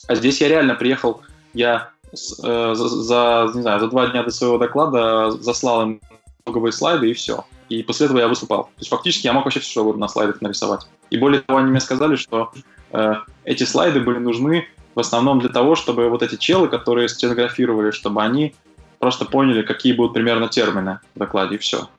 А 0.08 0.16
здесь 0.16 0.42
я 0.42 0.50
реально 0.50 0.76
приехал, 0.76 1.22
я 1.54 1.92
э, 2.12 2.74
за, 2.76 2.88
за, 2.90 3.52
не 3.56 3.62
знаю, 3.62 3.80
за 3.80 3.88
два 3.88 4.08
дня 4.08 4.24
до 4.24 4.32
своего 4.32 4.58
доклада 4.58 5.32
заслал 5.32 5.84
им 5.84 6.02
итоговые 6.46 6.72
слайды 6.72 7.10
и 7.10 7.14
все. 7.14 7.46
И 7.70 7.84
после 7.84 8.06
этого 8.06 8.20
я 8.20 8.28
выступал. 8.28 8.66
То 8.66 8.80
есть 8.80 8.90
фактически 8.90 9.28
я 9.28 9.34
мог 9.34 9.46
вообще 9.46 9.60
все 9.60 9.72
что 9.72 9.82
угодно 9.82 10.02
на 10.02 10.08
слайдах 10.08 10.42
нарисовать. 10.42 10.88
И 11.10 11.18
более 11.18 11.42
того, 11.42 11.60
они 11.60 11.72
мне 11.72 11.80
сказали, 11.80 12.16
что 12.16 12.52
э, 12.92 13.16
эти 13.46 13.64
слайды 13.64 14.00
были 14.00 14.20
нужны 14.20 14.68
в 14.96 15.00
основном 15.00 15.40
для 15.40 15.50
того, 15.50 15.76
чтобы 15.76 16.10
вот 16.10 16.22
эти 16.22 16.36
челы, 16.36 16.68
которые 16.68 17.10
стенографировали, 17.10 17.92
чтобы 17.92 18.22
они 18.22 18.56
просто 19.00 19.26
поняли, 19.26 19.64
какие 19.64 19.94
будут 19.94 20.14
примерно 20.14 20.48
термины 20.48 21.00
в 21.16 21.20
докладе, 21.20 21.56
и 21.56 21.58
все. 21.58 21.90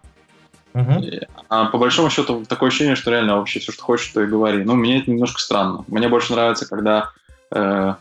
Uh-huh. 0.74 1.28
А 1.48 1.66
по 1.66 1.78
большому 1.78 2.10
счету 2.10 2.44
такое 2.48 2.68
ощущение, 2.68 2.96
что 2.96 3.10
реально 3.10 3.36
вообще 3.36 3.60
все, 3.60 3.72
что 3.72 3.82
хочешь, 3.82 4.08
то 4.08 4.22
и 4.22 4.26
говори. 4.26 4.64
Ну, 4.64 4.74
мне 4.74 4.98
это 4.98 5.10
немножко 5.10 5.40
странно. 5.40 5.84
Мне 5.86 6.08
больше 6.08 6.32
нравится, 6.32 6.66
когда, 6.68 7.10
э, 7.52 7.94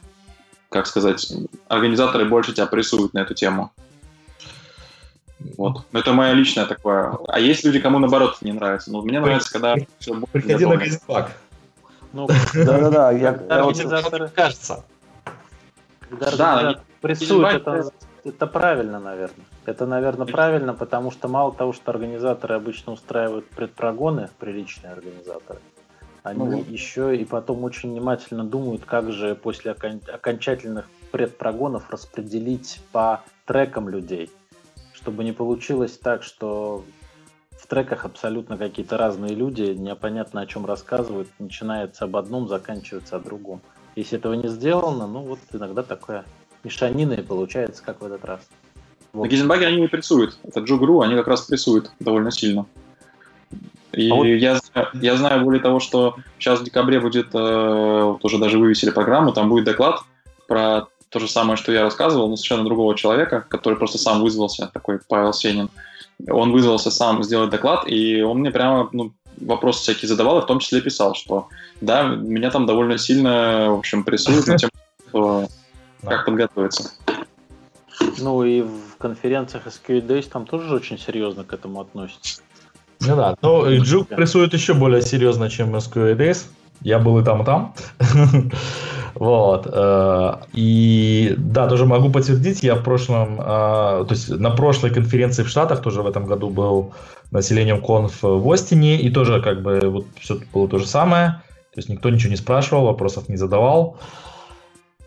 как 0.70 0.88
сказать, 0.88 1.32
организаторы 1.68 2.26
больше 2.26 2.54
тебя 2.54 2.66
прессуют 2.66 3.14
на 3.14 3.20
эту 3.20 3.34
тему. 3.34 3.72
Вот. 5.58 5.86
Но 5.92 6.00
это 6.00 6.14
моя 6.14 6.34
личная 6.34 6.66
такое. 6.66 7.18
А 7.28 7.40
есть 7.40 7.64
люди, 7.64 7.80
кому 7.80 8.00
наоборот 8.00 8.38
не 8.42 8.52
нравится. 8.52 8.92
Но 8.92 9.02
мне 9.02 9.20
нравится, 9.20 9.52
когда 9.52 9.76
все 10.00 10.16
Приходи 10.32 10.66
на 10.66 10.78
Газипак. 10.78 11.32
Ну, 12.14 12.28
да-да-да. 12.54 13.12
Я, 13.12 13.34
кажется. 14.36 14.84
Да, 16.38 16.76
прессуют, 17.02 17.54
это, 17.54 17.92
это 18.24 18.48
правильно, 18.48 19.00
наверное. 19.00 19.46
Это, 19.66 19.86
наверное, 19.86 20.28
правильно, 20.28 20.74
потому 20.74 21.10
что 21.12 21.28
мало 21.28 21.54
того, 21.54 21.74
что 21.74 21.92
организаторы 21.92 22.56
обычно 22.56 22.94
устраивают 22.94 23.50
предпрогоны, 23.50 24.30
приличные 24.38 24.94
организаторы, 24.94 25.60
они 26.22 26.40
ну, 26.40 26.64
еще 26.68 27.16
и 27.16 27.26
потом 27.26 27.64
очень 27.64 27.92
внимательно 27.92 28.44
думают, 28.44 28.86
как 28.86 29.12
же 29.12 29.36
после 29.36 29.72
окон- 29.72 30.02
окончательных 30.12 30.88
предпрогонов 31.12 31.90
распределить 31.90 32.82
по 32.92 33.22
трекам 33.46 33.90
людей, 33.90 34.32
чтобы 35.04 35.26
не 35.26 35.34
получилось 35.34 35.98
так, 36.02 36.24
что 36.24 36.86
в 37.58 37.68
треках 37.68 38.06
абсолютно 38.06 38.58
какие-то 38.58 38.98
разные 38.98 39.36
люди, 39.36 39.64
непонятно 39.64 40.40
о 40.40 40.46
чем 40.46 40.66
рассказывают, 40.66 41.28
начинается 41.40 42.06
об 42.06 42.16
одном, 42.16 42.48
заканчивается 42.48 43.18
о 43.18 43.20
другом. 43.20 43.62
Если 43.98 44.18
этого 44.18 44.34
не 44.34 44.48
сделано, 44.48 45.06
ну 45.06 45.20
вот 45.20 45.40
иногда 45.52 45.84
такое 45.84 46.24
мешанина 46.64 47.14
и 47.14 47.22
получается, 47.22 47.84
как 47.84 48.02
в 48.02 48.06
этот 48.06 48.24
раз. 48.24 48.48
Вот. 49.12 49.26
На 49.26 49.28
Гизенбаге 49.28 49.68
они 49.68 49.82
не 49.82 49.88
прессуют. 49.88 50.40
Это 50.42 50.62
Джугру, 50.62 51.02
они 51.02 51.16
как 51.16 51.28
раз 51.28 51.42
прессуют 51.42 51.92
довольно 52.00 52.32
сильно. 52.32 52.66
И 53.92 54.10
а 54.10 54.16
вот... 54.16 54.24
я, 54.24 54.58
я 54.94 55.18
знаю 55.18 55.44
более 55.44 55.62
того, 55.62 55.82
что 55.82 56.16
сейчас 56.40 56.62
в 56.62 56.64
декабре 56.64 57.02
будет, 57.02 57.36
э, 57.36 58.04
вот 58.04 58.24
уже 58.24 58.38
даже 58.38 58.58
вывесили 58.58 58.90
программу, 58.90 59.34
там 59.34 59.50
будет 59.50 59.66
доклад 59.66 60.00
про 60.48 60.88
то 61.14 61.20
же 61.20 61.28
самое, 61.28 61.58
что 61.58 61.72
я 61.72 61.84
рассказывал, 61.84 62.28
но 62.28 62.36
совершенно 62.36 62.66
другого 62.66 62.96
человека, 62.96 63.46
который 63.48 63.78
просто 63.78 64.00
сам 64.00 64.22
вызвался, 64.22 64.70
такой 64.74 65.00
Павел 65.08 65.32
Сенин. 65.32 65.70
Он 66.28 66.52
вызвался 66.52 66.90
сам 66.90 67.24
сделать 67.24 67.52
доклад, 67.52 67.88
и 67.88 68.22
он 68.24 68.40
мне 68.40 68.50
прямо 68.50 68.90
ну, 68.92 69.14
вопросы 69.38 69.82
всякие 69.82 70.10
задавал, 70.10 70.40
и 70.40 70.42
в 70.42 70.48
том 70.48 70.60
числе 70.60 70.82
писал, 70.82 71.14
что 71.14 71.50
да, 71.82 72.04
меня 72.04 72.50
там 72.50 72.66
довольно 72.66 72.98
сильно, 72.98 73.68
в 73.70 73.78
общем, 73.80 74.04
прессуют 74.04 74.48
на 74.48 74.58
тему, 74.58 75.50
как 76.04 76.26
подготовиться. 76.26 76.92
Ну 78.18 78.44
и 78.44 78.62
в 78.62 78.98
конференциях 78.98 79.68
SQL 79.68 80.06
Days 80.06 80.30
там 80.30 80.48
тоже 80.48 80.74
очень 80.74 80.98
серьезно 80.98 81.44
к 81.44 81.54
этому 81.54 81.80
относятся. 81.80 82.42
Ну 83.02 83.16
да, 83.16 83.36
но 83.42 83.70
Джук 83.76 84.08
прессует 84.08 84.54
еще 84.54 84.74
более 84.74 85.04
серьезно, 85.04 85.50
чем 85.50 85.76
SQL 85.76 86.18
Days. 86.18 86.46
Я 86.82 86.98
был 86.98 87.20
и 87.20 87.24
там, 87.24 87.44
и 87.44 87.46
там. 87.46 87.76
Вот. 89.16 89.68
Э, 89.72 90.38
и 90.54 91.36
да, 91.38 91.68
тоже 91.68 91.86
могу 91.86 92.10
подтвердить, 92.10 92.64
я 92.64 92.76
в 92.76 92.84
прошлом, 92.84 93.40
э, 93.40 93.44
то 93.44 94.08
есть 94.10 94.30
на 94.30 94.50
прошлой 94.52 94.92
конференции 94.92 95.44
в 95.44 95.50
Штатах 95.50 95.82
тоже 95.82 96.02
в 96.02 96.08
этом 96.08 96.26
году 96.26 96.50
был 96.50 96.94
населением 97.32 97.82
конф 97.82 98.22
в 98.22 98.52
Остине, 98.52 99.00
и 99.00 99.10
тоже 99.10 99.42
как 99.42 99.62
бы 99.62 99.80
вот 99.84 100.06
все 100.20 100.40
было 100.54 100.68
то 100.68 100.78
же 100.78 100.88
самое. 100.88 101.42
То 101.74 101.80
есть 101.80 101.90
никто 101.90 102.10
ничего 102.10 102.30
не 102.30 102.38
спрашивал, 102.38 102.86
вопросов 102.86 103.30
не 103.30 103.38
задавал. 103.38 103.98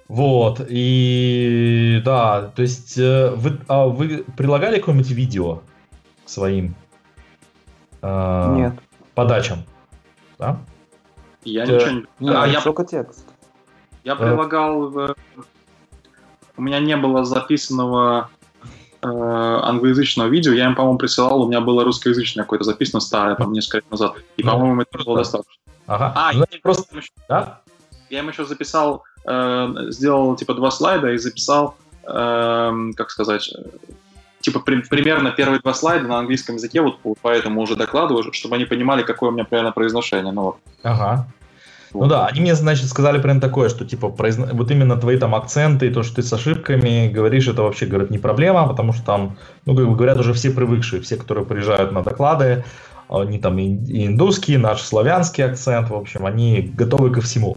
Вот, 0.09 0.65
и 0.69 2.01
да, 2.05 2.53
то 2.55 2.62
есть 2.62 2.97
э, 2.97 3.31
вы, 3.35 3.59
а 3.66 3.87
вы 3.87 4.24
прилагали 4.37 4.78
какое-нибудь 4.78 5.11
видео 5.11 5.62
к 6.24 6.28
своим 6.28 6.77
э, 8.03 8.55
Нет. 8.57 8.74
подачам? 9.16 9.65
Да? 10.39 10.61
Я 11.45 11.65
ничего 11.66 11.91
не... 11.91 12.05
Нет, 12.20 12.37
а, 12.37 12.47
я... 12.47 12.61
только 12.61 12.85
текст. 12.85 13.27
Я 14.07 14.15
прилагал... 14.15 14.89
В... 14.89 15.16
У 16.57 16.62
меня 16.62 16.78
не 16.78 16.97
было 16.97 17.24
записанного 17.24 18.31
э, 19.03 19.09
англоязычного 19.09 20.28
видео. 20.28 20.53
Я 20.53 20.66
им, 20.66 20.77
по-моему, 20.77 20.97
присылал. 20.97 21.43
У 21.43 21.49
меня 21.49 21.61
было 21.61 21.83
русскоязычное 21.83 22.45
какое-то 22.45 22.65
записано 22.65 23.01
старое, 23.01 23.35
там, 23.35 23.53
несколько 23.53 23.78
лет 23.78 23.91
назад. 23.91 24.15
И, 24.37 24.45
ну, 24.45 24.53
по-моему, 24.53 24.83
это 24.83 25.05
было 25.05 25.19
достаточно. 25.19 25.61
Ага. 25.89 26.12
А, 26.15 26.33
ну, 26.33 26.45
я, 26.49 26.59
просто... 26.62 26.97
еще, 26.97 27.11
да? 27.28 27.62
я 28.09 28.20
им 28.20 28.28
еще 28.28 28.45
записал, 28.45 29.03
э, 29.24 29.74
сделал, 29.89 30.37
типа, 30.37 30.55
два 30.55 30.70
слайда 30.70 31.11
и 31.11 31.19
записал, 31.19 31.74
э, 32.05 32.91
как 32.97 33.11
сказать, 33.11 33.53
типа 34.41 34.61
при, 34.61 34.83
примерно 34.83 35.33
первые 35.33 35.59
два 35.59 35.74
слайда 35.74 36.07
на 36.07 36.19
английском 36.20 36.55
языке, 36.55 36.81
вот 36.81 36.99
поэтому 37.23 37.61
уже 37.61 37.74
докладываю, 37.74 38.33
чтобы 38.33 38.55
они 38.55 38.66
понимали, 38.66 39.03
какое 39.03 39.31
у 39.31 39.33
меня 39.33 39.45
примерно 39.45 39.73
произношение. 39.73 40.33
Ну, 40.33 40.43
вот. 40.43 40.57
Ага. 40.85 41.27
Ну 42.01 42.06
да, 42.06 42.27
они 42.27 42.40
мне, 42.40 42.55
значит, 42.55 42.89
сказали 42.89 43.20
прям 43.20 43.40
такое, 43.40 43.68
что 43.68 43.85
типа 43.85 44.10
произно... 44.10 44.48
вот 44.52 44.70
именно 44.70 44.97
твои 44.97 45.18
там 45.18 45.35
акценты, 45.35 45.90
то, 45.90 46.02
что 46.02 46.16
ты 46.16 46.23
с 46.23 46.32
ошибками 46.32 47.09
говоришь, 47.09 47.48
это 47.48 47.62
вообще, 47.62 47.86
говорят, 47.86 48.10
не 48.10 48.18
проблема, 48.18 48.66
потому 48.66 48.93
что 48.93 49.05
там, 49.05 49.36
ну, 49.64 49.74
как 49.74 49.89
бы 49.89 49.97
говорят, 49.97 50.18
уже 50.18 50.32
все 50.32 50.51
привыкшие, 50.51 51.02
все, 51.02 51.16
которые 51.16 51.47
приезжают 51.47 51.93
на 51.93 52.02
доклады, 52.02 52.64
они 53.09 53.39
там 53.39 53.59
и 53.59 54.06
индусский, 54.06 54.56
наш 54.56 54.82
славянский 54.82 55.44
акцент, 55.44 55.90
в 55.90 55.94
общем, 55.94 56.27
они 56.27 56.73
готовы 56.74 57.10
ко 57.10 57.20
всему. 57.20 57.56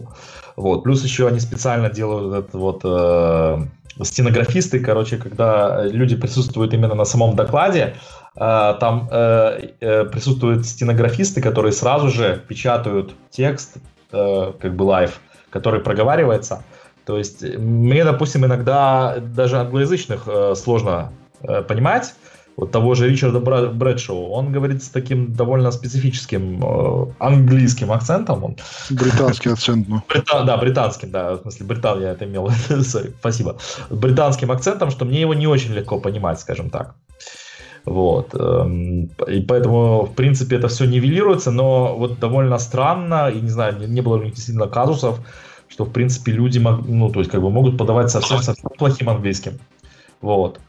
Вот. 0.56 0.84
Плюс 0.84 1.02
еще 1.04 1.26
они 1.26 1.40
специально 1.40 1.90
делают 1.90 2.46
это 2.46 2.58
вот 2.58 2.80
э, 2.84 3.58
стенографисты, 4.02 4.80
короче, 4.80 5.16
когда 5.16 5.84
люди 5.84 6.16
присутствуют 6.16 6.74
именно 6.74 6.94
на 6.94 7.04
самом 7.04 7.36
докладе, 7.36 7.96
э, 8.36 8.74
там 8.80 9.08
э, 9.10 9.70
э, 9.80 10.04
присутствуют 10.04 10.66
стенографисты, 10.66 11.40
которые 11.40 11.72
сразу 11.72 12.10
же 12.10 12.42
печатают 12.46 13.14
текст 13.30 13.78
Э, 14.12 14.52
как 14.58 14.74
бы 14.74 14.82
live, 14.82 15.20
который 15.50 15.80
проговаривается. 15.80 16.64
То 17.06 17.16
есть 17.16 17.42
мне, 17.42 18.04
допустим, 18.04 18.44
иногда 18.44 19.16
даже 19.20 19.58
англоязычных 19.58 20.22
э, 20.26 20.54
сложно 20.56 21.12
э, 21.42 21.62
понимать. 21.62 22.14
Вот 22.56 22.72
того 22.72 22.94
же 22.94 23.08
Ричарда 23.08 23.40
Брэдшоу, 23.40 24.30
он 24.30 24.52
говорит 24.52 24.82
с 24.82 24.88
таким 24.88 25.32
довольно 25.32 25.70
специфическим 25.70 26.60
э, 26.62 27.06
английским 27.18 27.90
акцентом. 27.92 28.44
Он... 28.44 28.56
Британский 28.90 29.50
акцент, 29.50 29.88
ну. 29.88 30.02
Брита... 30.08 30.42
Да, 30.44 30.56
британским, 30.56 31.10
да, 31.10 31.34
в 31.34 31.42
смысле, 31.42 31.66
Британ 31.66 32.00
я 32.00 32.10
это 32.10 32.24
имел, 32.24 32.48
Sorry, 32.68 33.14
спасибо. 33.18 33.56
Британским 33.90 34.50
акцентом, 34.50 34.90
что 34.90 35.04
мне 35.04 35.20
его 35.20 35.34
не 35.34 35.46
очень 35.46 35.72
легко 35.72 36.00
понимать, 36.00 36.40
скажем 36.40 36.68
так. 36.68 36.96
Вот. 37.84 38.34
Эм, 38.34 39.10
и 39.26 39.40
поэтому, 39.40 40.04
в 40.04 40.14
принципе, 40.14 40.56
это 40.56 40.68
все 40.68 40.84
нивелируется, 40.84 41.50
но 41.50 41.96
вот 41.96 42.18
довольно 42.18 42.58
странно, 42.58 43.30
и 43.30 43.40
не 43.40 43.48
знаю, 43.48 43.78
не, 43.78 43.86
не 43.86 44.00
было 44.00 44.16
у 44.16 44.22
них 44.22 44.34
действительно 44.34 44.66
казусов, 44.66 45.20
что, 45.68 45.84
в 45.84 45.92
принципе, 45.92 46.32
люди 46.32 46.58
мог, 46.58 46.86
ну, 46.86 47.10
то 47.10 47.20
есть, 47.20 47.30
как 47.30 47.40
бы 47.40 47.50
могут 47.50 47.78
подавать 47.78 48.10
совсем, 48.10 48.38
совсем 48.42 48.70
плохим 48.76 49.08
английским. 49.08 49.58
Вот. 50.20 50.60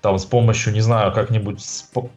Там 0.00 0.18
с 0.18 0.26
помощью, 0.26 0.74
не 0.74 0.82
знаю, 0.82 1.12
как-нибудь 1.14 1.64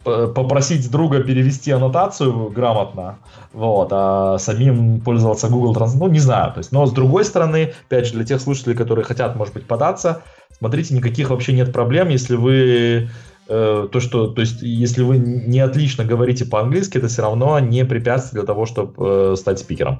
попросить 0.03 0.91
друга 0.91 1.23
перевести 1.23 1.71
аннотацию 1.71 2.49
грамотно, 2.49 3.19
вот, 3.53 3.87
а 3.91 4.37
самим 4.39 4.99
пользоваться 4.99 5.47
Google 5.47 5.73
Translate, 5.73 5.97
ну, 5.99 6.07
не 6.09 6.19
знаю. 6.19 6.51
То 6.51 6.57
есть, 6.57 6.73
но 6.73 6.85
с 6.85 6.91
другой 6.91 7.23
стороны, 7.23 7.73
опять 7.87 8.07
же, 8.07 8.13
для 8.13 8.25
тех 8.25 8.41
слушателей, 8.41 8.75
которые 8.75 9.05
хотят, 9.05 9.37
может 9.37 9.53
быть, 9.53 9.65
податься, 9.65 10.21
смотрите, 10.57 10.95
никаких 10.95 11.29
вообще 11.29 11.53
нет 11.53 11.71
проблем, 11.71 12.09
если 12.09 12.35
вы 12.35 13.09
Э, 13.49 13.87
то, 13.91 13.99
что, 13.99 14.27
то 14.27 14.41
есть, 14.41 14.61
если 14.61 15.03
вы 15.03 15.17
не 15.17 15.59
отлично 15.59 16.03
говорите 16.03 16.45
по-английски, 16.45 16.97
это 16.97 17.07
все 17.07 17.21
равно 17.21 17.57
не 17.59 17.85
препятствие 17.85 18.41
для 18.41 18.47
того, 18.47 18.65
чтобы 18.65 18.93
э, 18.97 19.35
стать 19.37 19.59
спикером. 19.59 19.99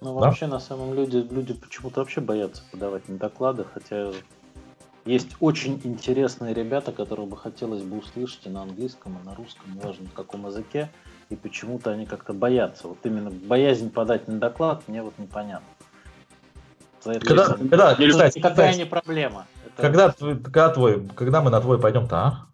Ну, 0.00 0.14
да? 0.20 0.26
вообще, 0.26 0.46
на 0.46 0.60
самом 0.60 0.94
деле, 0.94 1.26
люди 1.28 1.54
почему-то 1.54 2.00
вообще 2.00 2.20
боятся 2.20 2.62
подавать 2.70 3.08
на 3.08 3.18
доклады, 3.18 3.64
хотя 3.72 4.12
есть 5.04 5.36
очень 5.40 5.80
интересные 5.82 6.54
ребята, 6.54 6.92
которых 6.92 7.28
бы 7.28 7.36
хотелось 7.36 7.82
бы 7.82 7.98
услышать 7.98 8.40
и 8.44 8.48
на 8.48 8.62
английском, 8.62 9.18
и 9.20 9.26
на 9.26 9.34
русском, 9.34 9.74
неважно 9.74 10.04
на 10.04 10.10
каком 10.10 10.46
языке, 10.46 10.90
и 11.30 11.36
почему-то 11.36 11.90
они 11.90 12.06
как-то 12.06 12.32
боятся. 12.32 12.86
Вот 12.88 12.98
именно 13.04 13.30
боязнь 13.30 13.90
подать 13.90 14.28
на 14.28 14.38
доклад 14.38 14.82
мне 14.86 15.02
вот 15.02 15.14
непонятно. 15.18 15.66
За 17.02 17.12
это 17.12 17.26
когда, 17.26 17.54
когда, 17.54 17.94
кстати, 17.94 18.40
какая 18.40 18.76
не 18.76 18.84
проблема. 18.84 19.46
Это... 19.64 19.82
Когда, 19.82 20.10
когда, 20.12 20.68
твой, 20.68 21.06
когда 21.14 21.40
мы 21.40 21.50
на 21.50 21.60
твой 21.60 21.80
пойдем-то, 21.80 22.16
а? 22.16 22.47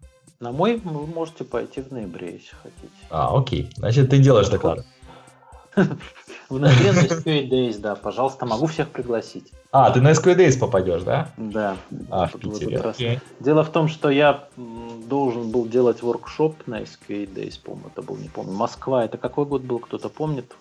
На 0.45 0.51
мой 0.51 0.79
вы 0.83 1.07
можете 1.07 1.43
пойти 1.43 1.81
в 1.81 1.91
ноябре, 1.91 2.33
если 2.33 2.55
хотите. 2.61 2.93
А, 3.09 3.35
окей. 3.35 3.67
Значит, 3.77 4.11
ты 4.11 4.19
делаешь 4.19 4.47
доклады. 4.47 4.83
В 6.49 6.59
ноябре 6.59 6.91
на 6.91 6.99
SQA 6.99 7.49
Days, 7.49 7.79
да, 7.79 7.95
пожалуйста, 7.95 8.45
могу 8.45 8.67
всех 8.67 8.89
пригласить. 8.89 9.51
А, 9.71 9.89
ты 9.89 10.01
на 10.01 10.11
SQA 10.11 10.37
Days 10.37 10.59
попадешь, 10.59 11.01
да? 11.01 11.31
Да. 11.37 11.77
А, 12.11 12.27
в 12.27 12.33
Питере. 12.33 12.77
Okay. 12.77 13.19
Дело 13.39 13.63
в 13.63 13.71
том, 13.71 13.87
что 13.87 14.11
я 14.11 14.43
должен 15.09 15.49
был 15.49 15.65
делать 15.65 16.03
воркшоп 16.03 16.67
на 16.67 16.81
SQA 16.81 17.25
Days, 17.33 17.59
по-моему, 17.59 17.87
это 17.91 18.03
был, 18.03 18.15
не 18.17 18.29
помню. 18.29 18.53
Москва, 18.53 19.03
это 19.03 19.17
какой 19.17 19.45
год 19.45 19.63
был, 19.63 19.79
кто-то 19.79 20.09
помнит? 20.09 20.53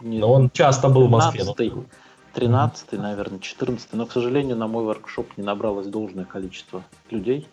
Не... 0.00 0.18
Но 0.18 0.32
он 0.32 0.48
часто 0.48 0.88
был 0.88 1.08
в 1.08 1.10
Москве. 1.10 1.44
13 1.44 2.88
mm-hmm. 2.88 2.98
наверное, 2.98 3.38
14 3.38 3.92
но, 3.92 4.06
к 4.06 4.12
сожалению, 4.12 4.56
на 4.56 4.66
мой 4.66 4.84
воркшоп 4.84 5.36
не 5.36 5.44
набралось 5.44 5.88
должное 5.88 6.24
количество 6.24 6.82
людей. 7.10 7.46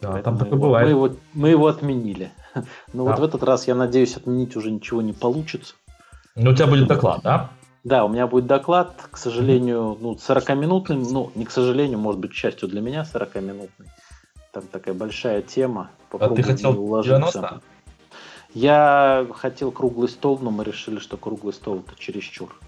Да, 0.00 0.20
там 0.22 0.38
такое 0.38 0.58
бывает. 0.58 0.86
Мы 0.86 0.90
его, 0.90 1.16
мы 1.34 1.48
его 1.48 1.66
отменили. 1.68 2.30
Но 2.92 3.04
да. 3.04 3.10
вот 3.10 3.20
в 3.20 3.24
этот 3.24 3.42
раз, 3.42 3.66
я 3.66 3.74
надеюсь, 3.74 4.16
отменить 4.16 4.56
уже 4.56 4.70
ничего 4.70 5.02
не 5.02 5.12
получится. 5.12 5.74
Ну, 6.34 6.50
у 6.50 6.54
тебя 6.54 6.66
будет 6.66 6.86
доклад, 6.86 7.22
да? 7.22 7.50
Да, 7.82 8.04
у 8.04 8.08
меня 8.08 8.26
будет 8.26 8.46
доклад, 8.46 9.08
к 9.10 9.16
сожалению, 9.16 9.96
ну, 10.00 10.14
40-минутный, 10.14 10.96
ну, 10.96 11.30
не 11.34 11.44
к 11.44 11.50
сожалению, 11.50 11.98
может 11.98 12.20
быть, 12.20 12.32
к 12.32 12.34
счастью 12.34 12.68
для 12.68 12.80
меня, 12.80 13.02
40-минутный. 13.02 13.86
Там 14.52 14.64
такая 14.64 14.94
большая 14.94 15.40
тема. 15.40 15.90
Попробую 16.10 16.40
а 16.40 16.42
ты 16.42 16.42
хотел 16.42 16.80
уложиться. 16.82 17.32
90? 17.32 17.60
Я 18.54 19.26
хотел 19.34 19.70
круглый 19.70 20.08
стол, 20.08 20.38
но 20.40 20.50
мы 20.50 20.64
решили, 20.64 20.98
что 20.98 21.16
круглый 21.16 21.52
стол 21.52 21.84
это 21.86 21.98
чересчур. 21.98 22.58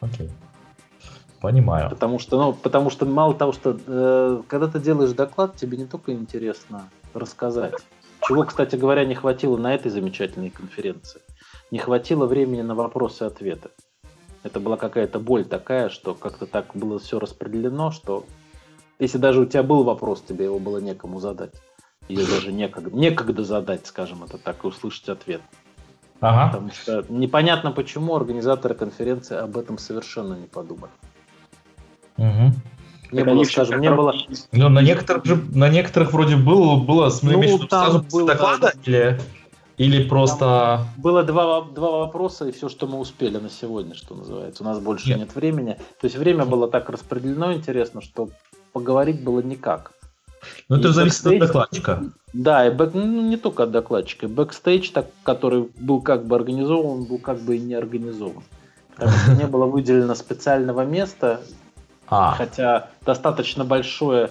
Окей. 0.00 0.30
Понимаю. 1.40 1.90
Потому 1.90 2.18
что, 2.18 2.36
ну, 2.36 2.52
потому 2.52 2.90
что 2.90 3.06
мало 3.06 3.34
того, 3.34 3.52
что 3.52 3.78
э, 3.86 4.42
когда 4.48 4.66
ты 4.66 4.80
делаешь 4.80 5.12
доклад, 5.12 5.56
тебе 5.56 5.78
не 5.78 5.86
только 5.86 6.12
интересно 6.12 6.88
рассказать. 7.14 7.74
Чего, 8.26 8.44
кстати 8.44 8.76
говоря, 8.76 9.04
не 9.04 9.14
хватило 9.14 9.56
на 9.56 9.74
этой 9.74 9.90
замечательной 9.90 10.50
конференции. 10.50 11.20
Не 11.70 11.78
хватило 11.78 12.26
времени 12.26 12.62
на 12.62 12.74
вопросы 12.74 13.24
и 13.24 13.26
ответы. 13.28 13.70
Это 14.42 14.60
была 14.60 14.76
какая-то 14.76 15.20
боль 15.20 15.44
такая, 15.44 15.88
что 15.88 16.14
как-то 16.14 16.46
так 16.46 16.70
было 16.74 16.98
все 16.98 17.18
распределено, 17.18 17.90
что 17.90 18.24
если 18.98 19.18
даже 19.18 19.40
у 19.40 19.46
тебя 19.46 19.62
был 19.62 19.84
вопрос, 19.84 20.22
тебе 20.22 20.46
его 20.46 20.58
было 20.58 20.78
некому 20.78 21.20
задать. 21.20 21.54
Или 22.08 22.24
даже 22.24 22.52
некогда, 22.52 22.96
некогда 22.96 23.44
задать, 23.44 23.86
скажем 23.86 24.24
это 24.24 24.38
так, 24.38 24.64
и 24.64 24.66
услышать 24.66 25.08
ответ. 25.08 25.42
Ага. 26.20 26.52
Потому 26.52 26.72
что 26.72 27.04
непонятно, 27.08 27.70
почему 27.70 28.16
организаторы 28.16 28.74
конференции 28.74 29.36
об 29.36 29.56
этом 29.56 29.78
совершенно 29.78 30.34
не 30.34 30.46
подумали. 30.46 30.90
Угу. 32.18 32.52
Не 33.12 33.24
было, 33.24 33.44
скажем, 33.44 33.80
не 33.80 33.90
было. 33.90 34.14
Но 34.52 34.68
на 34.68 34.80
некоторых 34.80 35.24
же, 35.24 35.36
на 35.54 35.68
некоторых 35.68 36.12
вроде 36.12 36.36
было, 36.36 36.76
было 36.76 37.10
ну, 37.22 37.58
там 37.58 37.68
сразу 37.68 38.04
был, 38.12 38.26
доклада 38.26 38.72
да. 38.74 38.80
или, 38.84 39.20
или 39.78 40.08
просто. 40.08 40.38
Там 40.38 41.02
было 41.02 41.22
два, 41.24 41.62
два 41.62 42.00
вопроса 42.00 42.46
и 42.46 42.52
все, 42.52 42.68
что 42.68 42.86
мы 42.86 42.98
успели 42.98 43.38
на 43.38 43.48
сегодня, 43.48 43.94
что 43.94 44.14
называется. 44.14 44.62
У 44.62 44.66
нас 44.66 44.78
больше 44.78 45.08
нет, 45.08 45.18
нет 45.20 45.34
времени. 45.34 45.74
То 46.00 46.04
есть 46.04 46.16
время 46.16 46.44
было 46.44 46.68
так 46.68 46.90
распределено, 46.90 47.54
интересно, 47.54 48.02
что 48.02 48.28
поговорить 48.72 49.24
было 49.24 49.40
никак. 49.40 49.92
Ну, 50.68 50.76
это 50.76 50.92
зависит 50.92 51.24
бэкстейдж, 51.24 51.42
от 51.42 51.46
докладчика. 51.46 52.02
Да, 52.34 52.66
и 52.66 52.70
бэк, 52.70 52.90
ну, 52.94 53.22
не 53.22 53.36
только 53.36 53.62
от 53.62 53.70
докладчика. 53.70 54.28
Бэкстейдж, 54.28 54.90
так, 54.92 55.06
который 55.22 55.70
был 55.80 56.02
как 56.02 56.26
бы 56.26 56.36
организован, 56.36 57.04
был 57.04 57.18
как 57.18 57.40
бы 57.40 57.56
и 57.56 57.60
не 57.60 57.74
организован. 57.74 58.42
Потому 58.94 59.16
что 59.16 59.34
не 59.34 59.46
было 59.46 59.66
выделено 59.66 60.14
специального 60.14 60.84
места, 60.84 61.40
а. 62.10 62.34
Хотя 62.36 62.88
достаточно 63.04 63.64
большое 63.64 64.30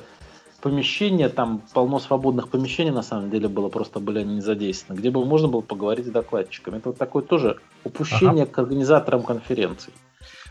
помещение, 0.61 1.29
там 1.29 1.61
полно 1.73 1.99
свободных 1.99 2.49
помещений 2.49 2.91
на 2.91 3.03
самом 3.03 3.29
деле 3.29 3.47
было, 3.47 3.69
просто 3.69 3.99
были 3.99 4.19
они 4.19 4.35
не 4.35 4.41
задействованы, 4.41 4.99
где 4.99 5.11
бы 5.11 5.23
можно 5.23 5.47
было 5.47 5.61
поговорить 5.61 6.07
с 6.07 6.09
докладчиками. 6.09 6.77
Это 6.77 6.89
вот 6.89 6.97
такое 6.97 7.23
тоже 7.23 7.57
упущение 7.83 8.43
ага. 8.43 8.51
к 8.51 8.59
организаторам 8.59 9.23
конференций. 9.23 9.93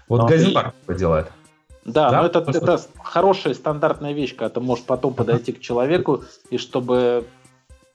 Вот 0.08 0.22
но 0.22 0.26
Газимар 0.26 0.72
это 0.86 0.98
делает. 0.98 1.32
Да, 1.84 2.10
да, 2.10 2.20
но 2.22 2.26
это, 2.26 2.38
это 2.50 2.80
хорошая 2.98 3.54
стандартная 3.54 4.12
вещь, 4.12 4.34
когда 4.34 4.48
ты 4.48 4.60
можешь 4.60 4.84
потом 4.84 5.14
подойти 5.14 5.52
к 5.52 5.60
человеку, 5.60 6.24
и 6.50 6.58
чтобы 6.58 7.26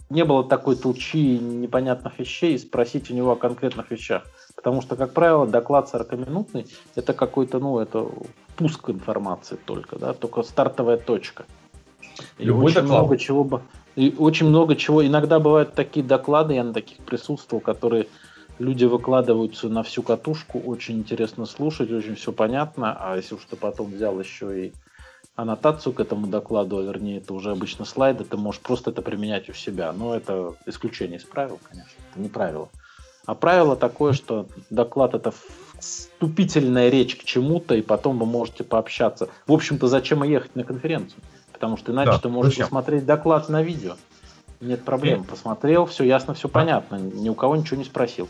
не 0.10 0.24
было 0.24 0.44
такой 0.44 0.76
толчи 0.76 1.40
непонятных 1.40 2.20
вещей, 2.20 2.56
и 2.56 2.58
спросить 2.58 3.10
у 3.12 3.14
него 3.14 3.32
о 3.32 3.36
конкретных 3.36 3.92
вещах. 3.92 4.24
Потому 4.56 4.82
что, 4.82 4.96
как 4.96 5.14
правило, 5.14 5.48
доклад 5.48 5.90
40-минутный– 5.94 6.68
это 6.96 7.14
какой-то, 7.14 7.60
ну, 7.60 7.80
это 7.80 8.08
пуск 8.62 8.90
информации 8.90 9.58
только, 9.66 9.98
да, 9.98 10.14
только 10.14 10.44
стартовая 10.44 10.98
точка. 10.98 11.46
И 12.38 12.46
Любой 12.46 12.66
очень 12.66 12.82
доклад. 12.82 13.00
много 13.00 13.18
чего 13.18 13.44
бы, 13.44 13.62
и 13.96 14.14
очень 14.18 14.48
много 14.48 14.76
чего. 14.76 15.06
Иногда 15.06 15.40
бывают 15.40 15.74
такие 15.74 16.06
доклады, 16.06 16.54
я 16.54 16.64
на 16.64 16.74
таких 16.74 16.98
присутствовал, 16.98 17.62
которые 17.62 18.08
люди 18.60 18.86
выкладываются 18.86 19.68
на 19.70 19.82
всю 19.82 20.04
катушку, 20.04 20.60
очень 20.60 21.00
интересно 21.00 21.46
слушать, 21.46 21.92
очень 21.92 22.16
все 22.16 22.32
понятно, 22.32 22.96
а 23.00 23.16
если 23.16 23.34
уж 23.36 23.42
ты 23.50 23.56
потом 23.56 23.92
взял 23.92 24.20
еще 24.20 24.68
и 24.68 24.74
аннотацию 25.36 25.94
к 25.94 26.00
этому 26.00 26.28
докладу, 26.28 26.78
а 26.78 26.84
вернее, 26.84 27.18
это 27.18 27.34
уже 27.34 27.52
обычно 27.52 27.86
слайды, 27.86 28.24
ты 28.24 28.38
можешь 28.38 28.62
просто 28.62 28.92
это 28.92 29.02
применять 29.02 29.50
у 29.50 29.54
себя. 29.54 29.92
Но 29.92 30.16
это 30.16 30.54
исключение 30.68 31.18
из 31.18 31.24
правил, 31.24 31.60
конечно, 31.68 31.92
это 32.12 32.20
не 32.20 32.30
правило. 32.30 32.70
А 33.26 33.34
правило 33.34 33.76
такое, 33.76 34.14
что 34.14 34.48
доклад 34.70 35.16
это 35.16 35.34
вступительная 35.82 36.90
речь 36.90 37.16
к 37.16 37.24
чему-то, 37.24 37.76
и 37.76 37.82
потом 37.82 38.18
вы 38.20 38.26
можете 38.26 38.64
пообщаться. 38.64 39.28
В 39.48 39.52
общем-то, 39.52 39.88
зачем 39.88 40.24
ехать 40.24 40.56
на 40.56 40.64
конференцию? 40.64 41.22
Потому 41.52 41.78
что 41.78 41.92
иначе 41.92 42.12
да, 42.12 42.20
ты 42.20 42.30
можешь 42.30 42.54
зачем? 42.54 42.68
посмотреть 42.68 43.06
доклад 43.06 43.50
на 43.50 43.62
видео. 43.62 43.96
Нет 44.62 44.84
проблем. 44.84 45.24
Посмотрел, 45.24 45.88
все 45.88 46.04
ясно, 46.04 46.36
все 46.36 46.48
понятно. 46.48 46.96
Ни 46.96 47.30
у 47.30 47.34
кого 47.34 47.56
ничего 47.56 47.78
не 47.78 47.84
спросил. 47.84 48.30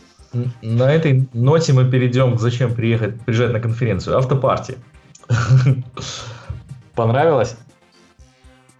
На 0.62 0.90
этой 0.90 1.28
ноте 1.34 1.74
мы 1.74 1.90
перейдем 1.90 2.36
к 2.36 2.40
зачем 2.40 2.74
приехать, 2.74 3.20
приезжать 3.20 3.52
на 3.52 3.60
конференцию. 3.60 4.16
Автопартия. 4.16 4.78
Понравилось? 6.94 7.56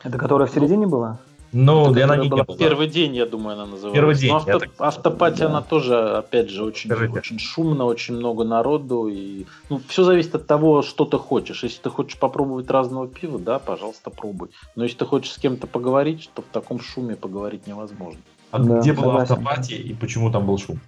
Это 0.03 0.19
которая 0.19 0.49
в 0.49 0.53
середине 0.53 0.87
была? 0.87 1.19
Ну, 1.53 1.95
я 1.95 2.07
на 2.07 2.17
ней 2.17 2.31
не 2.31 2.57
Первый 2.57 2.89
день, 2.89 3.15
я 3.15 3.27
думаю, 3.27 3.55
она 3.55 3.67
называлась. 3.67 3.95
Первый 3.95 4.15
день. 4.15 4.31
Но 4.31 4.37
авто, 4.37 4.59
так... 4.59 4.71
Автопатия, 4.79 5.47
да. 5.47 5.51
она 5.51 5.63
тоже, 5.63 6.17
опять 6.17 6.49
же, 6.49 6.65
очень, 6.65 6.91
очень 6.93 7.39
шумно, 7.39 7.85
очень 7.85 8.15
много 8.15 8.45
народу. 8.45 9.09
И, 9.09 9.45
ну, 9.69 9.81
все 9.87 10.05
зависит 10.05 10.35
от 10.35 10.47
того, 10.47 10.83
что 10.83 11.05
ты 11.05 11.19
хочешь. 11.19 11.63
Если 11.63 11.83
ты 11.83 11.91
хочешь 11.91 12.19
попробовать 12.19 12.71
разного 12.71 13.07
пива, 13.07 13.39
да, 13.39 13.59
пожалуйста, 13.59 14.09
пробуй. 14.09 14.49
Но 14.77 14.85
если 14.85 14.97
ты 14.99 15.05
хочешь 15.05 15.33
с 15.33 15.39
кем-то 15.39 15.67
поговорить, 15.67 16.31
то 16.35 16.41
в 16.41 16.47
таком 16.47 16.81
шуме 16.81 17.17
поговорить 17.17 17.67
невозможно. 17.67 18.21
А 18.51 18.59
да, 18.59 18.81
где 18.81 18.95
была 18.95 19.23
автопатия 19.23 19.77
и 19.77 19.93
почему 19.93 20.31
там 20.31 20.47
был 20.47 20.57
шум? 20.57 20.81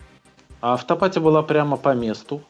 А 0.62 0.74
автопатия 0.74 1.20
была 1.20 1.42
прямо 1.42 1.76
по 1.76 1.94
месту. 1.94 2.40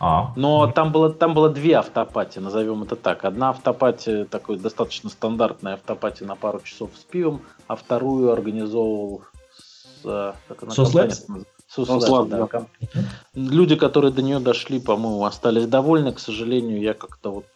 А. 0.00 0.32
Но 0.36 0.70
там 0.70 0.92
было, 0.92 1.10
там 1.12 1.34
было 1.34 1.48
две 1.50 1.74
автопатии, 1.74 2.38
назовем 2.38 2.84
это 2.84 2.94
так. 2.94 3.24
Одна 3.24 3.50
автопатия, 3.50 4.24
такой 4.24 4.58
достаточно 4.58 5.10
стандартная 5.10 5.74
автопатия 5.74 6.26
на 6.26 6.36
пару 6.36 6.60
часов 6.60 6.90
с 6.94 7.04
пивом, 7.04 7.42
а 7.66 7.74
вторую 7.74 8.32
организовывал 8.32 9.22
с, 10.02 10.34
как 10.46 10.62
она, 10.62 10.72
Сослэпс? 10.72 11.26
Сослэпс, 11.66 12.28
да. 12.28 12.48
да. 12.50 12.66
Люди, 13.34 13.74
которые 13.74 14.12
до 14.12 14.22
нее 14.22 14.38
дошли, 14.38 14.78
по-моему, 14.78 15.24
остались 15.24 15.66
довольны. 15.66 16.12
К 16.12 16.20
сожалению, 16.20 16.80
я 16.80 16.94
как-то 16.94 17.30
вот 17.30 17.46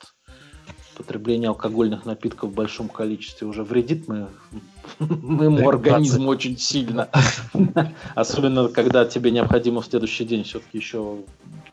потребление 0.97 1.48
алкогольных 1.48 2.05
напитков 2.05 2.51
в 2.51 2.55
большом 2.55 2.89
количестве 2.89 3.47
уже 3.47 3.64
вредит 3.64 4.09
мы, 4.09 4.28
моему 4.98 5.69
организму 5.69 6.28
очень 6.28 6.59
сильно. 6.59 7.09
Особенно, 8.14 8.69
когда 8.69 9.05
тебе 9.05 9.31
необходимо 9.31 9.81
в 9.81 9.86
следующий 9.86 10.24
день 10.24 10.44
все-таки 10.44 10.78
еще 10.78 11.19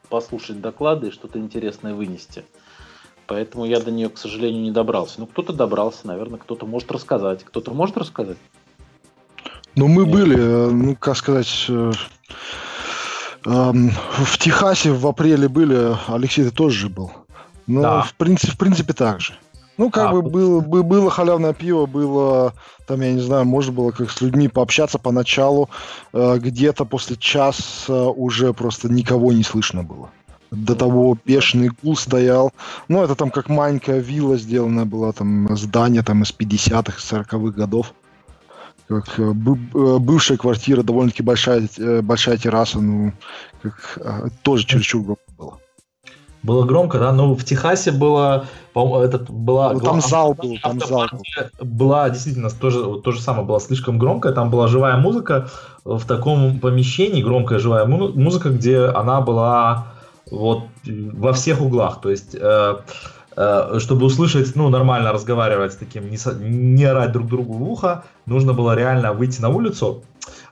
послушать 0.10 0.62
доклады 0.62 1.08
и 1.08 1.12
что-то 1.12 1.40
интересное 1.40 1.94
вынести. 1.94 2.44
Поэтому 3.28 3.66
я 3.66 3.80
до 3.80 3.92
нее, 3.92 4.10
к 4.10 4.18
сожалению, 4.18 4.64
не 4.64 4.72
добрался. 4.72 5.20
Ну, 5.20 5.28
кто-то 5.28 5.54
добрался, 5.54 6.08
наверное, 6.08 6.40
кто-то 6.40 6.66
может 6.66 6.92
рассказать. 6.92 7.44
Кто-то 7.44 7.72
может 7.72 7.96
рассказать? 7.98 8.38
Ну, 9.76 9.88
мы 9.88 10.04
Нет. 10.04 10.12
были, 10.12 10.38
э, 10.38 10.70
ну, 10.72 10.96
как 10.96 11.16
сказать, 11.16 11.66
э, 11.70 11.92
эм, 13.46 13.92
в 13.92 14.38
Техасе 14.40 14.92
в 14.92 15.06
апреле 15.06 15.48
были, 15.48 15.96
Алексей, 16.08 16.44
ты 16.44 16.52
тоже 16.52 16.80
же 16.80 16.90
был. 16.90 17.12
Ну, 17.68 17.84
да. 17.84 18.02
в, 18.02 18.16
принципе, 18.16 18.54
в 18.54 18.58
принципе, 18.58 18.94
так 18.94 19.22
же. 19.22 19.34
Ну, 19.80 19.90
как 19.90 20.10
а, 20.10 20.12
бы 20.12 20.22
было, 20.22 20.60
было 20.60 21.10
халявное 21.10 21.54
пиво, 21.54 21.86
было, 21.86 22.54
там, 22.86 23.00
я 23.00 23.14
не 23.14 23.22
знаю, 23.22 23.46
можно 23.46 23.72
было 23.72 23.92
как 23.92 24.12
с 24.12 24.20
людьми 24.20 24.50
пообщаться 24.50 25.00
поначалу. 25.00 25.70
Э, 26.12 26.38
где-то 26.38 26.84
после 26.84 27.16
часа 27.16 28.10
уже 28.10 28.52
просто 28.52 28.90
никого 28.90 29.32
не 29.32 29.44
слышно 29.44 29.82
было. 29.82 30.10
До 30.52 30.76
того 30.76 31.18
бешеный 31.24 31.72
гул 31.82 31.96
стоял. 31.96 32.52
Ну, 32.90 33.02
это 33.02 33.16
там 33.16 33.32
как 33.32 33.48
маленькая 33.48 34.00
вилла 34.00 34.38
сделанная 34.38 34.84
была, 34.84 35.14
там 35.14 35.56
здание 35.56 36.04
там 36.04 36.24
из 36.24 36.36
50-х, 36.38 36.98
40-х 37.00 37.38
годов. 37.56 37.94
Как 38.90 39.18
э, 39.18 39.24
э, 39.24 39.34
бывшая 39.34 40.36
квартира, 40.36 40.84
довольно-таки 40.84 41.24
большая, 41.24 41.70
большая 42.02 42.36
терраса, 42.36 42.82
ну, 42.82 43.14
как, 43.62 44.34
тоже 44.42 44.66
чересчур 44.66 45.16
было. 46.44 46.60
Было 46.60 46.66
громко, 46.66 47.00
да, 47.00 47.12
но 47.12 47.34
в 47.36 47.44
Техасе 47.44 47.92
было 47.92 48.46
этот 48.76 49.30
была... 49.30 49.74
Ну, 49.74 49.80
там 49.80 50.02
зал 50.02 50.34
был, 50.34 50.58
там 50.62 50.80
зал 50.80 51.08
был. 51.12 51.22
Была 51.66 52.10
действительно 52.10 52.50
тоже, 52.50 53.02
то 53.02 53.12
же 53.12 53.22
самое, 53.22 53.46
была 53.46 53.60
слишком 53.60 53.98
громкая, 53.98 54.34
там 54.34 54.50
была 54.50 54.68
живая 54.68 54.98
музыка 54.98 55.50
в 55.84 56.06
таком 56.06 56.60
помещении, 56.60 57.24
громкая 57.24 57.60
живая 57.60 57.86
музыка, 57.86 58.50
где 58.50 58.86
она 58.86 59.22
была 59.22 59.88
вот 60.32 60.64
во 60.86 61.34
всех 61.34 61.62
углах, 61.62 62.02
то 62.02 62.10
есть... 62.10 62.36
Э, 62.40 62.78
э, 63.36 63.80
чтобы 63.80 64.06
услышать, 64.06 64.56
ну, 64.56 64.70
нормально 64.70 65.12
разговаривать 65.12 65.74
с 65.74 65.76
таким, 65.78 66.10
не, 66.10 66.18
не 66.42 66.84
орать 66.84 67.12
друг 67.12 67.28
другу 67.28 67.54
в 67.54 67.64
ухо, 67.64 68.04
нужно 68.26 68.54
было 68.54 68.76
реально 68.76 69.14
выйти 69.14 69.42
на 69.42 69.50
улицу, 69.50 70.04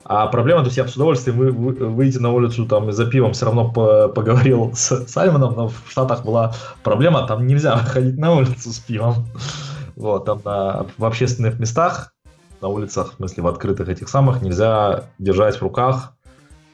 а 0.10 0.28
проблема, 0.28 0.62
то 0.62 0.68
есть 0.68 0.78
я 0.78 0.88
с 0.88 0.96
удовольствием 0.96 1.38
вы, 1.38 1.52
вы, 1.52 1.74
выйти 1.74 2.18
на 2.18 2.32
улицу 2.32 2.66
там 2.66 2.94
за 2.94 3.06
пивом 3.06 3.34
все 3.34 3.46
равно 3.46 3.70
по, 3.70 4.08
поговорил 4.08 4.72
с 4.74 5.06
Саймоном, 5.06 5.54
но 5.54 5.68
в 5.68 5.84
Штатах 5.90 6.24
была 6.24 6.54
проблема, 6.82 7.28
там 7.28 7.46
нельзя 7.46 7.76
ходить 7.78 8.18
на 8.18 8.34
улицу 8.34 8.72
с 8.72 8.80
пивом. 8.80 9.28
Вот, 9.98 10.26
там 10.26 10.42
на, 10.46 10.86
в 10.98 11.04
общественных 11.04 11.60
местах, 11.60 12.14
на 12.62 12.70
улицах, 12.70 13.14
в 13.14 13.16
смысле 13.18 13.44
в 13.44 13.48
открытых 13.48 13.90
этих 13.90 14.08
самых, 14.08 14.42
нельзя 14.42 15.10
держать 15.20 15.58
в 15.58 15.62
руках 15.62 16.14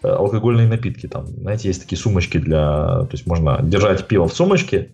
э, 0.03 0.10
алкогольные 0.10 0.68
напитки. 0.68 1.07
Там, 1.07 1.26
знаете, 1.26 1.69
есть 1.69 1.81
такие 1.81 1.97
сумочки 1.97 2.38
для... 2.38 3.05
То 3.05 3.10
есть 3.14 3.26
можно 3.26 3.60
держать 3.64 4.05
пиво 4.07 4.27
в 4.27 4.34
сумочке, 4.34 4.93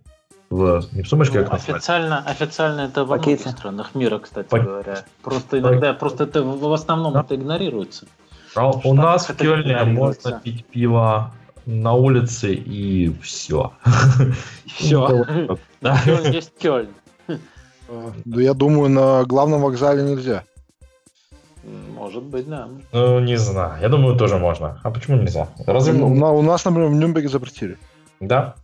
в, 0.49 0.85
не 0.93 1.03
в 1.03 1.09
сумочке, 1.09 1.39
ну, 1.39 1.45
как 1.45 1.55
официально, 1.55 2.19
официально 2.19 2.81
это 2.81 3.03
во 3.03 3.17
многих 3.17 3.41
странах 3.41 3.95
мира, 3.95 4.19
кстати 4.19 4.47
Пак... 4.47 4.63
говоря. 4.63 5.03
Просто 5.23 5.59
иногда, 5.59 5.93
просто 5.93 6.23
это 6.23 6.41
в 6.41 6.71
основном 6.71 7.13
да? 7.13 7.21
это 7.21 7.35
игнорируется. 7.35 8.07
А 8.55 8.71
у 8.71 8.93
нас 8.93 9.29
в 9.29 9.35
Кёльне 9.35 9.83
можно 9.83 10.39
пить 10.39 10.65
пиво 10.65 11.31
на 11.65 11.93
улице 11.93 12.53
и 12.53 13.13
все. 13.21 13.71
Все. 14.65 15.25
Кёльн 15.81 16.31
есть 16.31 16.53
Кёльн. 16.59 16.89
Ну, 18.25 18.39
я 18.39 18.53
думаю, 18.53 18.87
на 18.89 19.23
главном 19.23 19.61
вокзале 19.61 20.03
нельзя. 20.03 20.43
Может 21.95 22.23
быть, 22.23 22.47
да. 22.47 22.67
Ну, 22.91 23.19
не 23.19 23.35
знаю. 23.37 23.81
Я 23.81 23.89
думаю, 23.89 24.15
тоже 24.15 24.37
можно. 24.37 24.79
А 24.83 24.91
почему 24.91 25.17
нельзя? 25.17 25.49
Разве... 25.65 25.93
На, 25.93 26.31
у 26.31 26.41
нас, 26.41 26.65
например, 26.65 26.89
в 26.89 26.93
Нюрнберге 26.93 27.29
запретили. 27.29 27.77
Да? 28.19 28.55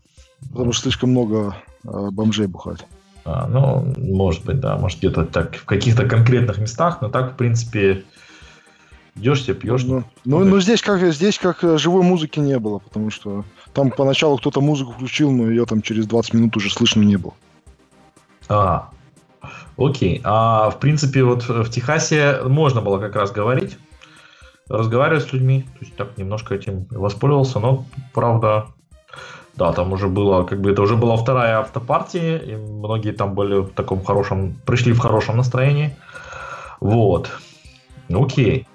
Потому 0.51 0.73
что 0.73 0.83
слишком 0.83 1.09
много 1.09 1.55
э, 1.83 2.09
бомжей 2.11 2.47
бухать. 2.47 2.85
А, 3.25 3.47
ну, 3.47 3.93
может 3.97 4.45
быть, 4.45 4.59
да. 4.59 4.77
Может, 4.77 4.99
где-то 4.99 5.25
так 5.25 5.55
в 5.55 5.65
каких-то 5.65 6.07
конкретных 6.07 6.59
местах, 6.59 7.01
но 7.01 7.09
так, 7.09 7.33
в 7.33 7.35
принципе, 7.35 8.03
Идешь 9.15 9.43
себе, 9.43 9.53
пьешь. 9.55 9.83
Ну, 9.85 10.03
ну, 10.25 10.43
ну 10.43 10.59
здесь 10.59 10.81
как 10.81 11.01
здесь 11.13 11.39
как 11.39 11.63
э, 11.63 11.77
живой 11.77 12.03
музыки 12.03 12.39
не 12.39 12.59
было, 12.59 12.79
потому 12.79 13.09
что 13.11 13.45
там 13.73 13.89
поначалу 13.89 14.37
кто-то 14.37 14.59
музыку 14.59 14.91
включил, 14.91 15.31
но 15.31 15.49
ее 15.49 15.65
там 15.65 15.81
через 15.81 16.05
20 16.05 16.33
минут 16.33 16.57
уже 16.57 16.69
слышно 16.69 17.01
не 17.01 17.15
было. 17.15 17.33
А, 18.49 18.89
окей. 19.77 20.19
А 20.25 20.69
в 20.69 20.79
принципе, 20.79 21.23
вот 21.23 21.47
в 21.47 21.69
Техасе 21.69 22.41
можно 22.43 22.81
было 22.81 22.99
как 22.99 23.15
раз 23.15 23.31
говорить, 23.31 23.77
разговаривать 24.69 25.23
с 25.23 25.33
людьми. 25.33 25.61
То 25.79 25.85
есть 25.85 25.95
так 25.95 26.17
немножко 26.17 26.53
этим 26.53 26.85
воспользовался, 26.89 27.59
но 27.59 27.85
правда, 28.13 28.67
да, 29.55 29.71
там 29.71 29.93
уже 29.93 30.07
было, 30.07 30.43
как 30.43 30.59
бы 30.59 30.71
это 30.71 30.81
уже 30.81 30.95
была 30.97 31.15
вторая 31.15 31.59
автопартия, 31.59 32.37
и 32.37 32.55
многие 32.55 33.11
там 33.11 33.33
были 33.33 33.59
в 33.59 33.69
таком 33.69 34.03
хорошем, 34.03 34.55
пришли 34.65 34.91
в 34.91 34.99
хорошем 34.99 35.37
настроении. 35.37 35.95
Вот. 36.81 37.31
Окей. 38.09 38.67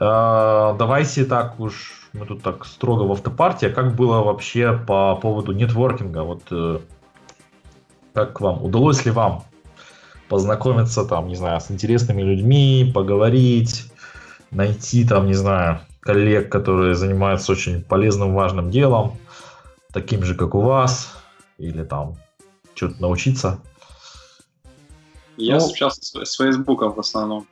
А, 0.00 0.74
давайте 0.74 1.24
так 1.24 1.60
уж, 1.60 2.08
мы 2.12 2.26
тут 2.26 2.42
так 2.42 2.64
строго 2.66 3.02
в 3.02 3.12
автопартии, 3.12 3.66
как 3.66 3.94
было 3.94 4.22
вообще 4.22 4.78
по 4.86 5.16
поводу 5.16 5.52
нетворкинга? 5.52 6.22
Вот 6.22 6.42
э, 6.50 6.80
как 8.12 8.40
вам? 8.40 8.64
Удалось 8.64 9.04
ли 9.04 9.10
вам 9.10 9.44
познакомиться 10.28 11.04
там, 11.04 11.28
не 11.28 11.36
знаю, 11.36 11.60
с 11.60 11.70
интересными 11.70 12.22
людьми, 12.22 12.90
поговорить, 12.94 13.92
найти 14.50 15.06
там, 15.06 15.26
не 15.26 15.34
знаю, 15.34 15.80
коллег, 16.00 16.50
которые 16.50 16.94
занимаются 16.94 17.52
очень 17.52 17.82
полезным, 17.82 18.34
важным 18.34 18.70
делом, 18.70 19.16
таким 19.92 20.22
же, 20.22 20.34
как 20.34 20.54
у 20.54 20.60
вас, 20.60 21.14
или 21.58 21.84
там 21.84 22.16
что-то 22.74 23.00
научиться? 23.00 23.60
Я 25.36 25.58
ну, 25.58 25.60
сейчас 25.68 25.98
с 25.98 26.36
Фейсбуком 26.36 26.92
в 26.92 27.00
основном. 27.00 27.46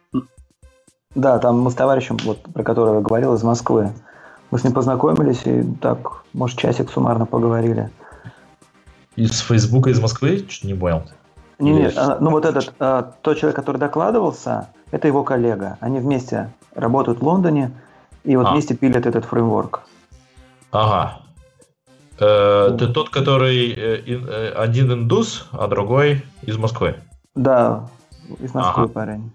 Да, 1.14 1.38
там 1.38 1.60
мы 1.60 1.70
с 1.70 1.74
товарищем, 1.74 2.16
вот, 2.24 2.42
про 2.42 2.62
которого 2.62 2.96
я 2.96 3.00
говорил, 3.00 3.34
из 3.34 3.42
Москвы. 3.42 3.92
Мы 4.50 4.58
с 4.58 4.64
ним 4.64 4.72
познакомились 4.72 5.42
и 5.44 5.62
так, 5.80 6.24
может, 6.32 6.58
часик 6.58 6.90
суммарно 6.90 7.26
поговорили. 7.26 7.90
Из 9.16 9.40
Фейсбука 9.40 9.90
из 9.90 10.00
Москвы? 10.00 10.44
Чуть 10.48 10.64
не 10.64 10.74
понял. 10.74 11.02
Не, 11.58 11.72
нет, 11.72 11.94
а, 11.96 12.18
ну 12.20 12.30
вот 12.30 12.44
этот, 12.44 12.74
а, 12.78 13.12
тот 13.22 13.38
человек, 13.38 13.56
который 13.56 13.76
докладывался, 13.76 14.68
это 14.90 15.06
его 15.06 15.22
коллега. 15.22 15.76
Они 15.80 16.00
вместе 16.00 16.52
работают 16.74 17.20
в 17.20 17.22
Лондоне 17.22 17.72
и 18.24 18.36
вот 18.36 18.46
а. 18.46 18.52
вместе 18.52 18.74
пилят 18.74 19.06
этот 19.06 19.24
фреймворк. 19.26 19.82
Ага. 20.70 21.20
Э, 22.18 22.76
ты 22.78 22.88
тот, 22.88 23.10
который 23.10 23.72
э, 23.72 24.02
э, 24.06 24.52
один 24.52 24.92
индус, 24.92 25.48
а 25.52 25.66
другой 25.66 26.24
из 26.42 26.56
Москвы? 26.56 26.96
Да, 27.34 27.88
из 28.40 28.54
Москвы 28.54 28.84
ага. 28.84 28.92
парень. 28.92 29.32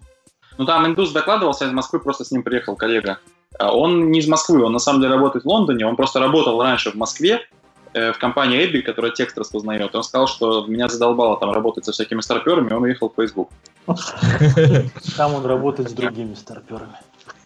Ну, 0.57 0.65
там 0.65 0.85
индус 0.85 1.11
докладывался, 1.11 1.65
из 1.65 1.71
Москвы 1.71 1.99
просто 1.99 2.25
с 2.25 2.31
ним 2.31 2.43
приехал 2.43 2.75
коллега. 2.75 3.19
А 3.59 3.75
он 3.75 4.11
не 4.11 4.19
из 4.19 4.27
Москвы, 4.27 4.63
он 4.63 4.73
на 4.73 4.79
самом 4.79 5.01
деле 5.01 5.13
работает 5.13 5.45
в 5.45 5.47
Лондоне, 5.47 5.85
он 5.85 5.95
просто 5.95 6.19
работал 6.19 6.61
раньше 6.61 6.91
в 6.91 6.95
Москве, 6.95 7.41
э, 7.93 8.11
в 8.11 8.17
компании 8.17 8.65
Эбби, 8.65 8.81
которая 8.81 9.11
текст 9.11 9.38
распознает. 9.38 9.95
Он 9.95 10.03
сказал, 10.03 10.27
что 10.27 10.65
меня 10.67 10.88
задолбало 10.88 11.39
там 11.39 11.51
работать 11.51 11.85
со 11.85 11.91
всякими 11.91 12.21
старперами, 12.21 12.73
он 12.73 12.84
уехал 12.84 13.09
в 13.09 13.21
Facebook. 13.21 13.49
Там 15.17 15.34
он 15.35 15.45
работает 15.45 15.89
с 15.89 15.93
другими 15.93 16.34
старперами. 16.35 16.97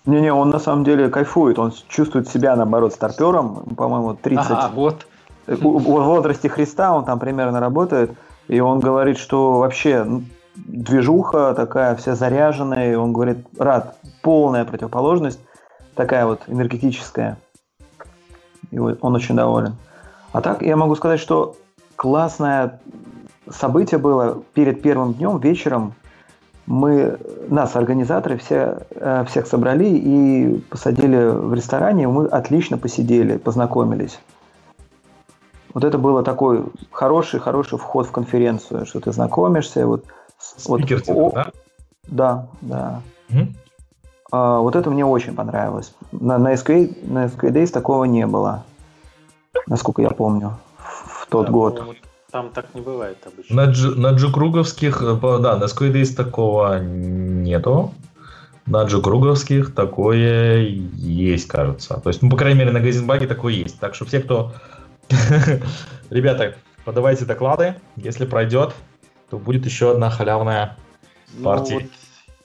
Не-не, 0.05 0.33
он 0.33 0.49
на 0.49 0.59
самом 0.59 0.83
деле 0.83 1.09
кайфует, 1.09 1.59
он 1.59 1.73
чувствует 1.87 2.27
себя, 2.27 2.55
наоборот, 2.55 2.93
старпером, 2.93 3.75
по-моему, 3.75 4.17
30. 4.21 4.47
А, 4.49 4.69
вот. 4.73 5.05
В 5.45 5.59
возрасте 5.59 6.49
Христа 6.49 6.95
он 6.95 7.05
там 7.05 7.19
примерно 7.19 7.59
работает, 7.59 8.11
и 8.47 8.59
он 8.59 8.79
говорит, 8.79 9.17
что 9.17 9.59
вообще 9.59 10.03
ну, 10.03 10.23
движуха 10.67 11.53
такая, 11.53 11.95
вся 11.95 12.15
заряженная, 12.15 12.91
и 12.91 12.95
он 12.95 13.13
говорит, 13.13 13.45
рад, 13.57 13.97
полная 14.21 14.65
противоположность, 14.65 15.39
такая 15.95 16.25
вот 16.25 16.41
энергетическая. 16.47 17.37
И 18.71 18.79
он 18.79 19.15
очень 19.15 19.35
доволен. 19.35 19.75
А 20.31 20.41
так 20.41 20.61
я 20.61 20.77
могу 20.77 20.95
сказать, 20.95 21.19
что 21.19 21.55
классное 21.95 22.79
событие 23.49 23.99
было 23.99 24.41
перед 24.53 24.81
первым 24.81 25.13
днем, 25.13 25.39
вечером. 25.39 25.93
Мы, 26.67 27.17
нас, 27.49 27.75
организаторы, 27.75 28.37
все, 28.37 28.77
э, 28.91 29.25
всех 29.27 29.47
собрали 29.47 29.85
и 29.85 30.59
посадили 30.69 31.25
в 31.27 31.53
ресторане, 31.53 32.07
мы 32.07 32.27
отлично 32.27 32.77
посидели, 32.77 33.37
познакомились. 33.37 34.19
Вот 35.73 35.83
это 35.83 35.97
было 35.97 36.23
такой 36.23 36.65
хороший-хороший 36.91 37.77
вход 37.77 38.07
в 38.07 38.11
конференцию, 38.11 38.85
что 38.85 38.99
ты 38.99 39.11
знакомишься, 39.11 39.87
вот 39.87 40.05
вот, 40.65 40.87
типа, 40.87 41.11
о, 41.11 41.31
да? 41.31 41.51
Да, 42.07 42.47
да. 42.61 43.01
Угу. 43.29 43.47
А, 44.31 44.59
вот 44.59 44.75
это 44.75 44.89
мне 44.89 45.05
очень 45.05 45.35
понравилось. 45.35 45.93
На, 46.11 46.37
на, 46.37 46.53
SQA, 46.53 47.09
на 47.11 47.25
SQA 47.25 47.51
Days 47.51 47.71
такого 47.71 48.05
не 48.05 48.25
было, 48.25 48.63
насколько 49.67 50.01
я 50.01 50.09
помню, 50.09 50.57
в 50.77 51.27
тот 51.29 51.47
да, 51.47 51.51
год. 51.51 51.83
Ну, 51.85 51.93
там 52.31 52.49
так 52.49 52.73
не 52.73 52.81
бывает 52.81 53.17
обычно. 53.25 53.55
На, 53.55 53.71
Дж, 53.71 53.95
на 53.95 54.11
джукруговских, 54.11 55.01
э, 55.01 55.39
да, 55.39 55.57
на 55.57 55.65
SQA 55.65 55.91
Days 55.91 56.15
такого 56.15 56.79
нету. 56.79 57.93
На 58.65 58.83
джукруговских 58.83 59.73
такое 59.73 60.61
есть, 60.61 61.47
кажется. 61.47 61.99
То 61.99 62.09
есть, 62.09 62.21
ну, 62.21 62.29
по 62.29 62.37
крайней 62.37 62.59
мере, 62.59 62.71
на 62.71 62.79
Газенбаге 62.79 63.27
такое 63.27 63.53
есть. 63.53 63.79
Так 63.79 63.95
что 63.95 64.05
все, 64.05 64.21
кто... 64.21 64.53
Ребята, 66.09 66.55
подавайте 66.85 67.25
доклады. 67.25 67.75
Если 67.97 68.25
пройдет, 68.25 68.73
то 69.31 69.37
будет 69.37 69.65
еще 69.65 69.91
одна 69.91 70.09
халявная 70.09 70.77
ну, 71.33 71.45
партия. 71.45 71.75
Вот 71.75 71.83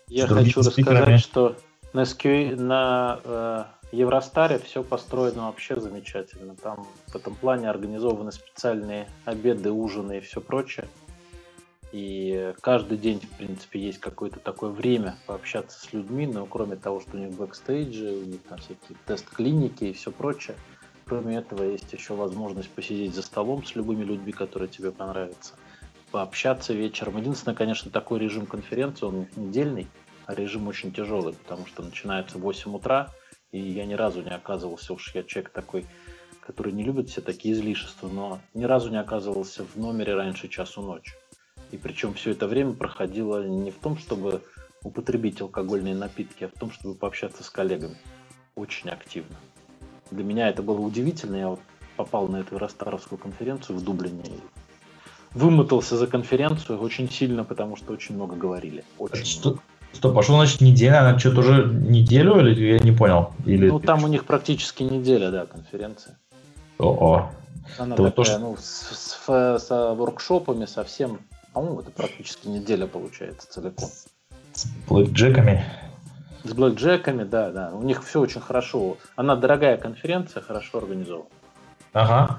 я 0.06 0.28
хочу 0.28 0.60
рассказать, 0.60 1.20
что 1.20 1.56
на, 1.92 2.02
SQ, 2.02 2.54
на 2.54 3.18
э, 3.24 3.64
Евростаре 3.90 4.60
все 4.60 4.84
построено 4.84 5.46
вообще 5.46 5.80
замечательно. 5.80 6.54
Там 6.54 6.86
в 7.08 7.16
этом 7.16 7.34
плане 7.34 7.68
организованы 7.68 8.30
специальные 8.30 9.08
обеды, 9.24 9.72
ужины 9.72 10.18
и 10.18 10.20
все 10.20 10.40
прочее. 10.40 10.86
И 11.90 12.54
каждый 12.60 12.98
день, 12.98 13.18
в 13.18 13.36
принципе, 13.36 13.80
есть 13.80 13.98
какое-то 13.98 14.38
такое 14.38 14.70
время 14.70 15.16
пообщаться 15.26 15.80
с 15.80 15.92
людьми, 15.92 16.28
но 16.28 16.46
кроме 16.46 16.76
того, 16.76 17.00
что 17.00 17.16
у 17.16 17.20
них 17.20 17.30
бэкстейджи, 17.30 18.12
у 18.12 18.26
них 18.26 18.42
там 18.48 18.58
всякие 18.58 18.96
тест-клиники 19.06 19.84
и 19.84 19.92
все 19.92 20.12
прочее, 20.12 20.56
кроме 21.04 21.38
этого 21.38 21.64
есть 21.64 21.92
еще 21.92 22.14
возможность 22.14 22.70
посидеть 22.70 23.14
за 23.14 23.22
столом 23.22 23.64
с 23.64 23.74
любыми 23.74 24.04
людьми, 24.04 24.30
которые 24.30 24.68
тебе 24.68 24.92
понравятся 24.92 25.54
пообщаться 26.16 26.72
вечером. 26.72 27.18
Единственное, 27.18 27.55
конечно, 27.55 27.90
такой 27.90 28.18
режим 28.20 28.47
конференции, 28.47 29.05
он 29.05 29.26
недельный, 29.36 29.86
а 30.24 30.34
режим 30.34 30.66
очень 30.66 30.90
тяжелый, 30.90 31.34
потому 31.34 31.66
что 31.66 31.82
начинается 31.82 32.38
в 32.38 32.40
8 32.40 32.74
утра, 32.74 33.10
и 33.52 33.60
я 33.60 33.84
ни 33.84 33.93
разу 33.93 34.22
не 34.22 34.30
оказывался, 34.30 34.94
уж 34.94 35.14
я 35.14 35.22
человек 35.24 35.51
такой, 35.51 35.84
который 36.40 36.72
не 36.72 36.84
любит 36.84 37.10
все 37.10 37.20
такие 37.20 37.52
излишества, 37.52 38.09
но 38.09 38.40
ни 38.55 38.64
разу 38.64 38.88
не 38.88 38.98
оказывался 38.98 39.66
в 39.66 39.76
номере 39.76 40.14
раньше 40.14 40.48
часу 40.48 40.80
ночи. 40.80 41.12
И 41.70 41.76
причем 41.76 42.14
все 42.14 42.30
это 42.30 42.48
время 42.48 42.72
проходило 42.72 43.47
не 43.47 43.70
в 43.70 43.76
том, 43.76 43.98
чтобы 43.98 44.40
употребить 44.82 45.43
алкогольные 45.43 45.94
напитки, 45.94 46.44
а 46.44 46.48
в 46.48 46.59
том, 46.59 46.70
чтобы 46.70 46.94
пообщаться 46.94 47.44
с 47.44 47.51
коллегами. 47.51 47.98
Очень 48.55 48.88
активно. 48.88 49.36
Для 50.10 50.24
меня 50.24 50.48
это 50.48 50.62
было 50.62 50.80
удивительно. 50.80 51.36
Я 51.36 51.48
вот 51.51 51.60
попал 51.98 52.26
на 52.28 52.38
эту 52.38 52.56
Ростаровскую 52.56 53.18
конференцию 53.18 53.76
в 53.76 53.84
Дублине 53.84 54.22
вымотался 55.36 55.96
за 55.96 56.06
конференцию 56.06 56.80
очень 56.80 57.10
сильно, 57.10 57.44
потому 57.44 57.76
что 57.76 57.92
очень 57.92 58.14
много 58.14 58.36
говорили. 58.36 58.84
Очень 58.98 59.24
что? 59.24 59.50
Много. 59.50 59.62
Стоп, 59.92 60.18
а 60.18 60.22
что 60.22 60.32
значит 60.34 60.60
неделя? 60.60 61.00
Она 61.00 61.18
что-то 61.18 61.40
уже 61.40 61.64
неделю 61.66 62.40
или 62.40 62.72
я 62.72 62.78
не 62.78 62.92
понял? 62.92 63.32
Или... 63.44 63.68
Ну, 63.68 63.80
там 63.80 64.04
у 64.04 64.08
них 64.08 64.24
практически 64.24 64.82
неделя, 64.82 65.30
да, 65.30 65.46
конференция. 65.46 66.18
О-о. 66.78 67.30
Она 67.78 67.96
такая, 67.96 68.12
то, 68.12 68.38
ну, 68.38 68.56
с, 68.58 69.26
с, 69.26 69.58
с 69.58 69.94
воркшопами 69.94 70.66
совсем, 70.66 71.20
по-моему, 71.52 71.80
это 71.80 71.90
практически 71.90 72.48
неделя 72.48 72.86
получается 72.86 73.50
целиком. 73.50 73.88
С 74.52 74.66
блэкджеками? 74.88 75.64
С 76.44 76.52
блэкджеками, 76.52 77.24
да, 77.24 77.50
да. 77.50 77.70
У 77.72 77.82
них 77.82 78.04
все 78.04 78.20
очень 78.20 78.40
хорошо. 78.40 78.96
Она 79.16 79.36
дорогая 79.36 79.76
конференция, 79.76 80.42
хорошо 80.42 80.78
организована. 80.78 81.28
Ага. 81.92 82.38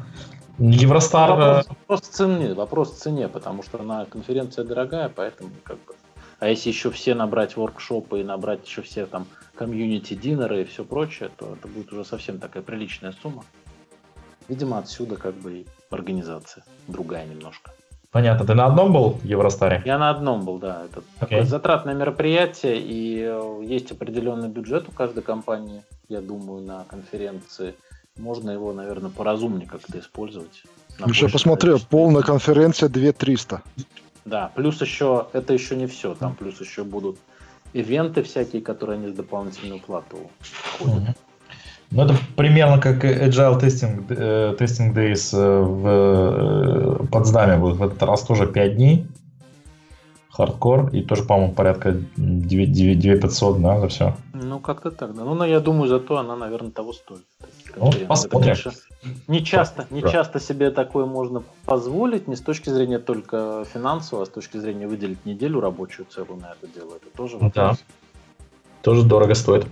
Евростар... 0.59 1.29
Вопрос, 1.29 1.65
э, 1.65 1.69
вопрос 1.69 2.01
цены, 2.01 2.55
вопрос 2.55 2.91
цене, 2.93 3.27
потому 3.27 3.61
что 3.61 3.79
она 3.79 4.05
конференция 4.05 4.65
дорогая, 4.65 5.09
поэтому 5.09 5.51
как 5.63 5.77
бы... 5.85 5.93
А 6.39 6.49
если 6.49 6.69
еще 6.69 6.89
все 6.91 7.15
набрать 7.15 7.55
воркшопы 7.55 8.21
и 8.21 8.23
набрать 8.23 8.65
еще 8.67 8.81
все 8.81 9.05
там 9.05 9.27
комьюнити-динеры 9.55 10.61
и 10.61 10.65
все 10.65 10.83
прочее, 10.83 11.29
то 11.35 11.55
это 11.57 11.67
будет 11.67 11.91
уже 11.91 12.05
совсем 12.05 12.39
такая 12.39 12.63
приличная 12.63 13.13
сумма. 13.21 13.43
Видимо, 14.47 14.79
отсюда 14.79 15.15
как 15.15 15.35
бы 15.35 15.59
и 15.59 15.65
организация 15.89 16.63
другая 16.87 17.25
немножко. 17.25 17.71
Понятно. 18.11 18.45
Ты 18.45 18.53
на 18.53 18.65
одном 18.65 18.93
был 18.93 19.19
Евростаре? 19.23 19.83
Я 19.85 19.97
на 19.99 20.09
одном 20.09 20.45
был, 20.45 20.57
да. 20.57 20.85
Это 20.85 21.01
okay. 21.01 21.03
такое 21.19 21.43
затратное 21.43 21.93
мероприятие, 21.93 22.79
и 22.79 23.21
э, 23.21 23.61
есть 23.63 23.91
определенный 23.91 24.47
бюджет 24.47 24.87
у 24.89 24.91
каждой 24.91 25.21
компании, 25.21 25.83
я 26.07 26.21
думаю, 26.21 26.63
на 26.63 26.83
конференции– 26.85 27.75
можно 28.17 28.51
его, 28.51 28.73
наверное, 28.73 29.09
поразумнее 29.09 29.67
как-то 29.67 29.99
использовать. 29.99 30.63
Ну, 30.99 31.07
я 31.13 31.29
посмотрел, 31.29 31.73
количество. 31.73 31.97
полная 31.97 32.23
конференция 32.23 32.89
2300. 32.89 33.61
Да, 34.25 34.51
плюс 34.55 34.81
еще, 34.81 35.27
это 35.33 35.53
еще 35.53 35.75
не 35.75 35.87
все, 35.87 36.15
там 36.15 36.35
плюс 36.35 36.59
еще 36.59 36.83
будут 36.83 37.17
ивенты 37.73 38.23
всякие, 38.23 38.61
которые 38.61 38.97
они 38.97 39.07
с 39.07 39.13
дополнительную 39.13 39.79
плату 39.79 40.17
входят. 40.39 41.17
Ну, 41.91 42.03
это 42.03 42.15
примерно 42.35 42.79
как 42.79 43.05
Agile 43.05 43.61
Testing, 43.61 44.07
testing 44.57 44.93
Days 44.93 45.33
э, 45.33 45.61
в 45.61 47.03
э, 47.03 47.07
Потсдаме 47.07 47.57
будет. 47.57 47.77
В 47.77 47.83
этот 47.83 48.03
раз 48.03 48.23
тоже 48.23 48.45
5 48.45 48.75
дней. 48.75 49.07
Хардкор. 50.29 50.89
И 50.89 51.01
тоже, 51.01 51.23
по-моему, 51.23 51.53
порядка 51.53 51.95
9500, 52.17 53.61
да, 53.61 53.79
за 53.79 53.87
все. 53.87 54.17
Ну, 54.33 54.59
как-то 54.59 54.91
так, 54.91 55.15
да. 55.15 55.23
Ну, 55.23 55.33
но 55.33 55.45
я 55.45 55.61
думаю, 55.61 55.87
зато 55.87 56.17
она, 56.17 56.35
наверное, 56.35 56.71
того 56.71 56.91
стоит. 56.91 57.25
Ну, 57.79 57.91
посмотрим. 58.07 58.53
Это, 58.53 58.63
конечно, 58.63 58.71
не 59.27 59.43
часто, 59.43 59.87
не 59.89 60.01
часто 60.01 60.39
себе 60.39 60.71
такое 60.71 61.05
можно 61.05 61.43
позволить, 61.65 62.27
не 62.27 62.35
с 62.35 62.41
точки 62.41 62.69
зрения 62.69 62.99
только 62.99 63.65
финансового, 63.73 64.23
а 64.23 64.25
с 64.25 64.29
точки 64.29 64.57
зрения 64.57 64.87
выделить 64.87 65.25
неделю 65.25 65.59
рабочую 65.59 66.05
целую 66.09 66.39
на 66.39 66.53
это 66.53 66.67
дело. 66.73 66.95
Это 66.95 67.15
тоже 67.15 67.37
вопрос. 67.37 67.53
Да. 67.53 67.77
Тоже 68.81 69.03
дорого 69.03 69.35
стоит. 69.35 69.65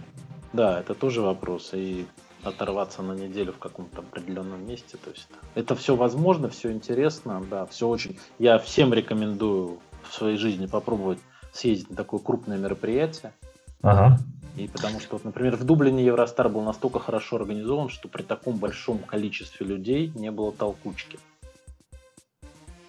Да, 0.53 0.79
это 0.79 0.93
тоже 0.93 1.21
вопрос. 1.21 1.71
И 1.73 2.05
оторваться 2.43 3.01
на 3.01 3.13
неделю 3.13 3.53
в 3.53 3.57
каком-то 3.57 3.99
определенном 3.99 4.65
месте. 4.67 4.97
То 5.03 5.09
есть 5.09 5.27
это 5.55 5.75
все 5.75 5.95
возможно, 5.95 6.49
все 6.49 6.71
интересно, 6.71 7.43
да, 7.49 7.65
все 7.65 7.87
очень. 7.87 8.19
Я 8.39 8.59
всем 8.59 8.93
рекомендую 8.93 9.79
в 10.03 10.13
своей 10.13 10.37
жизни 10.37 10.67
попробовать 10.67 11.19
съездить 11.51 11.89
на 11.89 11.95
такое 11.95 12.19
крупное 12.19 12.57
мероприятие. 12.57 13.33
Ага. 13.81 14.19
И 14.55 14.67
потому 14.67 14.99
что, 14.99 15.15
вот, 15.15 15.25
например, 15.25 15.57
в 15.57 15.63
Дублине 15.63 16.05
Евростар 16.05 16.47
был 16.47 16.61
настолько 16.61 16.99
хорошо 16.99 17.35
организован, 17.35 17.89
что 17.89 18.07
при 18.07 18.21
таком 18.21 18.55
большом 18.55 18.99
количестве 18.99 19.65
людей 19.65 20.11
не 20.15 20.31
было 20.31 20.51
толкучки. 20.51 21.19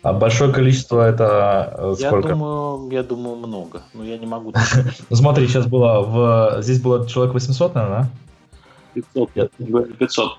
А 0.02 0.12
большое 0.12 0.52
количество 0.52 1.01
это 1.01 1.74
э, 1.76 1.94
сколько? 1.98 2.28
Я 2.28 2.34
думаю, 2.34 2.90
я 2.93 3.02
думаю 3.02 3.36
много. 3.36 3.82
Но 3.93 4.05
я 4.05 4.18
не 4.18 4.26
могу. 4.26 4.52
Ну 5.10 5.16
смотри, 5.16 5.48
сейчас 5.48 5.66
было 5.66 6.01
в 6.02 6.62
здесь 6.62 6.80
было 6.80 7.09
человек 7.09 7.34
800, 7.34 7.74
наверное, 7.74 8.10
да? 8.94 9.02
500. 9.14 9.98
500. 9.98 10.38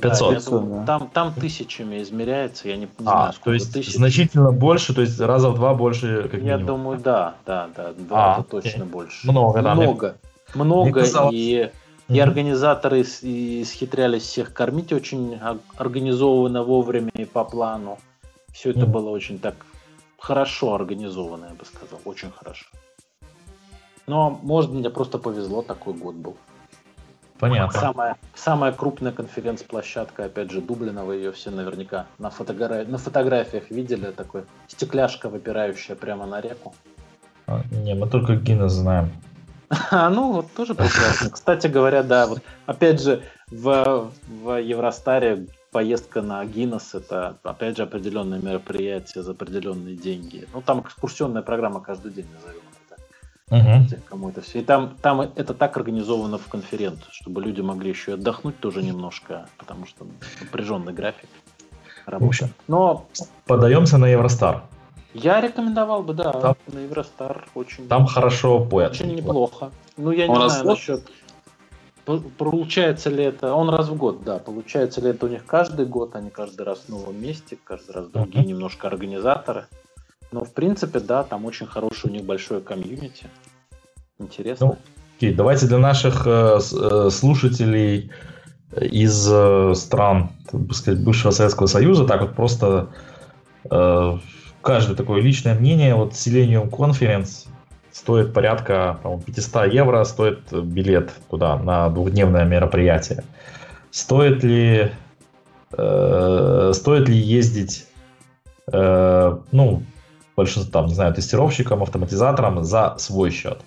500. 0.00 0.34
Да, 0.34 0.50
думаю, 0.50 0.86
там, 0.86 1.10
там 1.12 1.34
тысячами 1.34 2.00
измеряется, 2.02 2.68
я 2.68 2.76
не, 2.76 2.82
не 2.82 2.88
а, 3.00 3.32
знаю, 3.32 3.34
то 3.44 3.52
есть 3.52 3.72
тысяч. 3.72 3.94
значительно 3.94 4.52
больше, 4.52 4.94
то 4.94 5.02
есть 5.02 5.20
раза 5.20 5.50
в 5.50 5.56
два 5.56 5.74
больше, 5.74 6.28
как 6.30 6.40
Я 6.40 6.56
минимум. 6.56 6.66
думаю, 6.66 6.98
да, 6.98 7.34
да, 7.44 7.68
да, 7.76 7.92
два 7.92 8.36
а, 8.36 8.40
это 8.40 8.48
точно 8.48 8.84
окей. 8.84 8.92
больше. 8.92 9.28
Много, 9.28 9.60
да. 9.60 9.74
Много, 9.74 10.06
мне... 10.22 10.31
много, 10.54 11.04
и, 11.30 11.70
и 12.08 12.20
организаторы 12.20 13.02
исхитрялись 13.02 14.22
всех 14.22 14.52
кормить 14.52 14.92
очень 14.92 15.38
организованно, 15.76 16.62
вовремя 16.62 17.10
и 17.14 17.24
по 17.24 17.44
плану. 17.44 17.98
Все 18.52 18.70
это 18.70 18.86
было 18.86 19.10
очень 19.10 19.38
так 19.38 19.54
хорошо 20.18 20.74
организовано, 20.74 21.46
я 21.46 21.54
бы 21.54 21.64
сказал, 21.64 22.00
очень 22.04 22.30
хорошо. 22.30 22.66
Но, 24.06 24.38
может, 24.42 24.70
мне 24.70 24.90
просто 24.90 25.18
повезло, 25.18 25.62
такой 25.62 25.94
год 25.94 26.14
был. 26.14 26.36
Понятно. 27.38 27.80
Самая, 27.80 28.16
самая 28.34 28.72
крупная 28.72 29.10
конференц-площадка, 29.10 30.26
опять 30.26 30.52
же, 30.52 30.60
Дублина, 30.60 31.04
вы 31.04 31.16
ее 31.16 31.32
все 31.32 31.50
наверняка 31.50 32.06
на, 32.18 32.30
фотогра... 32.30 32.84
на 32.84 32.98
фотографиях 32.98 33.68
видели, 33.70 34.12
такой 34.12 34.44
стекляшка, 34.68 35.28
выпирающая 35.28 35.96
прямо 35.96 36.24
на 36.26 36.40
реку. 36.40 36.72
А, 37.48 37.62
не, 37.72 37.94
мы 37.94 38.08
только 38.08 38.36
Гиннес 38.36 38.72
знаем. 38.72 39.10
А, 39.90 40.10
ну, 40.10 40.32
вот 40.32 40.52
тоже 40.52 40.74
прекрасно. 40.74 41.30
Кстати 41.30 41.66
говоря, 41.66 42.02
да, 42.02 42.26
вот 42.26 42.42
опять 42.66 43.00
же, 43.00 43.22
в, 43.50 44.10
в 44.28 44.60
Евростаре 44.60 45.46
поездка 45.70 46.20
на 46.20 46.44
Гиннес 46.44 46.94
это, 46.94 47.38
опять 47.42 47.78
же, 47.78 47.84
определенное 47.84 48.38
мероприятие 48.38 49.22
за 49.22 49.30
определенные 49.32 49.96
деньги. 49.96 50.46
Ну, 50.52 50.60
там 50.60 50.80
экскурсионная 50.80 51.42
программа 51.42 51.80
каждый 51.80 52.12
день, 52.12 52.26
назовем 52.34 52.62
Угу. 53.52 54.00
Кому 54.08 54.30
это 54.30 54.40
все. 54.40 54.60
И 54.60 54.64
там, 54.64 54.96
там 55.02 55.20
это 55.20 55.52
так 55.52 55.76
организовано 55.76 56.38
в 56.38 56.48
конференции, 56.48 57.08
чтобы 57.10 57.42
люди 57.42 57.60
могли 57.60 57.90
еще 57.90 58.14
отдохнуть 58.14 58.58
тоже 58.60 58.82
немножко, 58.82 59.46
потому 59.58 59.84
что 59.84 60.06
напряженный 60.40 60.94
график 60.94 61.28
работы. 62.06 62.48
Но 62.66 63.06
подаемся 63.46 63.98
на 63.98 64.06
Евростар. 64.06 64.62
Я 65.14 65.40
рекомендовал 65.40 66.02
бы, 66.02 66.14
да, 66.14 66.32
там, 66.32 66.56
на 66.68 66.78
Евростар 66.80 67.46
очень. 67.54 67.86
Там 67.88 68.06
хорошо 68.06 68.64
поят. 68.64 68.92
Очень 68.92 69.16
неплохо. 69.16 69.70
Ну, 69.96 70.10
я 70.10 70.26
не 70.26 70.34
Он 70.34 70.48
знаю 70.48 70.66
насчет. 70.66 71.02
Получается 72.04 73.10
ли 73.10 73.22
это... 73.22 73.54
Он 73.54 73.70
раз 73.70 73.88
в 73.88 73.94
год, 73.94 74.24
да. 74.24 74.38
Получается 74.38 75.00
ли 75.00 75.10
это 75.10 75.26
у 75.26 75.28
них 75.28 75.44
каждый 75.46 75.86
год, 75.86 76.16
они 76.16 76.30
каждый 76.30 76.62
раз 76.62 76.80
в 76.80 76.88
новом 76.88 77.20
месте, 77.20 77.56
каждый 77.62 77.92
раз 77.92 78.06
другие 78.08 78.44
uh-huh. 78.44 78.48
немножко 78.48 78.88
организаторы. 78.88 79.66
Но, 80.32 80.44
в 80.44 80.52
принципе, 80.52 80.98
да, 80.98 81.22
там 81.22 81.44
очень 81.44 81.66
хороший 81.66 82.10
у 82.10 82.12
них 82.12 82.24
большое 82.24 82.60
комьюнити. 82.60 83.26
Интересно. 84.18 84.66
Ну, 84.66 84.78
окей, 85.16 85.32
давайте 85.32 85.66
для 85.66 85.78
наших 85.78 86.26
э, 86.26 86.58
э 86.58 87.10
слушателей 87.10 88.10
из 88.74 89.28
э, 89.30 89.74
стран, 89.76 90.30
так 90.50 90.74
сказать, 90.74 91.04
бывшего 91.04 91.30
Советского 91.30 91.66
Союза, 91.66 92.06
так 92.06 92.22
вот 92.22 92.34
просто 92.34 92.88
э, 93.70 94.18
каждое 94.62 94.96
такое 94.96 95.20
личное 95.20 95.54
мнение. 95.54 95.94
Вот 95.94 96.12
Selenium 96.12 96.70
Conference 96.70 97.48
стоит 97.90 98.32
порядка 98.32 98.98
по 99.02 99.20
500 99.20 99.72
евро, 99.72 100.02
стоит 100.04 100.52
билет 100.52 101.12
туда 101.30 101.56
на 101.58 101.88
двухдневное 101.90 102.44
мероприятие. 102.44 103.24
Стоит 103.90 104.42
ли, 104.42 104.90
э, 105.76 106.72
стоит 106.74 107.08
ли 107.08 107.16
ездить 107.16 107.86
э, 108.72 109.38
ну, 109.52 109.82
большинство, 110.36 110.72
там, 110.72 110.86
не 110.86 110.94
знаю, 110.94 111.14
тестировщикам, 111.14 111.82
автоматизаторам 111.82 112.64
за 112.64 112.96
свой 112.98 113.30
счет. 113.30 113.60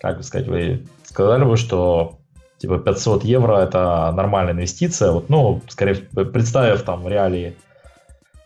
Как 0.00 0.18
бы 0.18 0.22
сказать, 0.22 0.48
вы 0.48 0.86
сказали 1.04 1.44
бы, 1.44 1.56
что 1.56 2.18
типа 2.58 2.78
500 2.78 3.24
евро 3.24 3.56
это 3.56 4.12
нормальная 4.14 4.52
инвестиция. 4.52 5.12
Вот, 5.12 5.28
ну, 5.28 5.62
скорее 5.68 5.94
представив 5.94 6.82
там 6.82 7.08
реалии, 7.08 7.56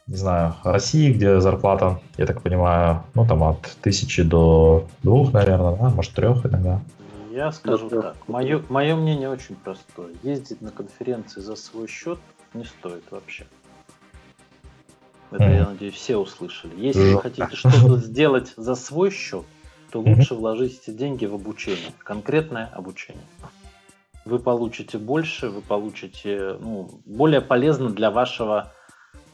не 0.07 0.17
знаю, 0.17 0.55
России, 0.63 1.13
где 1.13 1.41
зарплата, 1.41 2.01
я 2.17 2.27
так 2.27 2.43
понимаю, 2.43 3.03
ну 3.15 3.27
там 3.27 3.43
от 3.43 3.63
тысячи 3.83 4.23
до 4.23 4.87
двух, 5.03 5.33
наверное, 5.33 5.77
да, 5.77 5.91
может 5.91 6.13
трех 6.13 6.47
иногда. 6.47 6.81
Я 7.33 7.53
скажу 7.53 7.91
так, 7.91 8.17
мое, 8.29 8.63
мое 8.69 8.97
мнение 8.97 9.29
очень 9.29 9.57
простое. 9.57 10.15
Ездить 10.23 10.63
на 10.63 10.71
конференции 10.71 11.41
за 11.41 11.55
свой 11.57 11.87
счет 11.87 12.19
не 12.55 12.65
стоит 12.65 13.05
вообще. 13.11 13.47
Это, 15.31 15.45
mm. 15.45 15.57
я 15.57 15.67
надеюсь, 15.67 15.95
все 15.95 16.17
услышали. 16.17 16.73
Если 16.77 17.13
вы 17.13 17.21
хотите 17.21 17.55
что-то 17.55 17.97
сделать 17.99 18.55
за 18.57 18.75
свой 18.75 19.11
счет, 19.11 19.45
то 19.91 20.01
лучше 20.01 20.35
mm-hmm. 20.35 20.39
вложите 20.39 20.93
деньги 20.93 21.27
в 21.27 21.35
обучение, 21.35 21.93
конкретное 21.99 22.67
обучение. 22.67 23.25
Вы 24.25 24.39
получите 24.39 24.99
больше, 24.99 25.51
вы 25.51 25.61
получите 25.61 26.57
ну, 26.61 27.01
более 27.05 27.41
полезно 27.41 27.91
для 27.91 28.11
вашего... 28.11 28.73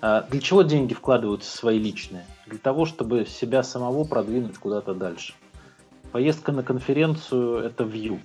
А, 0.03 0.23
для 0.29 0.41
чего 0.41 0.61
деньги 0.63 0.93
вкладываются 0.93 1.57
свои 1.57 1.79
личные? 1.79 2.27
для 2.53 2.59
того, 2.59 2.85
чтобы 2.85 3.25
себя 3.25 3.63
самого 3.63 4.05
продвинуть 4.05 4.59
куда-то 4.59 4.95
дальше. 4.95 5.33
Поездка 6.13 6.53
на 6.53 6.63
конференцию– 6.63 7.59
это 7.65 7.85
view. 7.85 8.21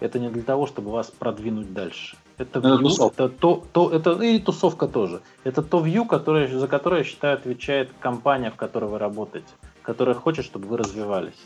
Это 0.00 0.18
не 0.18 0.30
для 0.30 0.42
того, 0.42 0.66
чтобы 0.66 0.90
вас 0.90 1.10
продвинуть 1.10 1.72
дальше. 1.72 2.16
Это 2.38 2.60
view, 2.60 2.88
это, 2.88 3.24
это 3.24 3.28
то, 3.28 3.64
то, 3.72 3.90
это 3.90 4.12
и 4.22 4.38
тусовка 4.38 4.88
тоже. 4.88 5.20
Это 5.44 5.62
то 5.62 5.84
view, 5.84 6.06
которое, 6.06 6.48
за 6.48 6.66
которое, 6.66 6.98
я 6.98 7.04
считаю, 7.04 7.34
отвечает 7.34 7.90
компания, 8.00 8.50
в 8.50 8.56
которой 8.56 8.86
вы 8.90 8.98
работаете, 8.98 9.48
которая 9.82 10.14
хочет, 10.14 10.46
чтобы 10.46 10.66
вы 10.66 10.78
развивались. 10.78 11.40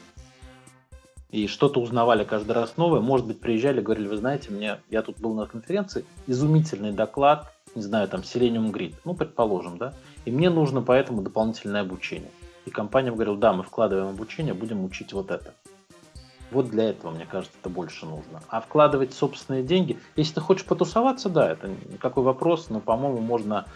И 1.31 1.47
что-то 1.47 1.81
узнавали 1.81 2.25
каждый 2.25 2.53
раз 2.53 2.77
новое. 2.77 3.01
Может 3.01 3.27
быть, 3.27 3.41
приезжали, 3.41 3.81
говорили, 3.81 4.09
вы 4.09 4.17
знаете, 4.17 4.51
мне, 4.51 4.81
я 4.91 5.03
тут 5.03 5.21
был 5.21 5.35
на 5.35 5.47
конференции, 5.47 6.05
изумительный 6.27 6.93
доклад, 6.93 7.53
не 7.75 7.83
знаю, 7.83 8.09
там, 8.09 8.21
Selenium 8.21 8.73
Grid, 8.73 8.95
ну, 9.05 9.15
предположим, 9.15 9.79
да, 9.79 9.95
и 10.25 10.31
мне 10.31 10.51
нужно 10.51 10.83
поэтому 10.83 11.23
дополнительное 11.23 11.83
обучение. 11.83 12.31
И 12.67 12.71
компания 12.71 13.11
говорила, 13.11 13.37
да, 13.37 13.53
мы 13.53 13.63
вкладываем 13.63 14.09
обучение, 14.09 14.55
будем 14.55 14.85
учить 14.85 15.13
вот 15.13 15.31
это. 15.31 15.55
Вот 16.51 16.69
для 16.69 16.91
этого, 16.91 17.13
мне 17.13 17.27
кажется, 17.27 17.57
это 17.61 17.71
больше 17.71 18.07
нужно. 18.07 18.43
А 18.49 18.61
вкладывать 18.61 19.15
собственные 19.15 19.63
деньги, 19.63 19.99
если 20.17 20.35
ты 20.35 20.41
хочешь 20.41 20.67
потусоваться, 20.67 21.29
да, 21.29 21.51
это 21.51 21.69
никакой 21.69 22.25
вопрос, 22.25 22.71
но, 22.71 22.81
по-моему, 22.81 23.21
можно... 23.21 23.67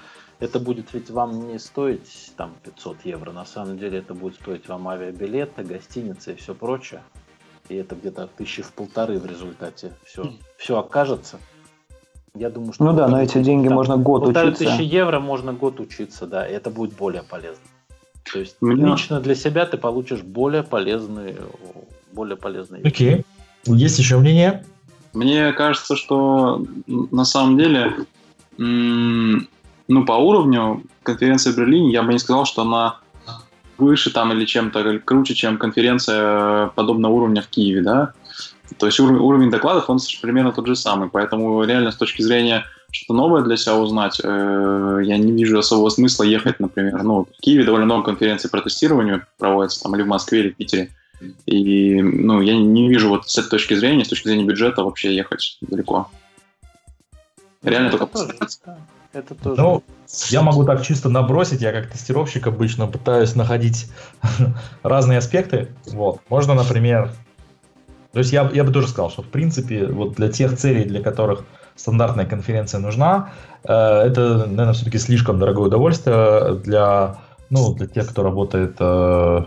Это 0.40 0.58
будет 0.58 0.92
ведь 0.92 1.10
вам 1.10 1.46
не 1.46 1.60
стоить 1.60 2.32
там 2.36 2.54
500 2.64 3.04
евро, 3.04 3.30
на 3.30 3.44
самом 3.44 3.78
деле 3.78 3.98
это 3.98 4.14
будет 4.14 4.34
стоить 4.34 4.66
вам 4.68 4.88
авиабилеты, 4.88 5.62
гостиницы 5.62 6.32
и 6.32 6.36
все 6.36 6.54
прочее. 6.56 7.04
И 7.68 7.76
это 7.76 7.94
где-то 7.94 8.26
тысячи 8.26 8.62
в 8.62 8.72
полторы 8.72 9.18
в 9.20 9.26
результате 9.26 9.92
все, 10.04 10.32
все 10.58 10.76
окажется. 10.76 11.38
Я 12.36 12.50
думаю, 12.50 12.72
что... 12.72 12.84
Ну 12.84 12.92
да, 12.92 13.06
но 13.08 13.22
эти 13.22 13.42
деньги 13.42 13.68
там, 13.68 13.76
можно 13.76 13.96
год 13.96 14.24
полторы 14.24 14.48
учиться. 14.48 14.64
тысячи 14.64 14.82
евро 14.82 15.20
можно 15.20 15.52
год 15.52 15.78
учиться, 15.78 16.26
да, 16.26 16.46
и 16.48 16.52
это 16.52 16.70
будет 16.70 16.94
более 16.94 17.22
полезно. 17.22 17.62
То 18.32 18.40
есть 18.40 18.56
Меня... 18.60 18.92
лично 18.92 19.20
для 19.20 19.34
себя 19.34 19.66
ты 19.66 19.76
получишь 19.76 20.22
более 20.22 20.62
полезные 20.62 21.36
более 22.12 22.36
полезные. 22.36 22.82
Окей. 22.82 23.24
Okay. 23.66 23.74
Есть 23.76 23.98
еще 23.98 24.18
мнение? 24.18 24.64
Мне 25.12 25.52
кажется, 25.52 25.96
что 25.96 26.64
на 26.86 27.24
самом 27.24 27.58
деле, 27.58 27.94
ну, 28.58 30.04
по 30.06 30.12
уровню 30.12 30.82
конференции 31.02 31.52
в 31.52 31.56
Берлине 31.56 31.92
я 31.92 32.02
бы 32.02 32.12
не 32.12 32.18
сказал, 32.18 32.46
что 32.46 32.62
она 32.62 32.98
выше 33.78 34.12
там 34.12 34.32
или 34.32 34.44
чем-то 34.44 35.00
круче, 35.00 35.34
чем 35.34 35.58
конференция 35.58 36.68
подобного 36.68 37.12
уровня 37.12 37.42
в 37.42 37.48
Киеве, 37.48 37.82
да. 37.82 38.12
То 38.78 38.86
есть 38.86 38.98
уровень, 39.00 39.20
уровень 39.20 39.50
докладов, 39.50 39.88
он 39.88 39.98
примерно 40.20 40.52
тот 40.52 40.66
же 40.66 40.76
самый. 40.76 41.08
Поэтому 41.08 41.62
реально 41.64 41.90
с 41.90 41.96
точки 41.96 42.22
зрения 42.22 42.64
что-то 42.90 43.14
новое 43.14 43.42
для 43.42 43.56
себя 43.56 43.76
узнать, 43.76 44.20
э, 44.22 45.00
я 45.04 45.16
не 45.16 45.32
вижу 45.32 45.58
особого 45.58 45.88
смысла 45.88 46.22
ехать, 46.22 46.60
например. 46.60 47.02
Ну, 47.02 47.24
в 47.24 47.40
Киеве 47.40 47.64
довольно 47.64 47.86
много 47.86 48.04
конференций 48.04 48.50
по 48.50 48.60
тестированию 48.60 49.26
проводится, 49.38 49.82
там, 49.82 49.94
или 49.96 50.02
в 50.02 50.06
Москве, 50.06 50.40
или 50.40 50.50
в 50.50 50.56
Питере. 50.56 50.90
И 51.46 52.00
ну, 52.02 52.40
я 52.40 52.56
не 52.56 52.88
вижу 52.88 53.08
вот 53.08 53.28
с 53.28 53.38
этой 53.38 53.50
точки 53.50 53.74
зрения, 53.74 54.04
с 54.04 54.08
точки 54.08 54.28
зрения 54.28 54.44
бюджета 54.44 54.84
вообще 54.84 55.14
ехать 55.14 55.58
далеко. 55.60 56.08
Реально 57.62 57.88
это 57.88 57.98
только 57.98 58.12
тоже, 58.12 58.34
это 59.12 59.34
тоже. 59.34 59.60
Ну, 59.60 59.82
я 60.28 60.42
могу 60.42 60.64
так 60.64 60.84
чисто 60.84 61.08
набросить, 61.08 61.62
я 61.62 61.72
как 61.72 61.90
тестировщик 61.90 62.46
обычно 62.46 62.86
пытаюсь 62.86 63.34
находить 63.34 63.86
разные 64.82 65.18
аспекты. 65.18 65.68
Вот. 65.86 66.20
Можно, 66.28 66.54
например, 66.54 67.12
то 68.14 68.20
есть 68.20 68.32
я, 68.32 68.48
я 68.54 68.62
бы 68.62 68.72
тоже 68.72 68.86
сказал, 68.86 69.10
что 69.10 69.22
в 69.22 69.28
принципе 69.28 69.86
вот 69.86 70.14
для 70.14 70.28
тех 70.28 70.56
целей, 70.56 70.84
для 70.84 71.02
которых 71.02 71.44
стандартная 71.74 72.26
конференция 72.26 72.78
нужна, 72.78 73.30
э, 73.64 73.72
это, 73.72 74.46
наверное, 74.46 74.72
все-таки 74.72 74.98
слишком 74.98 75.40
дорогое 75.40 75.66
удовольствие 75.66 76.54
для, 76.64 77.16
ну, 77.50 77.74
для 77.74 77.88
тех, 77.88 78.08
кто 78.08 78.22
работает 78.22 78.76
э, 78.78 79.40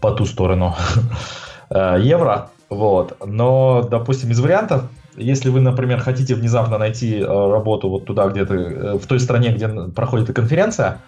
по 0.00 0.10
ту 0.12 0.24
сторону 0.24 0.76
э, 1.70 1.96
евро. 2.00 2.50
Вот. 2.70 3.16
Но, 3.26 3.82
допустим, 3.90 4.30
из 4.30 4.38
вариантов, 4.38 4.84
если 5.16 5.50
вы, 5.50 5.60
например, 5.60 6.00
хотите 6.00 6.36
внезапно 6.36 6.78
найти 6.78 7.18
э, 7.18 7.24
работу 7.26 7.88
вот 7.88 8.04
туда 8.04 8.28
где-то, 8.28 8.54
э, 8.54 8.98
в 8.98 9.06
той 9.06 9.18
стране, 9.18 9.50
где 9.50 9.68
проходит 9.68 10.32
конференция, 10.32 11.00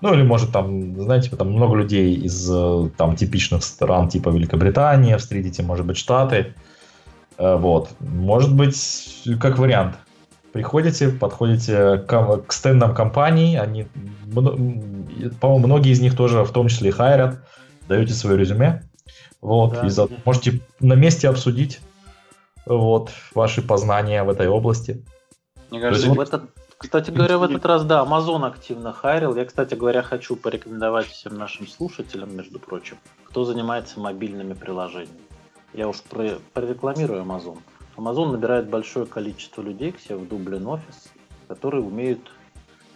ну 0.00 0.14
или 0.14 0.22
может 0.22 0.52
там, 0.52 1.00
знаете, 1.00 1.34
там 1.36 1.52
много 1.52 1.76
людей 1.76 2.14
из 2.14 2.50
там 2.96 3.16
типичных 3.16 3.64
стран 3.64 4.08
типа 4.08 4.30
Великобритании, 4.30 5.16
встретите, 5.16 5.62
может 5.62 5.86
быть, 5.86 5.96
Штаты. 5.96 6.54
Вот. 7.36 7.90
Может 8.00 8.54
быть, 8.54 9.24
как 9.40 9.58
вариант. 9.58 9.96
Приходите, 10.52 11.10
подходите 11.10 11.98
к, 11.98 12.42
к 12.46 12.52
стендам 12.52 12.94
компаний, 12.94 13.56
они, 13.56 13.86
по-моему, 15.40 15.66
многие 15.66 15.92
из 15.92 16.00
них 16.00 16.16
тоже 16.16 16.42
в 16.42 16.50
том 16.50 16.68
числе 16.68 16.88
и 16.88 16.92
хайрят 16.92 17.40
даете 17.88 18.12
свое 18.12 18.36
резюме, 18.36 18.82
вот, 19.40 19.74
да. 19.74 19.86
и 19.86 19.88
за, 19.88 20.08
можете 20.24 20.60
на 20.80 20.94
месте 20.94 21.28
обсудить 21.28 21.80
вот, 22.66 23.10
ваши 23.34 23.62
познания 23.62 24.22
в 24.22 24.30
этой 24.30 24.48
области. 24.48 25.04
Мне 25.70 25.80
кажется, 25.80 26.10
в 26.10 26.20
этот, 26.20 26.50
кстати 26.78 27.10
говоря, 27.10 27.38
в 27.38 27.42
этот 27.42 27.66
раз, 27.66 27.84
да, 27.84 28.04
Amazon 28.04 28.46
активно 28.46 28.92
хайрил. 28.92 29.34
Я, 29.34 29.44
кстати 29.44 29.74
говоря, 29.74 30.02
хочу 30.02 30.36
порекомендовать 30.36 31.06
всем 31.06 31.36
нашим 31.36 31.66
слушателям, 31.66 32.34
между 32.36 32.58
прочим, 32.60 32.98
кто 33.24 33.44
занимается 33.44 33.98
мобильными 33.98 34.54
приложениями. 34.54 35.20
Я 35.74 35.88
уж 35.88 36.02
прорекламирую 36.02 37.22
Amazon. 37.22 37.58
Amazon 37.96 38.30
набирает 38.30 38.68
большое 38.70 39.06
количество 39.06 39.60
людей 39.60 39.92
к 39.92 39.98
себе 39.98 40.16
в 40.16 40.28
Дублин 40.28 40.66
офис, 40.68 41.08
которые 41.48 41.82
умеют 41.82 42.30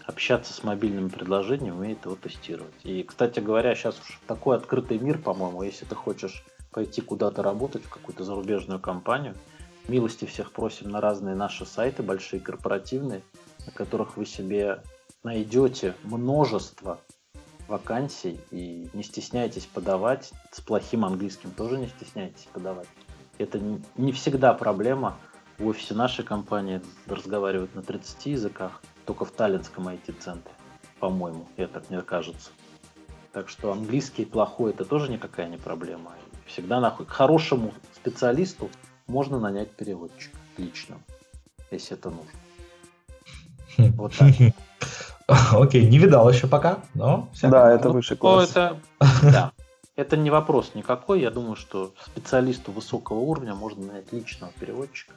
общаться 0.07 0.53
с 0.53 0.63
мобильным 0.63 1.11
предложением, 1.11 1.79
умеет 1.79 2.05
его 2.05 2.17
тестировать. 2.17 2.75
И, 2.85 3.03
кстати 3.03 3.41
говоря, 3.41 3.75
сейчас 3.75 4.01
уж 4.01 4.21
такой 4.27 4.57
открытый 4.57 4.99
мир, 4.99 5.19
по-моему, 5.19 5.63
если 5.63 5.85
ты 5.85 5.95
хочешь 5.95 6.45
пойти 6.71 7.01
куда-то 7.01 7.43
работать 7.43 7.85
в 7.85 7.89
какую-то 7.89 8.25
зарубежную 8.25 8.81
компанию, 8.81 9.35
милости 9.89 10.25
всех 10.25 10.53
просим 10.53 10.91
на 10.91 11.01
разные 11.01 11.35
наши 11.35 11.67
сайты, 11.67 12.03
большие 12.03 12.41
корпоративные, 12.41 13.23
на 13.67 13.73
которых 13.73 14.17
вы 14.17 14.27
себе 14.27 14.83
найдете 15.23 15.95
множество 16.03 17.01
вакансий 17.69 18.41
и 18.51 18.89
не 18.93 19.03
стесняйтесь 19.03 19.67
подавать. 19.67 20.33
С 20.51 20.61
плохим 20.61 21.05
английским 21.05 21.51
тоже 21.51 21.79
не 21.79 21.89
стесняйтесь 21.89 22.49
подавать. 22.53 22.89
Это 23.39 23.61
не 23.97 24.13
всегда 24.13 24.53
проблема. 24.53 25.17
В 25.59 25.67
офисе 25.67 25.95
нашей 25.95 26.25
компании 26.25 26.81
разговаривают 27.07 27.75
на 27.75 27.83
30 27.83 28.27
языках 28.27 28.83
только 29.07 29.25
в 29.25 29.31
Таллинском 29.31 29.89
IT-центре, 29.89 30.53
по-моему, 30.99 31.47
это 31.57 31.83
мне 31.89 32.03
кажется. 32.03 32.51
Так 33.33 33.49
что 33.49 33.73
английский 33.73 34.25
плохой 34.25 34.73
это 34.73 34.85
тоже 34.85 35.11
никакая 35.11 35.49
не 35.49 35.57
проблема. 35.57 36.13
Всегда 36.47 36.81
нахуй. 36.81 37.07
К 37.07 37.11
хорошему 37.11 37.73
специалисту 37.95 38.71
можно 39.07 39.39
нанять 39.39 39.71
переводчика 39.71 40.37
лично, 40.59 40.99
если 41.71 41.97
это 41.97 42.11
нужно. 42.11 42.42
Хм. 43.77 43.93
Вот 43.97 44.13
так. 44.17 44.33
Окей, 45.53 45.89
не 45.89 45.99
видал 45.99 46.29
еще 46.29 46.47
пока, 46.47 46.81
но... 46.95 47.29
Да, 47.43 47.73
это 47.73 47.91
выше 47.91 48.17
класс. 48.17 48.51
Это, 48.51 48.77
да, 49.23 49.53
это 49.97 50.17
не 50.17 50.31
вопрос 50.31 50.73
никакой. 50.75 51.21
Я 51.21 51.31
думаю, 51.31 51.57
что 51.57 51.93
специалисту 52.05 52.73
высокого 52.73 53.19
уровня 53.19 53.55
можно 53.55 53.87
нанять 53.87 54.13
личного 54.13 54.53
переводчика. 54.59 55.15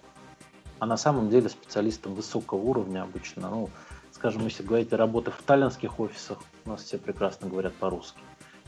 А 0.80 0.86
на 0.86 0.98
самом 0.98 1.30
деле 1.30 1.50
специалистам 1.50 2.14
высокого 2.16 2.60
уровня 2.60 3.04
обычно, 3.04 3.50
ну, 3.50 3.70
скажем, 4.12 4.44
если 4.44 4.64
говорить 4.64 4.92
о 4.94 4.98
работе 4.98 5.32
в 5.32 5.42
таллинских 5.42 6.00
офисах, 6.00 6.38
у 6.66 6.70
нас 6.70 6.84
все 6.84 6.98
прекрасно 6.98 7.48
говорят 7.48 7.74
по-русски. 7.76 8.20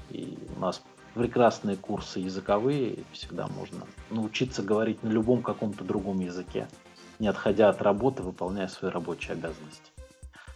И 0.10 0.38
у 0.56 0.60
нас 0.60 0.82
прекрасные 1.14 1.76
курсы 1.76 2.20
языковые, 2.20 3.04
всегда 3.12 3.48
можно 3.48 3.86
научиться 4.10 4.62
говорить 4.62 5.04
на 5.04 5.10
любом 5.10 5.42
каком-то 5.42 5.84
другом 5.84 6.20
языке, 6.20 6.68
не 7.20 7.28
отходя 7.28 7.70
от 7.70 7.82
работы, 7.82 8.24
выполняя 8.24 8.68
свои 8.68 8.92
рабочие 8.92 9.34
обязанности. 9.34 9.92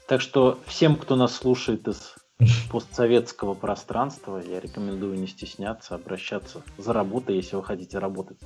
Так 0.08 0.22
что 0.22 0.60
всем, 0.66 0.96
кто 0.96 1.16
нас 1.16 1.36
слушает 1.36 1.88
из 1.88 2.16
постсоветского 2.72 3.54
пространства, 3.54 4.38
я 4.38 4.60
рекомендую 4.60 5.20
не 5.20 5.28
стесняться, 5.28 5.96
обращаться 5.96 6.62
за 6.78 6.94
работой, 6.94 7.36
если 7.36 7.56
вы 7.56 7.64
хотите 7.64 7.98
работать 7.98 8.40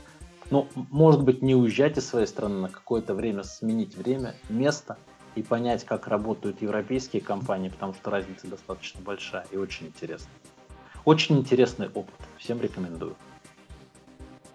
ну, 0.51 0.67
может 0.91 1.23
быть, 1.23 1.41
не 1.41 1.55
уезжать 1.55 1.97
из 1.97 2.07
своей 2.07 2.27
страны 2.27 2.61
на 2.61 2.69
какое-то 2.69 3.13
время, 3.13 3.43
сменить 3.43 3.95
время, 3.95 4.35
место 4.49 4.97
и 5.35 5.41
понять, 5.41 5.83
как 5.83 6.07
работают 6.07 6.61
европейские 6.61 7.21
компании, 7.21 7.69
потому 7.69 7.93
что 7.93 8.09
разница 8.09 8.47
достаточно 8.47 9.01
большая 9.01 9.45
и 9.51 9.57
очень 9.57 9.87
интересная. 9.87 10.33
Очень 11.03 11.39
интересный 11.39 11.87
опыт. 11.87 12.15
Всем 12.37 12.61
рекомендую. 12.61 13.15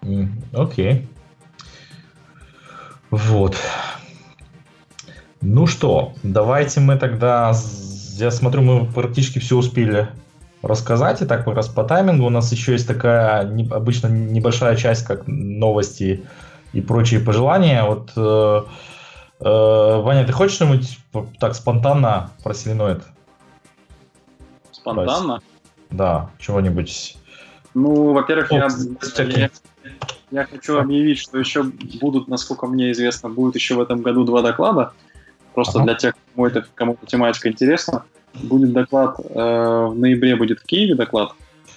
Окей. 0.01 0.41
Okay. 0.53 1.07
Вот. 3.11 3.57
Ну 5.41 5.67
что, 5.67 6.13
давайте 6.23 6.79
мы 6.79 6.97
тогда... 6.97 7.53
Я 8.15 8.31
смотрю, 8.31 8.61
мы 8.61 8.85
практически 8.85 9.39
все 9.39 9.57
успели 9.57 10.09
рассказать. 10.61 11.21
И 11.21 11.25
так 11.25 11.45
как 11.45 11.55
раз 11.55 11.67
по 11.67 11.83
таймингу 11.83 12.25
у 12.25 12.29
нас 12.29 12.51
еще 12.51 12.73
есть 12.73 12.87
такая 12.87 13.45
не, 13.45 13.67
обычно 13.67 14.07
небольшая 14.07 14.75
часть, 14.75 15.05
как 15.05 15.23
новости 15.27 16.25
и 16.73 16.81
прочие 16.81 17.19
пожелания. 17.19 17.83
Вот, 17.83 18.11
э, 18.15 18.61
э, 19.39 20.01
Ваня, 20.01 20.25
ты 20.25 20.33
хочешь 20.33 20.55
что-нибудь 20.55 20.99
так 21.39 21.55
спонтанно 21.55 22.31
про 22.43 22.53
Селеноид? 22.53 23.03
Спонтанно? 24.71 25.41
да, 25.91 26.29
чего-нибудь. 26.39 27.17
Ну, 27.73 28.13
во-первых, 28.13 28.51
я, 28.51 28.67
я, 29.17 29.49
я 30.31 30.45
хочу 30.45 30.77
объявить, 30.77 31.19
что 31.19 31.37
еще 31.37 31.63
будут, 31.99 32.27
насколько 32.27 32.65
мне 32.67 32.91
известно, 32.91 33.29
будет 33.29 33.55
еще 33.55 33.75
в 33.75 33.81
этом 33.81 34.01
году 34.01 34.23
два 34.23 34.41
доклада. 34.41 34.93
Просто 35.53 35.79
ага. 35.79 35.87
для 35.87 35.95
тех, 35.95 36.13
кому 36.33 36.47
это 36.47 36.65
кому 36.73 36.97
тематика 37.05 37.49
интересна, 37.49 38.03
будет 38.33 38.71
доклад 38.71 39.19
э, 39.19 39.33
в 39.33 39.93
ноябре 39.97 40.35
будет 40.35 40.61
в 40.61 40.63
Киеве 40.63 40.95
доклад. 40.95 41.33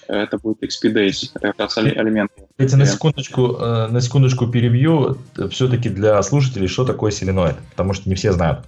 Это 0.07 0.39
будет 0.39 0.63
XP 0.63 0.93
Days, 0.93 1.31
это 1.35 1.49
как 1.49 1.59
раз 1.59 1.79
элемент. 1.79 2.31
Эти 2.59 2.75
на 2.75 2.87
секундочку, 2.87 3.57
э, 3.59 3.89
на 3.89 4.01
секундочку 4.01 4.47
перебью. 4.47 5.17
Все-таки 5.51 5.89
для 5.89 6.23
слушателей, 6.23 6.69
что 6.69 6.85
такое 6.85 7.11
селеноид? 7.11 7.57
Потому 7.71 7.95
что 7.95 8.09
не 8.09 8.15
все 8.15 8.33
знают. 8.33 8.65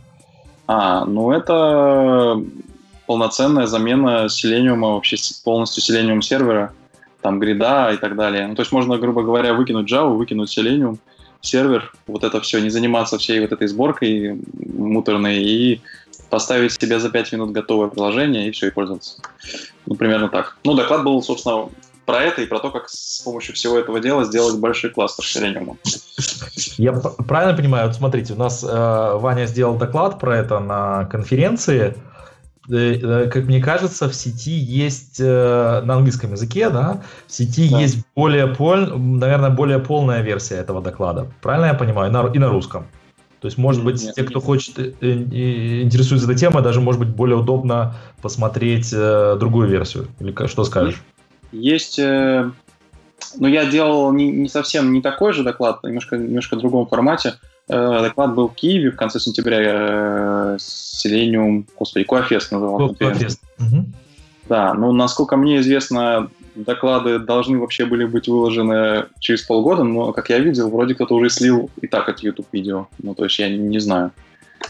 А, 0.66 1.04
ну 1.04 1.30
это 1.30 2.42
полноценная 3.06 3.66
замена 3.66 4.28
селениума, 4.28 4.94
вообще 4.94 5.16
полностью 5.44 5.82
селениум 5.82 6.22
сервера, 6.22 6.72
там 7.27 7.40
грида 7.40 7.90
и 7.93 7.97
так 7.97 8.15
далее. 8.15 8.47
Ну, 8.47 8.55
то 8.55 8.62
есть 8.62 8.70
можно, 8.70 8.98
грубо 8.98 9.24
говоря, 9.24 9.53
выкинуть 9.53 9.90
Java, 9.90 10.16
выкинуть 10.16 10.57
Selenium, 10.57 10.98
сервер, 11.40 11.93
вот 12.07 12.23
это 12.23 12.40
все, 12.40 12.61
не 12.61 12.70
заниматься 12.70 13.19
всей 13.19 13.40
вот 13.40 13.51
этой 13.51 13.66
сборкой 13.66 14.40
муторной 14.78 15.43
и 15.43 15.81
поставить 16.31 16.81
себе 16.81 17.01
за 17.01 17.11
5 17.11 17.32
минут 17.32 17.51
готовое 17.51 17.89
приложение 17.89 18.47
и 18.47 18.53
все, 18.53 18.69
и 18.69 18.70
пользоваться. 18.70 19.20
Ну, 19.86 19.97
примерно 19.97 20.28
так. 20.28 20.57
Ну, 20.62 20.74
доклад 20.74 21.03
был, 21.03 21.20
собственно, 21.20 21.69
про 22.05 22.23
это 22.23 22.43
и 22.43 22.47
про 22.47 22.61
то, 22.61 22.70
как 22.70 22.89
с 22.89 23.20
помощью 23.24 23.57
всего 23.57 23.77
этого 23.77 23.98
дела 23.98 24.24
сделать 24.24 24.57
большой 24.61 24.90
кластер 24.90 25.24
Selenium. 25.24 25.77
Я 26.78 26.93
правильно 27.27 27.57
понимаю? 27.57 27.89
Вот 27.89 27.97
смотрите, 27.97 28.35
у 28.35 28.36
нас 28.36 28.62
э, 28.62 29.19
Ваня 29.19 29.47
сделал 29.47 29.77
доклад 29.77 30.20
про 30.20 30.39
это 30.39 30.61
на 30.61 31.07
конференции. 31.07 31.97
Как 32.68 33.44
мне 33.44 33.60
кажется, 33.60 34.09
в 34.09 34.14
сети 34.14 34.52
есть 34.52 35.20
э, 35.20 35.82
на 35.84 35.94
английском 35.94 36.32
языке, 36.32 36.70
да, 36.70 37.02
в 37.26 37.32
сети 37.32 37.68
да. 37.70 37.80
есть 37.80 37.98
более 38.14 38.48
пол, 38.48 38.76
наверное, 38.76 39.51
более 39.51 39.78
полная 39.78 40.22
версия 40.22 40.56
этого 40.56 40.82
доклада. 40.82 41.30
Правильно 41.43 41.66
я 41.66 41.74
понимаю? 41.74 42.10
И 42.34 42.38
на 42.38 42.48
русском. 42.48 42.86
То 43.40 43.47
есть, 43.47 43.59
может 43.59 43.84
быть, 43.84 44.02
нет, 44.02 44.14
те, 44.14 44.24
кто 44.24 44.38
нет. 44.38 44.44
хочет 44.44 44.78
интересуется 44.78 46.26
этой 46.26 46.38
темой, 46.38 46.62
даже 46.62 46.80
может 46.80 47.01
быть 47.01 47.10
более 47.10 47.36
удобно 47.36 47.94
посмотреть 48.22 48.90
другую 48.90 49.68
версию. 49.68 50.09
Или 50.18 50.34
что 50.47 50.64
скажешь? 50.64 51.02
Есть, 51.52 51.98
ну 51.98 53.47
я 53.47 53.66
делал 53.66 54.12
не, 54.12 54.30
не 54.30 54.48
совсем 54.48 54.93
не 54.93 55.02
такой 55.02 55.32
же 55.32 55.44
доклад, 55.44 55.84
немножко 55.84 56.16
немножко 56.16 56.56
в 56.56 56.59
другом 56.59 56.86
формате. 56.86 57.34
Э, 57.34 57.56
доклад 57.68 58.34
был 58.34 58.48
в 58.48 58.55
Киеве 58.55 58.90
в 58.90 58.97
конце 58.97 59.20
сентября. 59.20 59.59
Э, 59.62 60.56
Selenium, 60.59 61.66
господи, 61.78 62.05
Коафест 62.05 62.52
называл. 62.52 62.78
Угу. 63.59 63.84
Да, 64.48 64.74
ну, 64.74 64.93
насколько 64.93 65.36
мне 65.36 65.59
известно, 65.59 66.30
доклады 66.55 67.18
должны 67.18 67.59
вообще 67.59 67.84
были 67.84 68.05
быть 68.05 68.28
выложены 68.28 69.06
через 69.18 69.43
полгода, 69.43 69.82
но, 69.82 70.12
как 70.12 70.30
я 70.30 70.38
видел, 70.38 70.70
вроде 70.70 70.94
кто-то 70.94 71.14
уже 71.14 71.30
слил 71.30 71.70
и 71.80 71.86
так 71.86 72.09
от 72.09 72.20
YouTube-видео. 72.20 72.86
Ну, 73.02 73.14
то 73.14 73.24
есть 73.24 73.38
я 73.38 73.48
не 73.48 73.78
знаю. 73.78 74.12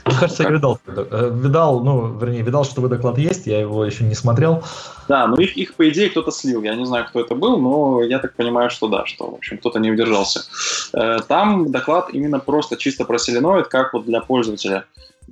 Мне 0.05 0.15
кажется, 0.19 0.43
я 0.43 0.51
видал, 0.51 0.79
э, 0.87 1.31
видал, 1.35 1.81
ну, 1.81 2.19
вернее, 2.19 2.43
видал, 2.43 2.65
что 2.65 2.81
вы 2.81 2.89
доклад 2.89 3.19
есть, 3.19 3.47
я 3.47 3.61
его 3.61 3.85
еще 3.85 4.05
не 4.05 4.15
смотрел. 4.15 4.63
Да, 5.09 5.27
ну 5.27 5.37
их, 5.37 5.57
их 5.57 5.75
по 5.75 5.89
идее, 5.89 6.11
кто-то 6.11 6.31
слил. 6.31 6.63
Я 6.63 6.75
не 6.75 6.87
знаю, 6.87 7.07
кто 7.07 7.21
это 7.21 7.35
был, 7.35 7.59
но 7.59 8.03
я 8.03 8.19
так 8.19 8.35
понимаю, 8.35 8.71
что 8.71 8.89
да, 8.89 9.07
что, 9.07 9.31
в 9.31 9.35
общем, 9.35 9.59
кто-то 9.59 9.79
не 9.79 9.91
удержался. 9.91 10.45
Э, 10.93 11.19
там 11.27 11.71
доклад 11.71 12.11
именно 12.13 12.39
просто 12.39 12.77
чисто 12.77 13.05
про 13.05 13.19
соленоид, 13.19 13.69
как 13.69 13.95
вот 13.95 14.05
для 14.05 14.21
пользователя. 14.21 14.85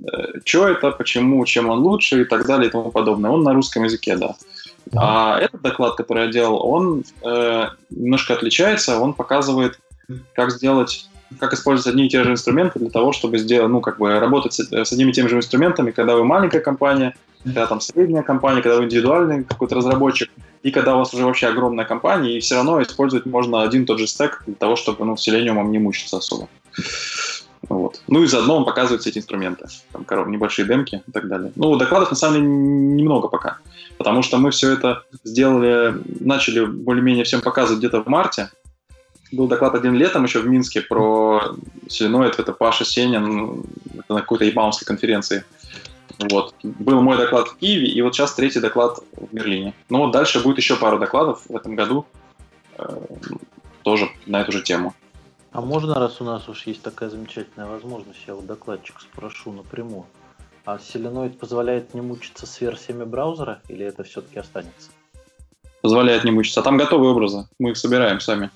Э, 0.03 0.39
что 0.43 0.67
это, 0.67 0.91
почему, 0.91 1.45
чем 1.45 1.69
он 1.69 1.79
лучше 1.79 2.21
и 2.21 2.25
так 2.25 2.45
далее 2.45 2.69
и 2.69 2.71
тому 2.71 2.91
подобное. 2.91 3.31
Он 3.31 3.43
на 3.43 3.53
русском 3.53 3.83
языке, 3.83 4.15
да. 4.15 4.35
А 4.95 5.39
этот 5.39 5.61
доклад, 5.61 5.95
который 5.95 6.25
я 6.25 6.31
делал, 6.31 6.65
он 6.65 7.03
э, 7.23 7.67
немножко 7.89 8.33
отличается. 8.33 8.99
Он 8.99 9.13
показывает, 9.13 9.79
как 10.33 10.51
сделать 10.51 11.09
как 11.39 11.53
использовать 11.53 11.87
одни 11.87 12.05
и 12.05 12.09
те 12.09 12.23
же 12.23 12.31
инструменты 12.31 12.79
для 12.79 12.89
того, 12.89 13.11
чтобы 13.11 13.37
сделать, 13.37 13.69
ну, 13.69 13.81
как 13.81 13.97
бы 13.97 14.19
работать 14.19 14.53
с, 14.53 14.71
с 14.71 14.91
одними 14.91 15.11
и 15.11 15.13
теми 15.13 15.27
же 15.27 15.37
инструментами, 15.37 15.91
когда 15.91 16.15
вы 16.15 16.23
маленькая 16.23 16.59
компания, 16.59 17.15
когда 17.43 17.67
там 17.67 17.81
средняя 17.81 18.23
компания, 18.23 18.61
когда 18.61 18.77
вы 18.77 18.85
индивидуальный 18.85 19.43
какой-то 19.43 19.75
разработчик, 19.75 20.29
и 20.63 20.71
когда 20.71 20.95
у 20.95 20.99
вас 20.99 21.13
уже 21.13 21.25
вообще 21.25 21.47
огромная 21.47 21.85
компания, 21.85 22.37
и 22.37 22.39
все 22.39 22.55
равно 22.55 22.81
использовать 22.81 23.25
можно 23.25 23.61
один 23.61 23.83
и 23.83 23.85
тот 23.85 23.99
же 23.99 24.07
стек 24.07 24.43
для 24.45 24.55
того, 24.55 24.75
чтобы, 24.75 25.05
ну, 25.05 25.17
селениумом 25.17 25.71
не 25.71 25.79
мучиться 25.79 26.17
особо. 26.17 26.47
Вот. 27.69 28.01
Ну 28.07 28.23
и 28.23 28.27
заодно 28.27 28.57
он 28.57 28.65
показывает 28.65 29.01
все 29.01 29.09
эти 29.09 29.19
инструменты, 29.19 29.67
там, 29.91 30.03
коров, 30.05 30.27
небольшие 30.27 30.67
демки 30.67 31.01
и 31.07 31.11
так 31.11 31.27
далее. 31.27 31.51
Ну, 31.55 31.75
докладов 31.77 32.11
на 32.11 32.15
самом 32.15 32.35
деле 32.35 32.47
немного 32.47 33.27
пока, 33.27 33.57
потому 33.97 34.21
что 34.21 34.37
мы 34.37 34.51
все 34.51 34.71
это 34.71 35.03
сделали, 35.23 35.95
начали 36.19 36.65
более-менее 36.65 37.23
всем 37.23 37.41
показывать 37.41 37.79
где-то 37.79 38.03
в 38.03 38.07
марте, 38.07 38.49
был 39.31 39.47
доклад 39.47 39.75
один 39.75 39.95
летом 39.95 40.23
еще 40.23 40.39
в 40.39 40.47
Минске 40.47 40.81
про 40.81 41.55
Селеноид, 41.87 42.39
это 42.39 42.53
Паша 42.53 42.85
Сенин, 42.85 43.65
это 43.93 44.13
на 44.13 44.21
какой-то 44.21 44.45
ебамовской 44.45 44.85
конференции. 44.85 45.43
Вот. 46.19 46.55
Был 46.63 47.01
мой 47.01 47.17
доклад 47.17 47.49
в 47.49 47.57
Киеве, 47.57 47.87
и 47.87 48.01
вот 48.01 48.15
сейчас 48.15 48.33
третий 48.33 48.59
доклад 48.59 48.99
в 49.17 49.33
Берлине. 49.33 49.73
Ну 49.89 49.99
вот 49.99 50.11
дальше 50.11 50.41
будет 50.41 50.57
еще 50.57 50.75
пару 50.75 50.99
докладов 50.99 51.43
в 51.49 51.55
этом 51.55 51.75
году, 51.75 52.05
э, 52.77 52.97
тоже 53.83 54.09
на 54.25 54.41
эту 54.41 54.51
же 54.51 54.61
тему. 54.61 54.93
А 55.51 55.61
можно, 55.61 55.95
раз 55.95 56.19
у 56.21 56.23
нас 56.23 56.47
уж 56.49 56.67
есть 56.67 56.81
такая 56.81 57.09
замечательная 57.09 57.67
возможность, 57.67 58.19
я 58.27 58.35
вот 58.35 58.45
докладчик 58.45 58.99
спрошу 59.01 59.51
напрямую. 59.51 60.05
А 60.65 60.79
Селеноид 60.79 61.37
позволяет 61.37 61.93
не 61.93 62.01
мучиться 62.01 62.45
с 62.47 62.59
версиями 62.59 63.03
браузера, 63.03 63.61
или 63.67 63.85
это 63.85 64.03
все-таки 64.03 64.39
останется? 64.39 64.89
Позволяет 65.81 66.23
не 66.23 66.31
мучиться. 66.31 66.61
А 66.61 66.63
там 66.63 66.77
готовые 66.77 67.11
образы, 67.11 67.47
мы 67.59 67.71
их 67.71 67.77
собираем 67.77 68.19
сами. 68.19 68.49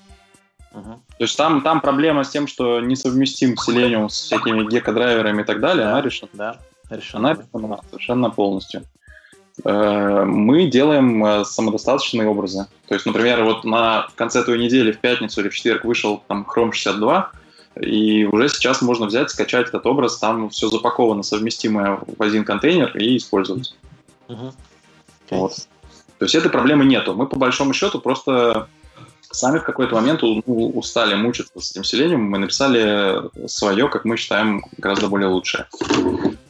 То 0.72 1.00
есть 1.18 1.36
там, 1.36 1.62
там 1.62 1.80
проблема 1.80 2.24
с 2.24 2.30
тем, 2.30 2.46
что 2.46 2.80
несовместим 2.80 3.54
Selenium 3.54 4.08
с 4.08 4.20
всякими 4.22 4.68
гека-драйверами 4.68 5.42
и 5.42 5.44
так 5.44 5.60
далее, 5.60 5.84
да, 5.84 5.92
она 5.92 6.00
решена. 6.00 6.30
Да, 6.32 6.56
решена. 6.90 7.30
Она 7.30 7.42
решена 7.42 7.80
совершенно 7.90 8.30
полностью. 8.30 8.84
Э, 9.64 10.24
мы 10.24 10.66
делаем 10.66 11.24
э, 11.24 11.44
самодостаточные 11.44 12.28
образы. 12.28 12.66
То 12.88 12.94
есть, 12.94 13.04
например, 13.04 13.44
вот 13.44 13.64
на 13.64 14.06
в 14.08 14.14
конце 14.14 14.44
той 14.44 14.58
недели, 14.58 14.92
в 14.92 15.00
пятницу 15.00 15.40
или 15.40 15.48
в 15.48 15.54
четверг 15.54 15.84
вышел 15.84 16.22
там 16.28 16.46
Chrome 16.48 16.72
62, 16.72 17.32
и 17.80 18.24
уже 18.24 18.48
сейчас 18.48 18.82
можно 18.82 19.06
взять, 19.06 19.30
скачать 19.30 19.68
этот 19.68 19.86
образ, 19.86 20.18
там 20.18 20.50
все 20.50 20.68
запаковано, 20.68 21.22
совместимое 21.22 21.98
в 22.18 22.22
один 22.22 22.44
контейнер 22.44 22.96
и 22.96 23.16
использовать. 23.16 23.74
Okay. 24.28 24.52
Вот. 25.30 25.54
То 26.18 26.24
есть 26.24 26.34
этой 26.34 26.50
проблемы 26.50 26.84
нету. 26.84 27.14
Мы 27.14 27.26
по 27.26 27.36
большому 27.36 27.72
счету 27.72 28.00
просто 28.00 28.68
сами 29.30 29.58
в 29.58 29.64
какой-то 29.64 29.94
момент 29.94 30.20
устали 30.22 31.14
мучиться 31.14 31.60
с 31.60 31.70
этим 31.70 31.84
селением, 31.84 32.22
мы 32.22 32.38
написали 32.38 33.46
свое, 33.46 33.88
как 33.88 34.04
мы 34.04 34.16
считаем, 34.16 34.64
гораздо 34.78 35.08
более 35.08 35.28
лучшее 35.28 35.66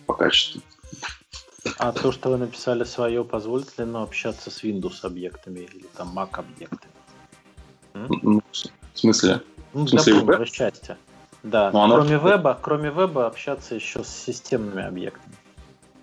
по 0.06 0.14
качеству. 0.14 0.60
А 1.78 1.92
то, 1.92 2.10
что 2.10 2.30
вы 2.30 2.38
написали 2.38 2.84
свое, 2.84 3.24
позволит 3.24 3.78
ли 3.78 3.84
нам 3.84 4.02
общаться 4.02 4.50
с 4.50 4.64
Windows 4.64 5.00
объектами 5.02 5.60
или 5.60 5.84
там 5.96 6.18
Mac 6.18 6.38
объектами? 6.38 6.92
Ну, 7.94 8.40
в 8.92 8.98
смысле? 8.98 9.42
Ну, 9.74 9.84
в 9.84 9.88
смысле 9.88 10.20
для 10.22 10.46
счастья. 10.46 10.96
Да. 11.42 11.70
Но 11.70 11.86
ну, 11.86 11.94
кроме 11.94 12.16
оно... 12.16 12.28
веба, 12.28 12.58
кроме 12.60 12.90
веба 12.90 13.26
общаться 13.26 13.74
еще 13.74 14.04
с 14.04 14.08
системными 14.08 14.82
объектами 14.82 15.34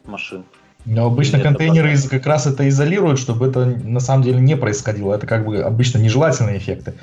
машин. 0.07 0.45
Но 0.89 1.05
обычно 1.05 1.39
контейнеры 1.41 1.91
из, 1.91 2.07
как 2.07 2.25
раз 2.25 2.47
это 2.47 2.67
изолируют, 2.69 3.19
чтобы 3.19 3.47
это 3.47 3.65
на 3.65 3.99
самом 3.99 4.23
деле 4.23 4.39
не 4.39 4.55
происходило. 4.55 5.13
Это 5.13 5.27
как 5.27 5.45
бы 5.45 5.59
обычно 5.59 5.97
нежелательные 5.97 6.57
эффекты. 6.57 6.93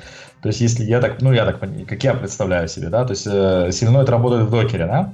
То 0.41 0.49
есть, 0.49 0.59
если 0.59 0.83
я 0.83 0.99
так, 0.99 1.21
ну, 1.21 1.31
я 1.31 1.45
так, 1.45 1.59
как 1.59 2.03
я 2.03 2.15
представляю 2.15 2.67
себе, 2.67 2.89
да, 2.89 3.05
то 3.05 3.11
есть 3.11 3.27
э, 3.27 3.69
Silenoid 3.69 4.09
работает 4.09 4.47
в 4.47 4.49
докере, 4.49 4.87
да? 4.87 5.13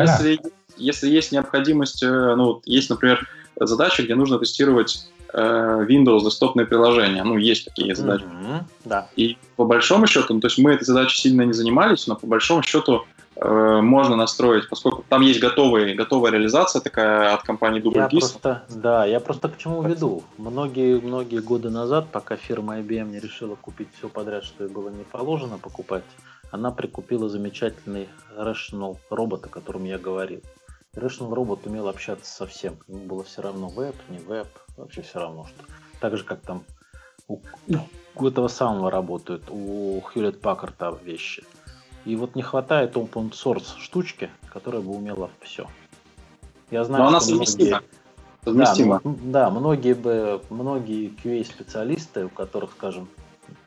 Если, 0.00 0.40
если 0.76 1.08
есть 1.08 1.32
необходимость, 1.32 2.04
э, 2.04 2.34
ну, 2.36 2.62
есть, 2.64 2.88
например, 2.88 3.28
задача, 3.58 4.04
где 4.04 4.14
нужно 4.14 4.38
тестировать 4.38 5.08
э, 5.32 5.86
Windows 5.88 6.24
десктопные 6.24 6.66
приложения. 6.66 7.24
Ну, 7.24 7.36
есть 7.36 7.64
такие 7.64 7.96
задачи. 7.96 8.24
Mm-hmm, 8.24 8.62
да. 8.84 9.08
И 9.16 9.38
по 9.56 9.64
большому 9.64 10.06
счету, 10.06 10.34
ну, 10.34 10.40
то 10.40 10.46
есть 10.46 10.58
мы 10.58 10.72
этой 10.72 10.84
задачей 10.84 11.20
сильно 11.20 11.42
не 11.42 11.52
занимались, 11.52 12.06
но 12.06 12.14
по 12.14 12.28
большому 12.28 12.62
счету 12.62 13.04
можно 13.44 14.16
настроить, 14.16 14.68
поскольку 14.68 15.04
там 15.08 15.22
есть 15.22 15.40
готовый, 15.40 15.94
готовая 15.94 16.32
реализация 16.32 16.80
такая 16.80 17.34
от 17.34 17.42
компании 17.42 17.82
Double 17.82 17.96
я 17.96 18.08
просто, 18.08 18.64
Да, 18.68 19.04
я 19.04 19.20
просто 19.20 19.48
к 19.48 19.58
чему 19.58 19.82
веду. 19.82 20.22
Многие-многие 20.38 21.40
годы 21.40 21.70
назад, 21.70 22.06
пока 22.12 22.36
фирма 22.36 22.78
IBM 22.78 23.10
не 23.10 23.20
решила 23.20 23.56
купить 23.56 23.88
все 23.98 24.08
подряд, 24.08 24.44
что 24.44 24.64
ей 24.64 24.70
было 24.70 24.90
не 24.90 25.04
положено 25.04 25.58
покупать, 25.58 26.04
она 26.50 26.70
прикупила 26.70 27.28
замечательный 27.28 28.08
Rational 28.36 28.98
робот, 29.10 29.46
о 29.46 29.48
котором 29.48 29.84
я 29.84 29.98
говорил. 29.98 30.40
Rational 30.94 31.34
робот 31.34 31.66
умел 31.66 31.88
общаться 31.88 32.32
со 32.32 32.46
всем. 32.46 32.76
Ему 32.86 33.06
было 33.06 33.24
все 33.24 33.42
равно 33.42 33.68
веб, 33.68 33.96
не 34.08 34.18
веб, 34.18 34.48
вообще 34.76 35.02
все 35.02 35.18
равно 35.18 35.46
что. 35.46 35.64
Так 36.00 36.16
же, 36.16 36.24
как 36.24 36.40
там 36.42 36.62
у, 37.26 37.40
у 38.14 38.26
этого 38.26 38.48
самого 38.48 38.90
работают, 38.90 39.44
у 39.48 40.00
Hewlett 40.14 40.40
Packard 40.40 41.02
вещи– 41.04 41.44
и 42.04 42.16
вот 42.16 42.34
не 42.34 42.42
хватает 42.42 42.96
open 42.96 43.30
source 43.30 43.78
штучки, 43.78 44.30
которая 44.52 44.82
бы 44.82 44.94
умела 44.94 45.30
все. 45.40 45.66
Я 46.70 46.84
знаю, 46.84 47.04
Но 47.04 47.08
она 47.08 47.20
что 47.20 47.34
многие... 47.34 47.80
совместимо. 48.44 49.00
Да, 49.04 49.14
да, 49.24 49.50
многие 49.50 49.94
бы, 49.94 50.42
многие 50.50 51.12
QA-специалисты, 51.22 52.26
у 52.26 52.28
которых, 52.28 52.72
скажем, 52.72 53.08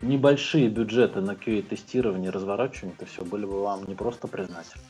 небольшие 0.02 0.70
бюджеты 0.70 1.22
на 1.22 1.32
QA-тестирование, 1.32 2.30
разворачивание, 2.30 2.95
это 2.98 3.10
все 3.10 3.24
были 3.24 3.45
бы 3.45 3.62
вам 3.62 3.86
не 3.88 3.95
просто 3.95 4.28
признательны, 4.28 4.84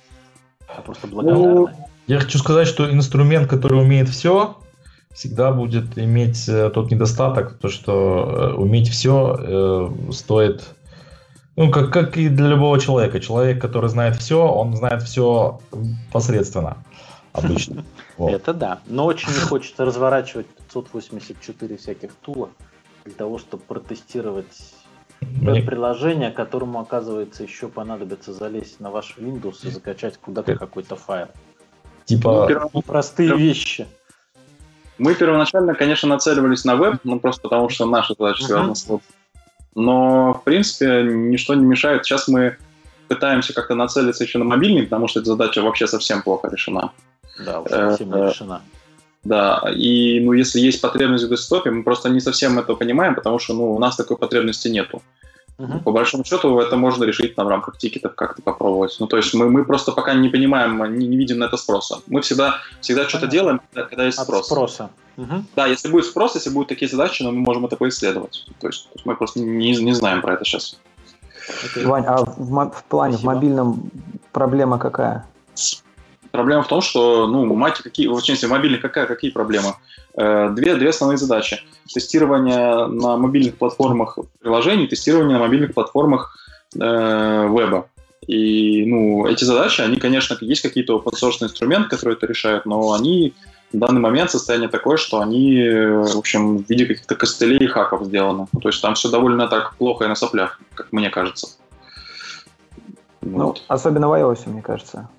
а 0.68 0.82
просто 0.82 1.08
благодарны. 1.08 1.46
Ну, 1.46 1.70
я 2.08 2.20
хочу 2.20 2.38
сказать, 2.40 2.68
что 2.68 2.92
инструмент, 2.92 3.48
который 3.50 3.80
умеет 3.80 4.10
все, 4.10 4.58
всегда 5.14 5.52
будет 5.52 5.98
иметь 5.98 6.48
э, 6.48 6.70
тот 6.70 6.92
недостаток, 6.92 7.58
то 7.58 7.70
что 7.70 8.54
э, 8.54 8.54
уметь 8.56 8.90
все 8.90 9.38
э, 9.40 10.12
стоит, 10.12 10.76
ну, 11.56 11.72
как, 11.72 11.92
как 11.92 12.18
и 12.18 12.30
для 12.30 12.48
любого 12.48 12.80
человека. 12.80 13.20
Человек, 13.20 13.62
который 13.62 13.90
знает 13.90 14.16
все, 14.18 14.46
он 14.46 14.76
знает 14.76 15.04
все 15.04 15.60
посредственно 16.12 16.78
обычно. 17.34 17.86
Это 18.18 18.54
да. 18.54 18.80
Но 18.88 19.06
очень 19.06 19.30
не 19.30 19.40
хочется 19.40 19.86
разворачивать 19.86 20.48
584 20.48 21.78
всяких 21.78 22.14
тула 22.16 22.50
для 23.06 23.14
того, 23.14 23.38
чтобы 23.38 23.64
протестировать 23.64 24.74
приложение, 25.20 26.32
которому, 26.32 26.80
оказывается, 26.80 27.44
еще 27.44 27.68
понадобится 27.68 28.34
залезть 28.34 28.80
на 28.80 28.92
ваш 28.92 29.16
Windows 29.18 29.68
и 29.68 29.70
закачать 29.70 30.18
куда-то 30.18 30.56
какой-то 30.56 30.96
файл. 30.96 31.28
Типа 32.06 32.48
ну, 32.74 32.82
простые 32.82 33.36
вещи. 33.36 33.88
Мы 34.98 35.14
первоначально, 35.16 35.74
конечно, 35.74 36.08
нацеливались 36.08 36.64
на 36.64 36.76
веб, 36.76 37.00
ну 37.04 37.20
просто 37.20 37.42
потому 37.42 37.70
что 37.70 37.86
наша 37.86 38.14
задача 38.18 38.44
связана 38.44 38.72
uh-huh. 38.72 39.00
с. 39.00 39.15
Но, 39.76 40.34
в 40.34 40.44
принципе, 40.44 41.04
ничто 41.04 41.54
не 41.54 41.66
мешает. 41.66 42.06
Сейчас 42.06 42.28
мы 42.28 42.58
пытаемся 43.08 43.54
как-то 43.54 43.76
нацелиться 43.76 44.24
еще 44.24 44.40
на 44.40 44.46
мобильный, 44.46 44.84
потому 44.84 45.08
что 45.08 45.20
эта 45.20 45.28
задача 45.28 45.62
вообще 45.62 45.88
совсем 45.88 46.22
плохо 46.22 46.50
решена. 46.50 46.92
Да, 47.46 47.64
совсем 47.68 48.12
не 48.12 48.22
э, 48.22 48.30
решена. 48.30 48.62
Да, 49.24 49.62
и 49.76 50.20
ну, 50.20 50.34
если 50.34 50.60
есть 50.60 50.82
потребность 50.82 51.26
в 51.26 51.30
десктопе, 51.30 51.72
мы 51.72 51.84
просто 51.84 52.10
не 52.10 52.20
совсем 52.20 52.58
это 52.60 52.76
понимаем, 52.76 53.16
потому 53.16 53.40
что 53.40 53.54
ну, 53.54 53.74
у 53.74 53.80
нас 53.80 53.96
такой 53.96 54.18
потребности 54.18 54.68
нету. 54.68 55.02
Uh-huh. 55.58 55.82
По 55.84 55.92
большому 55.92 56.26
счету 56.26 56.60
это 56.60 56.76
можно 56.76 57.06
решить 57.06 57.36
там, 57.36 57.46
в 57.46 57.50
рамках 57.50 57.78
тикетов 57.78 58.14
как-то 58.16 58.42
попробовать. 58.42 58.96
Ну, 59.00 59.08
то 59.08 59.18
есть 59.18 59.34
мы, 59.34 59.50
мы 59.50 59.64
просто 59.64 59.94
пока 59.94 60.14
не 60.14 60.30
понимаем, 60.30 61.00
не, 61.00 61.08
не 61.08 61.18
видим 61.18 61.40
на 61.40 61.46
это 61.46 61.58
спроса. 61.58 62.00
Мы 62.08 62.22
всегда, 62.22 62.58
всегда 62.82 63.08
что-то 63.08 63.28
делаем, 63.28 63.62
когда, 63.72 63.88
когда 63.88 64.06
есть 64.06 64.20
От 64.20 64.26
спрос. 64.26 64.46
спроса. 64.48 64.90
Uh-huh. 65.18 65.44
Да, 65.56 65.68
если 65.68 65.90
будет 65.90 66.06
спрос, 66.06 66.36
если 66.36 66.50
будут 66.50 66.68
такие 66.70 66.90
задачи, 66.90 67.24
но 67.24 67.32
мы 67.32 67.40
можем 67.40 67.66
это 67.66 67.78
поисследовать. 67.78 68.46
То 68.60 68.68
есть, 68.68 68.86
то 68.86 68.96
есть 68.96 69.06
мы 69.06 69.16
просто 69.16 69.40
не, 69.40 69.76
не 69.76 69.94
знаем 69.94 70.22
про 70.22 70.34
это 70.34 70.44
сейчас. 70.44 70.78
Okay. 71.76 71.86
Вань, 71.86 72.06
а 72.06 72.24
в, 72.26 72.72
в 72.72 72.84
плане, 72.90 73.14
Спасибо. 73.14 73.32
в 73.32 73.36
мобильном 73.36 73.92
проблема 74.32 74.78
какая? 74.78 75.26
Проблема 76.32 76.64
в 76.64 76.68
том, 76.68 76.82
что, 76.82 77.28
ну, 77.28 77.46
мать, 77.56 77.80
какие, 77.80 78.08
в 78.08 78.18
частности, 78.18 78.46
мобильных 78.46 78.82
какая, 78.82 79.06
какие 79.06 79.32
проблемы? 79.32 79.76
Э, 80.18 80.50
две, 80.50 80.76
две 80.76 80.90
основные 80.90 81.18
задачи. 81.18 81.62
Тестирование 81.94 82.88
на 82.88 83.16
мобильных 83.16 83.58
платформах 83.58 84.18
приложений, 84.40 84.88
тестирование 84.88 85.38
на 85.38 85.44
мобильных 85.44 85.74
платформах 85.74 86.38
э, 86.76 86.80
веба. 86.80 87.88
И, 88.28 88.86
ну, 88.86 89.28
эти 89.28 89.44
задачи, 89.46 89.82
они, 89.82 89.98
конечно, 89.98 90.36
есть 90.42 90.62
какие-то 90.62 90.98
open 90.98 91.14
source 91.14 91.44
инструменты, 91.44 91.90
которые 91.90 92.18
это 92.18 92.26
решают, 92.26 92.66
но 92.66 92.92
они 92.92 93.34
в 93.74 93.78
данный 93.78 94.00
момент 94.00 94.32
состояние 94.32 94.70
такое, 94.70 94.98
что 94.98 95.20
они, 95.20 95.68
в 95.68 96.18
общем, 96.18 96.60
в 96.60 96.70
виде 96.70 96.86
каких-то 96.86 97.16
костылей 97.16 97.58
и 97.58 97.68
хаков 97.68 98.06
сделаны. 98.06 98.48
То 98.62 98.70
есть 98.70 98.82
там 98.82 98.96
все 98.96 99.10
довольно 99.10 99.48
так 99.48 99.76
плохо 99.76 100.06
и 100.06 100.08
на 100.08 100.16
соплях, 100.16 100.60
как 100.74 100.92
мне 100.92 101.10
кажется. 101.10 101.58
Ну, 103.22 103.48
вот. 103.48 103.64
особенно 103.68 104.08
в 104.08 104.14
iOS, 104.14 104.48
мне 104.50 104.62
кажется. 104.62 105.10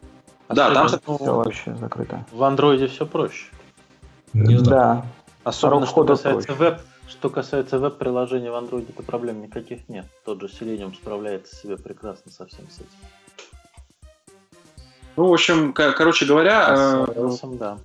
Да, 0.48 0.72
там 0.72 0.88
все 0.88 1.34
вообще 1.34 1.74
закрыто. 1.74 2.24
В 2.30 2.42
андроиде 2.44 2.86
все 2.86 3.04
проще. 3.04 3.46
Не 4.32 4.58
знаю. 4.58 5.02
Да. 5.02 5.06
Особенно 5.44 5.86
что 5.86 6.04
касается 6.04 6.46
проще. 6.54 6.60
веб, 6.60 6.80
что 7.08 7.30
касается 7.30 7.78
веб-приложений 7.78 8.50
в 8.50 8.54
андроиде, 8.54 8.92
то 8.92 9.02
проблем 9.02 9.42
никаких 9.42 9.88
нет. 9.88 10.06
Тот 10.24 10.40
же 10.40 10.46
Selenium 10.46 10.94
справляется 10.94 11.54
себе 11.56 11.76
прекрасно 11.76 12.30
со 12.30 12.46
всем 12.46 12.68
с 12.70 12.76
этим. 12.76 12.86
Ну, 15.16 15.28
в 15.28 15.32
общем, 15.32 15.72
короче 15.72 16.26
говоря, 16.26 17.06
э, 17.14 17.30
да. 17.52 17.78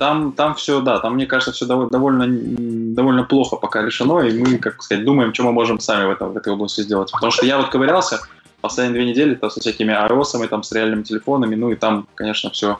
Там, 0.00 0.32
там 0.32 0.54
все, 0.54 0.80
да, 0.80 0.98
там, 0.98 1.14
мне 1.14 1.26
кажется, 1.26 1.52
все 1.52 1.66
довольно, 1.66 2.26
довольно 2.26 3.22
плохо 3.22 3.56
пока 3.56 3.82
решено, 3.82 4.20
и 4.20 4.32
мы, 4.32 4.56
как 4.56 4.82
сказать, 4.82 5.04
думаем, 5.04 5.34
что 5.34 5.42
мы 5.42 5.52
можем 5.52 5.78
сами 5.78 6.06
в, 6.06 6.10
этом, 6.10 6.32
в 6.32 6.36
этой 6.38 6.54
области 6.54 6.80
сделать. 6.80 7.12
Потому 7.12 7.30
что 7.30 7.44
я 7.44 7.58
вот 7.58 7.68
ковырялся, 7.68 8.20
последние 8.62 8.94
две 8.94 9.10
недели 9.10 9.34
то 9.34 9.50
со 9.50 9.60
всякими 9.60 9.92
iOS, 9.92 10.48
там, 10.48 10.62
с 10.62 10.72
реальными 10.72 11.02
телефонами, 11.02 11.54
ну 11.54 11.70
и 11.70 11.76
там, 11.76 12.08
конечно, 12.14 12.48
все 12.48 12.78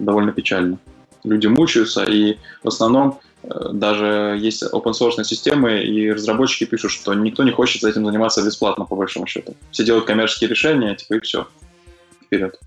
довольно 0.00 0.32
печально. 0.32 0.78
Люди 1.22 1.46
мучаются, 1.46 2.02
и 2.02 2.36
в 2.64 2.68
основном 2.68 3.20
э, 3.44 3.48
даже 3.72 4.36
есть 4.36 4.64
open 4.64 4.90
source 4.90 5.22
системы, 5.22 5.84
и 5.84 6.10
разработчики 6.10 6.64
пишут, 6.64 6.90
что 6.90 7.14
никто 7.14 7.44
не 7.44 7.52
хочет 7.52 7.84
этим 7.84 8.04
заниматься 8.04 8.44
бесплатно, 8.44 8.86
по 8.86 8.96
большому 8.96 9.28
счету. 9.28 9.54
Все 9.70 9.84
делают 9.84 10.06
коммерческие 10.06 10.50
решения, 10.50 10.96
типа, 10.96 11.14
и 11.14 11.20
все. 11.20 11.46
Вперед. 12.24 12.58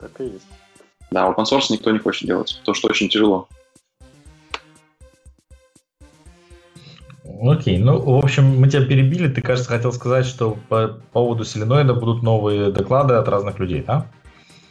Так 0.00 0.20
и 0.20 0.24
есть. 0.24 0.59
Да, 1.10 1.28
open 1.28 1.44
source 1.44 1.66
никто 1.70 1.90
не 1.90 1.98
хочет 1.98 2.26
делать, 2.26 2.56
потому 2.60 2.74
что 2.74 2.88
очень 2.88 3.08
тяжело. 3.08 3.48
Окей, 7.42 7.78
ну, 7.78 7.98
в 7.98 8.22
общем, 8.22 8.60
мы 8.60 8.68
тебя 8.68 8.84
перебили. 8.84 9.28
Ты, 9.28 9.40
кажется, 9.40 9.70
хотел 9.70 9.92
сказать, 9.92 10.26
что 10.26 10.58
по 10.68 11.00
поводу 11.12 11.44
селеноида 11.44 11.94
будут 11.94 12.22
новые 12.22 12.70
доклады 12.70 13.14
от 13.14 13.28
разных 13.28 13.58
людей, 13.58 13.82
да? 13.86 14.06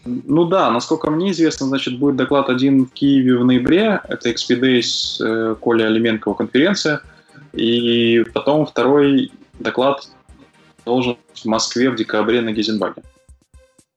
Ну 0.06 0.45
да, 0.45 0.70
насколько 0.72 1.10
мне 1.10 1.32
известно, 1.32 1.68
значит, 1.68 1.98
будет 1.98 2.16
доклад 2.16 2.49
один 2.49 2.86
в 2.86 2.91
Киеве 2.91 3.38
в 3.38 3.45
ноябре. 3.45 4.02
Это 4.07 4.30
XP 4.30 4.60
Days 4.60 5.24
э, 5.24 5.56
Коля 5.56 5.88
Алименкова 5.88 6.36
конференция. 6.36 7.02
И 7.53 8.24
потом 8.34 8.66
второй 8.66 9.32
доклад 9.60 10.07
должен 10.86 11.18
в 11.34 11.45
Москве 11.45 11.90
в 11.90 11.95
декабре 11.95 12.41
на 12.41 12.52
Гизенбаге. 12.52 13.02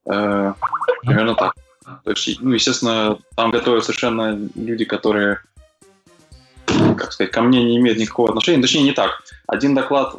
Э, 0.06 0.54
примерно 1.02 1.34
так. 1.34 1.54
То 1.84 2.10
есть, 2.10 2.40
ну, 2.40 2.52
естественно, 2.52 3.18
там 3.36 3.50
готовят 3.50 3.84
совершенно 3.84 4.38
люди, 4.54 4.84
которые 4.84 5.38
как 6.96 7.12
сказать, 7.12 7.32
ко 7.32 7.42
мне 7.42 7.62
не 7.64 7.76
имеет 7.78 7.98
никакого 7.98 8.28
отношения. 8.28 8.62
Точнее, 8.62 8.82
не 8.82 8.92
так. 8.92 9.22
Один 9.46 9.74
доклад 9.74 10.14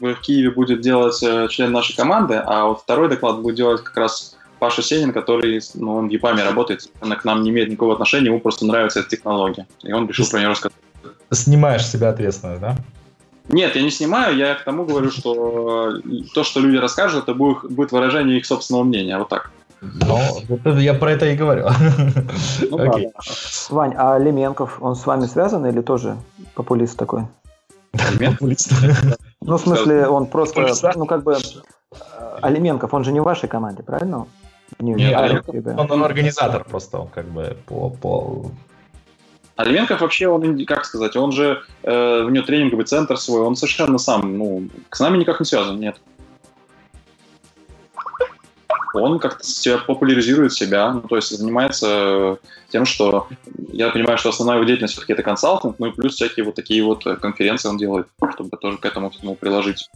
в 0.00 0.14
Киеве 0.20 0.50
будет 0.50 0.80
делать 0.80 1.22
э, 1.22 1.48
член 1.48 1.72
нашей 1.72 1.96
команды, 1.96 2.34
а 2.34 2.66
вот 2.66 2.80
второй 2.80 3.08
доклад 3.08 3.40
будет 3.40 3.56
делать 3.56 3.82
как 3.82 3.96
раз 3.96 4.36
Паша 4.58 4.82
Сенин, 4.82 5.12
который, 5.12 5.60
ну, 5.74 5.96
он 5.96 6.08
в 6.08 6.10
ЕПАМе 6.10 6.42
работает, 6.42 6.88
она 7.00 7.16
к 7.16 7.24
нам 7.24 7.42
не 7.42 7.50
имеет 7.50 7.68
никакого 7.68 7.94
отношения, 7.94 8.26
ему 8.26 8.40
просто 8.40 8.66
нравится 8.66 9.00
эта 9.00 9.10
технология. 9.10 9.66
И 9.82 9.92
он 9.92 10.08
решил 10.08 10.26
про 10.28 10.38
нее 10.38 10.48
рассказать. 10.48 10.76
Снимаешь 11.30 11.86
себя 11.86 12.10
ответственность, 12.10 12.60
да? 12.60 12.76
Нет, 13.48 13.76
я 13.76 13.82
не 13.82 13.90
снимаю, 13.90 14.36
я 14.36 14.54
к 14.54 14.64
тому 14.64 14.84
говорю, 14.84 15.10
что 15.10 16.00
то, 16.34 16.42
что 16.42 16.60
люди 16.60 16.76
расскажут, 16.76 17.24
это 17.24 17.34
будет 17.34 17.92
выражение 17.92 18.38
их 18.38 18.46
собственного 18.46 18.84
мнения, 18.84 19.18
вот 19.18 19.28
так. 19.28 19.50
Ну, 19.80 20.78
я 20.78 20.94
про 20.94 21.12
это 21.12 21.26
и 21.26 21.36
говорю. 21.36 21.66
Ну, 22.70 22.78
okay. 22.78 23.12
Вань, 23.70 23.94
а 23.96 24.18
Леменков, 24.18 24.78
он 24.80 24.96
с 24.96 25.06
вами 25.06 25.26
связан 25.26 25.66
или 25.66 25.80
тоже 25.80 26.16
популист 26.54 26.98
такой? 26.98 27.26
Популист? 27.92 28.72
Ну, 29.42 29.56
в 29.56 29.60
смысле, 29.60 30.08
он 30.08 30.26
просто, 30.26 30.66
ну, 30.96 31.06
как 31.06 31.22
бы, 31.22 31.36
Алименков, 32.42 32.92
он 32.94 33.04
же 33.04 33.12
не 33.12 33.20
в 33.20 33.24
вашей 33.24 33.48
команде, 33.48 33.82
правильно? 33.82 34.26
Не, 34.78 34.94
Нет, 34.94 35.44
он, 35.78 35.90
он 35.90 36.04
организатор 36.04 36.64
просто, 36.64 36.98
он 36.98 37.08
как 37.08 37.26
бы 37.26 37.56
по... 37.66 37.90
по... 37.90 38.50
Алименков 39.54 40.00
вообще, 40.00 40.28
он, 40.28 40.66
как 40.66 40.84
сказать, 40.84 41.16
он 41.16 41.32
же, 41.32 41.62
э, 41.82 42.22
у 42.22 42.28
него 42.28 42.44
тренинговый 42.44 42.84
центр 42.84 43.16
свой, 43.16 43.42
он 43.42 43.56
совершенно 43.56 43.98
сам, 43.98 44.36
ну, 44.36 44.68
с 44.90 45.00
нами 45.00 45.18
никак 45.18 45.40
не 45.40 45.46
связан, 45.46 45.78
нет 45.78 45.96
он 49.02 49.18
как-то 49.18 49.44
популяризирует 49.86 50.52
себя, 50.52 50.92
ну, 50.92 51.00
то 51.02 51.16
есть 51.16 51.36
занимается 51.36 52.38
тем, 52.68 52.84
что 52.84 53.28
я 53.72 53.90
понимаю, 53.90 54.18
что 54.18 54.30
основная 54.30 54.56
его 54.56 54.66
деятельность 54.66 54.94
все-таки 54.94 55.12
это 55.12 55.22
консалтинг, 55.22 55.76
ну 55.78 55.86
и 55.86 55.92
плюс 55.92 56.14
всякие 56.14 56.44
вот 56.44 56.54
такие 56.54 56.82
вот 56.84 57.04
конференции 57.20 57.68
он 57.68 57.78
делает, 57.78 58.08
чтобы 58.32 58.56
тоже 58.56 58.78
к 58.78 58.84
этому 58.84 59.10
всему 59.10 59.34
приложить. 59.34 59.88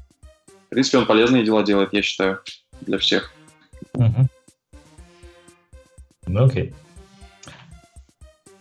В 0.67 0.71
принципе, 0.71 0.99
он 0.99 1.07
полезные 1.07 1.45
дела 1.45 1.63
делает, 1.63 1.93
я 1.93 2.03
считаю, 2.03 2.41
для 2.81 2.99
всех. 2.99 3.33
Угу. 3.95 4.29
Ну 6.27 6.45
окей. 6.45 6.75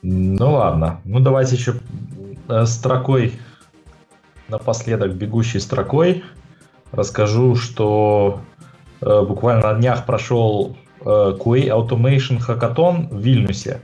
Ну 0.02 0.54
ладно. 0.54 1.02
Ну 1.06 1.20
давайте 1.20 1.56
еще 1.56 1.76
э, 2.48 2.66
строкой 2.66 3.34
напоследок, 4.48 5.14
бегущей 5.14 5.60
строкой, 5.60 6.24
расскажу, 6.92 7.56
что 7.56 8.42
Э, 8.42 8.49
буквально 9.02 9.74
на 9.74 9.80
днях 9.80 10.06
прошел 10.06 10.76
э, 11.02 11.04
QA 11.06 11.68
Automation 11.70 12.40
Hackathon 12.40 13.08
в 13.10 13.20
Вильнюсе. 13.20 13.82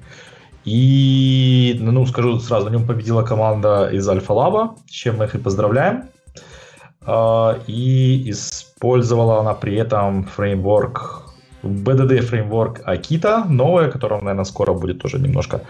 И, 0.65 1.77
ну, 1.79 2.05
скажу 2.05 2.39
сразу, 2.39 2.65
на 2.65 2.71
нем 2.71 2.87
победила 2.87 3.23
команда 3.23 3.89
из 3.89 4.07
Альфа 4.09 4.33
Лаба, 4.33 4.75
с 4.87 4.91
чем 4.91 5.17
мы 5.17 5.25
их 5.25 5.35
и 5.35 5.37
поздравляем. 5.37 6.09
Э, 7.05 7.59
и 7.67 8.29
использовала 8.29 9.39
она 9.39 9.53
при 9.53 9.75
этом 9.75 10.25
фреймворк 10.25 11.24
BDD 11.67 12.21
фреймворк 12.21 12.81
Akita, 12.87 13.45
новое, 13.47 13.89
которое, 13.89 14.21
наверное, 14.21 14.45
скоро 14.45 14.73
будет 14.73 14.99
тоже 15.01 15.19
немножко... 15.19 15.61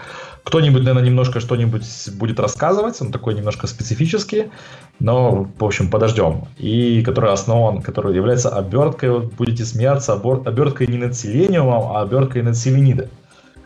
Кто-нибудь, 0.43 0.83
наверное, 0.83 1.03
немножко 1.03 1.39
что-нибудь 1.39 1.85
будет 2.13 2.39
рассказывать, 2.39 3.01
он 3.01 3.11
такой 3.11 3.33
немножко 3.33 3.67
специфический, 3.67 4.51
но, 4.99 5.47
в 5.57 5.63
общем, 5.63 5.89
подождем. 5.89 6.45
И 6.57 7.01
который 7.01 7.31
основан, 7.31 7.81
который 7.81 8.15
является 8.15 8.49
оберткой, 8.49 9.09
вот 9.09 9.33
будете 9.33 9.65
смеяться, 9.65 10.13
оберткой 10.13 10.87
не 10.87 10.97
над 10.97 11.15
селениумом, 11.15 11.95
а 11.95 12.01
оберткой 12.01 12.43
над 12.43 12.55
селениды 12.55 13.09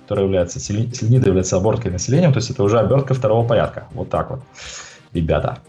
которая 0.09 0.25
является, 0.25 0.59
селенида 0.59 1.27
является 1.27 1.57
оберткой 1.57 1.91
населением, 1.91 2.33
то 2.33 2.39
есть 2.39 2.49
это 2.49 2.63
уже 2.63 2.79
обертка 2.79 3.13
второго 3.13 3.47
порядка. 3.47 3.83
Вот 3.93 4.09
так 4.09 4.31
вот, 4.31 4.39
ребята. 5.13 5.59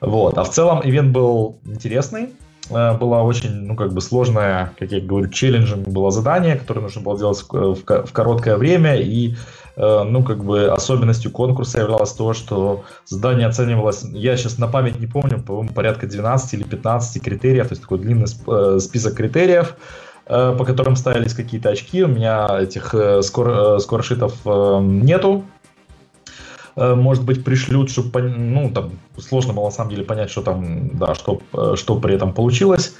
Вот. 0.00 0.38
А 0.38 0.44
в 0.44 0.50
целом 0.50 0.80
ивент 0.82 1.12
был 1.12 1.58
интересный. 1.66 2.30
Э, 2.70 2.96
было 2.96 3.16
очень, 3.16 3.50
ну, 3.50 3.76
как 3.76 3.92
бы 3.92 4.00
сложное, 4.00 4.72
как 4.78 4.92
я 4.92 5.00
говорю, 5.00 5.28
челленджем 5.28 5.82
было 5.82 6.10
задание, 6.10 6.56
которое 6.56 6.80
нужно 6.80 7.02
было 7.02 7.18
делать 7.18 7.44
в 7.50 8.12
короткое 8.12 8.56
время. 8.56 8.96
И, 8.96 9.36
э, 9.76 10.02
ну, 10.04 10.22
как 10.22 10.44
бы 10.44 10.66
особенностью 10.68 11.30
конкурса 11.30 11.80
являлось 11.80 12.12
то, 12.12 12.32
что 12.32 12.84
задание 13.04 13.46
оценивалось, 13.46 14.04
я 14.12 14.36
сейчас 14.36 14.58
на 14.58 14.68
память 14.68 15.00
не 15.00 15.06
помню, 15.06 15.42
по-моему, 15.42 15.74
порядка 15.74 16.06
12 16.06 16.54
или 16.54 16.62
15 16.62 17.22
критериев, 17.22 17.68
то 17.68 17.72
есть 17.72 17.82
такой 17.82 17.98
длинный 17.98 18.26
э, 18.46 18.78
список 18.80 19.14
критериев, 19.14 19.76
по 20.26 20.64
которым 20.64 20.96
ставились 20.96 21.34
какие-то 21.34 21.68
очки. 21.68 22.02
У 22.02 22.08
меня 22.08 22.48
этих 22.58 22.94
скор, 23.20 23.78
скоршитов 23.78 24.32
нету, 24.46 25.44
Э, 25.44 25.53
может 26.76 27.24
быть, 27.24 27.44
пришлют, 27.44 27.90
чтобы, 27.90 28.22
ну, 28.22 28.70
там, 28.70 28.92
сложно 29.18 29.52
было 29.52 29.66
на 29.66 29.70
самом 29.70 29.90
деле 29.90 30.04
понять, 30.04 30.30
что 30.30 30.42
там, 30.42 30.90
да, 30.98 31.14
что, 31.14 31.40
э, 31.52 31.74
что 31.76 31.96
при 32.00 32.14
этом 32.14 32.32
получилось. 32.32 32.94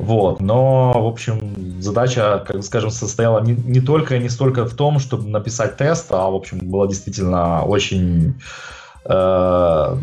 Вот, 0.00 0.40
но, 0.40 0.92
в 0.92 1.06
общем, 1.06 1.80
задача, 1.80 2.42
как 2.46 2.62
скажем, 2.64 2.90
состояла 2.90 3.40
не, 3.40 3.52
не 3.52 3.80
только 3.82 4.16
и 4.16 4.18
не 4.18 4.30
столько 4.30 4.64
в 4.64 4.74
том, 4.74 4.98
чтобы 4.98 5.28
написать 5.28 5.76
тест, 5.76 6.10
а, 6.10 6.30
в 6.30 6.34
общем, 6.34 6.58
была 6.62 6.86
действительно 6.86 7.64
очень, 7.64 8.40
э, 9.04 9.96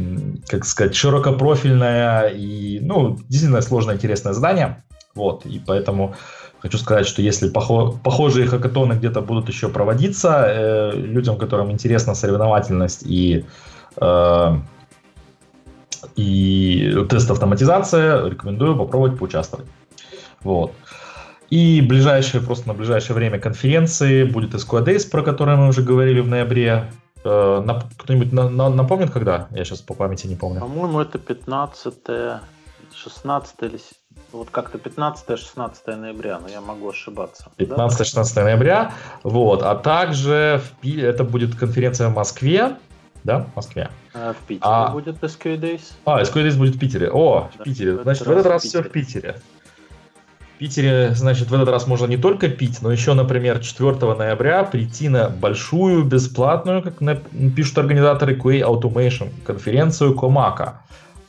как 0.47 0.65
сказать, 0.65 0.95
широкопрофильная 0.95 2.27
и, 2.27 2.79
ну, 2.79 3.17
действительно 3.27 3.61
сложное, 3.61 3.95
интересное 3.95 4.33
задание. 4.33 4.83
Вот, 5.17 5.45
и 5.45 5.59
поэтому 5.59 6.15
Хочу 6.59 6.77
сказать, 6.79 7.07
что 7.07 7.21
если 7.21 7.49
похожие 7.49 8.47
хакатоны 8.47 8.93
где-то 8.93 9.21
будут 9.21 9.47
еще 9.47 9.69
проводиться, 9.69 10.45
э, 10.47 10.91
людям, 10.95 11.37
которым 11.37 11.71
интересна 11.71 12.15
соревновательность 12.15 13.03
и, 13.05 13.45
э, 14.01 14.55
и 16.15 17.05
тест-автоматизация, 17.09 18.27
рекомендую 18.27 18.75
попробовать 18.75 19.19
поучаствовать. 19.19 19.67
Вот. 20.41 20.73
И 21.51 21.81
ближайшее, 21.81 22.41
просто 22.41 22.67
на 22.67 22.73
ближайшее 22.73 23.15
время 23.15 23.39
конференции 23.39 24.23
будет 24.23 24.55
SQL 24.55 24.83
Days, 24.83 25.09
про 25.09 25.21
которые 25.21 25.57
мы 25.57 25.67
уже 25.67 25.83
говорили 25.83 26.21
в 26.21 26.27
ноябре. 26.27 26.91
Э, 27.23 27.63
кто-нибудь 27.97 28.33
напомнит, 28.33 29.11
когда? 29.11 29.47
Я 29.51 29.63
сейчас 29.63 29.81
по 29.81 29.93
памяти 29.93 30.25
не 30.25 30.35
помню. 30.35 30.59
По-моему, 30.59 31.01
это 31.01 31.19
15 31.19 31.93
16 32.95 33.55
или 33.61 33.79
вот 34.31 34.49
как-то 34.49 34.77
15-16 34.77 35.95
ноября, 35.95 36.39
но 36.39 36.47
я 36.47 36.61
могу 36.61 36.89
ошибаться. 36.89 37.49
15-16 37.57 38.35
да? 38.35 38.43
ноября, 38.43 38.93
вот, 39.23 39.61
а 39.63 39.75
также 39.75 40.61
в, 40.81 40.87
это 40.97 41.23
будет 41.23 41.55
конференция 41.55 42.09
в 42.09 42.15
Москве, 42.15 42.77
да, 43.23 43.39
в 43.39 43.55
Москве. 43.55 43.89
А 44.13 44.33
в 44.33 44.37
Питере 44.47 44.61
а... 44.63 44.91
будет 44.91 45.21
SQL 45.21 45.59
Days. 45.59 45.81
А, 46.05 46.21
SQL 46.21 46.47
Days 46.47 46.57
будет 46.57 46.75
в 46.75 46.79
Питере. 46.79 47.09
О, 47.11 47.49
да, 47.57 47.61
в 47.61 47.63
Питере. 47.63 47.93
В 47.93 48.03
Значит, 48.03 48.27
в 48.27 48.31
этот 48.31 48.45
раз 48.45 48.63
все 48.63 48.81
в 48.81 48.89
Питере. 48.89 49.39
В 50.55 50.59
Питере, 50.59 51.13
значит, 51.13 51.49
в 51.49 51.53
этот 51.53 51.69
раз 51.69 51.85
можно 51.85 52.07
не 52.07 52.17
только 52.17 52.49
пить, 52.49 52.81
но 52.81 52.91
еще, 52.91 53.13
например, 53.13 53.59
4 53.59 54.15
ноября 54.15 54.63
прийти 54.63 55.07
на 55.07 55.29
большую, 55.29 56.03
бесплатную, 56.03 56.81
как 56.81 56.95
пишут 57.55 57.77
организаторы 57.77 58.35
QA 58.35 58.61
Automation, 58.61 59.29
конференцию 59.45 60.15
Комака. 60.15 60.81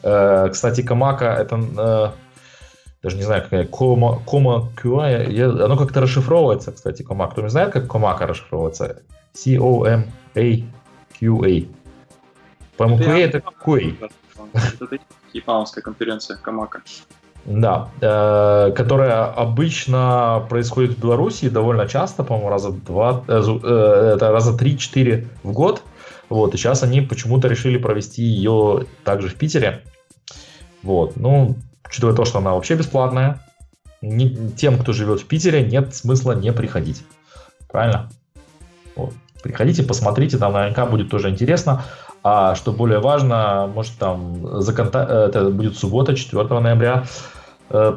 Э, 0.09 0.49
кстати, 0.51 0.83
Комака 0.83 1.27
это 1.27 1.57
э, 1.57 2.11
даже 3.03 3.17
не 3.17 3.23
знаю, 3.23 3.43
какая 3.43 3.67
кома, 3.67 4.21
кома 4.27 4.71
QA, 4.77 5.31
я, 5.31 5.49
оно 5.49 5.77
как-то 5.77 6.01
расшифровывается, 6.01 6.73
кстати, 6.73 7.03
кома. 7.03 7.29
Кто 7.29 7.43
не 7.43 7.51
знает, 7.51 7.73
как 7.73 7.87
комака 7.89 8.27
расшифровывается? 8.27 9.03
C-O-M-A-Q-A. 9.35 10.65
По-моему, 12.77 13.03
QA 13.03 13.19
это 13.21 13.43
QA. 13.65 14.11
Это 14.55 14.99
японская 15.33 15.83
конференция 15.83 16.37
Камака. 16.39 16.83
Да, 17.45 17.89
э, 18.01 18.73
которая 18.73 19.27
обычно 19.27 20.45
происходит 20.51 20.97
в 20.97 21.01
Беларуси 21.01 21.49
довольно 21.49 21.87
часто, 21.87 22.25
по-моему, 22.25 22.51
раза 22.51 22.73
два, 22.73 23.25
э, 23.29 23.43
э, 23.63 24.13
это 24.17 24.33
раза 24.33 24.57
три-четыре 24.57 25.29
в 25.43 25.53
год. 25.53 25.83
Вот, 26.29 26.55
и 26.55 26.57
сейчас 26.59 26.83
они 26.83 27.01
почему-то 27.01 27.49
решили 27.49 27.79
провести 27.79 28.23
ее 28.23 28.87
также 29.05 29.29
в 29.29 29.37
Питере. 29.37 29.83
Вот, 30.83 31.17
ну, 31.17 31.57
учитывая 31.87 32.15
то, 32.15 32.25
что 32.25 32.39
она 32.39 32.55
вообще 32.55 32.75
бесплатная, 32.75 33.41
не, 34.01 34.51
тем, 34.53 34.79
кто 34.79 34.93
живет 34.93 35.21
в 35.21 35.27
Питере, 35.27 35.67
нет 35.67 35.95
смысла 35.95 36.33
не 36.33 36.53
приходить. 36.53 37.05
Правильно? 37.69 38.11
Вот. 38.97 39.13
Приходите, 39.43 39.83
посмотрите, 39.83 40.39
там 40.39 40.53
наверняка 40.53 40.87
будет 40.87 41.11
тоже 41.11 41.31
интересно. 41.31 41.85
А 42.23 42.55
что 42.55 42.73
более 42.73 42.99
важно, 42.99 43.71
может 43.73 43.95
там 43.99 44.61
за 44.61 44.73
конта... 44.73 45.01
это 45.29 45.51
будет 45.51 45.77
суббота, 45.77 46.15
4 46.17 46.61
ноября, 46.61 47.05
э, 47.71 47.97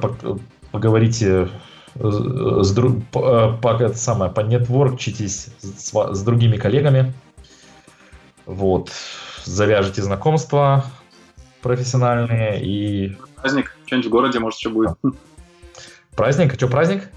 поговорите 0.71 1.49
с 1.95 2.71
друг... 2.71 3.03
по, 3.11 3.57
по, 3.61 3.69
это 3.81 3.97
самое, 3.97 4.31
понетворкчитесь 4.31 5.47
с, 5.59 5.91
с 5.91 6.23
другими 6.23 6.57
коллегами. 6.57 7.13
Вот. 8.45 8.91
Завяжете 9.43 10.03
знакомства 10.03 10.85
профессиональные 11.61 12.63
и... 12.63 13.17
Праздник 13.41 13.75
что-нибудь 13.85 14.07
в 14.07 14.11
городе, 14.11 14.39
может, 14.39 14.59
еще 14.59 14.69
будет. 14.69 14.91
Праздник? 16.15 16.53
А 16.53 16.55
что, 16.55 16.67
праздник? 16.67 17.09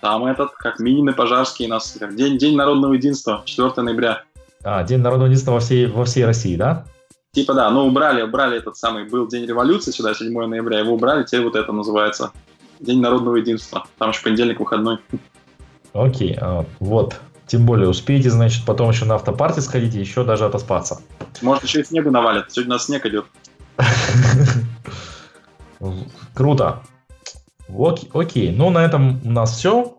Там 0.00 0.26
этот, 0.26 0.50
как 0.52 0.80
Минины 0.80 1.12
Пожарские, 1.12 1.68
у 1.68 1.70
нас 1.70 1.96
как 1.98 2.14
день, 2.14 2.36
день 2.36 2.56
народного 2.56 2.92
единства, 2.92 3.42
4 3.46 3.72
ноября. 3.78 4.22
А, 4.62 4.82
День 4.82 4.98
народного 4.98 5.28
единства 5.28 5.52
во 5.52 5.60
всей, 5.60 5.86
во 5.86 6.04
всей 6.04 6.24
России, 6.24 6.56
да? 6.56 6.84
Типа 7.32 7.54
да, 7.54 7.70
ну 7.70 7.86
убрали, 7.86 8.22
убрали 8.22 8.58
этот 8.58 8.76
самый, 8.76 9.08
был 9.08 9.26
День 9.28 9.46
революции 9.46 9.92
сюда, 9.92 10.14
7 10.14 10.32
ноября, 10.46 10.80
его 10.80 10.94
убрали, 10.94 11.24
теперь 11.24 11.42
вот 11.42 11.56
это 11.56 11.72
называется 11.72 12.32
День 12.80 13.00
народного 13.00 13.36
единства. 13.36 13.86
Там 13.98 14.10
еще 14.10 14.22
понедельник 14.22 14.60
выходной. 14.60 14.98
Окей, 15.94 16.36
а, 16.40 16.64
вот. 16.80 17.16
Тем 17.46 17.66
более 17.66 17.88
успеете, 17.88 18.30
значит, 18.30 18.64
потом 18.66 18.90
еще 18.90 19.04
на 19.04 19.14
автопарте 19.16 19.60
сходить 19.60 19.94
и 19.94 20.00
еще 20.00 20.24
даже 20.24 20.44
отоспаться. 20.44 21.00
Может, 21.42 21.64
еще 21.64 21.80
и 21.80 21.84
снегу 21.84 22.10
навалит. 22.10 22.50
Сегодня 22.50 22.72
у 22.72 22.74
нас 22.74 22.86
снег 22.86 23.04
идет. 23.06 23.26
Круто. 26.34 26.82
Окей, 27.68 28.10
окей, 28.12 28.54
ну 28.54 28.70
на 28.70 28.84
этом 28.84 29.20
у 29.24 29.30
нас 29.30 29.56
все 29.56 29.98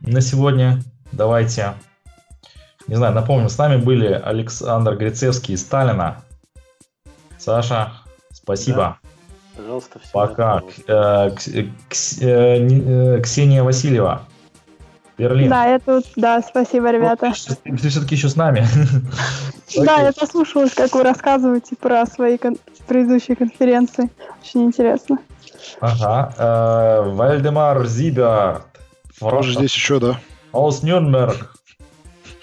на 0.00 0.20
сегодня. 0.20 0.82
Давайте, 1.12 1.74
не 2.86 2.94
знаю, 2.94 3.14
напомню, 3.14 3.48
с 3.48 3.58
нами 3.58 3.76
были 3.76 4.12
Александр 4.12 4.96
Грицевский 4.96 5.54
из 5.54 5.62
Сталина. 5.62 6.22
Саша, 7.38 7.92
спасибо. 8.32 8.98
Да. 9.02 9.10
Пожалуйста, 9.56 9.98
все. 9.98 10.12
Пока. 10.12 10.62
Э, 10.86 11.30
э, 11.46 11.66
э, 12.20 13.20
Ксения 13.20 13.62
Васильева. 13.62 14.22
Берлин. 15.18 15.50
Да, 15.50 15.66
я 15.66 15.78
тут, 15.78 16.06
да, 16.16 16.40
спасибо, 16.40 16.90
ребята. 16.90 17.32
Ты, 17.62 17.76
ты 17.76 17.88
все-таки 17.88 18.14
еще 18.14 18.28
с 18.28 18.36
нами. 18.36 18.66
Да, 19.76 20.00
я 20.00 20.12
послушалась, 20.12 20.72
как 20.72 20.94
вы 20.94 21.02
рассказываете 21.02 21.76
про 21.76 22.06
свои 22.06 22.38
предыдущие 22.90 23.36
конференции. 23.36 24.10
Очень 24.42 24.64
интересно. 24.64 25.18
Ага. 25.80 26.34
Э, 26.36 27.08
Вальдемар 27.08 27.86
Зиберт. 27.86 28.66
Тоже 29.20 29.54
здесь 29.54 29.72
еще, 29.72 30.00
да. 30.00 30.18
Аус 30.52 30.82
Нюрнберг. 30.82 31.54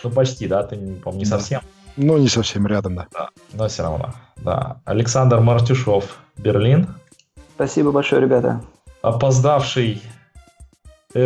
Ну, 0.03 0.09
почти, 0.09 0.47
да? 0.47 0.63
Ты, 0.63 0.77
по-моему, 0.77 1.19
не 1.19 1.25
совсем. 1.25 1.59
Ну, 1.97 2.17
не 2.17 2.29
совсем 2.29 2.65
рядом, 2.65 2.95
да. 2.95 3.07
да. 3.11 3.29
Но 3.51 3.67
все 3.67 3.83
равно, 3.83 4.13
да. 4.37 4.77
Александр 4.85 5.41
Мартюшов, 5.41 6.17
Берлин. 6.37 6.87
Спасибо 7.55 7.91
большое, 7.91 8.21
ребята. 8.21 8.61
Опоздавший 9.01 10.01
э, 11.13 11.19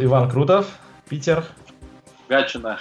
Иван 0.00 0.30
Крутов, 0.30 0.66
Питер. 1.08 1.42
Гатчина. 2.28 2.78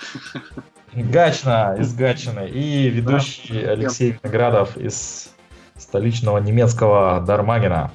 Гачна 0.94 1.78
из 1.80 1.94
Гатчины 1.94 2.50
и 2.50 2.90
ведущий 2.90 3.64
да. 3.64 3.72
Алексей 3.72 4.18
Виноградов 4.22 4.76
из 4.76 5.30
столичного 5.80 6.38
немецкого 6.40 7.24
Дармагена. 7.26 7.92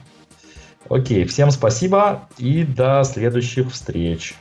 Окей, 0.88 1.24
всем 1.24 1.50
спасибо 1.50 2.28
и 2.38 2.64
до 2.64 3.02
следующих 3.04 3.72
встреч. 3.72 4.34